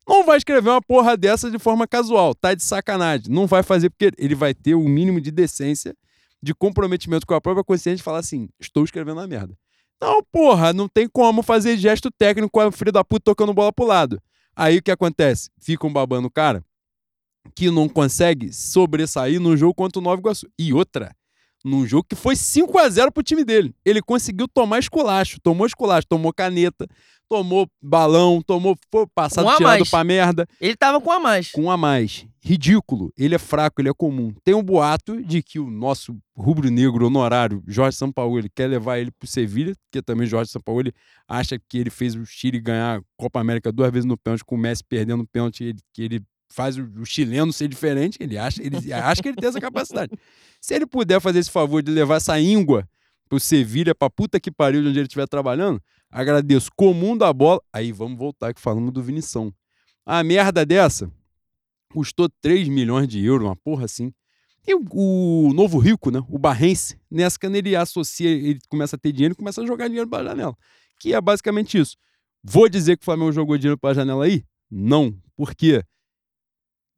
[0.08, 2.32] não vai escrever uma porra dessa de forma casual.
[2.32, 3.26] Tá de sacanagem.
[3.28, 5.94] Não vai fazer porque ele vai ter o mínimo de decência,
[6.42, 9.56] de comprometimento com a própria consciência de falar assim: estou escrevendo a merda.
[10.00, 13.72] Não, porra, não tem como fazer gesto técnico com a filha da puta tocando bola
[13.72, 14.20] pro lado.
[14.54, 15.50] Aí o que acontece?
[15.60, 16.64] Ficam babando o cara
[17.54, 20.48] que não consegue sobressair num jogo contra o Nova Iguaçu.
[20.58, 21.14] E outra,
[21.64, 23.74] num jogo que foi 5 a 0 pro time dele.
[23.84, 26.86] Ele conseguiu tomar esculacho, tomou esculacho, tomou caneta,
[27.28, 29.90] tomou balão, tomou foi passado Um tirado mais.
[29.90, 31.50] pra merda, Ele tava com a mais.
[31.50, 32.26] com um a mais.
[32.48, 33.12] Ridículo.
[33.14, 34.32] Ele é fraco, ele é comum.
[34.42, 39.28] Tem um boato de que o nosso rubro-negro honorário, Jorge Sampaoli, quer levar ele pro
[39.28, 40.94] Sevilha, porque também Jorge Sampaoli
[41.28, 44.54] acha que ele fez o Chile ganhar a Copa América duas vezes no pênalti, com
[44.54, 48.38] o Messi perdendo o pênalti, ele, que ele faz o, o chileno ser diferente, ele
[48.38, 50.10] acha, ele acha que ele tem essa capacidade.
[50.58, 52.88] Se ele puder fazer esse favor de levar essa íngua
[53.28, 56.70] pro Sevilha, pra puta que pariu de onde ele estiver trabalhando, agradeço.
[56.74, 57.60] Comum da bola.
[57.70, 59.52] Aí vamos voltar que falamos do Vinição.
[60.06, 61.12] A merda dessa
[61.88, 64.12] custou 3 milhões de euros, uma porra assim.
[64.66, 66.22] E o, o novo rico, né?
[66.28, 69.88] O Barrense, nessa quando ele associa, ele começa a ter dinheiro e começa a jogar
[69.88, 70.56] dinheiro pra janela.
[71.00, 71.96] Que é basicamente isso.
[72.44, 74.44] Vou dizer que o Flamengo jogou dinheiro pra janela aí?
[74.70, 75.14] Não.
[75.36, 75.82] Por quê?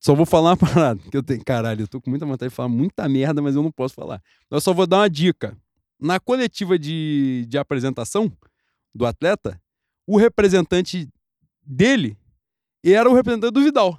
[0.00, 1.44] Só vou falar uma parada, que eu tenho.
[1.44, 4.20] Caralho, eu tô com muita vontade de falar muita merda, mas eu não posso falar.
[4.50, 5.56] Eu só vou dar uma dica.
[6.00, 8.32] Na coletiva de, de apresentação
[8.94, 9.60] do atleta,
[10.06, 11.08] o representante
[11.62, 12.16] dele
[12.82, 13.98] era o representante do Vidal.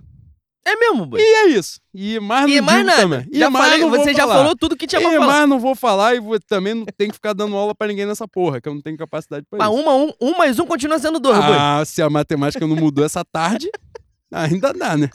[0.64, 1.20] É mesmo, boy.
[1.20, 1.80] E é isso.
[1.94, 3.02] E mais não E mais nada.
[3.02, 3.26] também.
[3.32, 4.36] E já mais falei, você já falar.
[4.36, 5.26] falou tudo que tinha pra E falar.
[5.28, 8.06] mais não vou falar e vou, também não tenho que ficar dando aula pra ninguém
[8.06, 9.82] nessa porra, que eu não tenho capacidade pra Mas isso.
[9.82, 11.56] uma, um, um mais um continua sendo dois, boy.
[11.58, 13.72] Ah, se a matemática não mudou essa tarde,
[14.32, 15.10] ainda dá, né?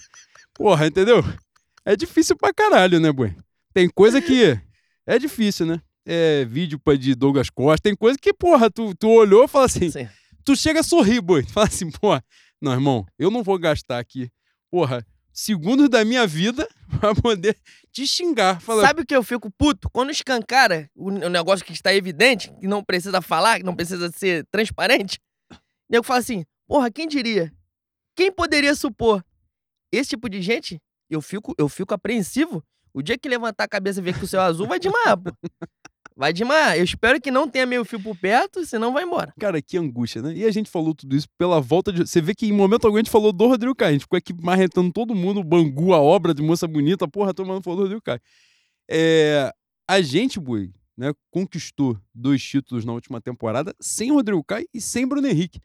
[0.52, 1.22] Porra, entendeu?
[1.84, 3.32] É difícil pra caralho, né, boi?
[3.72, 4.58] Tem coisa que
[5.06, 5.80] é difícil, né?
[6.04, 9.90] É vídeo de Douglas Costa, tem coisa que, porra, tu, tu olhou e fala assim,
[9.90, 10.08] Sim.
[10.44, 11.44] tu chega a sorrir, boi.
[11.52, 12.22] Fala assim, porra,
[12.60, 14.28] não, irmão, eu não vou gastar aqui,
[14.70, 15.04] porra,
[15.36, 16.66] segundos da minha vida
[16.98, 17.56] pra poder
[17.92, 18.60] te xingar.
[18.60, 19.90] Fala, Sabe o que eu fico puto?
[19.90, 24.46] Quando escancara o, negócio que está evidente, que não precisa falar, que não precisa ser
[24.46, 25.20] transparente,
[25.52, 25.56] o
[25.90, 27.52] nego fala assim, porra, quem diria?
[28.16, 29.22] Quem poderia supor?
[29.92, 30.80] Esse tipo de gente,
[31.10, 32.64] eu fico, eu fico apreensivo.
[32.94, 35.18] O dia que levantar a cabeça e ver que o céu é azul, vai desmaiar,
[35.18, 35.30] pô.
[36.16, 36.78] Vai desmaiar.
[36.78, 39.34] Eu espero que não tenha meio fio por perto, senão vai embora.
[39.38, 40.32] Cara, que angústia, né?
[40.34, 42.06] E a gente falou tudo isso pela volta de.
[42.06, 43.90] Você vê que em momento algum a gente falou do Rodrigo Caio.
[43.90, 47.34] A gente ficou aqui marretando todo mundo, o Bangu, a obra de moça bonita, porra,
[47.34, 48.20] todo mundo falou do Rodrigo Caio.
[48.90, 49.52] É...
[49.86, 55.06] A gente, Bui, né, conquistou dois títulos na última temporada sem Rodrigo Caio e sem
[55.06, 55.60] Bruno Henrique.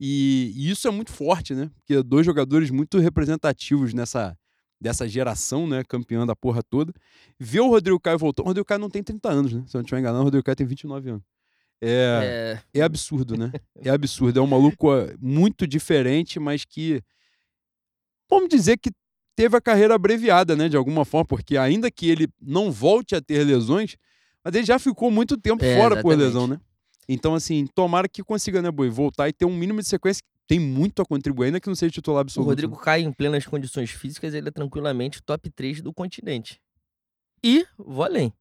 [0.00, 1.70] E, e isso é muito forte, né?
[1.76, 4.34] Porque dois jogadores muito representativos nessa
[4.80, 6.92] dessa geração, né, campeã da porra toda.
[7.38, 8.44] Ver o Rodrigo Caio voltou.
[8.44, 9.62] O Rodrigo Caio não tem 30 anos, né?
[9.66, 11.22] Se eu não estiver enganado, o Rodrigo Caio tem 29 anos.
[11.82, 13.52] É, É, é absurdo, né?
[13.82, 14.38] É absurdo.
[14.38, 17.02] É um maluco ah, muito diferente, mas que.
[18.28, 18.90] Vamos dizer que
[19.34, 20.68] teve a carreira abreviada, né?
[20.68, 23.96] De alguma forma, porque ainda que ele não volte a ter lesões,
[24.44, 26.26] mas ele já ficou muito tempo É, fora por exatamente.
[26.26, 26.60] lesão, né?
[27.08, 28.88] Então, assim, tomara que consiga, né, Boi?
[28.88, 30.22] Voltar e ter um mínimo de sequência.
[30.50, 32.48] Tem muito a contribuir, ainda que não seja titular o absoluto.
[32.48, 36.60] Rodrigo Caio, em plenas condições físicas, ele é tranquilamente top 3 do continente.
[37.40, 38.32] E, vou além.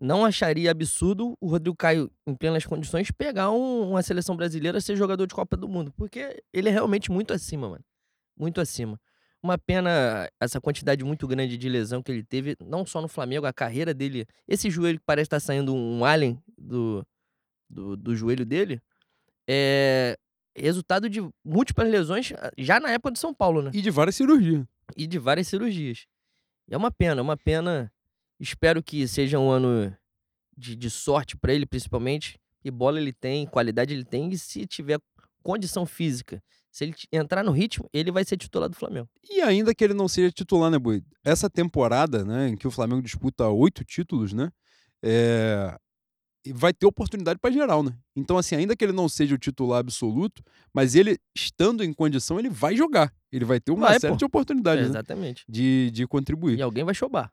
[0.00, 4.94] Não acharia absurdo o Rodrigo Caio, em plenas condições, pegar um- uma seleção brasileira ser
[4.94, 5.92] jogador de Copa do Mundo.
[5.96, 7.84] Porque ele é realmente muito acima, mano.
[8.38, 8.96] Muito acima.
[9.42, 13.46] Uma pena essa quantidade muito grande de lesão que ele teve, não só no Flamengo,
[13.46, 14.26] a carreira dele.
[14.46, 17.04] Esse joelho que parece estar saindo um alien do,
[17.68, 18.80] do, do joelho dele,
[19.48, 20.16] é
[20.56, 23.70] resultado de múltiplas lesões ah, já na época de São Paulo, né?
[23.72, 24.64] E de várias cirurgias.
[24.96, 26.06] E de várias cirurgias.
[26.68, 27.92] E é uma pena, é uma pena.
[28.38, 29.94] Espero que seja um ano
[30.56, 32.38] de, de sorte pra ele, principalmente.
[32.64, 35.00] E bola ele tem, qualidade ele tem, e se tiver
[35.42, 39.08] condição física, se ele entrar no ritmo, ele vai ser titular do Flamengo.
[39.28, 41.02] E ainda que ele não seja titular, né, Boi?
[41.24, 44.52] Essa temporada, né, em que o Flamengo disputa oito títulos, né?
[45.02, 45.76] É...
[46.54, 47.92] Vai ter oportunidade para geral, né?
[48.16, 50.42] Então, assim, ainda que ele não seja o titular absoluto,
[50.72, 53.12] mas ele, estando em condição, ele vai jogar.
[53.30, 54.16] Ele vai ter uma Vai, série pô.
[54.18, 54.90] de oportunidades, né?
[54.90, 55.44] Exatamente.
[55.48, 56.58] De, de contribuir.
[56.58, 57.30] E alguém vai chobar.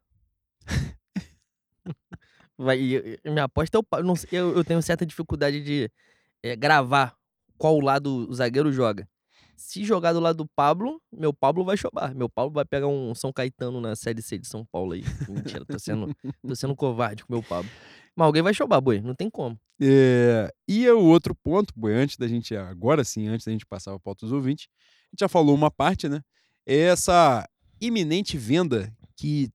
[2.58, 5.90] vai, e- e minha aposta é o Pa- não eu, eu tenho certa dificuldade de
[6.44, 7.16] eh, gravar
[7.58, 9.08] qual lado o zagueiro joga.
[9.56, 12.14] Se jogar do lado do Pablo, meu Pablo vai chobar.
[12.14, 15.04] Meu Pablo vai pegar um São Caetano na Série C de São Paulo aí.
[15.28, 16.16] Mentira, tô sendo,
[16.48, 17.70] tô sendo covarde com o meu Pablo.
[18.18, 18.99] Mas alguém vai chobar, boi.
[18.99, 19.60] Não tem como.
[19.80, 23.91] É, e o outro ponto, Boi, antes da gente, agora sim, antes da gente passar
[23.91, 26.22] para pauta dos ouvintes, a gente já falou uma parte, né?
[26.65, 27.48] É essa
[27.80, 29.52] iminente venda que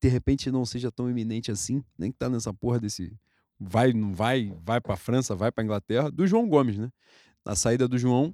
[0.00, 3.12] de repente não seja tão iminente assim, nem que tá nessa porra desse
[3.58, 6.90] vai, não vai, vai para França, vai para Inglaterra, do João Gomes, né?
[7.44, 8.32] Na saída do João,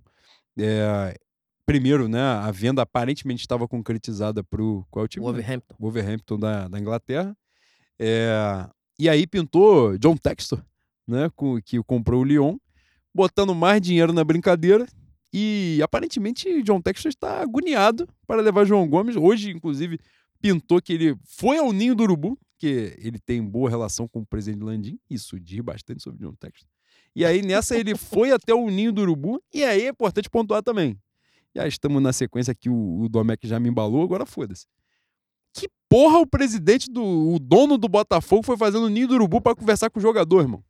[0.59, 1.17] é,
[1.65, 2.21] primeiro, né?
[2.21, 5.25] A venda aparentemente estava concretizada pro qual é o time?
[5.25, 5.75] Wolverhampton.
[5.79, 7.35] Wolverhampton da, da Inglaterra.
[7.99, 8.69] É,
[9.01, 10.63] e aí pintou John Textor,
[11.09, 12.57] né, com- que comprou o Lyon,
[13.15, 14.87] botando mais dinheiro na brincadeira.
[15.33, 19.17] E aparentemente John Textor está agoniado para levar João Gomes.
[19.17, 19.99] Hoje, inclusive,
[20.41, 24.27] pintou que ele foi ao ninho do urubu, que ele tem boa relação com o
[24.27, 24.99] presidente Landim.
[25.09, 26.69] Isso diz bastante sobre John Textor.
[27.15, 29.41] E aí, nessa, ele foi até o ninho do urubu.
[29.55, 30.99] E aí é importante pontuar também.
[31.55, 34.67] Já estamos na sequência que o, o Domecq já me embalou, agora foda-se.
[35.55, 37.03] Que porra o presidente do.
[37.03, 40.63] o dono do Botafogo foi fazendo ninho do urubu pra conversar com o jogador, irmão?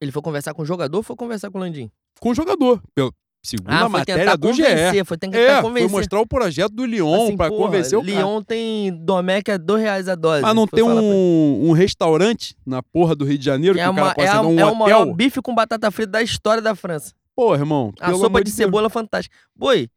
[0.00, 1.90] Ele foi conversar com o jogador ou foi conversar com o Landim?
[2.20, 2.80] Com o jogador.
[2.94, 3.12] Pelo,
[3.44, 4.62] segundo a foi matéria do GE.
[5.04, 5.90] foi tentar É, foi convencer.
[5.90, 8.12] mostrar o projeto do Lyon Assim, pra porra, convencer o cara.
[8.14, 10.42] Lyon tem Domecq a dois reais a dose.
[10.42, 13.88] Mas não Foi tem um, um restaurante na porra do Rio de Janeiro que É,
[13.90, 15.14] o cara uma, pode é, a- ser um é o maior hotel?
[15.14, 17.12] bife com batata frita da história da França.
[17.34, 19.34] Pô, irmão, A sopa de de cebola fantástica.
[19.54, 19.88] Boi,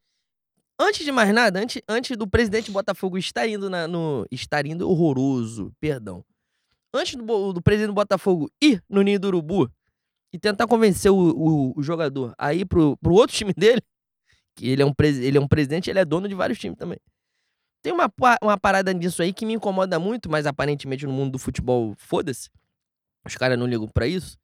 [0.82, 4.26] antes de mais nada, antes, antes do presidente Botafogo estar indo na- no.
[4.32, 6.24] Estar indo horroroso, perdão.
[6.94, 9.72] Antes do, do presidente Botafogo ir no Ninho do Urubu
[10.34, 13.82] e tentar convencer o, o- o jogador a ir pro, pro outro time dele,
[14.56, 17.00] que ele é, um ele é um presidente, ele é dono de vários times também.
[17.84, 18.12] Tem uma,
[18.44, 22.50] uma parada disso aí que me incomoda muito, mas aparentemente no mundo do futebol, foda-se.
[23.26, 24.38] Os caras não ligam pra isso.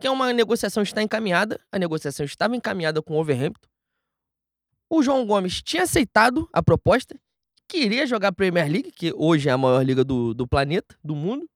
[0.00, 1.60] Que é uma negociação está encaminhada.
[1.70, 3.68] A negociação estava encaminhada com o Overhampton.
[4.94, 7.18] O João Gomes tinha aceitado a proposta,
[7.66, 11.16] queria jogar a Premier League, que hoje é a maior liga do, do planeta, do
[11.16, 11.48] mundo.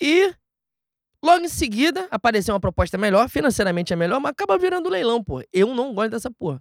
[0.00, 0.34] E
[1.24, 5.44] logo em seguida apareceu uma proposta melhor, financeiramente é melhor, mas acaba virando leilão, pô.
[5.52, 6.60] Eu não gosto dessa porra.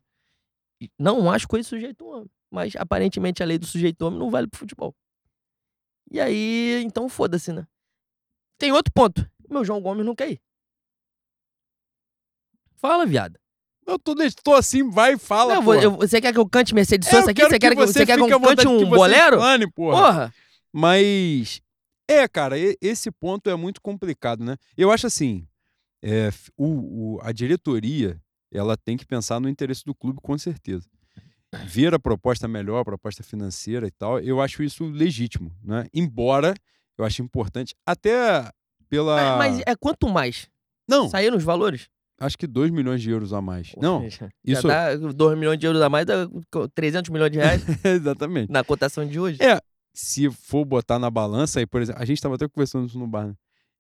[1.00, 2.30] Não acho coisa sujeito homem.
[2.52, 4.96] Mas aparentemente a lei do sujeito homem não vale pro futebol.
[6.12, 7.68] E aí, então foda-se, né?
[8.60, 9.28] Tem outro ponto.
[9.50, 10.42] Meu João Gomes não quer ir.
[12.76, 13.41] Fala, viado.
[13.92, 17.10] Eu tô, tô assim, vai e fala, Não, eu você quer que eu cante Mercedes
[17.10, 17.42] Sosa aqui?
[17.42, 19.36] Você quer que, você quer que eu cante um bolero?
[19.36, 19.98] explane, porra.
[20.02, 20.34] Porra!
[20.74, 21.62] Mas
[22.10, 24.56] é, cara, esse ponto é muito complicado, né?
[24.78, 25.46] Eu acho assim,
[26.02, 28.20] é, o, o- a diretoria
[28.52, 30.88] ela tem que pensar no interesse do clube com certeza.
[31.66, 35.86] Ver a proposta melhor, a proposta financeira e tal, eu acho isso legítimo, né?
[35.94, 36.54] Embora
[36.98, 38.50] eu acho importante, até
[38.90, 39.38] pela.
[39.38, 40.50] Mas, mas é quanto mais?
[40.88, 41.90] Não, Saíram os valores?
[42.22, 43.74] Acho que 2 milhões de euros a mais.
[43.78, 44.68] Não, Já isso.
[44.68, 46.28] dá 2 milhões de euros a mais, dá
[46.74, 48.52] 300 milhões de reais Exatamente.
[48.52, 49.42] na cotação de hoje.
[49.42, 49.60] É,
[49.94, 53.08] se for botar na balança, aí, por exemplo, a gente estava até conversando isso no
[53.08, 53.34] bar, né?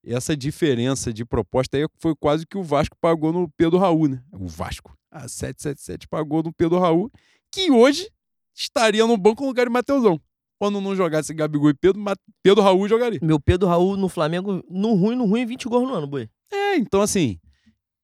[0.04, 4.22] essa diferença de proposta aí foi quase que o Vasco pagou no Pedro Raul, né?
[4.32, 4.98] O Vasco.
[5.12, 7.12] A 777 pagou no Pedro Raul,
[7.52, 8.10] que hoje
[8.56, 10.20] estaria no banco no lugar de Mateusão.
[10.58, 12.02] Quando não jogasse Gabigol e Pedro,
[12.42, 13.20] Pedro Raul jogaria.
[13.22, 16.30] Meu Pedro Raul no Flamengo, no ruim, no ruim, 20 gols no ano, boi.
[16.52, 17.40] É, então assim,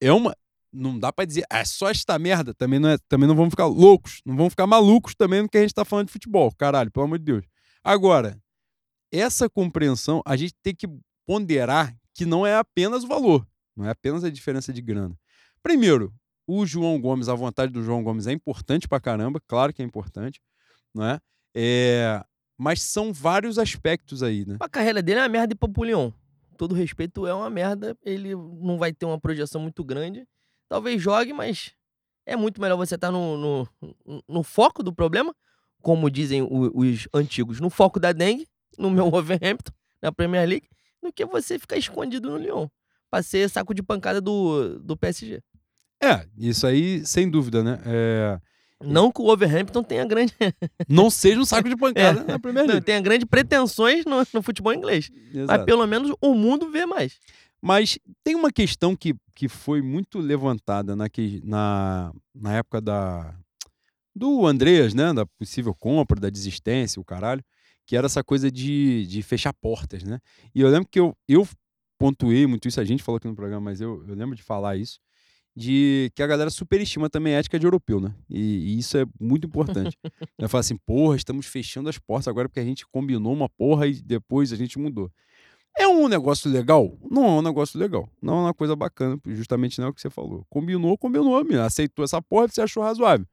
[0.02, 0.36] é uma.
[0.72, 2.54] Não dá pra dizer, é só esta merda.
[2.54, 5.58] Também não, é, também não vamos ficar loucos, não vamos ficar malucos também no que
[5.58, 6.52] a gente tá falando de futebol.
[6.58, 7.46] Caralho, pelo amor de Deus.
[7.84, 8.38] Agora,
[9.12, 10.88] essa compreensão, a gente tem que
[11.26, 15.16] ponderar que não é apenas o valor, não é apenas a diferença de grana.
[15.64, 16.14] Primeiro,
[16.48, 19.86] o João Gomes, a vontade do João Gomes é importante pra caramba, claro que é
[19.86, 20.42] importante,
[20.94, 21.20] não é?
[21.56, 22.24] é
[22.58, 24.58] mas são vários aspectos aí, né?
[24.60, 26.12] A carreira dele é uma merda de Papulion.
[26.58, 27.98] Todo respeito, é uma merda.
[28.04, 30.28] Ele não vai ter uma projeção muito grande.
[30.68, 31.74] Talvez jogue, mas
[32.26, 35.34] é muito melhor você estar tá no, no, no foco do problema,
[35.82, 38.48] como dizem os, os antigos, no foco da dengue,
[38.78, 39.72] no meu Wolverhampton,
[40.02, 40.68] na Premier League,
[41.02, 42.68] do que você ficar escondido no Lyon.
[43.10, 45.42] Pra ser saco de pancada do, do PSG.
[46.04, 47.82] É, isso aí, sem dúvida, né?
[47.86, 48.40] É...
[48.84, 50.34] Não que o Overhampton tenha grande.
[50.88, 52.24] não seja um saco de pancada é.
[52.24, 52.74] na League.
[52.74, 55.10] Não, tenha grandes pretensões no, no, futebol inglês.
[55.34, 55.48] Exato.
[55.48, 57.20] Mas pelo menos o mundo vê mais.
[57.62, 61.06] Mas tem uma questão que, que foi muito levantada na,
[61.44, 63.36] na, na época da,
[64.16, 65.12] do Andreas, né?
[65.12, 67.44] Da possível compra, da desistência, o caralho.
[67.86, 70.20] Que era essa coisa de, de fechar portas, né?
[70.54, 71.48] E eu lembro que eu, eu
[71.98, 74.76] pontuei muito isso, a gente falou aqui no programa, mas eu, eu lembro de falar
[74.76, 75.00] isso
[75.58, 78.14] de que a galera superestima também a ética de europeu, né?
[78.30, 79.98] E, e isso é muito importante.
[80.38, 83.88] Eu falo assim, porra, estamos fechando as portas agora porque a gente combinou uma porra
[83.88, 85.12] e depois a gente mudou.
[85.76, 86.96] É um negócio legal?
[87.10, 88.08] Não é um negócio legal.
[88.22, 90.46] Não é uma coisa bacana, justamente não é o que você falou.
[90.48, 91.66] Combinou, combinou, minha.
[91.66, 93.26] aceitou essa porra, você achou razoável,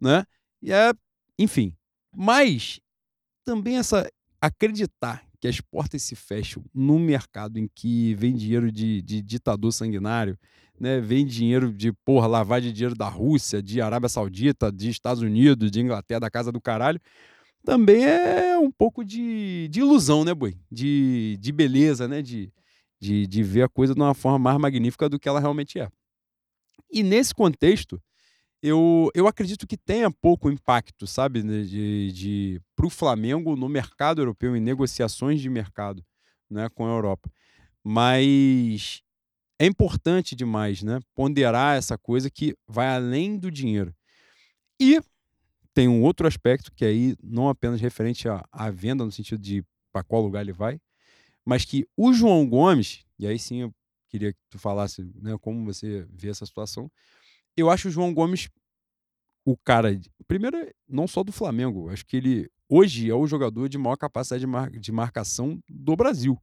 [0.00, 0.24] né?
[0.60, 0.92] E é,
[1.38, 1.72] enfim.
[2.12, 2.80] Mas
[3.44, 4.10] também essa
[4.40, 9.72] acreditar que as portas se fecham no mercado em que vem dinheiro de, de ditador
[9.72, 10.38] sanguinário,
[10.78, 15.22] né, vem dinheiro de, porra, lavar de dinheiro da Rússia, de Arábia Saudita, de Estados
[15.22, 17.00] Unidos, de Inglaterra, da casa do caralho,
[17.64, 20.56] também é um pouco de, de ilusão, né, boi?
[20.70, 22.22] De, de beleza, né?
[22.22, 22.52] De,
[23.00, 25.88] de, de ver a coisa de uma forma mais magnífica do que ela realmente é.
[26.90, 28.00] E nesse contexto,
[28.62, 33.68] eu, eu acredito que tenha pouco impacto, sabe, né, de, de, para o Flamengo no
[33.68, 36.04] mercado europeu, em negociações de mercado
[36.50, 37.30] né, com a Europa.
[37.84, 39.02] Mas
[39.58, 41.00] é importante demais, né?
[41.14, 43.94] Ponderar essa coisa que vai além do dinheiro.
[44.80, 45.00] E
[45.74, 49.64] tem um outro aspecto que aí não apenas referente à, à venda no sentido de
[49.92, 50.80] para qual lugar ele vai,
[51.44, 53.74] mas que o João Gomes, e aí sim eu
[54.08, 56.90] queria que tu falasse né, como você vê essa situação.
[57.58, 58.48] Eu acho o João Gomes
[59.44, 63.78] o cara, primeiro, não só do Flamengo, acho que ele hoje é o jogador de
[63.78, 66.38] maior capacidade de, mar, de marcação do Brasil,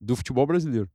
[0.00, 0.88] do futebol brasileiro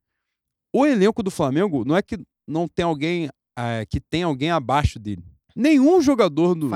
[0.76, 5.00] o elenco do Flamengo não é que não tem alguém é, que tem alguém abaixo
[5.00, 5.24] dele.
[5.56, 6.70] Nenhum jogador do,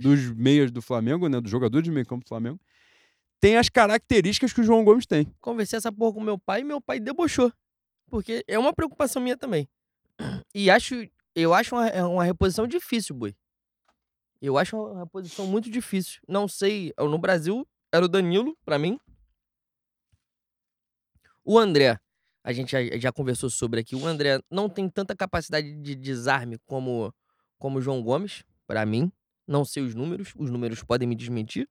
[0.00, 2.58] dos meias do Flamengo, né, do jogador de meio campo do Flamengo,
[3.38, 5.32] tem as características que o João Gomes tem.
[5.40, 7.52] Conversei essa porra com meu pai e meu pai debochou.
[8.10, 9.68] Porque é uma preocupação minha também.
[10.52, 11.06] E acho,
[11.42, 13.36] eu acho uma, é uma reposição difícil, boi.
[14.40, 16.20] Eu acho uma reposição muito difícil.
[16.26, 18.98] Não sei, no Brasil era o Danilo, para mim.
[21.44, 21.98] O André
[22.42, 23.96] a gente já, já, conversou sobre aqui.
[23.96, 27.12] O André não tem tanta capacidade de desarme como
[27.58, 29.10] como o João Gomes, para mim.
[29.46, 31.68] Não sei os números, os números podem me desmentir.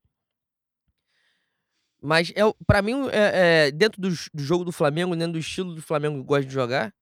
[2.01, 5.73] Mas é, para mim, é, é, dentro do, do, jogo do Flamengo, dentro do estilo
[5.73, 6.93] do Flamengo que gosta de jogar,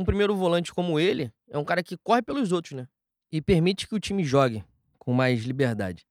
[0.00, 2.88] um primeiro volante como ele é um cara que corre pelos outros, né?
[3.30, 4.64] E permite que o time jogue
[4.98, 6.06] com mais liberdade.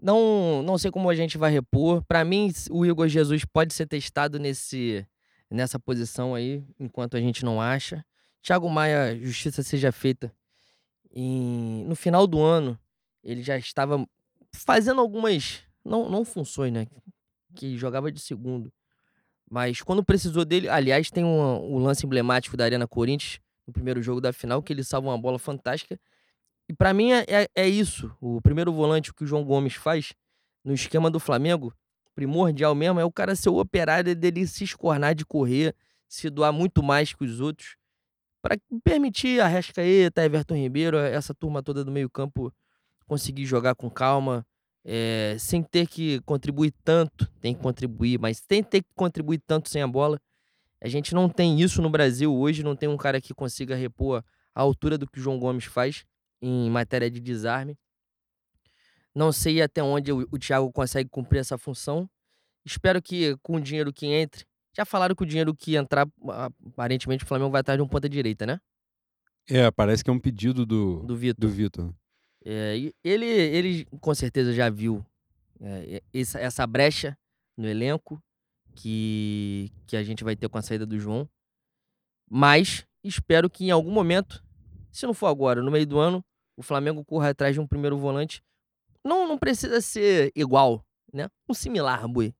[0.00, 2.02] Não, não sei como a gente vai repor.
[2.04, 5.06] Para mim, o Igor Jesus pode ser testado nesse,
[5.48, 8.04] nessa posição aí, enquanto a gente não acha.
[8.42, 10.32] Thiago Maia, justiça seja feita.
[11.10, 12.78] E no final do ano,
[13.22, 14.04] ele já estava
[14.52, 15.60] fazendo algumas.
[15.84, 16.86] Não, não funções, né?
[17.54, 18.72] Que jogava de segundo.
[19.50, 20.68] Mas quando precisou dele.
[20.68, 24.72] Aliás, tem um, um lance emblemático da Arena Corinthians, no primeiro jogo da final, que
[24.72, 25.98] ele salva uma bola fantástica
[26.68, 28.14] e para mim é, é, é, isso.
[28.20, 30.12] O primeiro volante que o João Gomes faz
[30.62, 31.74] no esquema do Flamengo,
[32.14, 35.74] primordial mesmo, é o cara ser o operário dele se escornar de correr,
[36.06, 37.76] se doar muito mais que os outros,
[38.42, 42.52] para permitir a Rescaeta, Everton Ribeiro, essa turma toda do meio-campo
[43.06, 44.46] conseguir jogar com calma,
[44.90, 47.30] é, sem ter que contribuir tanto.
[47.42, 50.18] Tem que contribuir, mas sem ter que contribuir tanto sem a bola.
[50.80, 54.24] A gente não tem isso no Brasil hoje, não tem um cara que consiga repor
[54.54, 56.06] a altura do que o João Gomes faz
[56.40, 57.76] em matéria de desarme.
[59.14, 62.08] Não sei até onde o, o Thiago consegue cumprir essa função.
[62.64, 66.08] Espero que com o dinheiro que entre, Já falaram que o dinheiro que entrar,
[66.64, 68.58] aparentemente o Flamengo vai atrás de um ponta direita, né?
[69.50, 71.40] É, parece que é um pedido do, Do Vitor.
[71.40, 71.94] do Vitor.
[72.44, 75.04] É, ele, ele com certeza já viu
[75.60, 77.16] é, essa, essa brecha
[77.56, 78.22] no elenco
[78.74, 81.28] que, que a gente vai ter com a saída do João.
[82.30, 84.42] Mas espero que em algum momento,
[84.90, 86.24] se não for agora, no meio do ano,
[86.56, 88.42] o Flamengo corra atrás de um primeiro volante.
[89.04, 91.28] Não, não precisa ser igual, né?
[91.48, 92.34] Um similar, Bui.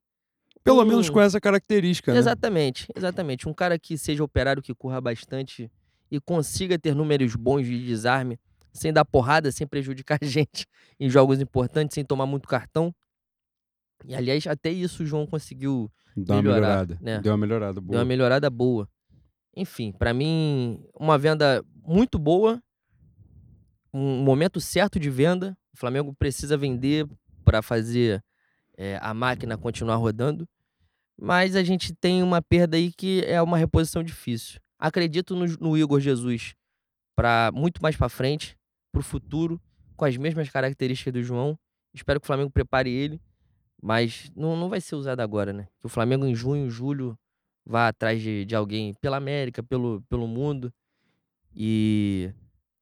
[0.63, 2.19] Pelo Um- menos com essa característica, né?
[2.19, 3.49] Exatamente, exatamente.
[3.49, 5.71] Um cara que seja operário, que corra bastante
[6.11, 8.39] e consiga ter números bons de desarme,
[8.73, 10.67] sem dar porrada, sem prejudicar a gente
[10.99, 12.95] em jogos importantes, sem tomar muito cartão.
[14.05, 16.99] E aliás, até isso o João conseguiu Dá uma melhorar, melhorada.
[17.01, 17.21] né?
[17.21, 17.91] Deu uma melhorada boa.
[17.91, 18.89] Deu uma melhorada boa.
[19.57, 22.63] Enfim, pra mim, uma venda muito boa.
[23.93, 25.57] Um momento certo de venda.
[25.75, 27.09] O Flamengo precisa vender
[27.45, 28.23] para fazer
[28.77, 30.49] é, a máquina continuar rodando.
[31.21, 34.61] Mas a gente tem uma perda aí que é uma reposição difícil.
[34.79, 36.55] Acredito no, no Igor Jesus
[37.17, 38.57] para muito mais para frente,
[38.99, 39.61] para o futuro,
[39.97, 41.57] com as mesmas características do João.
[41.95, 43.21] Espero que o Flamengo prepare ele,
[43.81, 45.69] mas não, não vai ser usado agora, né?
[45.81, 47.17] Que o Flamengo em junho, julho
[47.65, 50.73] vá atrás de, de alguém pela América, pelo, pelo mundo
[51.55, 52.33] e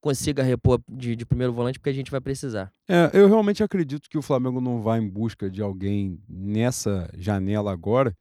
[0.01, 2.73] consiga repor de, de primeiro volante, porque a gente vai precisar.
[2.89, 7.73] É, eu realmente acredito que o Flamengo não vai em busca de alguém nessa janela
[7.73, 8.17] agora,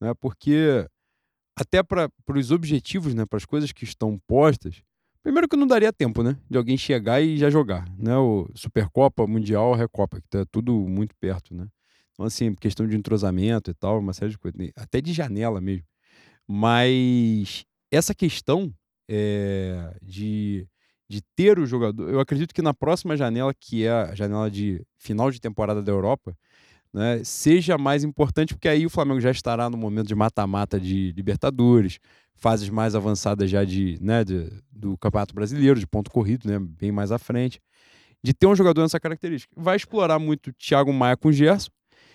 [0.00, 0.14] né?
[0.14, 0.86] Porque
[1.56, 3.26] até para os objetivos, né?
[3.26, 4.82] Para as coisas que estão postas,
[5.24, 6.36] primeiro que não daria tempo, né?
[6.48, 8.16] De alguém chegar e já jogar, né?
[8.16, 11.66] O Supercopa, Mundial, Recopa, que tá tudo muito perto, né?
[12.12, 15.86] Então, assim, questão de entrosamento e tal, uma série de coisas, até de janela mesmo.
[16.46, 18.72] Mas essa questão
[19.08, 20.68] é, de,
[21.08, 24.84] de ter o jogador, eu acredito que na próxima janela, que é a janela de
[24.98, 26.36] final de temporada da Europa,
[26.92, 31.10] né, seja mais importante, porque aí o Flamengo já estará no momento de mata-mata de
[31.12, 31.98] Libertadores,
[32.44, 36.92] fases mais avançadas já de, né, de- do Campeonato Brasileiro, de ponto corrido, né, bem
[36.92, 37.58] mais à frente,
[38.22, 39.50] de ter um jogador nessa característica.
[39.56, 41.70] Vai explorar muito o Thiago Maia com o Gerson.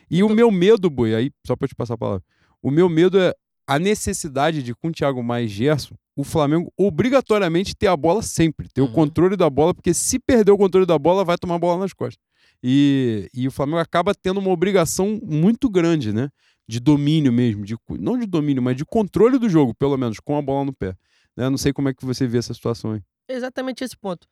[0.09, 2.23] E o meu medo, Boi, aí, só para te passar a palavra,
[2.61, 3.33] o meu medo é
[3.67, 8.21] a necessidade de, com o Thiago Maia e Gerson, o Flamengo obrigatoriamente ter a bola
[8.21, 8.93] sempre, ter o Uhum.
[8.93, 11.93] controle da bola, porque se perder o controle da bola, vai tomar a bola nas
[11.93, 12.23] costas.
[12.63, 16.29] E, e o Flamengo acaba tendo uma obrigação muito grande, né?
[16.69, 20.37] De domínio mesmo, de, não de domínio, mas de controle do jogo, pelo menos, com
[20.37, 20.95] a bola no pé.
[21.35, 21.49] Né?
[21.49, 23.01] Não sei como é que você vê essa situação aí.
[23.27, 24.27] Exatamente esse ponto.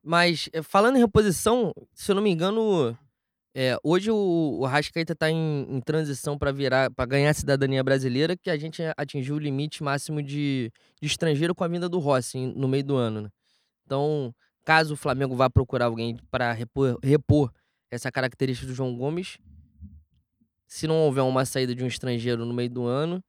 [0.00, 2.96] Mas, eh, falando em reposição, se eu não me engano,
[3.52, 4.14] é, hoje o,
[4.60, 8.56] o Rascaeta tá em, em transição para virar, para ganhar a cidadania brasileira, que a
[8.56, 10.70] gente atingiu o limite máximo de,
[11.02, 13.22] de estrangeiro com a vinda do Rossi em- no meio do ano.
[13.22, 13.28] né?
[13.84, 14.32] Então,
[14.64, 17.52] caso o Flamengo vá procurar alguém para repor, repor
[17.90, 19.38] essa característica do João Gomes,
[20.70, 23.20] se não houver uma saída de um estrangeiro no meio do ano,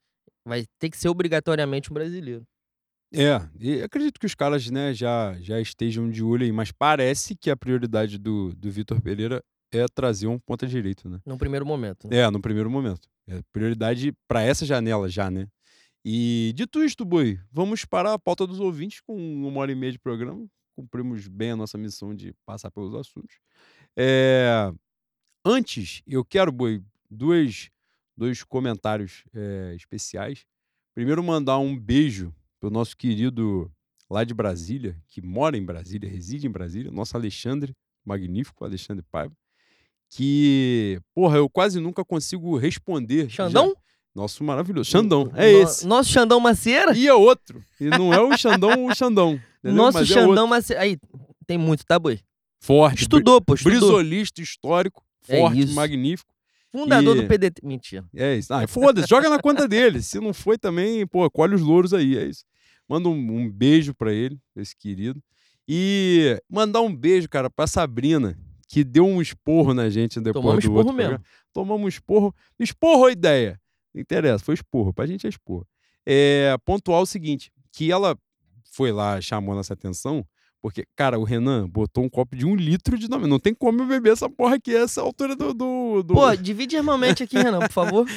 [0.45, 2.45] vai ter que ser obrigatoriamente um brasileiro.
[3.13, 7.35] É, e acredito que os caras né, já, já estejam de olho aí, mas parece
[7.35, 9.43] que a prioridade do, do Vitor Pereira
[9.73, 11.19] é trazer um ponta direito, né?
[11.25, 12.07] No primeiro momento.
[12.07, 12.17] né?
[12.17, 13.09] É, no primeiro momento.
[13.27, 15.47] É prioridade para essa janela já, né?
[16.05, 19.91] E dito isto, Boi, vamos para a pauta dos ouvintes com uma hora e meia
[19.91, 20.45] de programa.
[20.75, 23.35] Cumprimos bem a nossa missão de passar pelos assuntos.
[23.97, 24.71] É,
[25.43, 27.69] Antes, eu quero, Boi, dois,
[28.17, 30.45] dois comentários é, especiais.
[30.95, 33.71] Primeiro, mandar um beijo para o nosso querido
[34.09, 37.73] lá de Brasília, que mora em Brasília, reside em Brasília, nosso Alexandre,
[38.05, 39.33] magnífico Alexandre Paiva,
[40.09, 43.29] que, porra, eu quase nunca consigo responder.
[43.29, 43.73] já- Xandão?
[44.13, 44.89] Nosso maravilhoso.
[44.89, 45.87] Xandão, é No- esse.
[45.87, 46.93] Nosso Xandão Macieira?
[46.97, 47.63] E é outro.
[47.79, 49.39] E não é o Xandão, o Xandão.
[49.59, 49.77] entendeu?
[49.77, 50.47] Nosso Mas é Xandão outro.
[50.47, 50.81] Macieira.
[50.83, 50.97] Aí,
[51.47, 52.19] tem muito, tá, boi?
[52.59, 53.03] Forte.
[53.03, 53.79] Estudou, pô, estudou.
[53.79, 55.73] Brisolista histórico, É forte, isso.
[55.73, 56.29] magnífico.
[56.71, 57.61] Fundador E- do PDT.
[57.65, 58.05] Mentira.
[58.15, 58.53] É isso.
[58.53, 60.01] Ah, foda-se, joga na conta dele.
[60.01, 62.45] Se não foi também, pô, colhe os louros aí, é isso.
[62.87, 65.21] Manda um, um beijo pra ele, esse querido.
[65.67, 68.37] E mandar um beijo, cara, pra Sabrina,
[68.67, 71.09] que deu um esporro na gente depois Tomamos do esporro outro mesmo.
[71.11, 71.25] programa.
[71.53, 72.35] Tomamos um esporro.
[72.59, 73.59] Esporro a ideia.
[73.93, 74.93] Não interessa, foi esporro.
[74.93, 75.67] Pra gente é esporro.
[76.05, 78.17] É, pontuar o seguinte, que ela
[78.73, 80.25] foi lá, chamou nossa atenção,
[80.61, 83.27] porque, cara, o Renan botou um copo de um litro de nome.
[83.27, 85.53] Não tem como eu beber essa porra aqui, essa altura do...
[85.53, 86.13] do, do...
[86.13, 88.07] Pô, divide irmãmente aqui, Renan, por favor.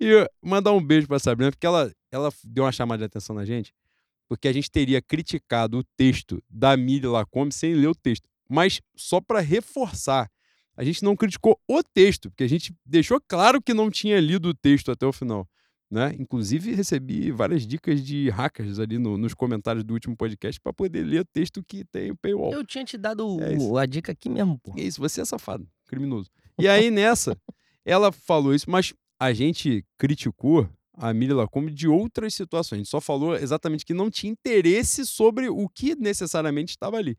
[0.00, 3.44] E mandar um beijo pra Sabrina, porque ela, ela deu uma chamada de atenção na
[3.44, 3.74] gente,
[4.28, 8.28] porque a gente teria criticado o texto da Miri Lacombe sem ler o texto.
[8.48, 10.30] Mas só pra reforçar,
[10.76, 14.50] a gente não criticou o texto, porque a gente deixou claro que não tinha lido
[14.50, 15.48] o texto até o final.
[15.90, 16.14] Né?
[16.18, 21.02] Inclusive, recebi várias dicas de hackers ali no- nos comentários do último podcast para poder
[21.02, 22.52] ler o texto que tem o paywall.
[22.52, 23.76] Eu tinha te dado o- É isso.
[23.76, 24.74] a dica aqui mesmo, pô.
[24.76, 26.28] É isso, você é safado, criminoso.
[26.58, 27.34] E aí nessa,
[27.86, 32.76] ela falou isso, mas a gente criticou a Miri Lacombe de outras situações.
[32.76, 37.16] A gente só falou exatamente que não tinha interesse sobre o que necessariamente estava ali.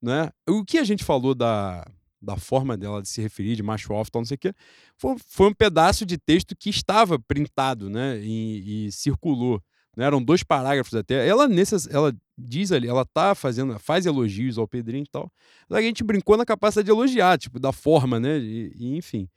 [0.00, 0.30] Né?
[0.48, 1.84] O que a gente falou da,
[2.22, 4.54] da forma dela de se referir, de macho alfa, não sei o quê,
[4.96, 8.20] foi, foi, um pedaço de texto que estava printado né?
[8.22, 9.60] e, e circulou.
[9.96, 10.04] Né?
[10.04, 11.26] Eram dois parágrafos até.
[11.26, 15.30] Ela, nessas, ela diz ali, ela tá fazendo, faz elogios ao Pedrinho e tal.
[15.68, 18.38] A gente brincou na capacidade de elogiar, tipo, da forma, né?
[18.38, 19.28] E, e, enfim.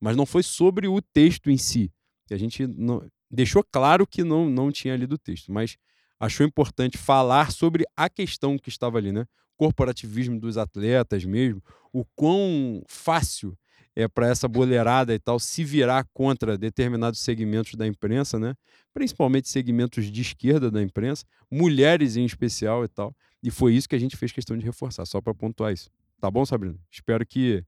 [0.00, 1.90] Mas não foi sobre o texto em si.
[2.30, 5.76] A gente não, deixou claro que não, não tinha lido o texto, mas
[6.18, 9.26] achou importante falar sobre a questão que estava ali, né?
[9.56, 11.62] Corporativismo dos atletas mesmo,
[11.94, 13.56] o quão fácil
[13.94, 18.54] é para essa boleirada e tal se virar contra determinados segmentos da imprensa, né?
[18.92, 23.14] Principalmente segmentos de esquerda da imprensa, mulheres em especial e tal.
[23.40, 25.88] E foi isso que a gente fez questão de reforçar, só para pontuar isso.
[26.20, 26.74] Tá bom, Sabrina?
[26.90, 27.62] Espero que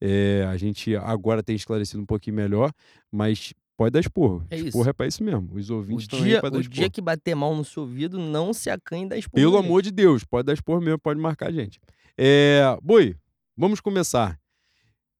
[0.00, 2.70] é, a gente agora tenha esclarecido um pouquinho melhor,
[3.10, 4.46] mas pode dar esporro.
[4.50, 5.48] É esporro é para isso mesmo.
[5.52, 6.76] Os ouvintes estão aí para dar O esporro.
[6.76, 9.42] dia que bater mal no seu ouvido, não se acanhe da esporro.
[9.42, 11.80] Pelo amor de Deus, pode dar esporro mesmo, pode marcar a gente.
[12.16, 13.16] É, Boi,
[13.56, 14.38] vamos começar.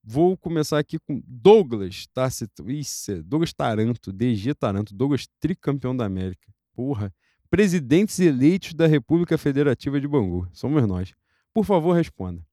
[0.02, 2.70] Vou começar aqui com Douglas Tarcito.
[2.70, 6.52] Isso, Douglas Taranto, DG Taranto, Douglas tricampeão da América.
[6.74, 7.12] Porra.
[7.48, 10.46] Presidentes eleitos da República Federativa de Bangu.
[10.52, 11.14] Somos nós.
[11.54, 12.44] Por favor, responda.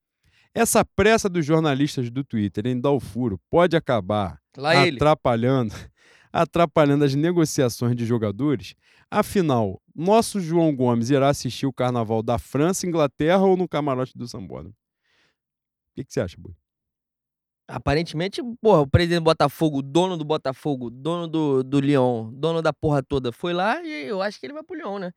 [0.54, 5.74] Essa pressa dos jornalistas do Twitter em dar o furo pode acabar Lá atrapalhando,
[6.32, 8.76] atrapalhando as negociações de jogadores?
[9.10, 14.28] Afinal, nosso João Gomes irá assistir o Carnaval da França, Inglaterra ou no camarote do
[14.28, 14.76] Sambódromo?
[15.92, 16.54] O que, que você acha, Boi?
[17.68, 22.74] Aparentemente, porra, o presidente do Botafogo, dono do Botafogo, dono do, do Lyon, dono da
[22.74, 25.14] porra toda, foi lá e eu acho que ele vai pro Lyon, né?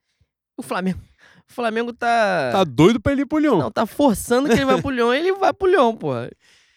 [0.57, 1.01] O Flamengo.
[1.49, 2.51] O Flamengo tá.
[2.53, 3.59] Tá doido pra ele ir pro Lyon.
[3.59, 6.31] Não, tá forçando que ele vai pro Lyon e ele vai pro Lyon, porra.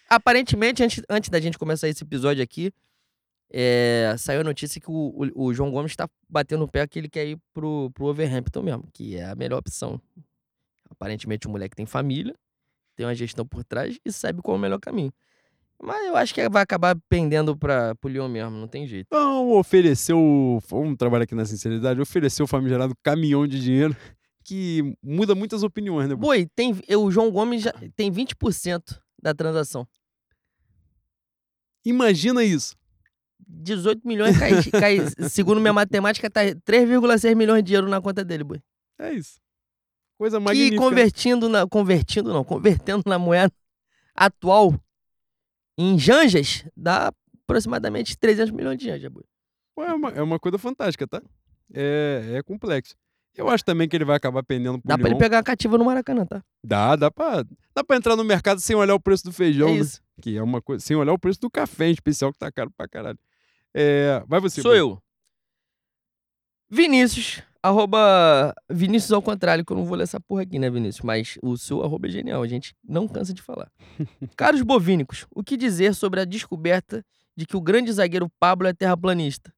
[0.10, 2.72] Aparentemente, antes, antes da gente começar esse episódio aqui,
[3.52, 7.00] é, saiu a notícia que o, o, o, João Gomes tá batendo o pé que
[7.00, 10.02] ele quer ir pro, pro Overhampton mesmo, que é a melhor opção.
[10.90, 12.36] Aparentemente, o moleque tem família,
[12.98, 15.14] tem uma gestão por trás e sabe qual é o melhor caminho.
[15.82, 19.08] Mas eu acho que vai acabar pendendo para o Lyon mesmo, não tem jeito.
[19.12, 20.60] Não, ofereceu.
[20.68, 22.02] Vamos trabalhar aqui na sinceridade.
[22.02, 23.96] Ofereceu o famigerado caminhão de dinheiro
[24.44, 26.16] que muda muitas opiniões, né?
[26.16, 29.88] Boi, tem, o João Gomes já tem 20% da transação.
[31.86, 32.76] Imagina isso.
[33.48, 34.98] 18 milhões cai, cai
[35.30, 38.62] segundo minha matemática, tá 3,6 milhões de euros na conta dele, boi.
[38.98, 39.40] É isso.
[40.18, 40.76] Coisa magnífica.
[40.76, 41.68] Que convertindo na.
[41.68, 43.54] Convertindo, não, convertendo na moeda
[44.16, 44.74] atual
[45.78, 47.14] em janjas, dá
[47.44, 49.12] aproximadamente 300 milhões de janjas.
[49.80, 51.22] É uma, é uma coisa fantástica, tá?
[51.74, 52.96] É, é complexo.
[53.36, 55.02] Eu acho também que ele vai acabar pendendo pro Dá Lyon.
[55.04, 56.44] pra ele pegar a cativa no Maracanã, tá?
[56.64, 57.44] Dá, dá pra,
[57.76, 59.78] dá pra entrar no mercado sem olhar o preço do feijão, É né?
[59.82, 60.02] isso.
[60.20, 60.84] Que é uma coisa.
[60.84, 63.20] Sem olhar o preço do café em especial, que tá caro pra caralho.
[63.76, 64.60] É, vai você.
[64.64, 64.94] Sou Bruno.
[64.94, 65.04] eu.
[66.70, 71.04] Vinícius, arroba Vinícius ao contrário, que eu não vou ler essa porra aqui, né, Vinícius?
[71.04, 73.72] Mas o seu arroba é genial, a gente não cansa de falar.
[74.36, 77.04] Caros bovínicos, o que dizer sobre a descoberta
[77.36, 79.54] de que o grande zagueiro Pablo é terraplanista?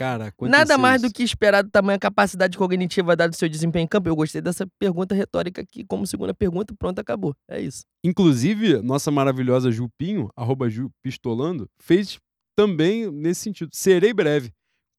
[0.00, 1.14] Cara, Nada mais do isso.
[1.14, 4.08] que esperado tamanha capacidade cognitiva dado seu desempenho em campo.
[4.08, 7.36] Eu gostei dessa pergunta retórica aqui, como segunda pergunta, pronto, acabou.
[7.46, 7.84] É isso.
[8.02, 12.18] Inclusive, nossa maravilhosa Jupinho, arroba Ju Pistolando, fez
[12.56, 13.68] também nesse sentido.
[13.74, 14.50] Serei breve.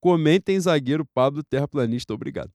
[0.02, 2.52] Comentem zagueiro Pablo Terraplanista, obrigado.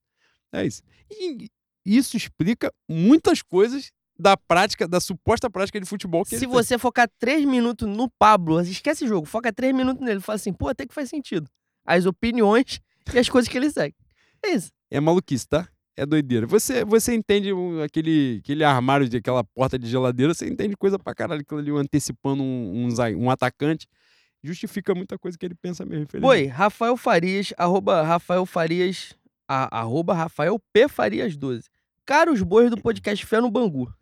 [0.52, 0.82] É isso.
[1.10, 1.48] E
[1.84, 6.52] isso explica muitas coisas da prática, da suposta prática de futebol que Se ele tem.
[6.52, 10.52] você focar três minutos no Pablo, esquece o jogo, foca três minutos nele, fala assim,
[10.52, 11.48] pô, até que faz sentido.
[11.84, 12.80] As opiniões
[13.14, 13.94] e as coisas que ele segue.
[14.44, 14.72] É isso.
[14.90, 15.68] É maluquice, tá?
[15.96, 16.46] É doideira.
[16.46, 17.50] Você, você entende
[17.84, 21.70] aquele, aquele armário de aquela porta de geladeira, você entende coisa pra caralho, aquilo ali
[21.70, 23.86] antecipando um, um, um atacante.
[24.46, 26.06] Justifica muita coisa que ele pensa mesmo.
[26.22, 29.14] Oi, Rafael Farias, arroba Rafael Farias,
[29.48, 30.88] a- arroba Rafael P.
[30.88, 31.68] Farias 12.
[32.04, 33.92] Caros bois do podcast Fé no Bangu.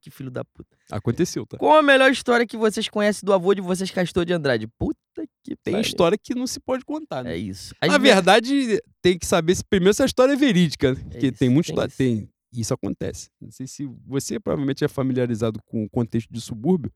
[0.00, 0.76] Que filho da puta.
[0.90, 1.56] Aconteceu, tá?
[1.56, 4.66] Qual a melhor história que vocês conhecem do avô de vocês, Castor de Andrade?
[4.78, 4.98] Puta
[5.42, 5.80] que Tem pariu.
[5.80, 7.32] história que não se pode contar, né?
[7.32, 7.74] É isso.
[7.80, 10.92] As Na ver- verdade, tem que saber se primeiro se a história é verídica.
[10.94, 11.00] né?
[11.10, 11.94] Porque isso, tem muito tem história.
[11.96, 12.28] Tem.
[12.52, 13.30] Isso acontece.
[13.40, 16.92] Não sei se você provavelmente é familiarizado com o contexto de subúrbio,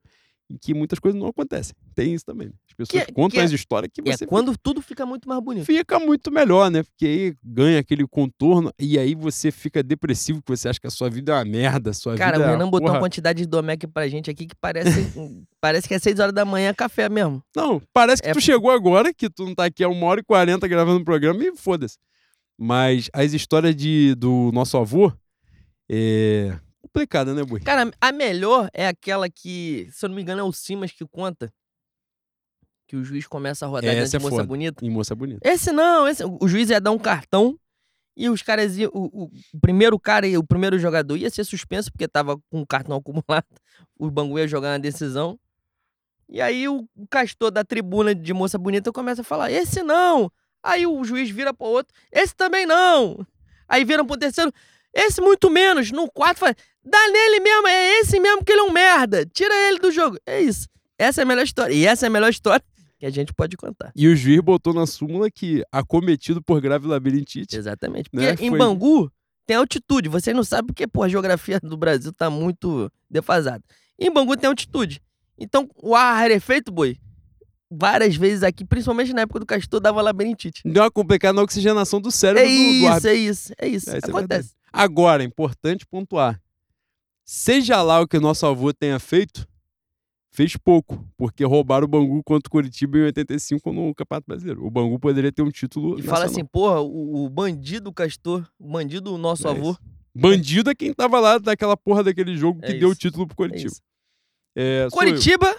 [0.53, 1.73] em que muitas coisas não acontecem.
[1.95, 2.49] Tem isso também.
[2.69, 5.27] As pessoas Que- contam que é- as histórias que É você quando tudo fica muito
[5.27, 5.65] mais bonito.
[5.65, 6.83] fica muito melhor, né?
[6.83, 10.91] Porque aí ganha aquele contorno e aí você fica depressivo, que você acha que a
[10.91, 13.39] sua vida é uma merda, sua Cara, vida o é Renan uma botou uma quantidade
[13.41, 14.85] de Domec pra gente aqui que parece,
[15.59, 17.43] parece que é 6 horas da manhã café mesmo.
[17.55, 20.19] Não, parece que É- tu chegou agora, que tu não tá aqui há uma hora
[20.19, 21.97] e quarenta gravando o programa e foda-se.
[22.57, 25.11] Mas as histórias de, do nosso avô
[25.89, 27.59] é complicada, né, Bui?
[27.61, 31.05] Cara, a melhor é aquela que, se eu não me engano, é o Simas que
[31.05, 31.51] conta.
[32.87, 34.47] que o juiz começa a rodar dentro Essa de é moça foda.
[34.47, 34.85] bonita.
[34.85, 35.39] Em moça bonita.
[35.49, 37.57] Esse não, esse, o juiz ia dar um cartão
[38.15, 38.91] e os caras iam.
[38.93, 42.67] O, o- primeiro cara, e o primeiro jogador ia ser suspenso porque tava com o
[42.67, 43.45] cartão acumulado.
[43.97, 45.39] O Bangu ia jogar uma decisão.
[46.29, 50.31] E aí o, o castor da tribuna de moça bonita começa a falar: esse não.
[50.61, 53.25] Aí o juiz vira pro outro: esse também não.
[53.67, 54.51] Aí viram pro terceiro:
[54.93, 55.91] esse muito menos.
[55.91, 56.55] No quarto fala:
[56.85, 59.25] dá nele mesmo, é esse mesmo que ele é um merda.
[59.25, 60.17] Tira ele do jogo.
[60.25, 60.67] É isso.
[60.97, 61.73] Essa é a melhor história.
[61.73, 62.63] E essa é a melhor história
[62.99, 63.91] que a gente pode contar.
[63.95, 67.55] E o juiz botou na súmula que acometido por grave labirintite.
[67.57, 68.09] Exatamente.
[68.09, 68.35] Porque Né?
[68.39, 69.11] em Foi- Bangu
[69.45, 70.07] tem altitude.
[70.09, 73.63] Vocês não sabem porque pô, a geografia do Brasil tá muito defasada.
[73.99, 75.01] Em Bangu tem altitude.
[75.37, 76.97] Então o ar rarefeito, boi,
[77.69, 80.61] várias vezes aqui, principalmente na época do Castor, dava labirintite.
[80.63, 83.89] Deu uma complicada na oxigenação do cérebro É do, do isso, é isso, é isso.
[83.89, 84.51] É, isso é Acontece.
[84.71, 86.39] Agora, é importante pontuar.
[87.25, 89.47] Seja lá o que nosso avô tenha feito,
[90.33, 94.65] fez pouco, porque roubaram o Bangu contra o Curitiba em 85 no Campeonato Brasileiro.
[94.65, 98.69] O Bangu poderia ter um título e fala assim, porra, o, o bandido Castor, o
[98.71, 99.71] bandido nosso É avô.
[99.71, 99.79] isso.
[100.15, 103.33] Bandido é quem tava lá daquela porra daquele jogo É que deu o título pro
[103.33, 103.75] É Curitiba.
[104.55, 104.87] É.
[104.91, 105.55] Coritiba,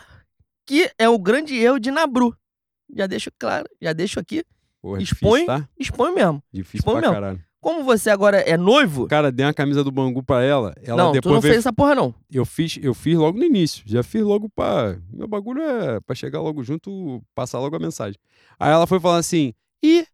[0.66, 2.36] que é o grande erro de Nabru.
[2.94, 4.44] Já deixo claro, já deixo aqui,
[4.80, 5.68] Porra, expõe- difícil, tá?
[5.78, 6.42] expõe mesmo.
[6.52, 7.14] Difícil expõe pra mesmo.
[7.14, 7.44] caralho.
[7.64, 10.74] Como você agora é noivo, Cara, dei uma camisa do Bangu pra ela.
[10.82, 12.14] Ela não, tu depois não veio fez essa porra não.
[12.30, 13.82] eu fiz, eu fiz logo no início.
[13.86, 14.98] Já fiz logo pra.
[15.10, 18.20] Meu bagulho é pra chegar logo junto, passar logo a mensagem.
[18.60, 20.06] Aí ela foi falar assim: ih,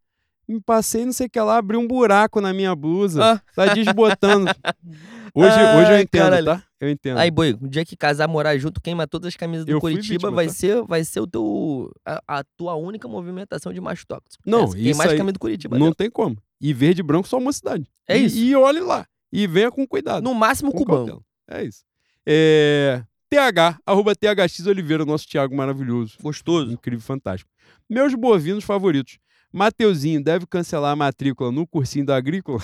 [0.46, 3.20] me passei, não sei o que lá, abri um buraco na minha blusa.
[3.20, 3.42] Ah.
[3.52, 4.46] Tá desbotando.
[5.34, 6.44] Hoje, Ai, hoje eu entendo, caralho.
[6.46, 6.62] tá?
[6.80, 7.18] Eu entendo.
[7.18, 10.14] Aí, boi, o dia que casar, morar junto, queima todas as camisas do Eu Curitiba,
[10.14, 10.52] vítima, vai, tá?
[10.52, 14.42] ser, vai ser o teu, a, a tua única movimentação de macho tóxico.
[14.46, 15.78] Não, Essa, isso Queimar as aí camisas do Curitiba.
[15.78, 15.94] não deu.
[15.94, 16.36] tem como.
[16.60, 17.86] E verde e branco só uma cidade.
[18.08, 18.36] É E- isso.
[18.38, 19.06] E, olhe lá.
[19.32, 20.22] E venha com cuidado.
[20.24, 21.20] No máximo, cautela.
[21.48, 21.84] É isso.
[22.26, 23.02] É...
[23.28, 26.16] TH, arroba THX Oliveira, nosso Thiago maravilhoso.
[26.20, 26.72] Gostoso.
[26.72, 27.48] Incrível, fantástico.
[27.88, 29.18] Meus bovinos favoritos.
[29.52, 32.58] Mateuzinho deve cancelar a matrícula no cursinho da Agrícola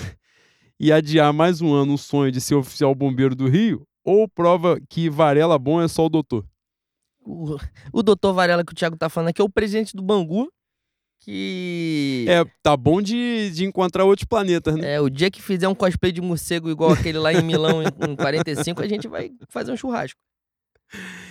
[0.79, 3.83] e adiar mais um ano o sonho de ser oficial bombeiro do Rio?
[4.03, 6.45] Ou prova que Varela bom é só o doutor?
[7.19, 7.57] O,
[7.91, 10.47] o doutor Varela que o Thiago tá falando aqui é o presidente do Bangu,
[11.19, 12.25] que...
[12.29, 14.93] É, tá bom de, de encontrar outros planetas, né?
[14.93, 17.87] É, o dia que fizer um cosplay de morcego igual aquele lá em Milão em,
[18.09, 20.19] em 45, a gente vai fazer um churrasco.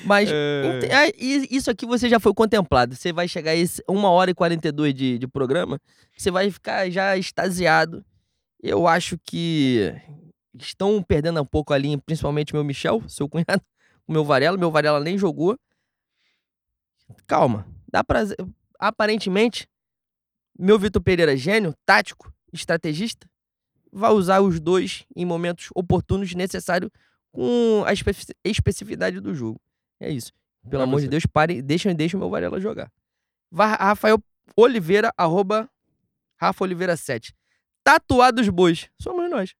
[0.04, 2.94] Mas É, isso aqui você já foi contemplado.
[2.94, 5.80] Você vai chegar a esse 1 hora e 42 de, de programa,
[6.16, 8.04] você vai ficar já extasiado.
[8.62, 9.92] Eu acho que
[10.58, 13.62] estão perdendo um pouco a linha, principalmente meu Michel, seu cunhado,
[14.06, 14.56] o meu Varela.
[14.56, 15.58] Meu Varela nem jogou.
[17.26, 17.66] Calma.
[17.90, 18.20] Dá pra...
[18.78, 19.68] Aparentemente,
[20.58, 23.28] meu Vitor Pereira, gênio, tático, estrategista,
[23.92, 26.90] vai usar os dois em momentos oportunos necessários
[27.32, 29.60] com a espe- especificidade do jogo.
[29.98, 30.32] É isso.
[30.68, 31.08] Pelo amor de.
[31.08, 32.90] Deus, pare, deixa, deixa o meu Varela jogar.
[33.54, 34.18] Rafael
[34.56, 35.70] Oliveira, arroba
[36.38, 37.32] Rafa Oliveira 7.
[37.86, 38.90] Tatuados bois.
[39.00, 39.54] Somos nós.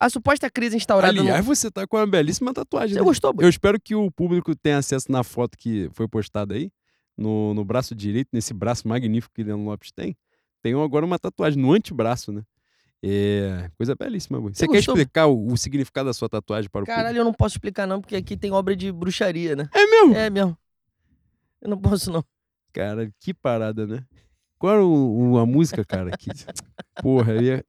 [0.00, 1.54] A suposta crise instaurada Aliás, no...
[1.54, 2.94] você tá com uma belíssima tatuagem.
[2.94, 3.04] Você né?
[3.04, 3.44] gostou, boi?
[3.44, 6.72] Eu espero que o público tenha acesso na foto que foi postada aí,
[7.16, 10.16] no, no braço direito, nesse braço magnífico que Leandro Lopes tem.
[10.60, 12.42] Tem agora uma tatuagem no antebraço, né?
[13.00, 14.40] É coisa belíssima.
[14.40, 14.52] Boi.
[14.52, 14.96] Você quer gostou?
[14.96, 18.00] explicar o, o significado da sua tatuagem para o Caralho, eu não posso explicar não,
[18.00, 19.68] porque aqui tem obra de bruxaria, né?
[19.72, 19.78] público?
[19.78, 20.16] É mesmo?
[20.16, 20.58] É mesmo.
[21.62, 22.24] Eu não posso não.
[22.72, 24.04] Cara, que parada, né?
[24.60, 26.10] Qual era o, o- a música, cara?
[26.18, 26.28] Que...
[27.02, 27.64] Porra, eu ia,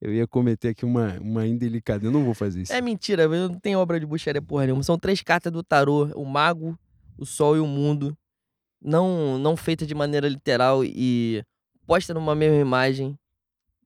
[0.00, 2.06] eu ia cometer aqui uma, uma indelicadeza.
[2.06, 2.72] Eu não vou fazer isso.
[2.72, 4.82] É mentira, eu não tenho obra de bruxaria porra nenhuma.
[4.82, 6.78] São três cartas do tarô: o mago,
[7.18, 8.16] o sol e o mundo.
[8.82, 11.42] Não, não feita de maneira literal e
[11.86, 13.18] posta numa mesma imagem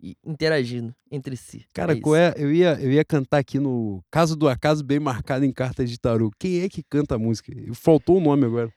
[0.02, 1.64] e interagindo entre si.
[1.72, 2.34] Cara, é qual é?
[2.36, 5.98] Eu ia, eu ia cantar aqui no Caso do Acaso Bem Marcado em Cartas de
[5.98, 6.30] Tarô.
[6.38, 7.52] Quem é que canta a música?
[7.74, 8.72] Faltou o nome agora.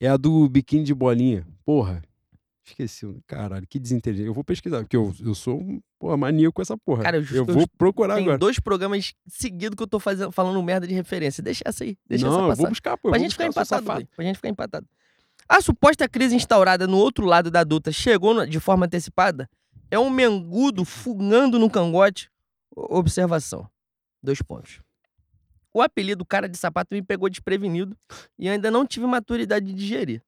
[0.00, 1.46] É a do Biquíni de Bolinha.
[1.64, 2.02] Porra.
[2.64, 3.04] Esqueci.
[3.26, 4.26] Caralho, que desinteligente.
[4.28, 7.02] Eu vou pesquisar, porque eu, eu sou um porra, maníaco com essa porra.
[7.02, 8.38] Cara, eu- eu eu- vou procurar Tem agora.
[8.38, 11.42] dois programas seguidos que eu tô fazendo, falando merda de referência.
[11.42, 11.96] Deixa essa aí.
[12.08, 12.62] Deixa não, essa eu passar.
[12.62, 13.08] vou buscar, pô.
[13.08, 14.00] eu Pra gente ficar buscar, eu sou empatado.
[14.04, 14.86] Boi, pra gente ficar empatado.
[15.48, 19.50] A suposta crise instaurada no outro lado da duta chegou de forma antecipada?
[19.90, 22.30] É um mengudo fugando no cangote?
[22.76, 23.68] Observação.
[24.22, 24.80] Dois pontos.
[25.72, 27.96] O apelido cara de sapato me pegou desprevenido
[28.38, 30.22] e ainda não tive maturidade de digerir.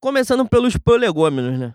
[0.00, 1.74] Começando pelos prolegômenos, né?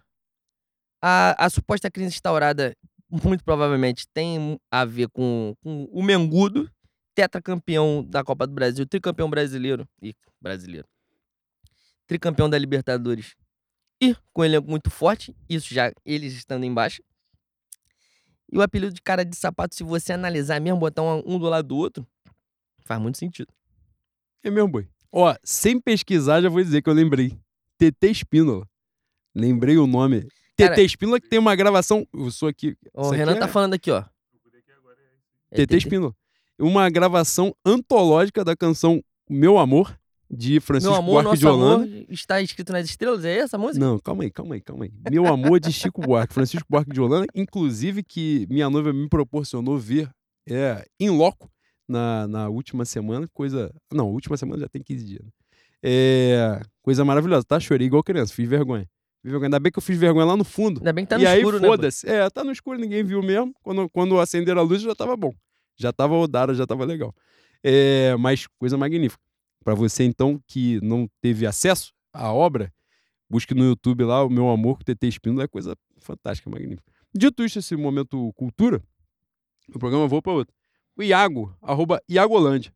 [1.01, 2.75] A, a suposta crise instaurada,
[3.23, 6.69] muito provavelmente, tem a ver com, com o Mengudo,
[7.13, 9.87] tetracampeão da Copa do Brasil, tricampeão brasileiro.
[10.01, 10.87] Ih, brasileiro.
[12.07, 13.35] Tricampeão da Libertadores.
[14.01, 17.03] E com um elenco muito forte, isso já eles estando embaixo.
[18.51, 21.67] E o apelido de cara de sapato, se você analisar mesmo, botar um do lado
[21.67, 22.07] do outro,
[22.85, 23.51] faz muito sentido.
[24.43, 24.87] É mesmo, boi.
[25.11, 27.37] Ó, sem pesquisar, já vou dizer que eu lembrei.
[27.77, 28.67] TT Espínola.
[29.33, 30.27] Lembrei o nome.
[30.57, 32.07] Cara- TT Espínola que tem uma gravação.
[32.13, 32.77] Eu sou aqui.
[32.93, 34.03] O isso aqui Renan é tá falando aqui, ó.
[35.51, 36.15] É TT Espínola.
[36.57, 39.97] Uma gravação antológica da canção Meu Amor,
[40.29, 41.83] de Francisco Meu amor, Buarque de Holanda.
[41.83, 43.85] amor está escrito nas estrelas, é essa música?
[43.85, 44.91] Não, calma aí, calma aí, calma aí.
[45.09, 49.77] Meu amor de Chico Buarque, Francisco Buarque de Holanda, inclusive que minha noiva me proporcionou
[49.77, 50.09] ver
[50.49, 51.49] é, em loco
[51.87, 53.73] na, na última semana, coisa.
[53.91, 55.23] Não, última semana já tem 15 dias.
[55.23, 55.31] né?
[55.83, 57.59] É, coisa maravilhosa, tá?
[57.59, 58.89] Chorei igual criança, fiz vergonha.
[59.21, 59.47] Fiz vergonha.
[59.47, 60.79] Ainda bem que eu fiz vergonha lá no fundo.
[60.79, 61.67] Ainda bem que tá no e aí, escuro, né?
[61.67, 62.09] foda-se.
[62.09, 63.53] É, tá no escuro, ninguém viu mesmo.
[63.61, 65.33] Quando, quando acenderam a luz já tava bom.
[65.75, 67.13] Já tava rodada, já tava legal.
[67.63, 69.23] É, mas coisa magnífica.
[69.63, 72.71] Pra você, então, que não teve acesso à obra,
[73.29, 76.83] busque no YouTube lá o meu amor com o TT Espínola, é coisa fantástica, magnífica.
[77.13, 78.81] Dito isso, esse momento cultura,
[79.73, 80.54] o programa vou para outro.
[80.97, 82.71] O Iago, arroba Iagolândia.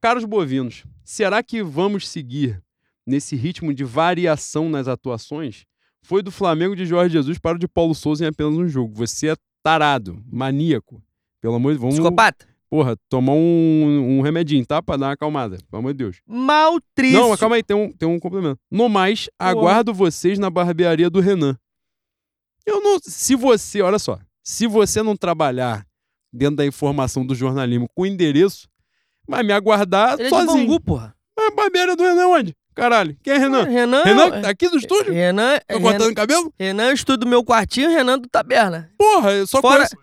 [0.00, 2.62] Caros bovinos, será que vamos seguir
[3.06, 5.64] nesse ritmo de variação nas atuações?
[6.02, 8.94] Foi do Flamengo de Jorge Jesus para o de Paulo Souza em apenas um jogo.
[8.94, 11.02] Você é tarado, maníaco.
[11.40, 12.46] Pelo amor de Deus, vamos, Psicopata.
[12.70, 14.80] porra, tomar um, um remedinho, tá?
[14.80, 15.58] Pra dar uma acalmada.
[15.68, 16.20] Pelo amor de Deus.
[16.26, 17.18] Maltrício.
[17.18, 18.60] Não, mas calma aí, tem um, tem um complemento.
[18.70, 21.56] No mais, aguardo vocês na barbearia do Renan.
[22.64, 22.98] Eu não.
[23.02, 25.84] Se você, olha só, se você não trabalhar
[26.32, 28.68] dentro da informação do jornalismo com endereço,
[29.28, 30.66] vai me aguardar Ele é de sozinho.
[30.66, 31.14] Bangu, porra.
[31.36, 32.56] Mas a barbearia do Renan onde?
[32.74, 33.64] Caralho, quem é Renan?
[33.64, 34.02] Renan.
[34.02, 35.12] Renan, tá aqui do estúdio?
[35.12, 36.54] Renan, Tá Renan, cortando cabelo?
[36.58, 38.90] Renan, eu estudo meu quartinho, Renan do Taberna.
[38.96, 39.96] Porra, eu só Fora, conheço,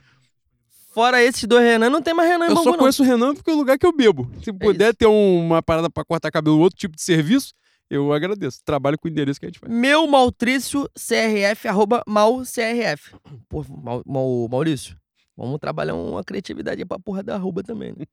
[0.94, 3.34] fora esses dois Renan, não tem mais Renan em eu Bangu, só conheço o Renan
[3.34, 4.30] porque é o lugar que eu bebo.
[4.44, 7.54] Se puder ter um- uma parada pra cortar cabelo, outro tipo de serviço,
[7.90, 8.60] eu agradeço.
[8.64, 9.72] Trabalho com o endereço que a gente faz.
[9.74, 13.16] Meu Maltrício CRF, arroba malcrf.
[13.48, 14.96] Pô, Mau- Mau- Maurício,
[15.40, 18.06] vamos trabalhar uma criatividade pra porra da arroba também, né?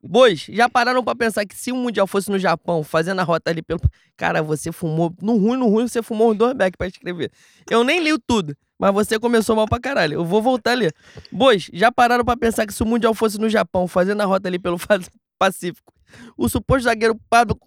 [0.00, 3.50] Bois, já pararam pra pensar que se o Mundial fosse no Japão, fazendo a rota
[3.50, 3.80] ali pelo...
[4.16, 5.12] Cara, você fumou...
[5.20, 7.30] No ruim, no ruim, você fumou uns dois back pra escrever.
[7.68, 10.14] Eu nem li tudo, mas você começou mal pra caralho.
[10.14, 10.94] Eu vou voltar a ler.
[11.30, 14.48] Bois, já pararam pra pensar que se o Mundial fosse no Japão, fazendo a rota
[14.48, 14.78] ali pelo
[15.38, 15.92] Pacífico,
[16.36, 17.58] o suposto zagueiro Pablo...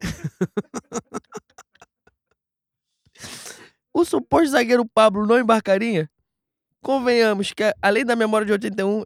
[3.96, 6.10] O suposto zagueiro Pablo não embarcaria?
[6.84, 9.04] Convenhamos que, além da memória de 81,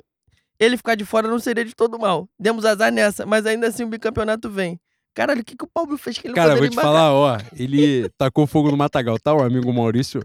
[0.58, 2.28] ele ficar de fora não seria de todo mal.
[2.38, 4.78] Demos azar nessa, mas ainda assim o bicampeonato vem.
[5.14, 6.92] Caralho, o que, que o Pablo fez que ele Cara, vou te embarcar?
[6.92, 9.32] falar, ó, ele tacou fogo no Matagal, tá?
[9.32, 10.22] O amigo Maurício,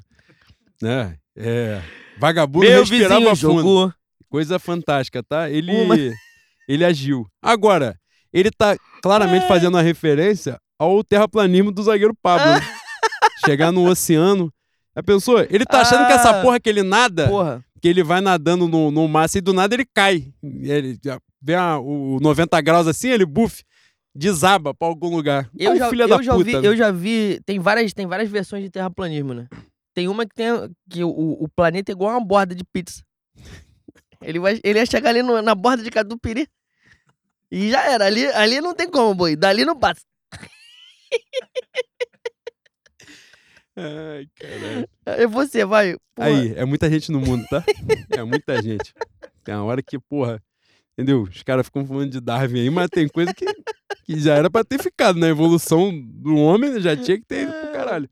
[0.81, 1.15] né?
[1.35, 1.81] É.
[2.17, 3.35] Vagabundo Meu respirava fundo.
[3.35, 3.93] jogou.
[4.29, 5.49] Coisa fantástica, tá?
[5.49, 5.95] Ele, Uma.
[6.67, 7.27] ele agiu.
[7.41, 7.95] Agora,
[8.31, 12.45] ele tá claramente fazendo uma referência ao terraplanismo do zagueiro Pablo.
[12.53, 12.61] né?
[13.45, 14.51] Chegar no oceano.
[14.95, 15.39] Já pensou?
[15.49, 16.41] Ele tá achando que essa Ah.
[16.41, 17.63] porra que ele nada, Porra.
[17.81, 20.31] que ele vai nadando no, no mar e do nada ele cai.
[20.43, 20.99] Ele
[21.41, 23.63] vê a- o 90 graus assim, ele buff,
[24.15, 25.49] desaba pra algum lugar.
[25.57, 26.43] Eu, É um já, filho eu da já puta.
[26.61, 27.39] vi, eu já vi.
[27.45, 29.47] Tem várias, tem várias versões de terraplanismo, né?
[29.95, 30.47] Tem uma que tem
[30.89, 33.03] que o, o planeta é igual uma borda de pizza.
[34.21, 36.47] Ele, vai, ele ia chegar ali no- na borda de Cadupiri.
[37.51, 38.05] E já era.
[38.05, 39.35] Ali, ali não tem como, boi.
[39.35, 40.01] Dali não passa.
[43.75, 44.89] Ai, caralho.
[45.05, 45.95] É você, vai.
[46.15, 46.27] Porra.
[46.27, 47.63] Aí, é muita gente no mundo, tá?
[48.09, 48.93] É muita gente.
[49.43, 50.41] Tem uma hora que, porra,
[50.93, 51.23] entendeu?
[51.23, 53.45] Os caras ficam falando de Darwin aí, mas tem coisa que,
[54.05, 57.51] que já era pra ter ficado na evolução do homem, já tinha que ter ido
[57.51, 58.09] pro caralho.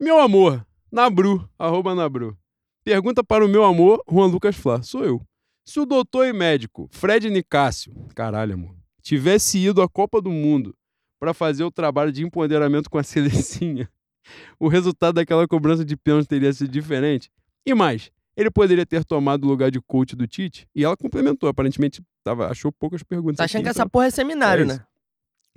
[0.00, 2.36] Meu amor, Nabru, arroba Nabru.
[2.84, 4.82] Pergunta para o meu amor, Juan Lucas Flá.
[4.82, 5.20] Sou eu.
[5.64, 10.76] Se o doutor e médico Fred Nicásio, caralho, amor, tivesse ido à Copa do Mundo
[11.18, 13.90] para fazer o trabalho de empoderamento com a Celicinha,
[14.58, 17.30] o resultado daquela cobrança de pênalti teria sido diferente?
[17.64, 20.68] E mais, ele poderia ter tomado o lugar de coach do Tite?
[20.74, 23.38] E ela complementou, aparentemente tava, achou poucas perguntas.
[23.38, 24.80] Tá achando aqui, que então- essa porra é seminário, É né?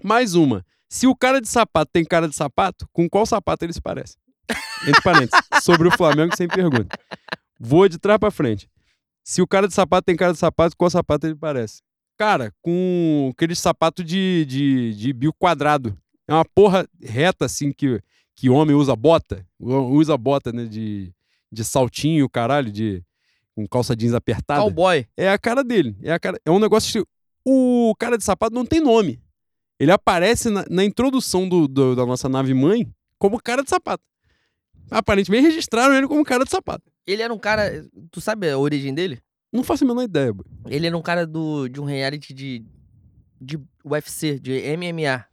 [0.03, 0.65] Mais uma.
[0.87, 4.15] Se o cara de sapato tem cara de sapato, com qual sapato ele se parece?
[4.87, 5.39] Entre parênteses.
[5.61, 6.87] sobre o Flamengo, sem pergunta.
[7.59, 8.67] Vou de trás pra frente.
[9.23, 11.81] Se o cara de sapato tem cara de sapato, qual sapato ele parece?
[12.17, 15.95] Cara, com aquele sapato de, de, de bico quadrado.
[16.27, 18.01] É uma porra reta, assim, que,
[18.39, 19.45] que homem usa bota.
[19.59, 20.65] Usa bota, né?
[20.65, 21.13] De,
[21.51, 23.03] de saltinho, caralho, de.
[23.53, 24.61] Com calça jeans apertada.
[24.61, 25.05] Cowboy.
[25.17, 25.93] É a cara dele.
[26.01, 27.05] É, a cara, é um negócio.
[27.43, 29.21] O cara de sapato não tem nome.
[29.77, 34.03] Ele aparece na, na introdução do, do- da nossa nave mãe como cara de sapato.
[34.89, 36.89] Aparentemente registraram ele como cara de sapato.
[37.05, 37.85] Ele era um cara.
[38.11, 39.19] Tu sabe a origem dele?
[39.51, 40.45] Não faço a menor ideia, boy.
[40.67, 42.63] Ele era um cara do, de um reality de,
[43.41, 45.25] de UFC, de MMA,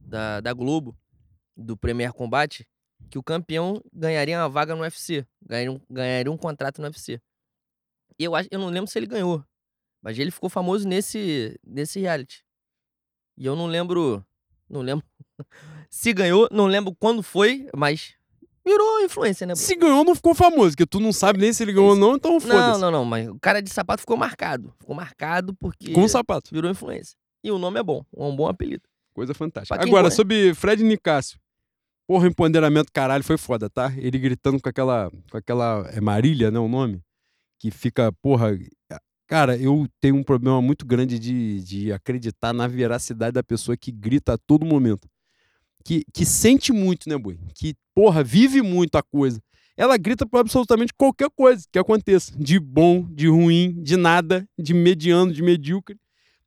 [0.00, 0.96] da, da Globo,
[1.56, 2.66] do Premier Combate,
[3.10, 7.20] que o campeão ganharia uma vaga no UFC, ganharia um, ganharia um contrato no UFC.
[8.18, 9.44] E eu, acho, eu não lembro se ele ganhou,
[10.00, 12.44] mas ele ficou famoso nesse, nesse reality.
[13.36, 14.24] E eu não lembro.
[14.68, 15.04] Não lembro
[15.90, 18.14] se ganhou, não lembro quando foi, mas
[18.64, 19.54] virou influência, né?
[19.54, 22.14] Se ganhou, não ficou famoso, que tu não sabe nem se ele ganhou ou não,
[22.16, 22.80] então Não, foda-se.
[22.80, 24.72] não, não, mas o cara de sapato ficou marcado.
[24.78, 26.50] Ficou marcado porque Com o sapato.
[26.52, 27.16] virou influência.
[27.44, 28.84] E o nome é bom, é um bom apelido.
[29.14, 29.78] Coisa fantástica.
[29.78, 31.38] Quem Agora, sobre Fred Nicásio.
[32.06, 33.92] Porra, empoderamento caralho foi foda, tá?
[33.96, 35.10] Ele gritando com aquela.
[35.30, 35.88] Com aquela.
[35.92, 36.58] É Marília, né?
[36.58, 37.00] O nome?
[37.58, 38.58] Que fica, porra.
[39.26, 43.90] Cara, eu tenho um problema muito grande de, de acreditar na veracidade da pessoa que
[43.90, 45.08] grita a todo momento.
[45.84, 47.38] Que, que sente muito, né, Boi?
[47.54, 49.40] Que, porra, vive muito a coisa.
[49.76, 52.32] Ela grita por absolutamente qualquer coisa que aconteça.
[52.36, 55.96] De bom, de ruim, de nada, de mediano, de medíocre.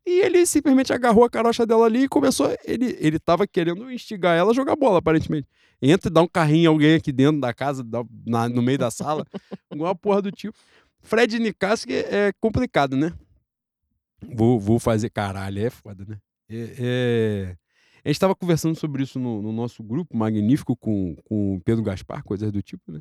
[0.06, 2.56] E ele simplesmente agarrou a carocha dela ali e começou.
[2.64, 5.48] Ele, ele tava querendo instigar ela a jogar bola, aparentemente.
[5.82, 7.84] Entra e dá um carrinho em alguém aqui dentro da casa,
[8.26, 9.26] na- no meio da sala,
[9.74, 10.58] igual a porra do tipo.
[11.02, 13.14] Fred Nicasso é complicado, né?
[14.34, 15.10] Vou, vou fazer.
[15.10, 16.18] Caralho, é foda, né?
[16.50, 17.58] É, é-
[18.04, 21.84] A gente tava conversando sobre isso no, no nosso grupo magnífico com, com o Pedro
[21.84, 23.00] Gaspar, coisas do tipo, né?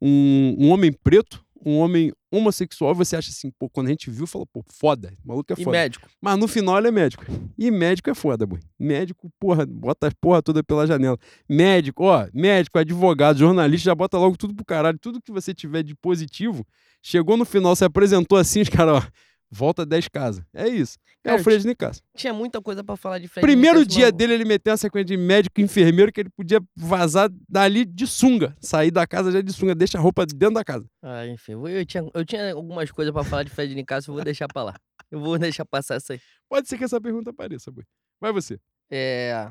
[0.00, 4.10] Um, um homem preto, um homem homossexual, e você acha assim, pô, quando a gente
[4.10, 5.76] viu, falou, pô, foda, maluco é E foda.
[5.76, 6.08] médico.
[6.20, 7.24] Mas no final ele é médico.
[7.58, 8.60] E médico é foda, boy.
[8.78, 11.18] Médico, porra, bota as porra toda pela janela.
[11.48, 14.98] Médico, ó, médico, advogado, jornalista, já bota logo tudo pro caralho.
[14.98, 16.66] Tudo que você tiver de positivo,
[17.02, 19.08] chegou no final, se apresentou assim, os caras, ó,
[19.50, 20.44] volta 10 casas.
[20.52, 20.98] É isso.
[21.24, 22.02] É Cara, o Fred Nicasso.
[22.16, 25.06] Tinha muita coisa pra falar de Fred Primeiro Nicasso, dia dele, ele meteu uma sequência
[25.06, 28.56] de médico e enfermeiro que ele podia vazar dali de sunga.
[28.60, 30.88] Sair da casa já de sunga, deixa a roupa dentro da casa.
[31.02, 34.24] Ah, enfim, eu, tinha, eu tinha algumas coisas pra falar de Fred Nicasso, eu vou
[34.24, 34.74] deixar pra lá.
[35.10, 36.20] Eu vou deixar passar essa aí.
[36.48, 37.84] Pode ser que essa pergunta apareça, boy.
[38.20, 38.58] Vai você.
[38.90, 39.50] É.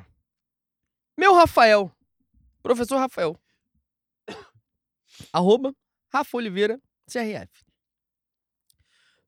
[1.18, 1.92] Meu Rafael.
[2.62, 3.38] Professor Rafael.
[5.32, 5.74] Arroba
[6.12, 6.80] Rafa Oliveira,
[7.12, 7.65] CRF.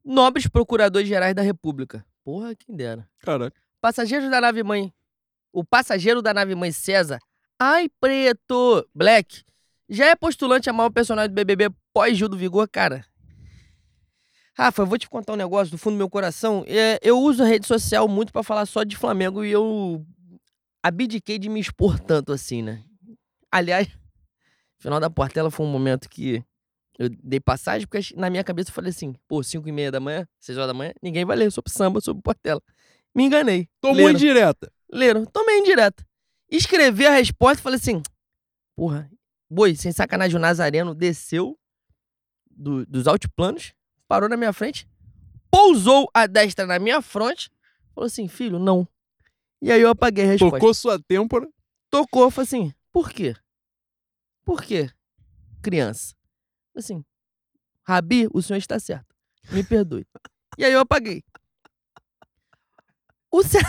[0.07, 2.05] Nobres Procuradores Gerais da República.
[2.23, 3.05] Porra, quem dera.
[3.19, 3.51] Caralho.
[3.81, 4.93] Passageiros da nave mãe.
[5.51, 7.19] O passageiro da nave mãe César.
[7.59, 8.87] Ai, preto!
[8.95, 9.43] Black.
[9.89, 13.05] Já é postulante a maior personagem do BBB pós-Gil do Vigor, cara.
[14.53, 16.63] Rafa, eu vou te contar um negócio do fundo do meu coração.
[16.67, 20.05] É, eu uso a rede social muito pra falar só de Flamengo e eu
[20.81, 22.81] abdiquei de me expor tanto assim, né?
[23.51, 23.89] Aliás,
[24.79, 26.41] final da Portela foi um momento que
[26.97, 29.99] eu dei passagem, porque na minha cabeça eu falei assim, pô, 5 e meia da
[29.99, 32.61] manhã, 6 horas da manhã, ninguém vai ler sobre samba, sobre Portela.
[33.15, 33.67] Me enganei.
[33.81, 34.11] Tomou Leram.
[34.11, 34.71] indireta.
[34.91, 35.25] Leram.
[35.25, 36.05] Tomei indireta.
[36.49, 38.01] Escrevi a resposta e falei assim:
[38.75, 39.09] porra,
[39.49, 41.57] boi, sem sacanagem, o Nazareno desceu
[42.49, 43.73] do- dos altiplanos,
[44.07, 44.87] parou na minha frente,
[45.51, 47.51] pousou a destra na minha fronte,
[47.93, 48.87] falou assim: filho, não.
[49.61, 50.57] E aí eu apaguei a resposta.
[50.59, 51.47] Tocou sua têmpora.
[51.89, 53.35] Tocou, falei assim: por quê?
[54.45, 54.89] Por quê?
[55.61, 56.15] Criança.
[56.77, 57.03] Assim,
[57.83, 59.15] Rabi, o senhor está certo.
[59.51, 60.05] Me perdoe.
[60.57, 61.23] e aí eu apaguei.
[63.31, 63.59] O Cé-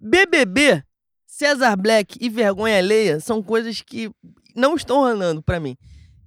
[0.00, 0.82] BBB,
[1.26, 4.10] César Black e vergonha alheia são coisas que
[4.54, 5.76] não estão rolando pra mim.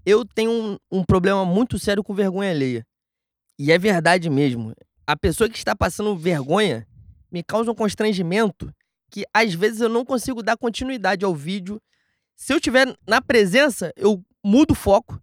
[0.06, 2.86] Eu tenho um, um problema muito sério com vergonha alheia.
[3.58, 4.74] E é verdade mesmo.
[5.06, 6.88] A pessoa que está passando vergonha
[7.32, 8.74] me causa um constrangimento
[9.12, 11.82] que às vezes eu não consigo dar continuidade ao vídeo.
[12.36, 15.22] Se eu tiver na presença, eu mudo o foco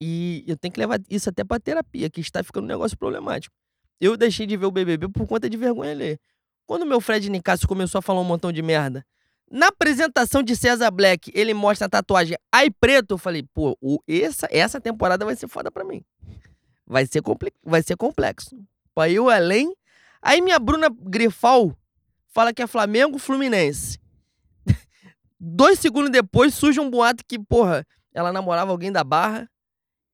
[0.00, 3.54] e eu tenho que levar isso até pra terapia, que está ficando um negócio problemático.
[4.00, 6.20] Eu deixei de ver o BBB por conta de vergonha alheia.
[6.66, 9.04] Quando meu Fred Nicasso começou a falar um montão de merda,
[9.50, 14.48] na apresentação de César Black, ele mostra a tatuagem Ai Preto, eu falei, pô, essa,
[14.50, 16.02] essa temporada vai ser foda pra mim.
[16.86, 17.22] Vai ser,
[17.62, 18.58] vai ser complexo.
[18.94, 19.74] Pra eu além.
[20.20, 21.76] Aí minha Bruna Grifal
[22.28, 23.98] fala que é Flamengo Fluminense.
[25.38, 29.48] Dois segundos depois surge um boato que, porra, ela namorava alguém da barra.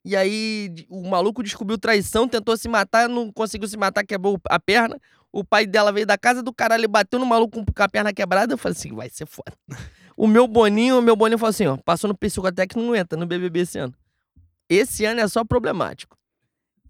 [0.05, 4.59] E aí o maluco descobriu traição, tentou se matar, não conseguiu se matar, quebrou a
[4.59, 4.99] perna.
[5.33, 8.13] O pai dela veio da casa do caralho e bateu no maluco com a perna
[8.13, 8.55] quebrada.
[8.55, 9.53] Eu falei assim, vai ser foda.
[10.17, 13.27] O meu Boninho, o meu Boninho falou assim, ó, passou no psicotécnico, não entra no
[13.27, 13.95] BBB esse ano.
[14.69, 16.17] Esse ano é só problemático.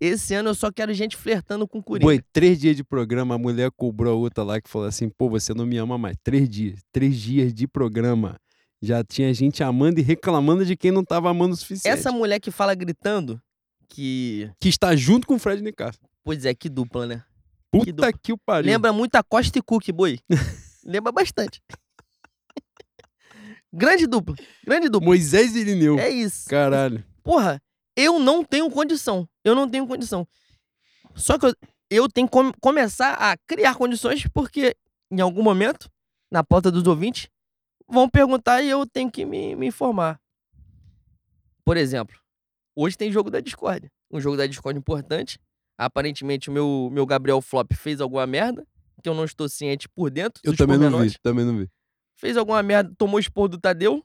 [0.00, 2.06] Esse ano eu só quero gente flertando com Coringa.
[2.06, 5.28] Foi três dias de programa, a mulher cobrou a outra lá que falou assim: pô,
[5.28, 6.16] você não me ama mais.
[6.24, 6.80] Três dias.
[6.90, 8.38] Três dias de programa.
[8.82, 11.92] Já tinha gente amando e reclamando de quem não tava amando o suficiente.
[11.92, 13.40] Essa mulher que fala gritando,
[13.88, 14.50] que...
[14.58, 15.98] Que está junto com o Fred Nicasso.
[16.24, 17.24] Pois é, que dupla, né?
[17.70, 18.12] Puta dupla.
[18.12, 18.70] que o pariu.
[18.72, 20.18] Lembra muito a Costa e Cook, boi.
[20.84, 21.60] Lembra bastante.
[23.72, 24.34] grande dupla.
[24.64, 25.06] Grande dupla.
[25.06, 25.98] Moisés e Irineu.
[25.98, 26.48] É isso.
[26.48, 27.04] Caralho.
[27.22, 27.60] Porra,
[27.96, 29.28] eu não tenho condição.
[29.44, 30.26] Eu não tenho condição.
[31.14, 31.54] Só que eu,
[31.90, 34.74] eu tenho que com- começar a criar condições porque,
[35.10, 35.88] em algum momento,
[36.30, 37.28] na porta dos ouvintes,
[37.90, 40.20] vão perguntar e eu tenho que me, me informar.
[41.64, 42.16] Por exemplo,
[42.74, 43.90] hoje tem jogo da Discord.
[44.10, 45.38] Um jogo da Discord importante.
[45.78, 48.66] Aparentemente, o meu, meu Gabriel Flop fez alguma merda.
[49.02, 50.40] que eu não estou ciente por dentro.
[50.44, 51.68] Eu também não vi, também não vi.
[52.16, 54.04] Fez alguma merda, tomou expor do Tadeu.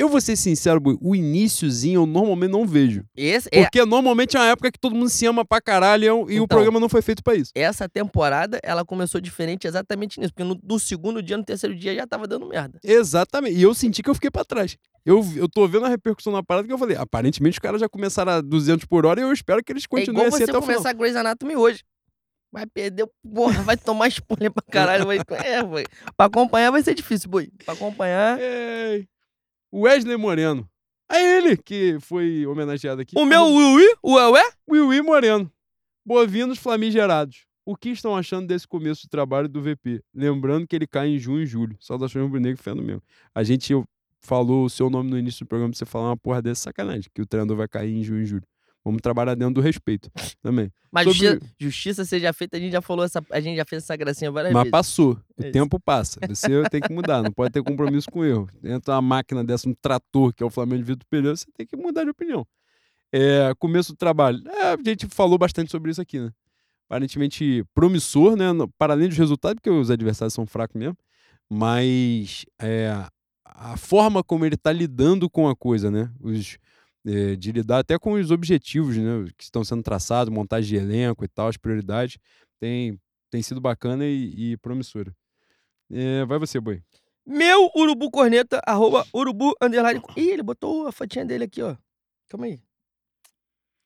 [0.00, 3.04] Eu vou ser sincero, Bui, o iníciozinho eu normalmente não vejo.
[3.14, 6.06] Esse, é, Porque normalmente é uma época que todo mundo se ama pra caralho e
[6.06, 6.46] é um- e o Então.
[6.46, 7.50] programa não foi feito pra isso.
[7.54, 10.32] essa temporada, ela começou diferente exatamente nisso.
[10.32, 12.78] Porque no, do segundo dia, no terceiro dia, já tava dando merda.
[12.82, 13.56] Exatamente.
[13.56, 14.76] E eu senti que eu fiquei pra trás.
[15.04, 17.88] Eu, eu tô vendo a repercussão na parada que eu falei, aparentemente os caras já
[17.88, 20.44] começaram a 200 por hora e eu espero que eles É continuem igual assim você
[20.50, 20.76] até o final.
[20.76, 21.82] começar Grey's Anatomy hoje.
[22.52, 25.06] Vai perder, porra, vai tomar spoiler pra caralho.
[25.06, 25.84] Vai, é, vai.
[26.16, 27.48] Pra acompanhar vai ser difícil, boi.
[27.64, 28.38] Pra acompanhar.
[28.40, 29.06] Ei.
[29.72, 30.68] Wesley Moreno.
[31.10, 33.18] É ele que foi homenageado aqui.
[33.18, 34.42] O meu Will, o Ué?
[34.68, 35.50] Will Moreno.
[36.04, 37.46] Bovinos flamigerados.
[37.64, 40.02] O que estão achando desse começo de trabalho do VP?
[40.14, 41.76] Lembrando que ele cai em junho e julho.
[41.80, 43.02] Saudações rubro-negro, fé no mesmo.
[43.34, 43.74] A gente
[44.20, 47.10] falou o seu nome no início do programa pra você falar uma porra dessa sacanagem,
[47.14, 48.46] que o treinador vai cair em junho e julho.
[48.84, 50.10] Vamos trabalhar dentro do respeito
[50.42, 50.72] também.
[50.90, 53.22] Mas Sobre- justiça, justiça seja feita, a gente já falou essa.
[53.30, 54.70] A gente já fez essa gracinha várias Mas vezes.
[54.70, 55.20] passou.
[55.38, 56.18] O É tempo passa.
[56.34, 57.22] Você tem que mudar.
[57.22, 58.48] Não pode ter compromisso com erro.
[58.64, 61.66] Entra uma máquina dessa, um trator, que é o Flamengo de Vitor Pereira, você tem
[61.66, 62.46] que mudar de opinião.
[63.12, 64.42] É, começo do trabalho.
[64.48, 66.30] É, a gente falou bastante sobre isso aqui, né?
[66.88, 68.46] Aparentemente promissor, né?
[68.78, 70.96] Para além dos resultados, porque os adversários são fracos mesmo.
[71.48, 72.92] Mas é,
[73.44, 76.10] a forma como ele está lidando com a coisa, né?
[76.20, 76.56] Os,
[77.04, 79.26] de lidar até com os objetivos, né?
[79.36, 82.18] Que estão sendo traçados, montagem de elenco e tal, as prioridades,
[82.58, 83.00] tem,
[83.30, 85.14] tem sido bacana e, e promissora.
[85.90, 86.82] É, vai você, boi.
[87.26, 90.00] Meu urubu corneta, arroba urubu underline.
[90.16, 91.76] Ih, ele botou a fotinha dele aqui, ó.
[92.28, 92.60] Calma aí.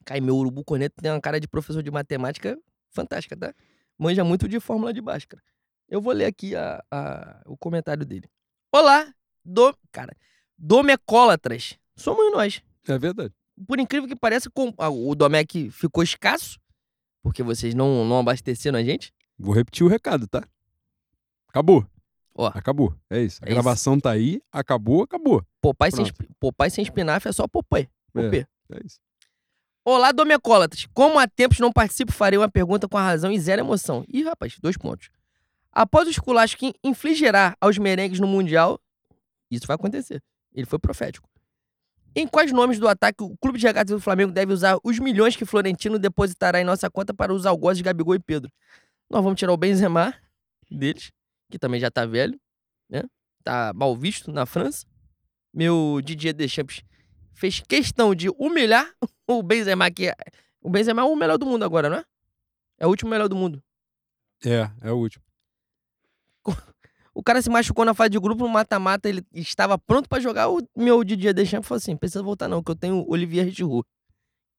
[0.05, 2.59] Cai, meu urubu corneta tem uma cara de professor de matemática
[2.91, 3.55] fantástica, tá?
[3.99, 5.43] Manja muito de fórmula de Bhaskara.
[5.89, 8.28] Eu vou ler aqui a, a- o comentário dele.
[8.73, 9.12] Olá,
[9.45, 10.15] do, cara,
[10.59, 11.78] domecólatras.
[11.97, 12.62] Somos nós.
[12.89, 13.32] É verdade.
[13.66, 16.59] Por incrível que pareça, ah, o Domec ficou escasso,
[17.23, 19.12] porque vocês não, não abasteceram a gente.
[19.39, 20.43] Vou repetir o recado, tá?
[21.48, 21.86] Acabou.
[22.35, 22.48] Ó.
[22.48, 22.94] Acabou.
[23.09, 23.39] É isso.
[23.43, 23.55] A É isso.
[23.55, 25.44] gravação tá aí, acabou, acabou.
[25.61, 26.35] Popai sem, Pronto.
[26.40, 27.44] Popeye sem espinafre é só.
[27.44, 27.48] É.
[27.48, 27.86] Popê.
[28.73, 28.98] É isso.
[29.85, 30.86] Olá, Domecólatras.
[30.93, 34.05] Como há tempos não participo, farei uma pergunta com a razão e zero emoção.
[34.09, 35.11] Ih, rapaz, dois pontos.
[35.70, 38.81] Após o esculacho que infligirá aos merengues no Mundial,
[39.51, 40.23] isso vai acontecer.
[40.55, 41.28] Ele foi profético.
[42.16, 45.35] Em quais nomes do ataque o Clube de Regatas do Flamengo deve usar os milhões
[45.35, 48.51] que Florentino depositará em nossa conta para os algozes Gabigol e Pedro?
[49.11, 50.15] Nós vamos tirar o Benzema
[50.70, 51.11] deles,
[51.51, 52.39] que também já tá velho,
[52.89, 53.03] né?
[53.43, 54.86] Tá mal visto na França.
[55.53, 56.82] Meu Didier Deschamps
[57.32, 58.89] fez questão de humilhar
[59.28, 60.15] o Benzema, que é...
[60.62, 62.05] O Benzema é o melhor do mundo agora, não é?
[62.78, 63.62] É o último melhor do mundo.
[64.45, 65.24] É, é o último.
[67.15, 70.49] O cara se machucou na fase de grupo, no mata-mata, ele estava pronto pra jogar.
[70.49, 73.86] O meu Didier Deschamps falou assim, precisa voltar não, que eu tenho o Olivier Giroud,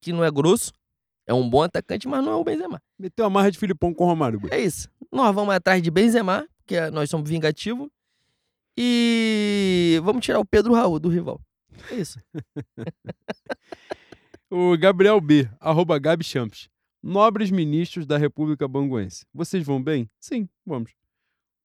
[0.02, 0.72] que não é grosso,
[1.28, 2.82] é um bom atacante, mas não é o Benzema.
[2.98, 4.40] Meteu a marra de Filipão com o Romário.
[4.50, 4.90] É isso.
[5.12, 7.90] Nós vamos atrás de Benzema, que nós somos vingativos,
[8.78, 11.40] e vamos tirar o Pedro Raul do rival.
[11.92, 12.20] É isso.
[14.58, 16.70] O Gabriel B, arroba Gabi Champs.
[17.02, 19.26] Nobres ministros da República Banguense.
[19.34, 20.10] Vocês vão bem?
[20.20, 20.92] Sim, vamos.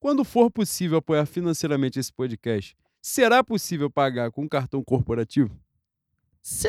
[0.00, 5.54] Quando for possível apoiar financeiramente esse podcast, será possível pagar com cartão corporativo?
[6.42, 6.68] Se,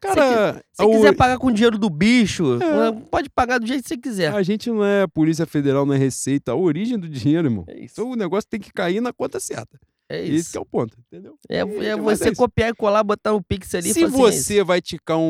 [0.00, 2.92] Cara, se o- quiser pagar com dinheiro do bicho, É.
[3.10, 4.34] pode pagar do jeito que você quiser.
[4.34, 6.52] a gente não é Polícia Federal, não é Receita.
[6.52, 7.64] A origem do dinheiro, irmão.
[7.68, 7.94] É isso.
[8.00, 9.78] Então o negócio tem que cair na conta certa.
[10.08, 10.50] É Esse isso.
[10.52, 11.38] que é o ponto, entendeu?
[11.48, 14.62] É, é você é copiar e colar, botar no Pix ali Se assim, é você
[14.62, 15.22] vai ticar um,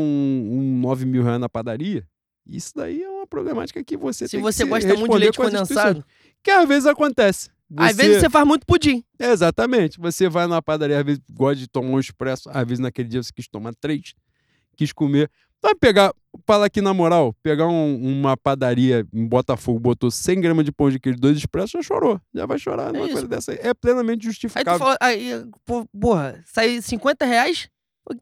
[0.50, 2.04] um 9 mil reais na padaria,
[2.44, 5.18] isso daí é uma problemática que você Se tem você que se gosta muito de
[5.18, 6.04] leite condensado,
[6.44, 7.50] Que às vezes acontece.
[7.76, 9.02] às vezes você faz muito pudim.
[9.18, 9.98] Exatamente.
[9.98, 13.22] Você vai na padaria, às vezes gosta de tomar um expresso, às vezes naquele dia
[13.22, 14.14] você quis tomar três,
[14.76, 15.30] quis comer.
[15.62, 16.12] Vai pegar,
[16.46, 20.90] fala aqui na moral, pegar um- uma padaria em Botafogo, botou 100 gramas de pão
[20.90, 22.20] de queijo, dois expressos, já chorou.
[22.34, 23.12] Já vai chorar numa isso.
[23.14, 23.58] coisa dessa aí.
[23.62, 24.78] É plenamente Aí justificável.
[24.78, 25.30] fala, aí,
[25.98, 27.68] porra, sai 50 reais?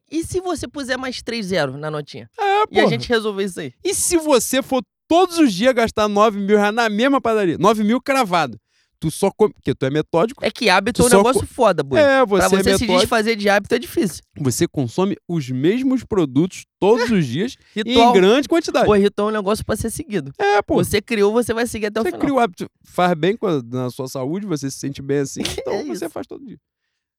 [0.08, 2.30] E se você puser mais 3 zero na notinha?
[2.38, 3.74] É, E a gente resolver isso aí?
[3.84, 4.80] E se você for
[5.12, 7.56] todos os dias gastar 9 mil reais na mesma padaria?
[7.58, 8.58] 9 mil cravado.
[8.98, 9.52] Tu só come.
[9.52, 10.44] Porque tu é metódico.
[10.44, 11.98] É que hábito é um negócio foda, boi.
[11.98, 14.22] É, você, pra você é se desfazer de hábito é difícil.
[14.38, 18.86] Você consome os mesmos produtos todos os dias em Ritual, grande quantidade.
[18.86, 20.30] pô, ritual é um negócio pra ser seguido.
[20.38, 20.76] É, pô.
[20.76, 22.20] Você criou, você vai seguir até o Você final.
[22.20, 25.72] cria o hábito, faz bem a- na sua saúde, você se sente bem assim, então
[25.74, 26.58] É você faz todo dia.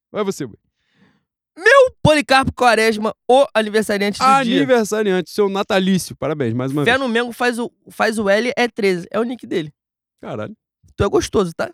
[0.10, 0.48] Vai você,
[1.56, 1.94] Bui.
[2.02, 4.58] Policarpo Quaresma, o aniversariante do dia.
[4.58, 6.16] Aniversariante, seu natalício.
[6.16, 7.00] Parabéns, mais uma Fé vez.
[7.02, 9.08] no Mengo faz o, faz o L, é 13.
[9.12, 9.74] É o nick dele.
[10.22, 10.56] Caralho.
[10.96, 11.72] Tu é gostoso, tá?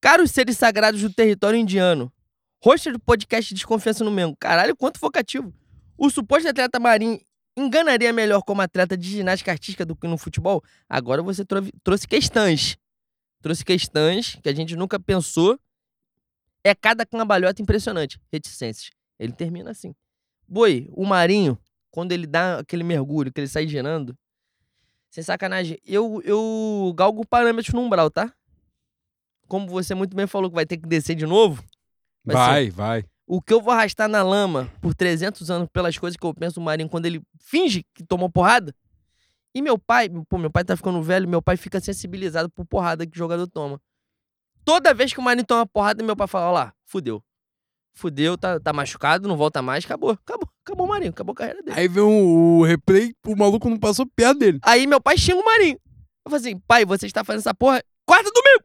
[0.00, 2.12] Caros seres sagrados do território indiano.
[2.64, 4.36] Host do podcast Desconfiança no Mengo.
[4.40, 5.52] Caralho, quanto vocativo.
[5.96, 7.20] O suposto atleta marinho
[7.56, 10.62] enganaria melhor como atleta de ginástica artística do que no futebol?
[10.88, 12.76] Agora você trou- trouxe questões.
[13.42, 15.58] Trouxe questões que a gente nunca pensou.
[16.66, 18.20] É cada cambalhota impressionante.
[18.32, 18.90] Reticências.
[19.20, 19.94] Ele termina assim.
[20.48, 21.56] Boi, o Marinho,
[21.92, 24.16] quando ele dá aquele mergulho, que ele sai girando,
[25.08, 28.32] sem sacanagem, eu, eu galgo parâmetros no umbral, tá?
[29.46, 31.62] Como você muito bem falou que vai ter que descer de novo,
[32.24, 33.04] Vai Vai, vai.
[33.28, 36.56] o que eu vou arrastar na lama por 300 anos pelas coisas que eu penso
[36.56, 38.74] do Marinho quando ele finge que tomou porrada.
[39.54, 43.06] E meu pai, pô, meu pai tá ficando velho, meu pai fica sensibilizado por porrada
[43.06, 43.80] que o jogador toma.
[44.66, 47.22] Toda vez que o Marinho toma porrada, meu pai fala, ó lá, fudeu.
[47.94, 50.10] Fudeu, tá, tá machucado, não volta mais, acabou.
[50.10, 51.78] Acabou, acabou o Marinho, acabou a carreira dele.
[51.78, 54.58] Aí vem o, o replay, o maluco não passou perto dele.
[54.62, 55.78] Aí meu pai xinga o Marinho.
[56.24, 58.64] Eu falo assim, pai, você está fazendo essa porra quarta domingo,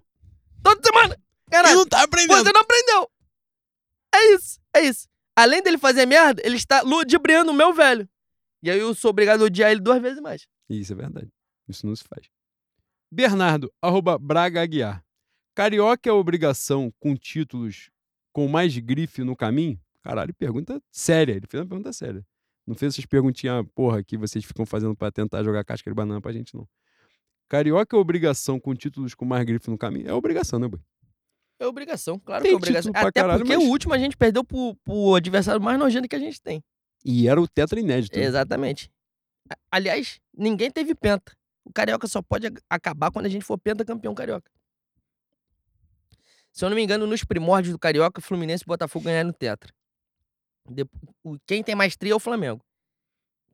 [0.63, 1.15] toda semana.
[1.51, 1.75] Caralho.
[1.75, 2.43] Não tá aprendendo.
[2.43, 3.11] Você não aprendeu.
[4.15, 5.07] É isso, é isso.
[5.35, 8.09] Além dele fazer merda, ele está ludibriando o meu velho.
[8.63, 10.47] E aí eu sou obrigado a odiar ele duas vezes mais.
[10.67, 11.29] Isso é verdade.
[11.69, 12.27] Isso não se faz.
[13.11, 15.03] Bernardo, arroba Braga Aguiar.
[15.53, 17.89] Carioca é obrigação com títulos
[18.31, 19.79] com mais grife no caminho?
[20.01, 21.33] Caralho, pergunta séria.
[21.33, 22.25] Ele fez uma pergunta séria.
[22.65, 26.21] Não fez essas perguntinhas, porra, que vocês ficam fazendo pra tentar jogar casca de banana
[26.21, 26.67] pra gente, não.
[27.49, 30.07] Carioca é obrigação com títulos com mais grife no caminho?
[30.07, 30.79] É obrigação, né, boy?
[31.59, 32.91] É obrigação, claro Tem que é obrigação.
[32.95, 36.15] Até caralho, porque mas- o último a gente perdeu pro, pro adversário mais nojento que
[36.15, 36.63] a gente tem.
[37.03, 38.17] E era o tetra inédito.
[38.17, 38.25] né?
[38.25, 38.89] Exatamente.
[39.69, 41.35] Aliás, ninguém teve penta.
[41.65, 44.49] O Carioca só pode acabar quando a gente for pentacampeão carioca.
[46.51, 49.73] Se eu não me engano, nos primórdios do Carioca, Fluminense e Botafogo ganharam no Tetra.
[51.45, 52.61] Quem tem mais tria é o Flamengo.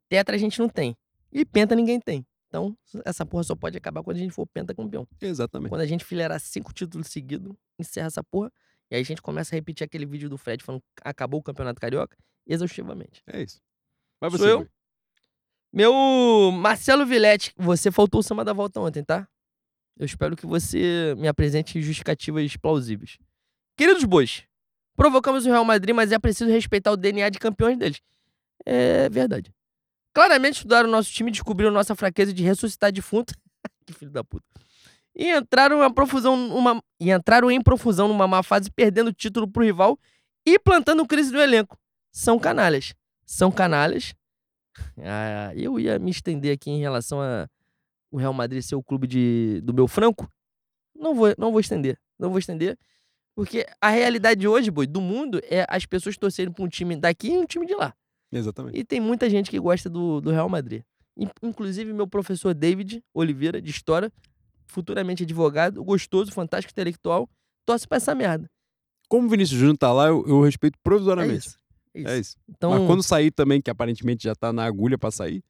[0.10, 0.96] Tetra a gente não tem.
[1.32, 2.26] E penta ninguém tem.
[2.48, 5.08] Então, essa porra só pode acabar quando a gente for pentacampeão.
[5.22, 5.70] Exatamente.
[5.70, 8.52] Quando a gente filerar cinco títulos seguidos, encerra essa porra.
[8.90, 11.44] E aí a gente começa a repetir aquele vídeo do Fred falando que acabou o
[11.44, 12.18] Campeonato Carioca
[12.48, 13.22] exaustivamente.
[13.28, 13.62] É isso.
[14.22, 14.58] Mas Sou você, eu?
[14.60, 14.70] boy.
[15.74, 15.94] Meu
[16.54, 19.28] Marcelo Vilete, você faltou o samba da volta ontem, tá?
[20.00, 23.18] Eu espero que você me apresente justificativas plausíveis.
[23.76, 24.44] Queridos bois,
[24.96, 28.02] provocamos o Real Madrid, mas é preciso respeitar o DNA de campeões deles.
[28.66, 29.52] É verdade.
[30.14, 33.34] Claramente estudaram o nosso time descobriram nossa fraqueza de ressuscitar defunto.
[33.86, 34.46] que filho da puta.
[35.16, 36.82] E entraram, uma profusão numa...
[37.00, 39.98] e entraram em profusão numa má fase, perdendo o título pro rival
[40.46, 41.78] e plantando crise no elenco.
[42.12, 42.94] São canalhas.
[43.26, 44.14] São canalhas.
[45.00, 47.48] Ah, eu ia me estender aqui em relação a
[48.12, 50.30] o Real Madrid ser o clube de, do meu Franco.
[50.96, 52.00] Não vou, não vou estender.
[52.18, 52.78] Não vou estender.
[53.36, 57.30] Porque a realidade hoje, boi, do mundo é as pessoas torcerem pra um time daqui
[57.30, 57.94] e um time de lá.
[58.32, 58.78] Exatamente.
[58.78, 60.82] E tem muita gente que gosta do, do Real Madrid.
[61.16, 64.12] In- Inclusive, meu professor David Oliveira, de História,
[64.66, 67.30] futuramente advogado, gostoso, fantástico, intelectual,
[67.66, 68.50] torce pra essa merda.
[69.08, 71.48] Como o Vinícius Júnior tá lá, eu, eu respeito É provisoriamente.
[71.48, 71.58] isso.
[71.94, 72.10] É isso.
[72.10, 72.38] É isso.
[72.50, 75.44] Então, Mas quando sair também, que aparentemente já tá na agulha pra sair,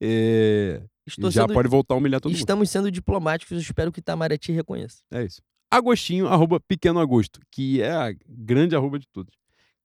[0.00, 2.38] é, estou já sendo- pode voltar a humilhar todo mundo.
[2.38, 4.98] estamos sendo diplomáticos, espero que Itamaraty reconheça.
[5.10, 5.40] É isso.
[5.70, 9.34] Agostinho, arroba Pequeno Agosto, que é a grande arroba de todos.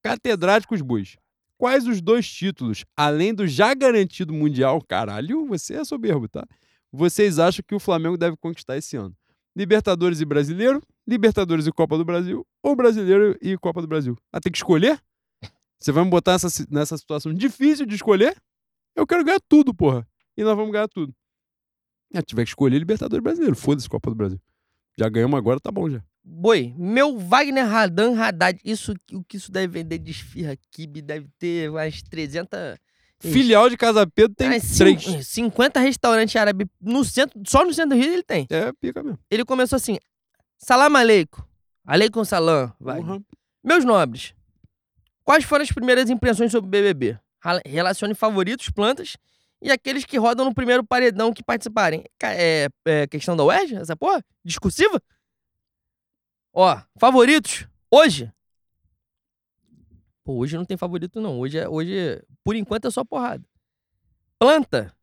[0.01, 1.17] Catedráticos Bois.
[1.57, 6.45] Quais os dois títulos, além do já garantido Mundial, caralho, você é soberbo, tá?
[6.91, 9.15] Vocês acham que o Flamengo deve conquistar esse ano?
[9.55, 14.17] Libertadores e Brasileiro, Libertadores e Copa do Brasil, ou Brasileiro e Copa do Brasil?
[14.31, 14.99] Ah, tem que escolher?
[15.79, 18.35] Você vai me botar nessa, nessa situação difícil de escolher?
[18.95, 20.07] Eu quero ganhar tudo, porra.
[20.37, 21.13] E nós vamos ganhar tudo.
[22.13, 24.39] Ah, tiver que escolher Libertadores Brasileiro, foda-se Copa do Brasil.
[24.97, 26.01] Já ganhamos agora, tá bom já.
[26.23, 31.27] Boi, meu Wagner Radan Haddad, isso, o que isso deve vender de esfirra kibe, deve
[31.37, 32.77] ter umas 300...
[33.23, 33.33] Ixi.
[33.33, 35.01] Filial de Casa Pedro tem umas três.
[35.03, 38.45] cin- 50 restaurantes árabes no centro, só no centro do Rio ele tem.
[38.49, 39.17] É, pica mesmo.
[39.31, 39.97] Ele começou assim,
[40.57, 41.41] salam aleikum,
[41.85, 43.05] aleikum salam, Wagner.
[43.05, 43.21] Porra.
[43.63, 44.33] Meus nobres,
[45.23, 47.17] quais foram as primeiras impressões sobre o BBB?
[47.41, 49.15] Rela- Relacione favoritos, plantas
[49.63, 52.03] e aqueles que rodam no primeiro paredão que participarem.
[52.21, 54.21] É, é questão da UERJ, essa porra?
[54.43, 55.01] Discursiva?
[56.53, 58.31] Ó, favoritos, hoje.
[60.23, 61.39] Pô, hoje não tem favorito não.
[61.39, 63.43] Hoje, é, hoje por enquanto, é só porrada.
[64.37, 64.93] Planta.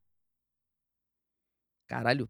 [1.89, 2.28] Caralho.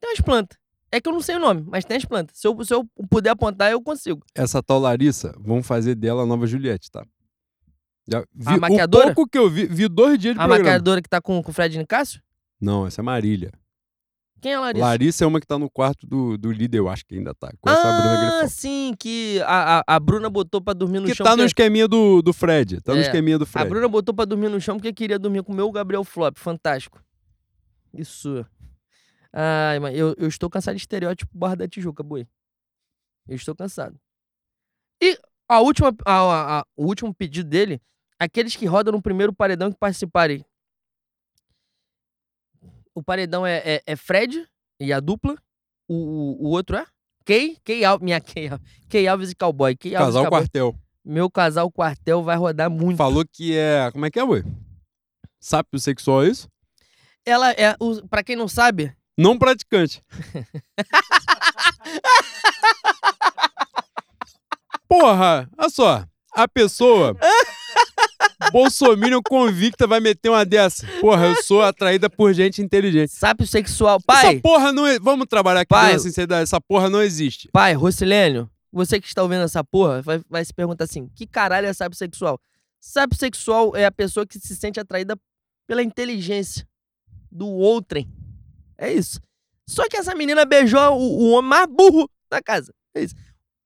[0.00, 0.58] Tem umas plantas.
[0.90, 2.38] É que eu não sei o nome, mas tem as plantas.
[2.38, 4.24] Se eu, se eu puder apontar, eu consigo.
[4.34, 7.06] Essa tal Larissa, vão fazer dela a nova Juliette, tá?
[8.08, 9.10] Já vi, A maquiadora?
[9.10, 10.64] O pouco que eu vi, vi dois dias de A programa.
[10.64, 12.22] maquiadora que tá com, com o Fred Nicásio?
[12.60, 13.50] Não, essa é Marília.
[14.40, 14.84] Quem é a Larissa?
[14.86, 17.50] Larissa é uma que tá no quarto do, do líder, eu acho que ainda tá.
[17.60, 21.14] Com essa Bruna ah, sim, que a, a, a Bruna botou pra dormir no Que
[21.14, 21.24] chão.
[21.24, 22.80] tá no porque- esqueminha do, do Fred.
[22.82, 23.68] Tá no É, esqueminha do A Fred.
[23.68, 26.36] Bruna botou pra dormir no chão porque queria dormir com o meu Gabriel Flop.
[26.38, 27.02] Fantástico.
[27.92, 28.44] Isso.
[29.32, 32.26] Ai, mas eu, eu estou cansado de estereótipo Barra da Tijuca, boi.
[33.28, 33.98] Eu estou cansado.
[35.02, 35.18] E
[35.48, 37.80] a última, a- a- a- o último pedido dele,
[38.18, 40.44] aqueles que rodam no primeiro paredão que participarem.
[42.94, 44.46] O paredão é, é, é Fred
[44.80, 45.36] e a dupla.
[45.88, 46.86] O, o, o outro é?
[47.24, 48.50] Kay, Kay Alves, minha Kay,
[48.88, 49.76] Kay Alves e Cowboy.
[49.76, 50.40] Kay Alves Casal Cowboy.
[50.40, 50.76] quartel.
[51.04, 52.96] Meu casal quartel vai rodar muito.
[52.96, 53.90] Falou que é.
[53.92, 54.42] Como é que é, boi?
[55.38, 56.48] Sápio sexual, é isso?
[57.24, 60.02] Ela é, o, pra quem não sabe, Não praticante.
[64.88, 66.04] Porra, olha só.
[66.32, 67.16] A pessoa.
[68.50, 70.86] Bolsominion convicta vai meter uma dessa.
[71.00, 73.10] Porra, eu sou atraída por gente inteligente.
[73.12, 74.00] sápio sexual.
[74.00, 74.84] Pai, Essa porra não.
[75.00, 75.92] Vamos trabalhar aqui Pai.
[75.94, 76.42] na sinceridade.
[76.44, 77.48] Essa porra não existe.
[77.52, 81.66] pai, Rocilênio, você que está ouvindo essa porra, vai, vai se perguntar assim: que caralho
[81.66, 82.40] é sábio sexual?
[82.80, 85.16] Sábio sexual é a pessoa que se sente atraída
[85.66, 86.66] pela inteligência
[87.30, 88.08] do outrem.
[88.78, 89.20] É isso.
[89.68, 92.72] Só que essa menina beijou o, o homem mais burro da casa.
[92.94, 93.14] É isso.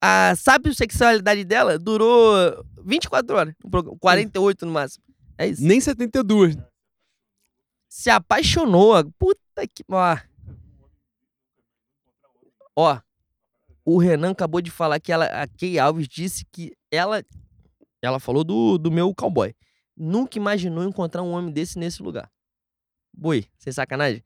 [0.01, 5.03] A sábio sexualidade dela durou 24 horas, no programa, 48 no máximo.
[5.37, 5.63] É isso.
[5.63, 6.57] Nem 72.
[7.87, 8.93] Se apaixonou.
[9.19, 9.83] Puta que.
[9.89, 10.17] Ó.
[12.75, 12.99] Ó.
[13.83, 17.23] O Renan acabou de falar que ela, a Kay Alves disse que ela.
[18.01, 19.53] Ela falou do, do meu cowboy.
[19.95, 22.31] Nunca imaginou encontrar um homem desse nesse lugar.
[23.13, 24.23] Boi, sem sacanagem.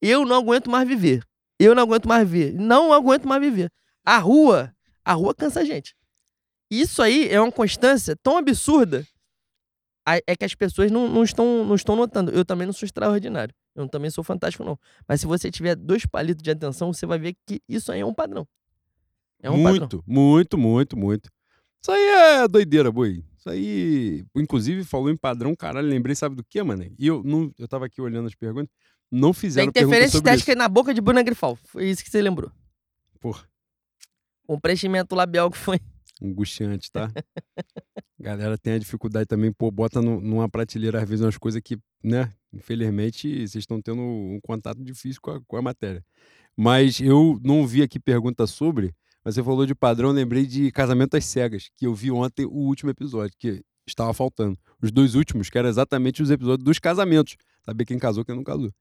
[0.00, 1.22] Eu não aguento mais viver.
[1.58, 2.54] Eu não aguento mais viver.
[2.54, 3.70] Não aguento mais viver.
[4.04, 4.74] A rua,
[5.08, 5.96] a rua cansa a gente.
[6.70, 9.06] Isso aí é uma constância tão absurda
[10.26, 12.30] é que as pessoas não, não, estão, não estão notando.
[12.30, 13.54] Eu também não sou extraordinário.
[13.74, 14.78] Eu também sou fantástico, não.
[15.06, 18.06] Mas se você tiver dois palitos de atenção, você vai ver que isso aí é
[18.06, 18.46] um padrão.
[19.42, 19.80] É um padrão.
[19.80, 21.30] muito, muito, muito, muito.
[21.80, 23.24] Isso aí é doideira, boi.
[23.38, 26.84] Isso aí, inclusive, falou em padrão, caralho, lembrei, sabe do que, mano?
[26.98, 28.70] E eu, não, eu tava aqui olhando as perguntas,
[29.10, 31.56] não fizeram pergunta interferência estética na boca de Bruna Grifal.
[31.66, 32.50] Foi isso que você lembrou.
[33.20, 33.46] Porra,
[34.48, 35.78] Um preenchimento labial que foi.
[36.22, 37.10] angustiante, tá?
[38.20, 41.78] Galera tem a dificuldade também, pô, bota no- numa prateleira, às vezes, umas coisas que,
[42.02, 46.04] né, infelizmente, vocês estão tendo um contato difícil com a, com a matéria.
[46.56, 48.92] Mas eu não vi aqui pergunta sobre,
[49.24, 52.50] mas você falou de padrão, lembrei de Casamento às Cegas, que eu vi ontem o
[52.52, 54.58] último episódio, que estava faltando.
[54.82, 57.36] Os dois últimos, que eram exatamente os episódios dos casamentos.
[57.64, 58.72] Saber quem casou quem não casou.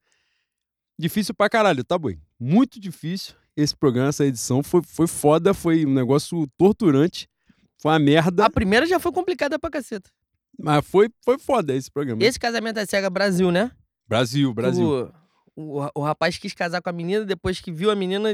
[0.97, 2.19] Difícil pra caralho, tá, boi?
[2.39, 4.61] Muito difícil esse programa, essa edição.
[4.61, 7.27] Foi, foi foda, foi um negócio torturante.
[7.81, 10.09] Foi uma merda, A primeira já foi complicada pra caceta.
[10.57, 12.23] mas foi, foi foda esse programa.
[12.23, 13.71] Esse casamento é cega Brasil, né?
[14.07, 15.11] Brasil, Brasil.
[15.55, 18.29] O, o, o rapaz quis casar com a menina, depois que viu a menina.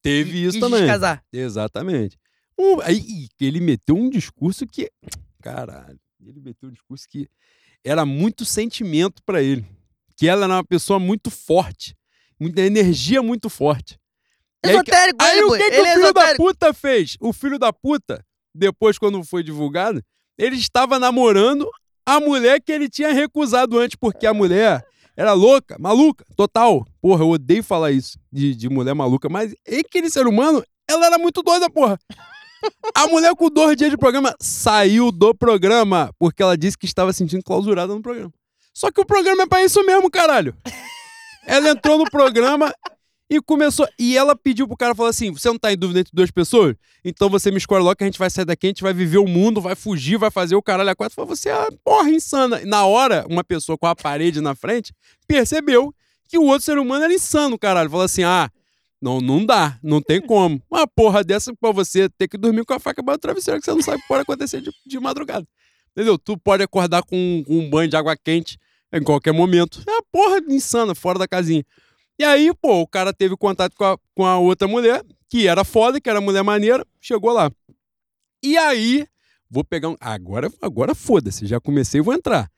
[0.00, 0.80] Teve isso quis também.
[0.80, 1.22] descasar.
[1.32, 2.18] Exatamente.
[2.58, 4.90] Um, aí ele meteu um discurso que.
[5.42, 5.98] Caralho.
[6.24, 7.28] Ele meteu um discurso que
[7.84, 9.64] era muito sentimento pra ele.
[10.16, 11.96] Que ela era uma pessoa muito forte.
[12.38, 13.98] Muita energia muito forte.
[14.64, 16.44] Aí, Esotérico, Aí ele, o que, que o é filho da esotérico.
[16.44, 17.16] puta fez?
[17.20, 18.24] O filho da puta,
[18.54, 20.02] depois, quando foi divulgado,
[20.38, 21.68] ele estava namorando
[22.06, 24.84] a mulher que ele tinha recusado antes, porque a mulher
[25.16, 26.86] era louca, maluca, total.
[27.00, 31.18] Porra, eu odeio falar isso de, de mulher maluca, mas aquele ser humano, ela era
[31.18, 31.98] muito doida, porra.
[32.94, 37.12] A mulher com dois dias de programa saiu do programa porque ela disse que estava
[37.12, 38.32] se sentindo clausurada no programa.
[38.72, 40.56] Só que o programa é pra isso mesmo, caralho.
[41.44, 42.72] Ela entrou no programa
[43.36, 43.88] e começou.
[43.98, 46.74] E ela pediu pro cara, falou assim: você não tá em dúvida entre duas pessoas?
[47.04, 49.18] Então você me escolhe logo que a gente vai sair daqui, a gente vai viver
[49.18, 51.14] o mundo, vai fugir, vai fazer o caralho a quatro.
[51.14, 52.60] Falou, você é uma porra insana.
[52.60, 54.92] E na hora, uma pessoa com a parede na frente
[55.26, 55.94] percebeu
[56.28, 57.88] que o outro ser humano era insano, caralho.
[57.88, 58.50] Falou assim: ah,
[59.00, 60.62] não, não dá, não tem como.
[60.70, 63.64] Uma porra dessa pra você ter que dormir com a faca abaixo do travesseiro, que
[63.64, 65.46] você não sabe o que pode acontecer de, de madrugada.
[65.90, 66.18] Entendeu?
[66.18, 68.58] Tu pode acordar com, com um banho de água quente
[68.92, 69.82] em qualquer momento.
[69.86, 71.64] É uma porra insana, fora da casinha.
[72.22, 75.64] E aí, pô, o cara teve contato com a, com a outra mulher, que era
[75.64, 77.50] foda, que era mulher maneira, chegou lá.
[78.40, 79.08] E aí,
[79.50, 79.96] vou pegar um.
[80.00, 82.48] Agora, agora foda-se, já comecei e vou entrar.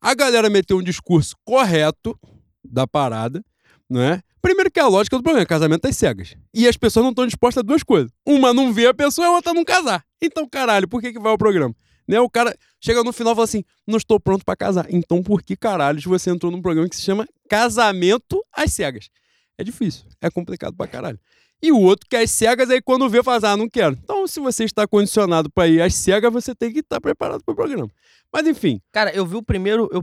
[0.00, 2.18] A galera meteu um discurso correto
[2.64, 3.44] da parada,
[3.88, 4.20] não é?
[4.40, 6.34] Primeiro que é a lógica do programa, casamento às cegas.
[6.52, 8.10] E as pessoas não estão dispostas a duas coisas.
[8.26, 10.04] Uma não vê a pessoa e a outra não casar.
[10.20, 11.76] Então, caralho, por que, que vai o programa?
[12.06, 12.20] Né?
[12.20, 14.86] O cara chega no final e fala assim: não estou pronto pra casar.
[14.90, 19.08] Então, por que caralho você entrou num programa que se chama Casamento às Cegas?
[19.56, 21.18] É difícil, é complicado pra caralho.
[21.62, 23.96] E o outro que é às cegas, aí quando vê, faz, ah, não quero.
[24.02, 27.54] Então, se você está condicionado pra ir às cegas, você tem que estar preparado pro
[27.54, 27.88] programa.
[28.32, 29.88] Mas enfim, Cara, eu vi o primeiro.
[29.92, 30.02] Eu...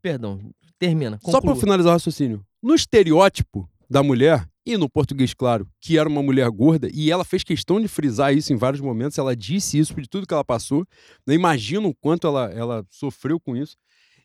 [0.00, 0.40] Perdão,
[0.78, 1.18] termina.
[1.22, 1.56] só pra conclua.
[1.56, 2.44] finalizar o raciocínio.
[2.62, 7.24] No estereótipo da mulher, e no português, claro, que era uma mulher gorda, e ela
[7.24, 10.44] fez questão de frisar isso em vários momentos, ela disse isso de tudo que ela
[10.44, 10.86] passou.
[11.26, 13.76] Não imagino o quanto ela, ela sofreu com isso.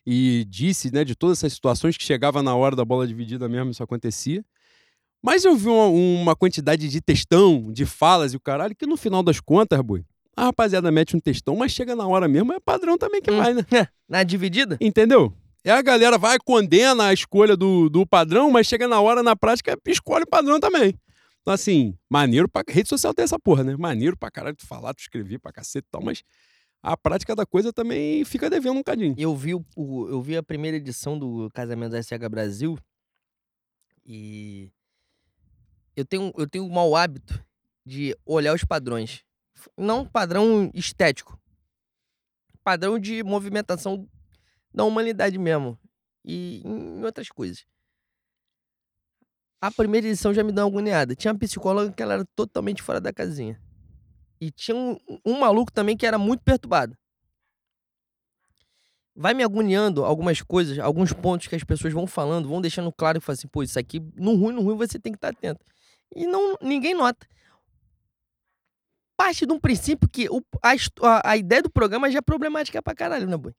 [0.06, 3.70] E disse, né, de todas essas situações que chegava na hora da bola dividida mesmo,
[3.70, 4.42] isso acontecia.
[5.22, 8.96] Mas eu vi uma, uma quantidade de textão, de falas e o caralho, que no
[8.96, 10.02] final das contas, boi,
[10.34, 13.36] A rapaziada mete um textão, mas chega na hora mesmo, é padrão também que Hum.
[13.36, 13.62] vai, né?
[14.08, 14.78] Na dividida?
[14.80, 15.34] Entendeu?
[15.64, 19.36] É a galera vai, condena a escolha do, do padrão, mas chega na hora, na
[19.36, 20.94] prática, escolhe o padrão também.
[21.42, 22.62] Então, assim, maneiro pra.
[22.68, 23.76] Rede social tem essa porra, né?
[23.76, 26.22] Maneiro pra caralho tu falar, tu escrever pra cacete e tal, mas
[26.82, 29.14] a prática da coisa também fica devendo um bocadinho.
[29.18, 32.78] Eu vi, o, o- eu vi a primeira edição do Casamento da SH Brasil
[34.04, 34.70] e
[35.96, 37.42] eu tenho, eu tenho um mau hábito
[37.84, 39.22] de olhar os padrões.
[39.76, 41.38] Não padrão estético.
[42.64, 44.08] Padrão de movimentação
[44.72, 45.78] da humanidade mesmo.
[46.24, 47.64] E em outras coisas.
[49.60, 51.14] A primeira edição já me deu uma agoniada.
[51.14, 53.60] Tinha uma psicóloga que ela era totalmente fora da casinha.
[54.40, 56.96] E tinha um, um maluco também que era muito perturbado
[59.14, 63.20] vai me agoniando algumas coisas, alguns pontos que as pessoas vão falando, vão deixando claro
[63.20, 65.60] que fala assim, pô, isso aqui, no ruim, no ruim, você tem que estar atento.
[66.14, 67.26] E não, ninguém nota.
[69.16, 72.94] Parte de um princípio que o- a, a- ideia do programa já é problemática pra
[72.94, 73.52] caralho, né, boi?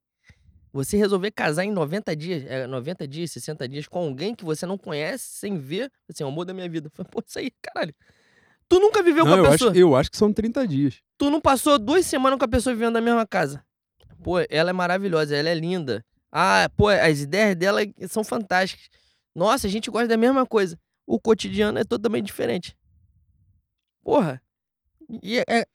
[0.73, 4.65] Você resolver casar em 90 dias, é, 90 dias, 60 dias com alguém que você
[4.65, 6.89] não conhece, sem ver, assim, é o amor da minha vida.
[6.93, 7.93] Fala, Pô, isso aí, caralho.
[8.69, 9.72] Tu nunca viveu Não, com a eu, pessoa.
[9.72, 11.02] acho, eu acho que são 30 dias.
[11.18, 13.61] Tu não passou duas semanas com a pessoa vivendo na mesma casa.
[14.23, 16.06] Pô, ela é maravilhosa, ela é linda.
[16.31, 18.88] Ah, pô, as ideias dela são fantásticas.
[19.35, 20.80] Nossa, a gente gosta da mesma coisa.
[21.06, 22.77] O cotidiano é totalmente diferente.
[24.03, 24.41] Porra.
[25.22, 25.65] E é-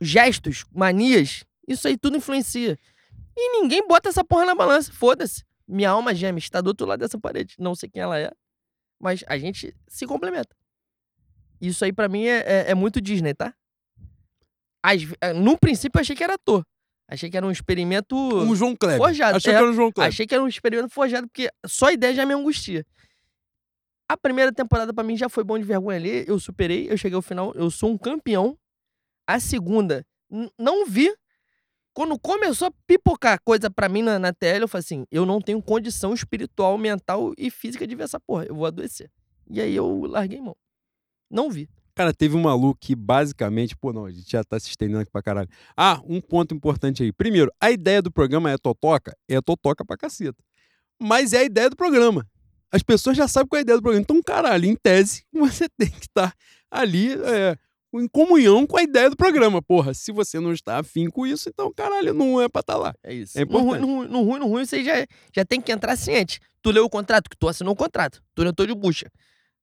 [0.00, 2.78] gestos, manias, isso aí tudo influencia.
[3.36, 4.92] E ninguém bota essa porra na balança.
[4.92, 5.44] Foda-se.
[5.68, 7.54] Minha alma gêmea está do outro lado dessa parede.
[7.58, 8.30] Não sei quem ela é,
[9.00, 10.54] mas a gente se complementa.
[11.60, 13.54] Isso aí pra mim é, é- é muito Disney, tá?
[14.96, 16.64] Ve- eh, no princípio eu achei que era ator.
[17.08, 18.16] Achei que era um experimento.
[18.16, 18.98] Um João Kleber.
[18.98, 19.54] Forjado, Achou é.
[19.54, 20.08] que era o João Kleber.
[20.08, 22.84] Achei que era um experimento forjado, porque só a ideia já me angustia.
[24.08, 26.24] A primeira temporada pra mim já foi bom de vergonha ali.
[26.28, 28.56] Eu superei, eu cheguei ao final, eu sou um campeão.
[29.26, 30.06] A segunda,
[30.58, 31.12] não vi.
[31.96, 35.40] Quando começou a pipocar coisa pra mim na, na tela, eu falei assim: eu não
[35.40, 38.44] tenho condição espiritual, mental e física de ver essa porra.
[38.44, 39.10] Eu vou adoecer.
[39.48, 40.54] E aí eu larguei mão.
[41.30, 41.70] Não vi.
[41.94, 45.10] Cara, teve um maluco que basicamente, pô, não, a gente já tá se estendendo aqui
[45.10, 45.48] pra caralho.
[45.74, 47.10] Ah, um ponto importante aí.
[47.14, 50.44] Primeiro, a ideia do programa é totoca, é totoca pra caceta.
[51.00, 52.28] Mas é a ideia do programa.
[52.70, 54.02] As pessoas já sabem qual é a ideia do programa.
[54.02, 56.34] Então, caralho, em tese, você tem que estar
[56.70, 57.56] ali é,
[58.00, 59.60] em comunhão com a ideia do programa.
[59.62, 62.94] Porra, se você não está afim com isso, então, caralho, não é pra estar lá.
[63.02, 63.38] É isso.
[63.38, 63.80] É no, ruim, importante.
[63.80, 66.40] no, ruim, no ruim, no ruim, você já, já tem que entrar ciente.
[66.62, 68.22] Tu leu o contrato, que tu assinou o contrato.
[68.34, 69.10] Tu não de bucha.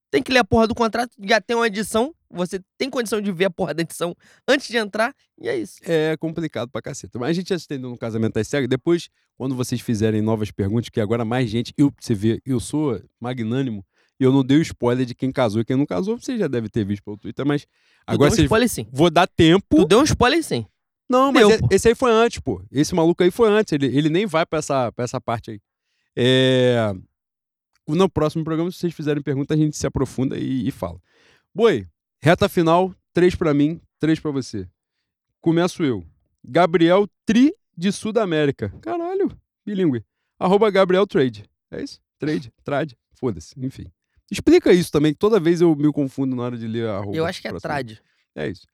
[0.10, 3.31] Tem que ler a porra do contrato, já tem uma edição, você tem condição de
[3.31, 4.15] ver a porra da edição
[4.47, 5.80] antes de entrar, e é isso.
[5.81, 7.18] É complicado pra caceta.
[7.18, 8.69] Mas a gente já se estendeu no casamento das cegas.
[8.69, 13.01] Depois, quando vocês fizerem novas perguntas, que agora mais gente, eu, você vê, eu sou
[13.19, 13.84] magnânimo
[14.19, 16.48] e eu não dei o spoiler de quem casou e quem não casou, você já
[16.48, 17.69] deve ter visto pelo Twitter, mas Tu
[18.07, 18.45] agora deu um vocês.
[18.45, 18.88] spoiler sim.
[18.91, 19.76] Vou dar tempo.
[19.77, 20.65] Tu deu um spoiler sim.
[21.10, 22.61] Não, mas Deu, esse aí foi antes, pô.
[22.72, 23.73] Esse maluco aí foi antes.
[23.73, 25.60] Ele, ele nem vai pra essa, pra essa parte aí.
[26.15, 26.94] É...
[27.88, 30.99] No próximo programa, se vocês fizerem pergunta, a gente se aprofunda e, e fala.
[31.53, 31.85] Boi,
[32.22, 34.68] reta final, três pra mim, três pra você.
[35.41, 36.03] Começo eu.
[36.44, 38.69] Gabriel Tri de Sudamérica.
[38.81, 39.30] Caralho,
[39.65, 40.03] bilíngue.
[40.40, 41.44] Arroba Gabriel Trade.
[41.69, 41.99] É isso?
[42.18, 43.91] Trade, trade, foda-se, enfim.
[44.34, 47.15] Explica isso também, que toda vez eu me confundo na hora de ler a arroba.
[47.15, 47.99] Eu acho que é trad.
[48.35, 48.65] É isso.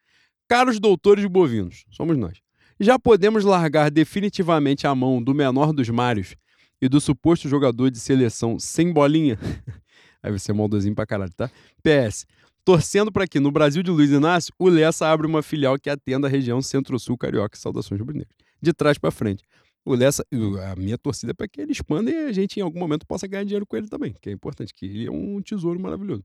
[0.47, 2.39] Caros doutores bovinos, somos nós.
[2.79, 6.33] Já podemos largar definitivamente a mão do menor dos Mários
[6.81, 9.37] e do suposto jogador de seleção sem bolinha?
[10.23, 11.51] Aí você é maldozinho pra caralho, tá?
[11.83, 12.25] PS.
[12.63, 16.27] Torcendo para que no Brasil de Luiz Inácio, o Lessa abra uma filial que atenda
[16.27, 17.57] a região centro-sul carioca.
[17.57, 18.33] Saudações rubro-negras.
[18.61, 19.43] De trás pra frente.
[19.85, 20.25] O Lessa,
[20.71, 23.27] a minha torcida é para que ele expanda e a gente em algum momento possa
[23.27, 26.23] ganhar dinheiro com ele também, que é importante, que ele é um tesouro maravilhoso.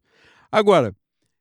[0.51, 0.94] Agora,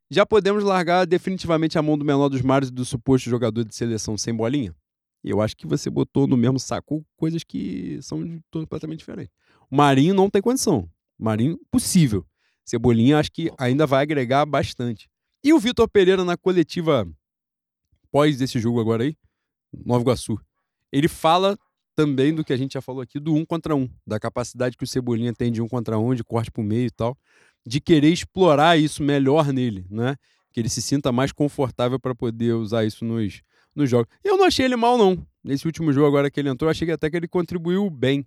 [0.10, 3.76] já podemos largar definitivamente a mão do menor dos mares e do suposto jogador de
[3.76, 4.74] seleção sem bolinha?
[5.24, 9.34] Eu acho que você botou no mesmo saco coisas que são completamente diferentes.
[9.72, 10.90] O Marinho não tem condição.
[11.18, 12.26] Marinho, possível.
[12.66, 15.10] Cebolinha, acho que ainda vai agregar bastante.
[15.44, 17.08] E o Vitor Pereira na coletiva
[18.12, 19.18] pós desse jogo agora aí,
[19.86, 20.40] Nova Iguaçu,
[20.92, 21.58] ele fala
[21.96, 24.84] também do que a gente já falou aqui, do um contra um, da capacidade que
[24.84, 27.18] o Cebolinha tem de um contra um, de corte pro meio e tal,
[27.66, 30.16] de querer explorar isso melhor nele, né?
[30.52, 33.42] Que ele se sinta mais confortável para poder usar isso nos,
[33.76, 34.08] nos jogos.
[34.24, 35.26] Eu não achei ele mal, não.
[35.44, 38.26] Nesse último jogo agora que ele entrou, achei que até que ele contribuiu bem.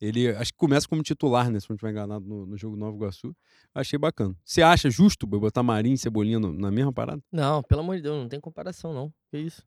[0.00, 1.60] Ele acho que começa como titular, né?
[1.60, 3.36] Se não estiver enganado no, no jogo Nova Iguaçu.
[3.74, 4.34] Achei bacana.
[4.44, 7.22] Você acha justo botar Marinho e Cebolinha no- na mesma parada?
[7.30, 9.12] Não, pelo amor de Deus, não tem comparação, não.
[9.30, 9.62] Que isso.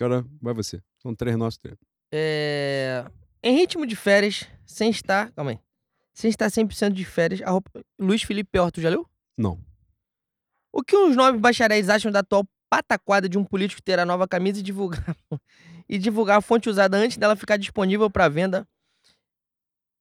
[0.00, 0.80] Agora vai você.
[1.02, 1.76] São três nossos três.
[2.18, 3.04] É...
[3.42, 5.30] Em ritmo de férias, sem estar.
[5.32, 5.60] Calma aí.
[6.14, 7.70] Sem estar 100% de férias, a roupa...
[7.98, 9.06] Luiz Felipe Pior, tu já leu?
[9.36, 9.60] Não.
[10.72, 14.26] O que os nove bacharéis acham da atual pataquada de um político ter a nova
[14.26, 15.14] camisa e divulgar,
[15.86, 18.66] e divulgar a fonte usada antes dela ficar disponível para venda.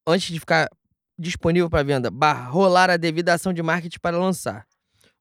[0.08, 0.70] Antes de ficar
[1.20, 4.66] disponível para venda, barra, rolar a devida ação de marketing para lançar.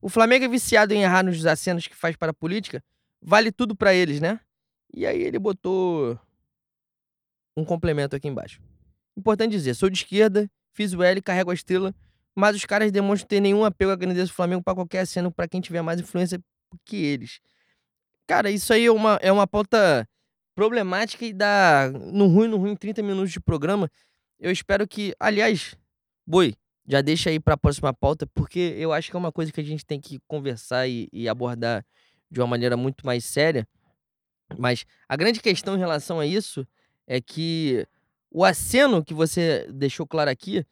[0.01, 2.81] O Flamengo é viciado em errar nos acenos que faz para a política.
[3.21, 4.39] Vale tudo para eles, né?
[4.93, 6.17] E aí ele botou
[7.57, 8.61] um complemento aqui embaixo.
[9.17, 11.95] Importante dizer, sou de esquerda, fiz o L, carrego a estrela,
[12.35, 15.47] mas os caras demonstram ter nenhum apego à grandeza do Flamengo para qualquer aceno para
[15.47, 16.41] quem tiver mais influência
[16.85, 17.41] que eles.
[18.27, 20.09] Cara, isso aí é uma, é uma pauta
[20.55, 23.91] problemática e dá no ruim, no ruim, 30 minutos de programa.
[24.39, 25.77] Eu espero que, aliás,
[26.27, 26.55] Boi,
[26.87, 29.61] já deixa aí para a próxima pauta, porque eu acho que é uma coisa que
[29.61, 31.85] a gente tem que conversar e, e abordar
[32.31, 33.67] de uma maneira muito mais séria.
[34.59, 36.67] Mas a grande questão em relação a isso
[37.07, 37.87] é que
[38.31, 40.67] o aceno que você deixou claro aqui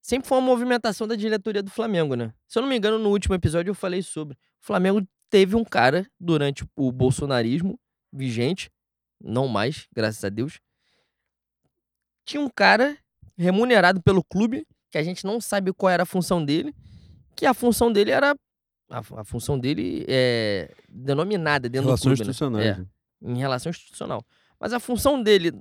[0.00, 2.32] sempre foi uma movimentação da diretoria do Flamengo, né?
[2.46, 4.34] Se eu não me engano, no último episódio eu falei sobre.
[4.34, 7.78] O Flamengo teve um cara durante o bolsonarismo
[8.12, 8.70] vigente,
[9.20, 10.60] não mais, graças a Deus.
[12.24, 12.96] Tinha um cara
[13.36, 16.74] remunerado pelo clube, que a gente não sabe qual era a função dele,
[17.34, 18.34] que a função dele era.
[18.88, 22.50] A, a função dele é denominada dentro Relação do clube.
[22.50, 22.74] Né?
[22.74, 22.86] né?
[23.22, 24.24] É, em relação institucional.
[24.58, 25.52] Mas a função dele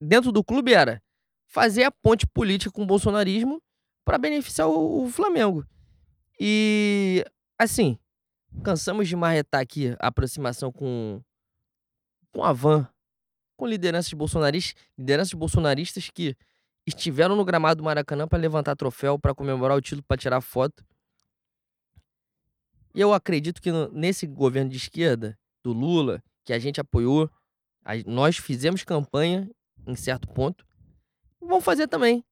[0.00, 1.02] dentro do clube era
[1.46, 3.62] fazer a ponte política com o bolsonarismo
[4.04, 5.66] para beneficiar o, o Flamengo.
[6.40, 7.24] E,
[7.58, 7.98] assim,
[8.64, 11.22] cansamos de marretar aqui a aproximação com,
[12.32, 12.88] com a van,
[13.56, 16.36] com lideranças bolsonaristas, lideranças bolsonaristas que
[16.86, 20.84] estiveram no gramado do Maracanã para levantar troféu, para comemorar o título, para tirar foto.
[22.94, 27.30] E eu acredito que no, nesse governo de esquerda, do Lula, que a gente apoiou,
[28.06, 29.50] nós fizemos campanha
[29.86, 30.66] em certo ponto,
[31.40, 32.24] vão fazer também.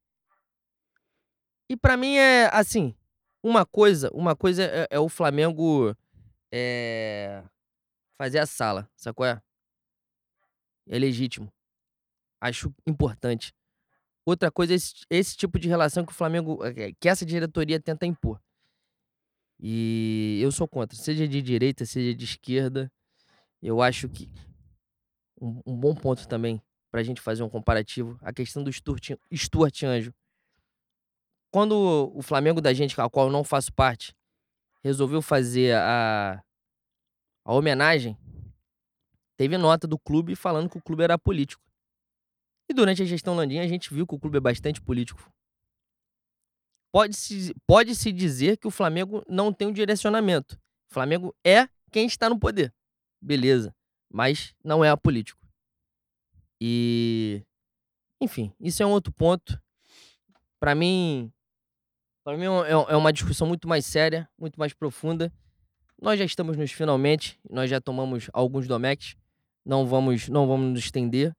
[1.69, 2.95] E para mim é assim,
[3.43, 5.97] uma coisa, uma coisa é, é o Flamengo
[6.53, 7.43] é,
[8.19, 9.25] fazer a sala, sacou?
[9.25, 9.41] É?
[10.89, 11.53] é legítimo.
[12.41, 13.55] Acho importante.
[14.27, 17.81] Outra coisa é esse, esse tipo de relação que o Flamengo, é, que essa diretoria
[17.81, 18.41] tenta impor.
[19.59, 22.91] E eu sou contra, seja de direita, seja de esquerda.
[23.63, 24.29] Eu acho que
[25.41, 29.11] um, um bom ponto também para a gente fazer um comparativo, a questão do Stuart,
[29.33, 30.13] Stuart Anjo.
[31.53, 34.15] Quando o Flamengo da gente, a qual eu não faço parte,
[34.83, 36.43] resolveu fazer a,
[37.45, 38.17] a homenagem,
[39.37, 41.63] teve nota do clube falando que o clube era político.
[42.69, 45.33] E durante a gestão Landim, a gente viu que o clube é bastante político.
[46.93, 50.57] Pode-se pode -se dizer que o Flamengo não tem um direcionamento.
[50.91, 52.73] O Flamengo é quem está no poder.
[53.21, 53.75] Beleza.
[54.13, 55.40] Mas não é apolítico.
[56.61, 57.43] E.
[58.21, 59.61] Enfim, isso é um outro ponto.
[60.59, 61.33] Para mim.
[62.23, 65.33] Para mim é, é uma discussão muito mais séria, muito mais profunda.
[66.01, 69.17] Nós já estamos nos finalmente, nós já tomamos alguns domex,
[69.65, 71.35] não vamos, não vamos nos estender.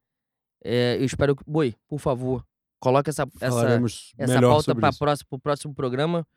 [0.63, 1.43] É, eu espero que.
[1.45, 2.45] Boi, por favor,
[2.79, 3.81] coloque essa, essa,
[4.17, 4.91] essa pauta para
[5.29, 6.27] o próximo programa,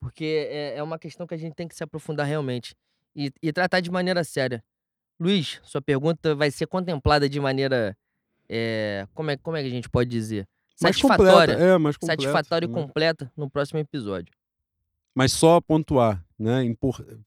[0.00, 2.74] porque é, é, uma questão que a gente tem que se aprofundar realmente
[3.14, 4.62] e, e, tratar de maneira séria.
[5.20, 7.96] Luiz, sua pergunta vai ser contemplada de maneira.
[8.48, 10.46] É, como, é, como é que a gente pode dizer?
[10.76, 11.54] Satisfatória.
[11.54, 12.72] Completa, é, mais completa, satisfatória né?
[12.72, 14.32] e completa no próximo episódio.
[15.14, 16.62] Mas só pontuar, né?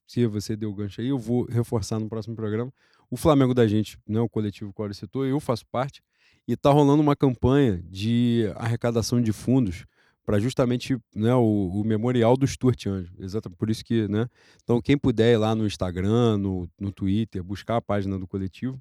[0.06, 2.72] Se você deu o gancho aí, eu vou reforçar no próximo programa.
[3.10, 6.04] O Flamengo da gente, né, o coletivo o citou, eu faço parte,
[6.46, 9.86] e está rolando uma campanha de arrecadação de fundos
[10.26, 13.14] para justamente né, o, o, memorial do Stuart Anjo.
[13.18, 14.28] Exatamente por isso que, né?
[14.62, 18.78] Então, quem puder ir lá no Instagram, no, no Twitter, buscar a página do coletivo,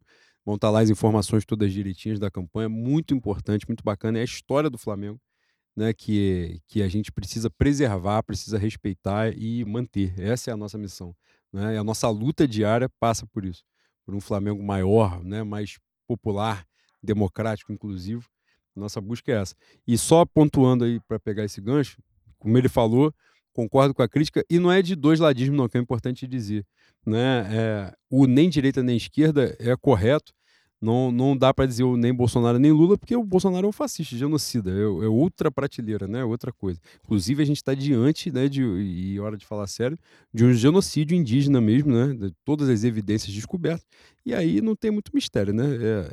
[0.46, 2.68] vão estar tá lá as informações todas direitinhas da campanha.
[2.68, 4.18] Muito importante, muito bacana.
[4.18, 5.20] É a história do Flamengo,
[5.74, 5.92] né?
[5.92, 10.18] Que, que a gente precisa preservar, precisa respeitar e manter.
[10.18, 11.14] Essa é a nossa missão.
[11.52, 11.74] Né?
[11.74, 13.64] E a nossa luta diária passa por isso.
[14.04, 15.42] Por um Flamengo maior, né?
[15.42, 16.64] mais popular,
[17.02, 18.28] democrático, inclusivo.
[18.74, 19.54] Nossa busca é essa.
[19.86, 22.00] E só pontuando aí para pegar esse gancho,
[22.38, 23.12] como ele falou,
[23.56, 26.64] concordo com a crítica, e não é de dois ladismos, não, que é importante dizer.
[27.06, 27.46] Né?
[27.50, 30.32] É, o nem direita nem esquerda é correto,
[30.80, 34.14] não, não dá para dizer nem Bolsonaro nem Lula, porque o Bolsonaro é um fascista,
[34.14, 36.20] genocida, é, é outra prateleira, né?
[36.20, 36.78] É outra coisa.
[37.02, 39.98] Inclusive, a gente está diante, né, de, e hora de falar sério,
[40.34, 42.14] de um genocídio indígena mesmo, né?
[42.14, 43.86] De todas as evidências descobertas.
[44.24, 45.64] E aí não tem muito mistério, né?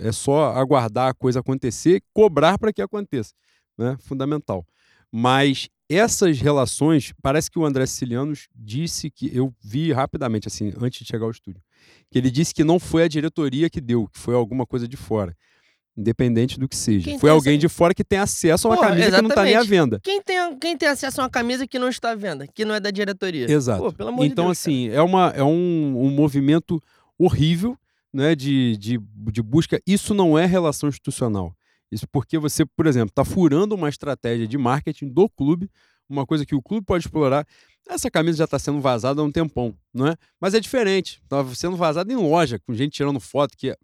[0.01, 3.33] É, é só aguardar a coisa acontecer, cobrar para que aconteça,
[3.77, 3.97] né?
[3.99, 4.65] Fundamental.
[5.11, 10.99] Mas essas relações, parece que o André Sicilianos disse que eu vi rapidamente, assim, antes
[10.99, 11.61] de chegar ao estúdio,
[12.09, 14.97] que ele disse que não foi a diretoria que deu, que foi alguma coisa de
[14.97, 15.35] fora.
[15.95, 17.05] Independente do que seja.
[17.05, 17.61] Quem foi alguém essa...
[17.61, 19.17] de fora que tem acesso a uma Pô, camisa exatamente.
[19.17, 19.99] que não está nem à venda.
[20.01, 22.73] Quem tem, quem tem acesso a uma camisa que não está à venda, que não
[22.73, 23.51] é da diretoria?
[23.51, 23.93] Exato.
[23.93, 26.81] Pô, então, de Deus, assim, é, uma, é um, um movimento
[27.15, 27.77] horrível
[28.11, 28.99] né, de, de,
[29.31, 29.79] de busca.
[29.85, 31.55] Isso não é relação institucional.
[31.93, 35.69] Isso porque você, por exemplo, está furando uma estratégia de marketing do clube,
[36.09, 37.45] uma coisa que o clube pode explorar.
[37.87, 40.15] Essa camisa já está sendo vazada há um tempão, não é?
[40.39, 41.19] Mas é diferente.
[41.23, 43.75] Estava sendo vazada em loja, com gente tirando foto, que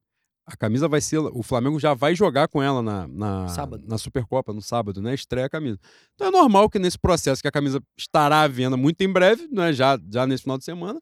[0.45, 1.19] a camisa vai ser.
[1.19, 3.45] O Flamengo já vai jogar com ela na, na,
[3.85, 5.13] na Supercopa, no sábado, né?
[5.13, 5.77] Estreia a camisa.
[6.15, 9.47] Então é normal que nesse processo que a camisa estará à venda muito em breve,
[9.51, 9.71] né?
[9.73, 10.99] já, já nesse final de semana,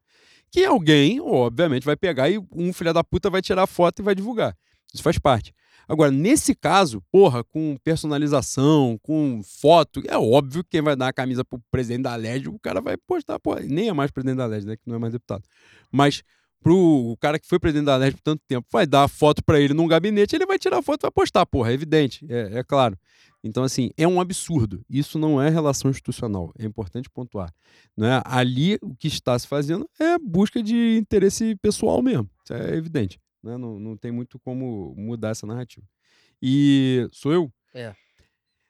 [0.52, 4.04] que alguém, obviamente, vai pegar e um filho da puta vai tirar a foto e
[4.04, 4.56] vai divulgar.
[4.94, 5.54] Isso faz parte.
[5.88, 11.14] Agora, nesse caso, porra, com personalização, com foto, é óbvio que quem vai dar a
[11.14, 14.46] camisa pro presidente da LED, o cara vai postar, porra, nem é mais presidente da
[14.46, 14.76] LED, né?
[14.76, 15.44] Que não é mais deputado.
[15.92, 16.24] Mas
[16.62, 19.74] pro cara que foi presidente da LED por tanto tempo, vai dar foto para ele
[19.74, 22.98] num gabinete, ele vai tirar foto e vai postar, porra, é evidente, é, é, claro.
[23.44, 24.84] Então, assim, é um absurdo.
[24.90, 27.54] Isso não é relação institucional, é importante pontuar.
[27.96, 28.22] Né?
[28.26, 33.20] Ali, o que está se fazendo é busca de interesse pessoal mesmo, isso é evidente.
[33.48, 33.58] Né?
[33.58, 35.86] Não, não tem muito como mudar essa narrativa.
[36.42, 37.52] E sou eu?
[37.74, 37.96] É.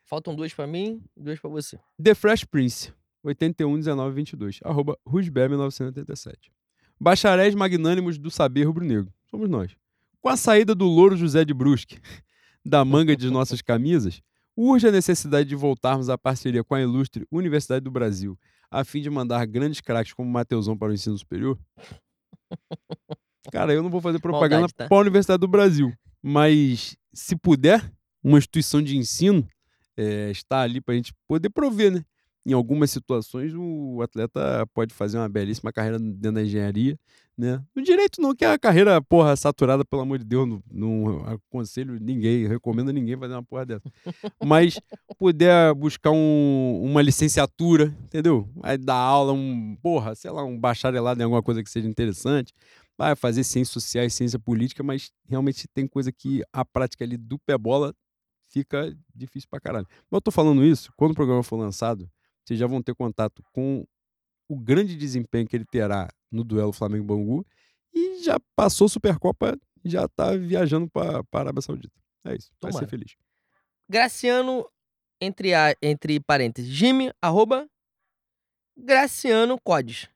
[0.03, 1.79] Faltam duas para mim duas para você.
[2.01, 6.51] The Fresh Prince, 81 19 22, arroba Rusbeb 1987.
[6.99, 9.11] Bacharéis magnânimos do saber rubro-negro.
[9.29, 9.75] Somos nós.
[10.21, 11.99] Com a saída do Louro José de Brusque
[12.65, 14.21] da manga de nossas camisas,
[14.55, 18.37] urge a necessidade de voltarmos à parceria com a ilustre Universidade do Brasil,
[18.71, 21.59] a fim de mandar grandes craques como Mateusão para o ensino superior?
[23.51, 24.87] Cara, eu não vou fazer propaganda Maldade, tá?
[24.87, 27.91] para a Universidade do Brasil, mas se puder,
[28.23, 29.47] uma instituição de ensino
[29.95, 32.03] é, está ali para a gente poder prover, né?
[32.47, 36.97] em algumas situações o atleta pode fazer uma belíssima carreira dentro da engenharia,
[37.37, 37.61] né?
[37.75, 41.25] No direito não, que é a carreira, porra, saturada, pelo amor de Deus, não, não
[41.25, 43.91] aconselho ninguém, recomendo ninguém fazer uma porra dessa.
[44.43, 44.79] Mas
[45.19, 48.49] puder buscar um, uma licenciatura, entendeu?
[48.55, 52.53] Vai dar aula, um, porra, sei lá, um bacharelado em alguma coisa que seja interessante,
[52.97, 57.37] vai fazer ciências sociais, ciência política, mas realmente tem coisa que a prática ali do
[57.37, 57.93] pé bola
[58.47, 59.87] fica difícil pra caralho.
[60.09, 62.09] Mas eu tô falando isso, quando o programa for lançado,
[62.43, 63.85] vocês já vão ter contato com
[64.49, 67.45] o grande desempenho que ele terá no duelo Flamengo-Bangu
[67.93, 71.93] e já passou Supercopa já está viajando para a Arábia Saudita.
[72.25, 72.85] É isso, vai Tomara.
[72.85, 73.15] ser feliz.
[73.89, 74.69] Graciano,
[75.21, 77.69] entre, a, entre parênteses, Jimmy, arroba,
[78.77, 80.09] Graciano Codes.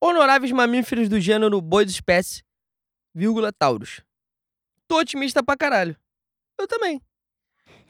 [0.00, 2.42] Honoráveis mamíferos do gênero boi de espécie,
[3.14, 4.00] vírgula, Taurus.
[4.88, 5.94] Tô otimista pra caralho.
[6.58, 7.02] Eu também.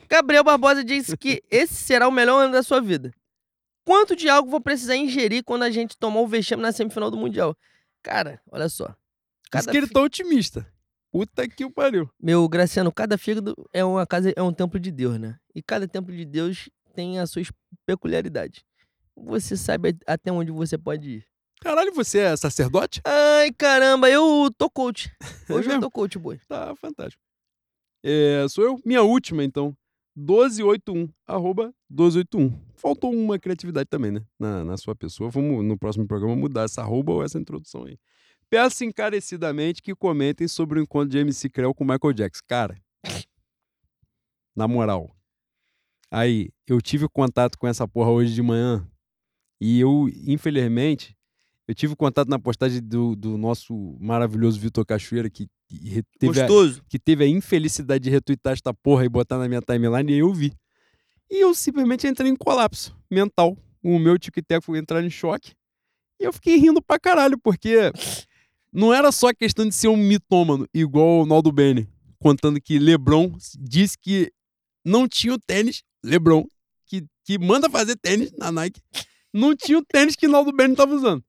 [0.08, 3.14] Gabriel Barbosa disse que esse será o melhor ano da sua vida.
[3.84, 7.16] Quanto de algo vou precisar ingerir quando a gente tomar o vexame na semifinal do
[7.16, 7.56] Mundial?
[8.02, 8.94] Cara, olha só.
[9.50, 10.66] Cada Diz que ele tá otimista.
[11.12, 12.10] Puta que o pariu.
[12.20, 15.39] Meu, Graciano, cada fígado é uma casa, é um templo de Deus, né?
[15.55, 17.50] E cada templo de Deus tem as suas
[17.86, 18.64] peculiaridades.
[19.16, 21.30] Você sabe até onde você pode ir.
[21.60, 23.02] Caralho, você é sacerdote?
[23.05, 25.12] Ai, caramba, eu tô coach.
[25.48, 26.40] Hoje é eu tô coach, boy.
[26.48, 27.22] Tá fantástico.
[28.02, 28.80] É, sou eu?
[28.84, 29.76] Minha última, então.
[30.16, 32.58] 1281, arroba 1281.
[32.74, 34.24] Faltou uma criatividade também, né?
[34.39, 35.28] Na, na sua pessoa.
[35.28, 37.98] Vamos no próximo programa mudar essa arroba ou essa introdução aí.
[38.48, 42.42] Peço encarecidamente que comentem sobre o encontro de MC Creu com Michael Jackson.
[42.48, 42.76] Cara,
[44.56, 45.14] na moral.
[46.10, 48.84] Aí, eu tive contato com essa porra hoje de manhã
[49.60, 51.14] e eu, infelizmente,
[51.70, 55.49] eu tive contato na postagem do, do nosso maravilhoso Vitor Cachoeira, que
[56.18, 56.49] teve, a,
[56.89, 60.34] que teve a infelicidade de retweetar esta porra e botar na minha timeline, e eu
[60.34, 60.52] vi.
[61.31, 63.57] E eu simplesmente entrei em colapso mental.
[63.81, 65.52] O meu tic-tac foi entrar em choque.
[66.20, 67.92] E eu fiquei rindo pra caralho, porque
[68.73, 73.32] não era só questão de ser um mitômano, igual o Naldo Bene, contando que LeBron
[73.60, 74.32] disse que
[74.84, 76.44] não tinha o tênis, LeBron,
[76.84, 78.82] que, que manda fazer tênis na Nike,
[79.32, 81.23] não tinha o tênis que Naldo Bene estava usando.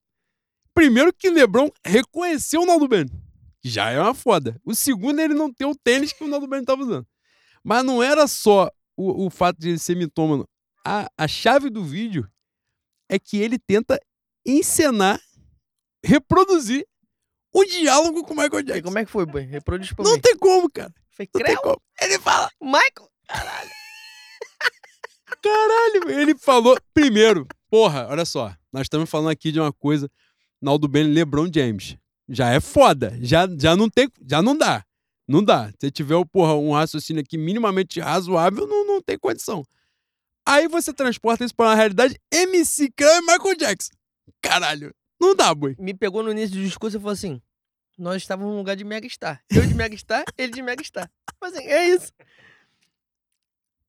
[0.81, 3.11] Primeiro que LeBron reconheceu o Naldo Bene,
[3.61, 4.59] que já é uma foda.
[4.65, 7.05] O segundo é ele não ter o tênis que o Naldo Bene estava usando.
[7.63, 10.49] Mas não era só o, o fato de ele ser mitômano.
[10.83, 12.27] A, a chave do vídeo
[13.07, 13.99] é que ele tenta
[14.43, 15.21] encenar,
[16.03, 16.87] reproduzir
[17.53, 18.79] o diálogo com o Michael Jackson.
[18.79, 19.43] E como é que foi, boy?
[19.43, 20.19] Reproduz pra Não mim.
[20.19, 20.91] tem como, cara.
[21.11, 21.79] Foi não tem como.
[22.01, 23.11] Ele fala, Michael!
[23.27, 23.69] Caralho.
[25.43, 26.75] Caralho, ele falou.
[26.91, 28.51] Primeiro, porra, olha só.
[28.73, 30.09] Nós estamos falando aqui de uma coisa
[30.61, 31.97] Naldo Bene, LeBron James.
[32.29, 33.17] Já é foda.
[33.21, 34.85] Já, já não tem, já não dá.
[35.27, 35.71] Não dá.
[35.79, 39.65] Se tiver porra, um raciocínio aqui minimamente razoável, não, não tem condição.
[40.45, 43.91] Aí você transporta isso para uma realidade MC Khan e Michael Jackson.
[44.41, 44.93] Caralho.
[45.19, 45.75] Não dá, boi.
[45.79, 47.41] Me pegou no início do discurso e falou assim:
[47.97, 49.43] nós estávamos num lugar de Megastar.
[49.49, 51.09] Eu de Megastar, ele de Megastar.
[51.39, 52.11] Mas assim, é isso.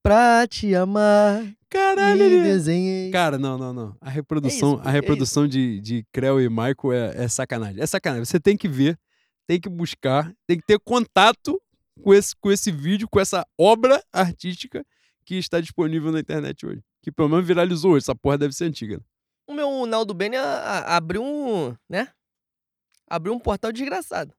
[0.03, 1.45] Pra te amar.
[1.71, 2.43] Caralho, ele...
[2.43, 3.11] desenhei.
[3.11, 3.97] Cara, não, não, não.
[4.01, 7.81] A reprodução, é isso, a reprodução é de, de Creu e Michael é, é, sacanagem.
[7.81, 8.25] É sacanagem.
[8.25, 8.99] Você tem que ver.
[9.47, 11.61] tem que buscar, tem que ter contato
[12.03, 14.85] com esse, com esse vídeo, com essa obra artística
[15.25, 16.83] que está disponível na internet hoje.
[17.01, 18.05] Que pelo menos viralizou hoje.
[18.05, 18.97] Essa porra deve ser antiga.
[18.97, 19.03] Né?
[19.47, 22.09] O meu Naldo Bene abriu um, né?
[23.09, 24.35] Abriu um portal desgraçado.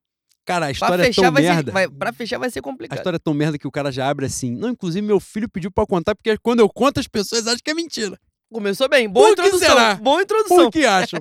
[0.45, 1.71] Cara, a história é tão merda.
[1.71, 2.97] Ser, vai, pra fechar vai ser complicado.
[2.97, 4.51] A história é tão merda que o cara já abre assim.
[4.51, 7.71] Não, inclusive meu filho pediu pra contar, porque quando eu conto as pessoas acham que
[7.71, 8.19] é mentira.
[8.51, 9.09] Começou bem.
[9.09, 9.69] Boa Por introdução.
[9.69, 9.95] Será?
[9.95, 10.57] Boa introdução.
[10.57, 11.19] Por que acham?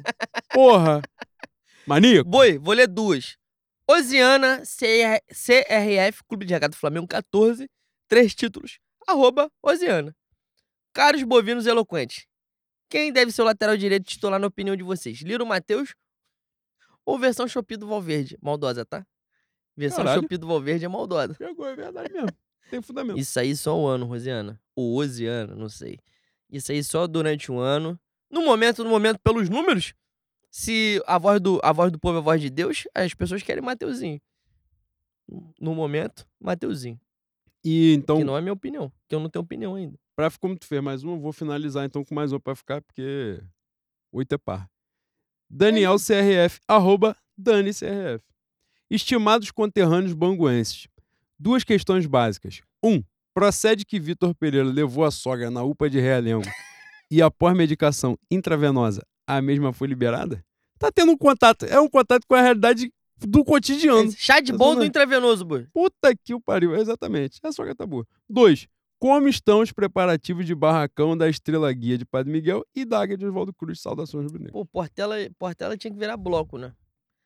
[0.52, 1.00] Porra.
[1.86, 2.28] Maníaco.
[2.28, 3.36] Boi, vou ler duas.
[3.88, 7.68] Osiana, CR, CRF, Clube de Regata Flamengo 14,
[8.08, 8.78] três títulos.
[9.06, 10.14] Arroba Osiana.
[10.92, 12.26] Caros bovinos eloquentes.
[12.88, 15.20] Quem deve ser o lateral direito titular na opinião de vocês?
[15.20, 15.94] Liro Matheus
[17.04, 18.38] ou versão Shopee do Valverde?
[18.40, 19.06] Maldosa, tá?
[19.76, 20.22] Versão Caralho.
[20.22, 21.34] Shopee do Valverde é maldosa.
[21.34, 22.28] Pegou, é verdade mesmo.
[22.70, 23.18] Tem fundamento.
[23.18, 24.60] Isso aí só um ano, Rosiana.
[24.74, 25.98] Ou Osiana, não sei.
[26.50, 27.98] Isso aí só durante um ano.
[28.30, 29.94] No momento, no momento, pelos números,
[30.50, 33.42] se a voz do, a voz do povo é a voz de Deus, as pessoas
[33.42, 34.20] querem Mateuzinho.
[35.60, 37.00] No momento, Mateuzinho.
[37.64, 38.18] E então.
[38.18, 39.98] Que não é minha opinião, que eu não tenho opinião ainda.
[40.14, 42.82] Pra como tu fez mais uma, eu vou finalizar então com mais uma pra ficar,
[42.82, 43.42] porque
[44.12, 44.68] oito é par.
[45.52, 48.24] Daniel CRF, arroba Dani CRF.
[48.90, 50.88] Estimados conterrâneos banguenses,
[51.38, 52.62] duas questões básicas.
[52.82, 53.02] Um,
[53.34, 56.48] procede que Vitor Pereira levou a sogra na UPA de Realengo
[57.10, 60.44] e após medicação intravenosa a mesma foi liberada?
[60.78, 61.64] Tá tendo um contato.
[61.66, 64.10] É um contato com a realidade do cotidiano.
[64.10, 65.66] É, chá de bom do intravenoso, boy.
[65.72, 66.74] Puta que o pariu.
[66.74, 67.38] Exatamente.
[67.42, 68.06] A sogra tá boa.
[68.28, 68.66] Dois.
[69.02, 73.16] Como estão os preparativos de barracão da Estrela Guia de Padre Miguel e da Águia
[73.16, 73.80] de Oswaldo Cruz?
[73.80, 76.72] Saudações rubro Pô, Portela, Portela tinha que virar bloco, né?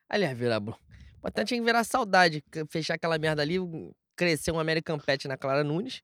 [0.08, 0.80] Aliás, virar bloco.
[1.20, 2.42] Portela tinha que virar saudade.
[2.70, 3.56] Fechar aquela merda ali,
[4.16, 6.00] crescer um American Pet na Clara Nunes,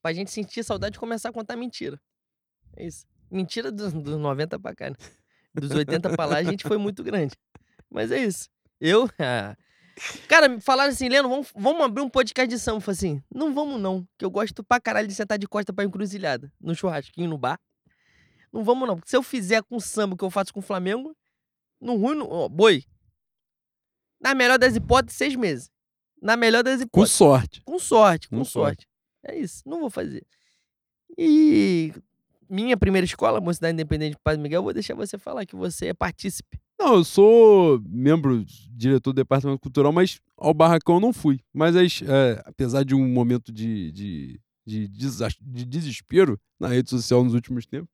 [0.00, 2.00] pra gente sentir saudade e começar a contar mentira.
[2.76, 3.04] É isso.
[3.28, 4.96] Mentira dos, dos 90 pra cá, né?
[5.52, 7.34] Dos 80 pra lá, a gente foi muito grande.
[7.90, 8.48] Mas é isso.
[8.80, 9.10] Eu.
[10.28, 12.78] Cara, falaram assim, Leno, vamos, vamos abrir um podcast de samba.
[12.78, 15.72] Eu falei assim, não vamos não, que eu gosto pra caralho de sentar de costa
[15.72, 17.58] pra encruzilhada, no churrasquinho, no bar.
[18.52, 20.62] Não vamos não, porque se eu fizer com samba o que eu faço com o
[20.62, 21.16] Flamengo,
[21.80, 22.84] no ruim, no, oh, boi.
[24.20, 25.70] Na melhor das hipóteses, seis meses.
[26.20, 27.16] Na melhor das hipóteses.
[27.18, 27.62] Com sorte.
[27.64, 28.82] Com sorte, com, com sorte.
[28.82, 28.88] sorte.
[29.24, 30.26] É isso, não vou fazer.
[31.16, 31.92] E
[32.48, 35.94] minha primeira escola, Mocidade Independente de Padre Miguel, vou deixar você falar que você é
[35.94, 36.58] partícipe.
[36.78, 41.40] Não, eu sou membro, diretor do Departamento Cultural, mas ao barracão eu não fui.
[41.52, 47.34] Mas é, apesar de um momento de, de, de, de, desespero na rede social nos
[47.34, 47.90] últimos tempos,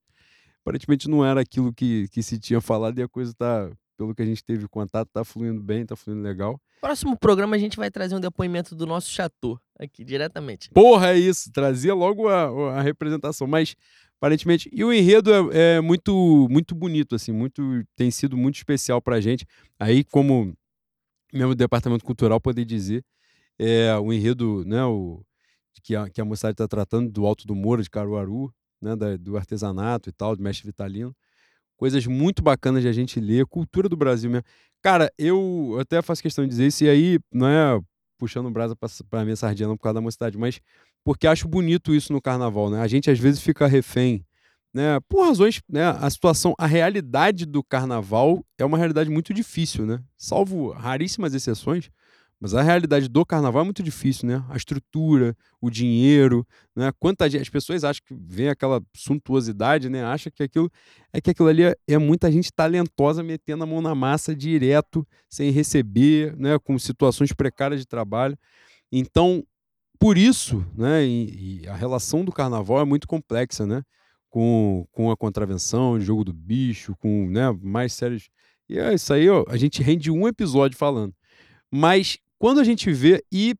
[0.60, 4.20] aparentemente não era aquilo que, que se tinha falado e a coisa tá, pelo que
[4.20, 6.60] a gente teve contato, tá fluindo bem, tá fluindo legal.
[6.80, 10.68] Próximo programa a gente vai trazer um depoimento do nosso chateau aqui, diretamente.
[10.70, 11.50] Porra, é isso.
[11.50, 13.46] Trazia logo a, a representação.
[13.46, 13.74] Mas
[14.24, 14.70] aparentemente.
[14.72, 19.20] E o enredo é, é, muito muito bonito, assim, muito tem sido muito especial pra
[19.20, 19.46] gente.
[19.78, 20.56] Aí, como
[21.32, 23.04] mesmo departamento cultural poder dizer,
[23.58, 25.22] é, o enredo, né, o,
[25.82, 29.16] que, a, que a moçada está tratando do Alto do Moura, de Caruaru, né, da,
[29.16, 31.14] do artesanato e tal, do mestre Vitalino.
[31.76, 34.44] Coisas muito bacanas de a gente ler, cultura do Brasil mesmo.
[34.80, 37.80] Cara, eu até faço questão de dizer isso, e aí não é
[38.18, 38.76] puxando brasa
[39.10, 40.60] para minha sardinha não por causa da mocidade, mas
[41.04, 42.80] porque acho bonito isso no carnaval, né?
[42.80, 44.24] A gente às vezes fica refém,
[44.72, 44.98] né?
[45.08, 45.84] Por razões, né?
[45.84, 50.02] A situação, a realidade do carnaval é uma realidade muito difícil, né?
[50.16, 51.90] Salvo raríssimas exceções,
[52.40, 54.44] mas a realidade do carnaval é muito difícil, né?
[54.48, 56.90] A estrutura, o dinheiro, né?
[56.98, 60.04] Quanta gente, as pessoas acham que vem aquela suntuosidade, né?
[60.04, 60.70] Acha que aquilo
[61.12, 65.06] é que aquilo ali é, é, muita gente talentosa metendo a mão na massa direto,
[65.28, 66.58] sem receber, né?
[66.58, 68.36] Com situações precárias de trabalho.
[68.90, 69.44] Então,
[69.98, 73.82] por isso, né, e, e, a relação do carnaval é muito complexa, né?
[74.28, 78.28] Com, com a contravenção, jogo do bicho, com né, mais sérios.
[78.68, 81.14] E é isso aí, ó, a gente rende um episódio falando.
[81.70, 83.54] Mas quando a gente vê, e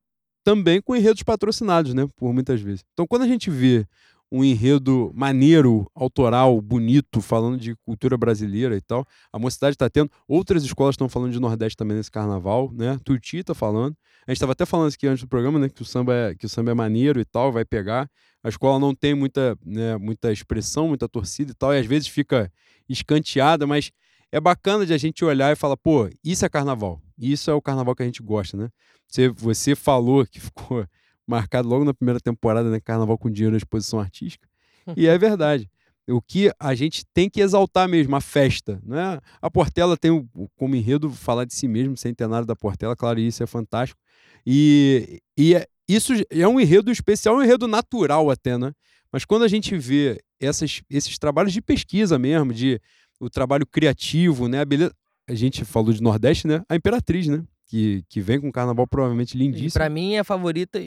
[0.45, 2.07] também com enredos patrocinados, né?
[2.17, 2.85] Por muitas vezes.
[2.93, 3.87] Então, quando a gente vê
[4.35, 9.07] um enredo maneiro, autoral, bonito, falando de cultura brasileira e tal.
[9.33, 10.11] A mocidade está tendo.
[10.27, 12.99] Outras escolas estão falando de Nordeste também nesse carnaval, né?
[13.05, 13.97] Tuti está falando.
[14.27, 15.69] A gente estava até falando aqui antes do programa, né?
[15.69, 18.11] Que o samba é, que o samba é maneiro e tal, vai pegar.
[18.43, 22.09] A escola não tem muita, né, muita expressão, muita torcida e tal, e às vezes
[22.09, 22.53] fica
[22.89, 23.93] escanteada, mas
[24.33, 27.01] é bacana de a gente olhar e falar, pô, isso é carnaval.
[27.17, 28.69] Isso é o carnaval que a gente gosta, né?
[29.07, 30.85] Você, você falou que ficou
[31.27, 32.81] marcado logo na primeira temporada, né?
[32.81, 34.49] Carnaval com dinheiro na exposição artística.
[34.97, 35.71] E é verdade.
[36.07, 38.79] O que a gente tem que exaltar mesmo, a festa.
[38.85, 39.19] Né?
[39.41, 43.47] A Portela tem como enredo falar de si mesmo, centenário da Portela, claro, isso é
[43.47, 43.99] fantástico.
[44.47, 48.73] E, e é, isso é um enredo especial, um enredo natural até, né?
[49.11, 52.79] Mas quando a gente vê essas, esses trabalhos de pesquisa mesmo, de
[53.19, 54.61] o trabalho criativo, né?
[54.61, 54.93] A beleza.
[55.27, 56.63] A gente falou de Nordeste, né?
[56.69, 57.43] A Imperatriz, né?
[57.67, 59.73] que, que vem com um carnaval provavelmente lindíssimo.
[59.73, 60.79] pra mim, a favorita,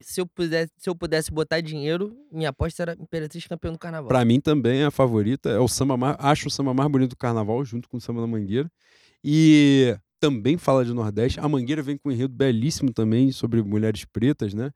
[0.00, 4.08] se eu, pudesse, se eu pudesse botar dinheiro, minha aposta era Imperatriz campeão do carnaval.
[4.08, 7.16] Pra mim também a favorita é o samba mais, acho o samba mais bonito do
[7.16, 8.70] carnaval, junto com o samba da Mangueira.
[9.24, 11.40] E também fala de Nordeste.
[11.40, 14.70] A Mangueira vem com um enredo belíssimo também sobre mulheres pretas, né?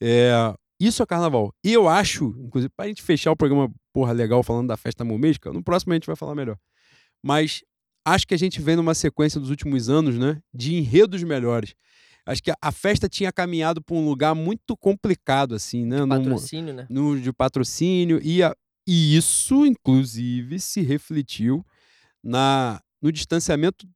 [0.00, 0.32] É,
[0.80, 1.52] isso é carnaval.
[1.64, 5.52] E eu acho, inclusive, pra gente fechar o programa, porra, legal, falando da festa momesca,
[5.52, 6.56] no próximo a gente vai falar melhor.
[7.22, 7.62] Mas
[8.04, 10.40] acho que a gente vem numa sequência dos últimos anos, né?
[10.52, 11.74] De enredos melhores.
[12.26, 16.00] Acho que a, festa tinha caminhado pra um lugar muito complicado, assim, né?
[16.00, 16.86] Num- Patrocínio, né?
[16.88, 18.54] no, de patrocínio e, a-
[18.86, 21.64] e isso, inclusive, se refletiu
[22.22, 23.86] na, no distanciamento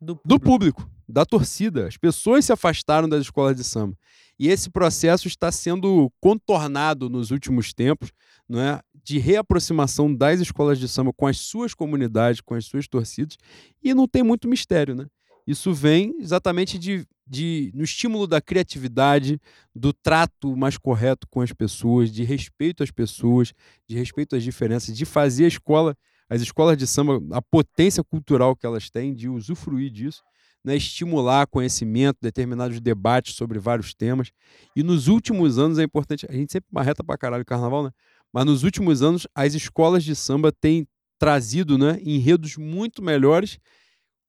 [0.00, 0.44] Do do público.
[0.82, 1.86] público, da torcida.
[1.86, 3.96] As pessoas se afastaram das escolas de samba.
[4.38, 8.10] E esse processo está sendo contornado nos últimos tempos,
[8.48, 8.80] não é?
[9.02, 13.36] de reaproximação das escolas de samba com as suas comunidades, com as suas torcidas,
[13.80, 14.96] e não tem muito mistério.
[14.96, 15.06] Né?
[15.46, 19.40] Isso vem exatamente de, de, no estímulo da criatividade,
[19.74, 23.52] do trato mais correto com as pessoas, de respeito às pessoas,
[23.88, 25.96] de respeito às diferenças, de fazer a escola,
[26.28, 30.22] as escolas de samba, a potência cultural que elas têm, de usufruir disso,
[30.64, 34.32] né, estimular conhecimento, determinados debates sobre vários temas.
[34.74, 37.90] E nos últimos anos é importante, a gente sempre marreta pra caralho o carnaval, né?
[38.32, 40.84] Mas nos últimos anos as escolas de samba têm
[41.18, 43.58] trazido, né, enredos muito melhores,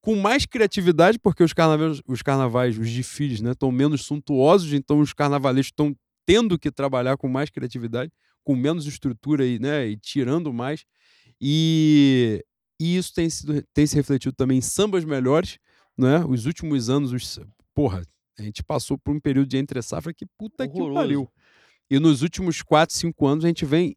[0.08, 5.02] com mais criatividade, porque os carnavais, os carnavais, os desfiles, né, estão menos suntuosos, então
[5.02, 5.94] os carnavalistas estão
[6.26, 8.10] tendo que trabalhar com mais criatividade,
[8.42, 10.86] com menos estrutura e, né, e tirando mais.
[11.42, 12.42] E,
[12.80, 15.58] e isso tem, sido, tem se refletido também em sambas melhores,
[15.98, 16.24] né?
[16.24, 17.38] Os últimos anos, os,
[17.76, 18.02] porra,
[18.40, 21.02] a gente passou por um período de entre safra que puta que Horroroso.
[21.02, 21.30] pariu.
[21.92, 23.94] E nos últimos 4, 5 anos a gente vem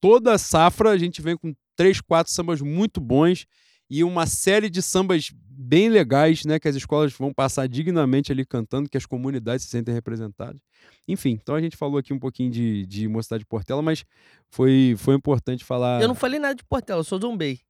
[0.00, 3.46] toda safra, a gente vem com três, quatro sambas muito bons
[3.94, 8.42] e uma série de sambas bem legais, né, que as escolas vão passar dignamente ali
[8.42, 10.58] cantando, que as comunidades se sentem representadas.
[11.06, 14.02] Enfim, então a gente falou aqui um pouquinho de, de Mocidade de Portela, mas
[14.48, 16.00] foi, foi importante falar...
[16.00, 17.60] Eu não falei nada de Portela, eu sou zombei.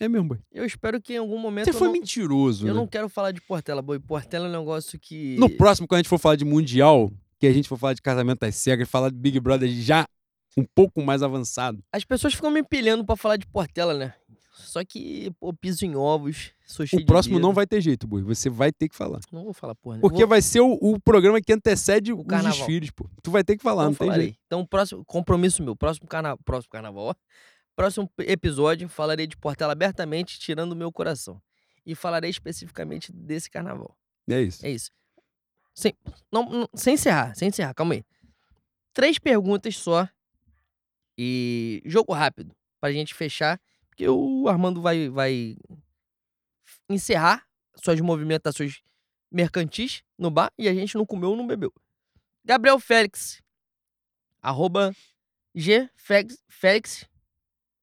[0.00, 0.38] É mesmo, boy.
[0.50, 1.66] Eu espero que em algum momento.
[1.66, 2.80] Você foi não, mentiroso, Eu né?
[2.80, 4.00] não quero falar de Portela, boi.
[4.00, 5.36] Portela é um negócio que.
[5.38, 8.02] No próximo, quando a gente for falar de Mundial, que a gente for falar de
[8.02, 10.04] casamento às cegas, falar de Big Brother já
[10.56, 11.82] um pouco mais avançado.
[11.92, 14.14] As pessoas ficam me empilhando pra falar de Portela, né?
[14.62, 18.22] Só que, pô, piso em ovos, sou cheio O próximo não vai ter jeito, Bui.
[18.22, 19.20] Você vai ter que falar.
[19.30, 20.00] Não vou falar porra, né?
[20.00, 22.58] Porque Vou- vai ser o, o programa que antecede os carnaval.
[22.58, 23.08] desfiles, pô.
[23.22, 24.26] Tu vai ter que falar, não não tem falarei.
[24.26, 24.38] jeito.
[24.46, 26.36] Então, próximo compromisso meu, próximo, carna...
[26.38, 27.14] próximo carnaval, ó.
[27.76, 31.40] próximo episódio, falarei de Portela abertamente, tirando o meu coração.
[31.84, 33.96] E falarei especificamente desse carnaval.
[34.28, 34.64] É isso.
[34.64, 34.90] É isso.
[35.74, 35.92] Sem,
[36.30, 38.04] não, não- sem encerrar, sem encerrar, calma aí.
[38.94, 40.08] Três perguntas só.
[41.18, 43.60] E jogo rápido, pra gente fechar.
[43.92, 45.54] Porque o Armando vai, vai
[46.88, 47.46] encerrar
[47.76, 48.80] suas movimentações
[49.30, 51.70] mercantis no bar e a gente não comeu, não bebeu.
[52.42, 53.42] Gabriel Félix.
[54.40, 54.94] Arroba
[55.54, 57.06] G Félix, Félix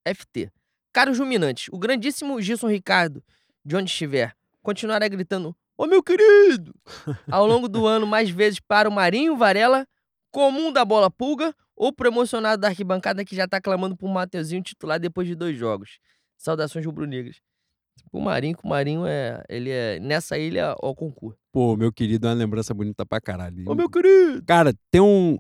[0.04, 0.52] FT.
[0.92, 3.24] Caros Juminantes, o grandíssimo Gilson Ricardo,
[3.64, 6.74] de onde estiver, continuará gritando Ô meu querido!
[7.32, 9.88] Ao longo do ano, mais vezes para o Marinho Varela,
[10.32, 14.62] comum da bola pulga, ou pro emocionado da arquibancada que já tá clamando por Mateuzinho
[14.62, 16.00] titular depois de dois jogos.
[16.38, 17.38] Saudações rubro-negras.
[18.12, 19.44] O Marinho, o Marinho é.
[19.50, 20.00] Ele é.
[20.00, 21.38] Nessa ilha ao concurso.
[21.52, 23.64] Pô, meu querido, é uma lembrança bonita pra caralho.
[23.70, 24.42] Ô meu querido!
[24.46, 25.38] Cara, tem um.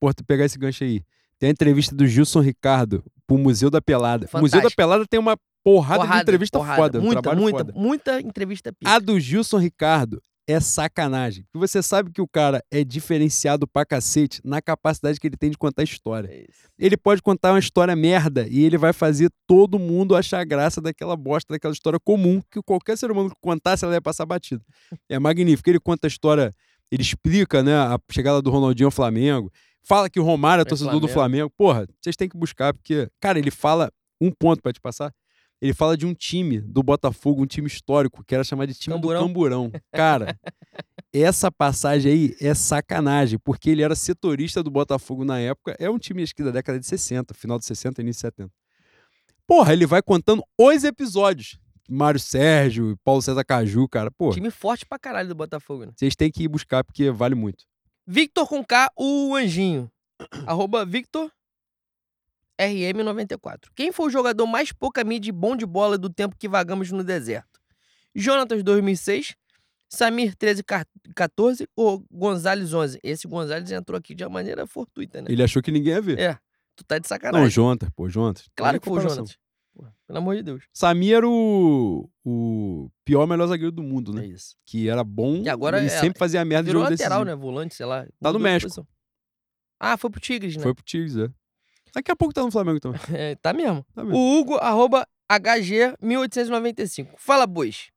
[0.00, 1.02] Pô, tu pegar esse gancho aí.
[1.38, 4.26] Tem a entrevista do Gilson Ricardo pro Museu da Pelada.
[4.32, 4.76] O Museu da Fantástico.
[4.76, 6.82] Pelada tem uma porrada, de Porrada, entrevista porrada.
[6.82, 6.98] foda.
[6.98, 7.72] um Muita, trabalho muita, foda.
[7.74, 8.90] muita entrevista pica.
[8.92, 10.20] A do Gilson Ricardo
[10.50, 11.44] é sacanagem.
[11.44, 15.50] Porque você sabe que o cara é diferenciado pra cacete na capacidade que ele tem
[15.50, 16.28] de contar história.
[16.28, 16.46] É.
[16.78, 21.16] Ele pode contar uma história merda e ele vai fazer todo mundo achar graça daquela
[21.16, 24.64] bosta, daquela história comum que qualquer ser humano que contasse, ela ia passar batida.
[25.08, 25.68] É magnífico.
[25.68, 26.52] Ele conta a história,
[26.90, 30.64] ele explica, né, a chegada do Ronaldinho ao Flamengo, fala que o Romário é É
[30.64, 31.50] torcedor do Flamengo.
[31.50, 31.50] Flamengo.
[31.56, 35.12] Porra, vocês têm que buscar, porque, cara, ele fala um ponto pra te passar.
[35.60, 38.94] Ele fala de um time do Botafogo, um time histórico, que era chamado de time
[38.94, 39.20] Camburão.
[39.22, 39.72] do Camburão.
[39.92, 40.38] Cara,
[41.12, 45.76] essa passagem aí é sacanagem, porque ele era setorista do Botafogo na época.
[45.78, 48.50] É um time, acho que da década de 60, final de 60, início de 70.
[49.46, 51.58] Porra, ele vai contando os episódios.
[51.92, 54.10] Mário Sérgio, Paulo César Caju, cara.
[54.12, 55.92] Pô, Time forte pra caralho do Botafogo, né?
[55.96, 57.64] vocês têm que ir buscar, porque vale muito.
[58.06, 59.90] Victor com K, o Anjinho.
[60.46, 61.30] Arroba Victor
[62.68, 63.68] RM94.
[63.74, 66.90] Quem foi o jogador mais pouca mídia e bom de bola do tempo que vagamos
[66.92, 67.60] no deserto?
[68.14, 69.34] Jonatas 2006,
[69.88, 72.98] Samir 1314 ou Gonzalez 11?
[73.02, 75.28] Esse Gonzalez entrou aqui de uma maneira fortuita, né?
[75.30, 76.18] Ele achou que ninguém ia ver.
[76.18, 76.38] É,
[76.76, 77.42] tu tá de sacanagem.
[77.44, 78.48] Não, Jontas, pô, Jontas.
[78.56, 79.24] claro que foi o pô.
[80.06, 80.64] Pelo amor de Deus.
[80.74, 84.26] Samir era o, o pior melhor zagueiro do mundo, É né?
[84.26, 84.56] isso.
[84.66, 87.24] Que era bom E agora e é- sempre fazia merda de jogo lateral, decisivo.
[87.24, 87.34] né?
[87.40, 88.04] Volante, sei lá.
[88.20, 88.68] Tá no México.
[88.68, 88.86] posição.
[89.78, 90.62] Ah, foi pro Tigres, né?
[90.62, 91.28] Foi pro Tigres, é.
[91.94, 93.00] Daqui a pouco tá no Flamengo também.
[93.12, 93.84] É, tá mesmo.
[93.94, 94.18] Tá mesmo.
[94.18, 97.08] O Hugo, arroba HG1895.
[97.16, 97.88] Fala, bois.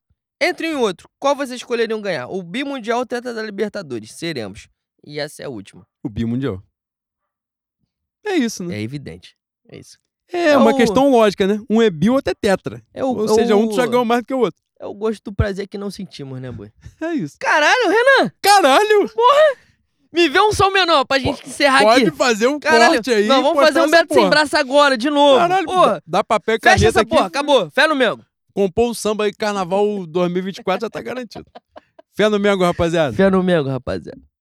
[0.42, 2.28] Entre um e outro, qual vocês escolheriam ganhar?
[2.28, 4.12] O Bimundial ou o Teta da Libertadores?
[4.12, 4.68] Seremos.
[5.06, 5.86] E essa é a última.
[6.04, 6.62] O bimundial.
[8.26, 8.76] É isso, né?
[8.78, 9.36] É evidente.
[9.70, 9.98] É isso.
[10.32, 11.60] É, É uma o- questão lógica, né?
[11.70, 12.82] Um é bi, outro é tetra.
[12.94, 14.62] É o, Ou seja, um já ganhou mais do que o outro.
[14.80, 16.72] É o gosto do prazer que não sentimos, né, boi?
[17.02, 17.38] É isso.
[17.40, 18.32] Caralho, Renan!
[18.42, 19.10] Caralho!
[20.14, 22.16] Me vê um som menor pra gente encerrar Pode aqui.
[22.16, 23.26] fazer um Caralho, corte aí.
[23.28, 25.40] não, vamos fazer um Beto sem braço agora, de novo.
[25.40, 27.10] Caralho, porra, dá papel e fecha caneta essa aqui.
[27.10, 27.70] porra, acabou.
[27.72, 28.24] Fé no Mengo.
[28.54, 31.46] Compor um samba aí, carnaval 2024 já tá garantido.
[32.16, 33.12] Fé no Mengo, rapaziada.
[33.16, 34.22] Fé no Mengo, rapaziada.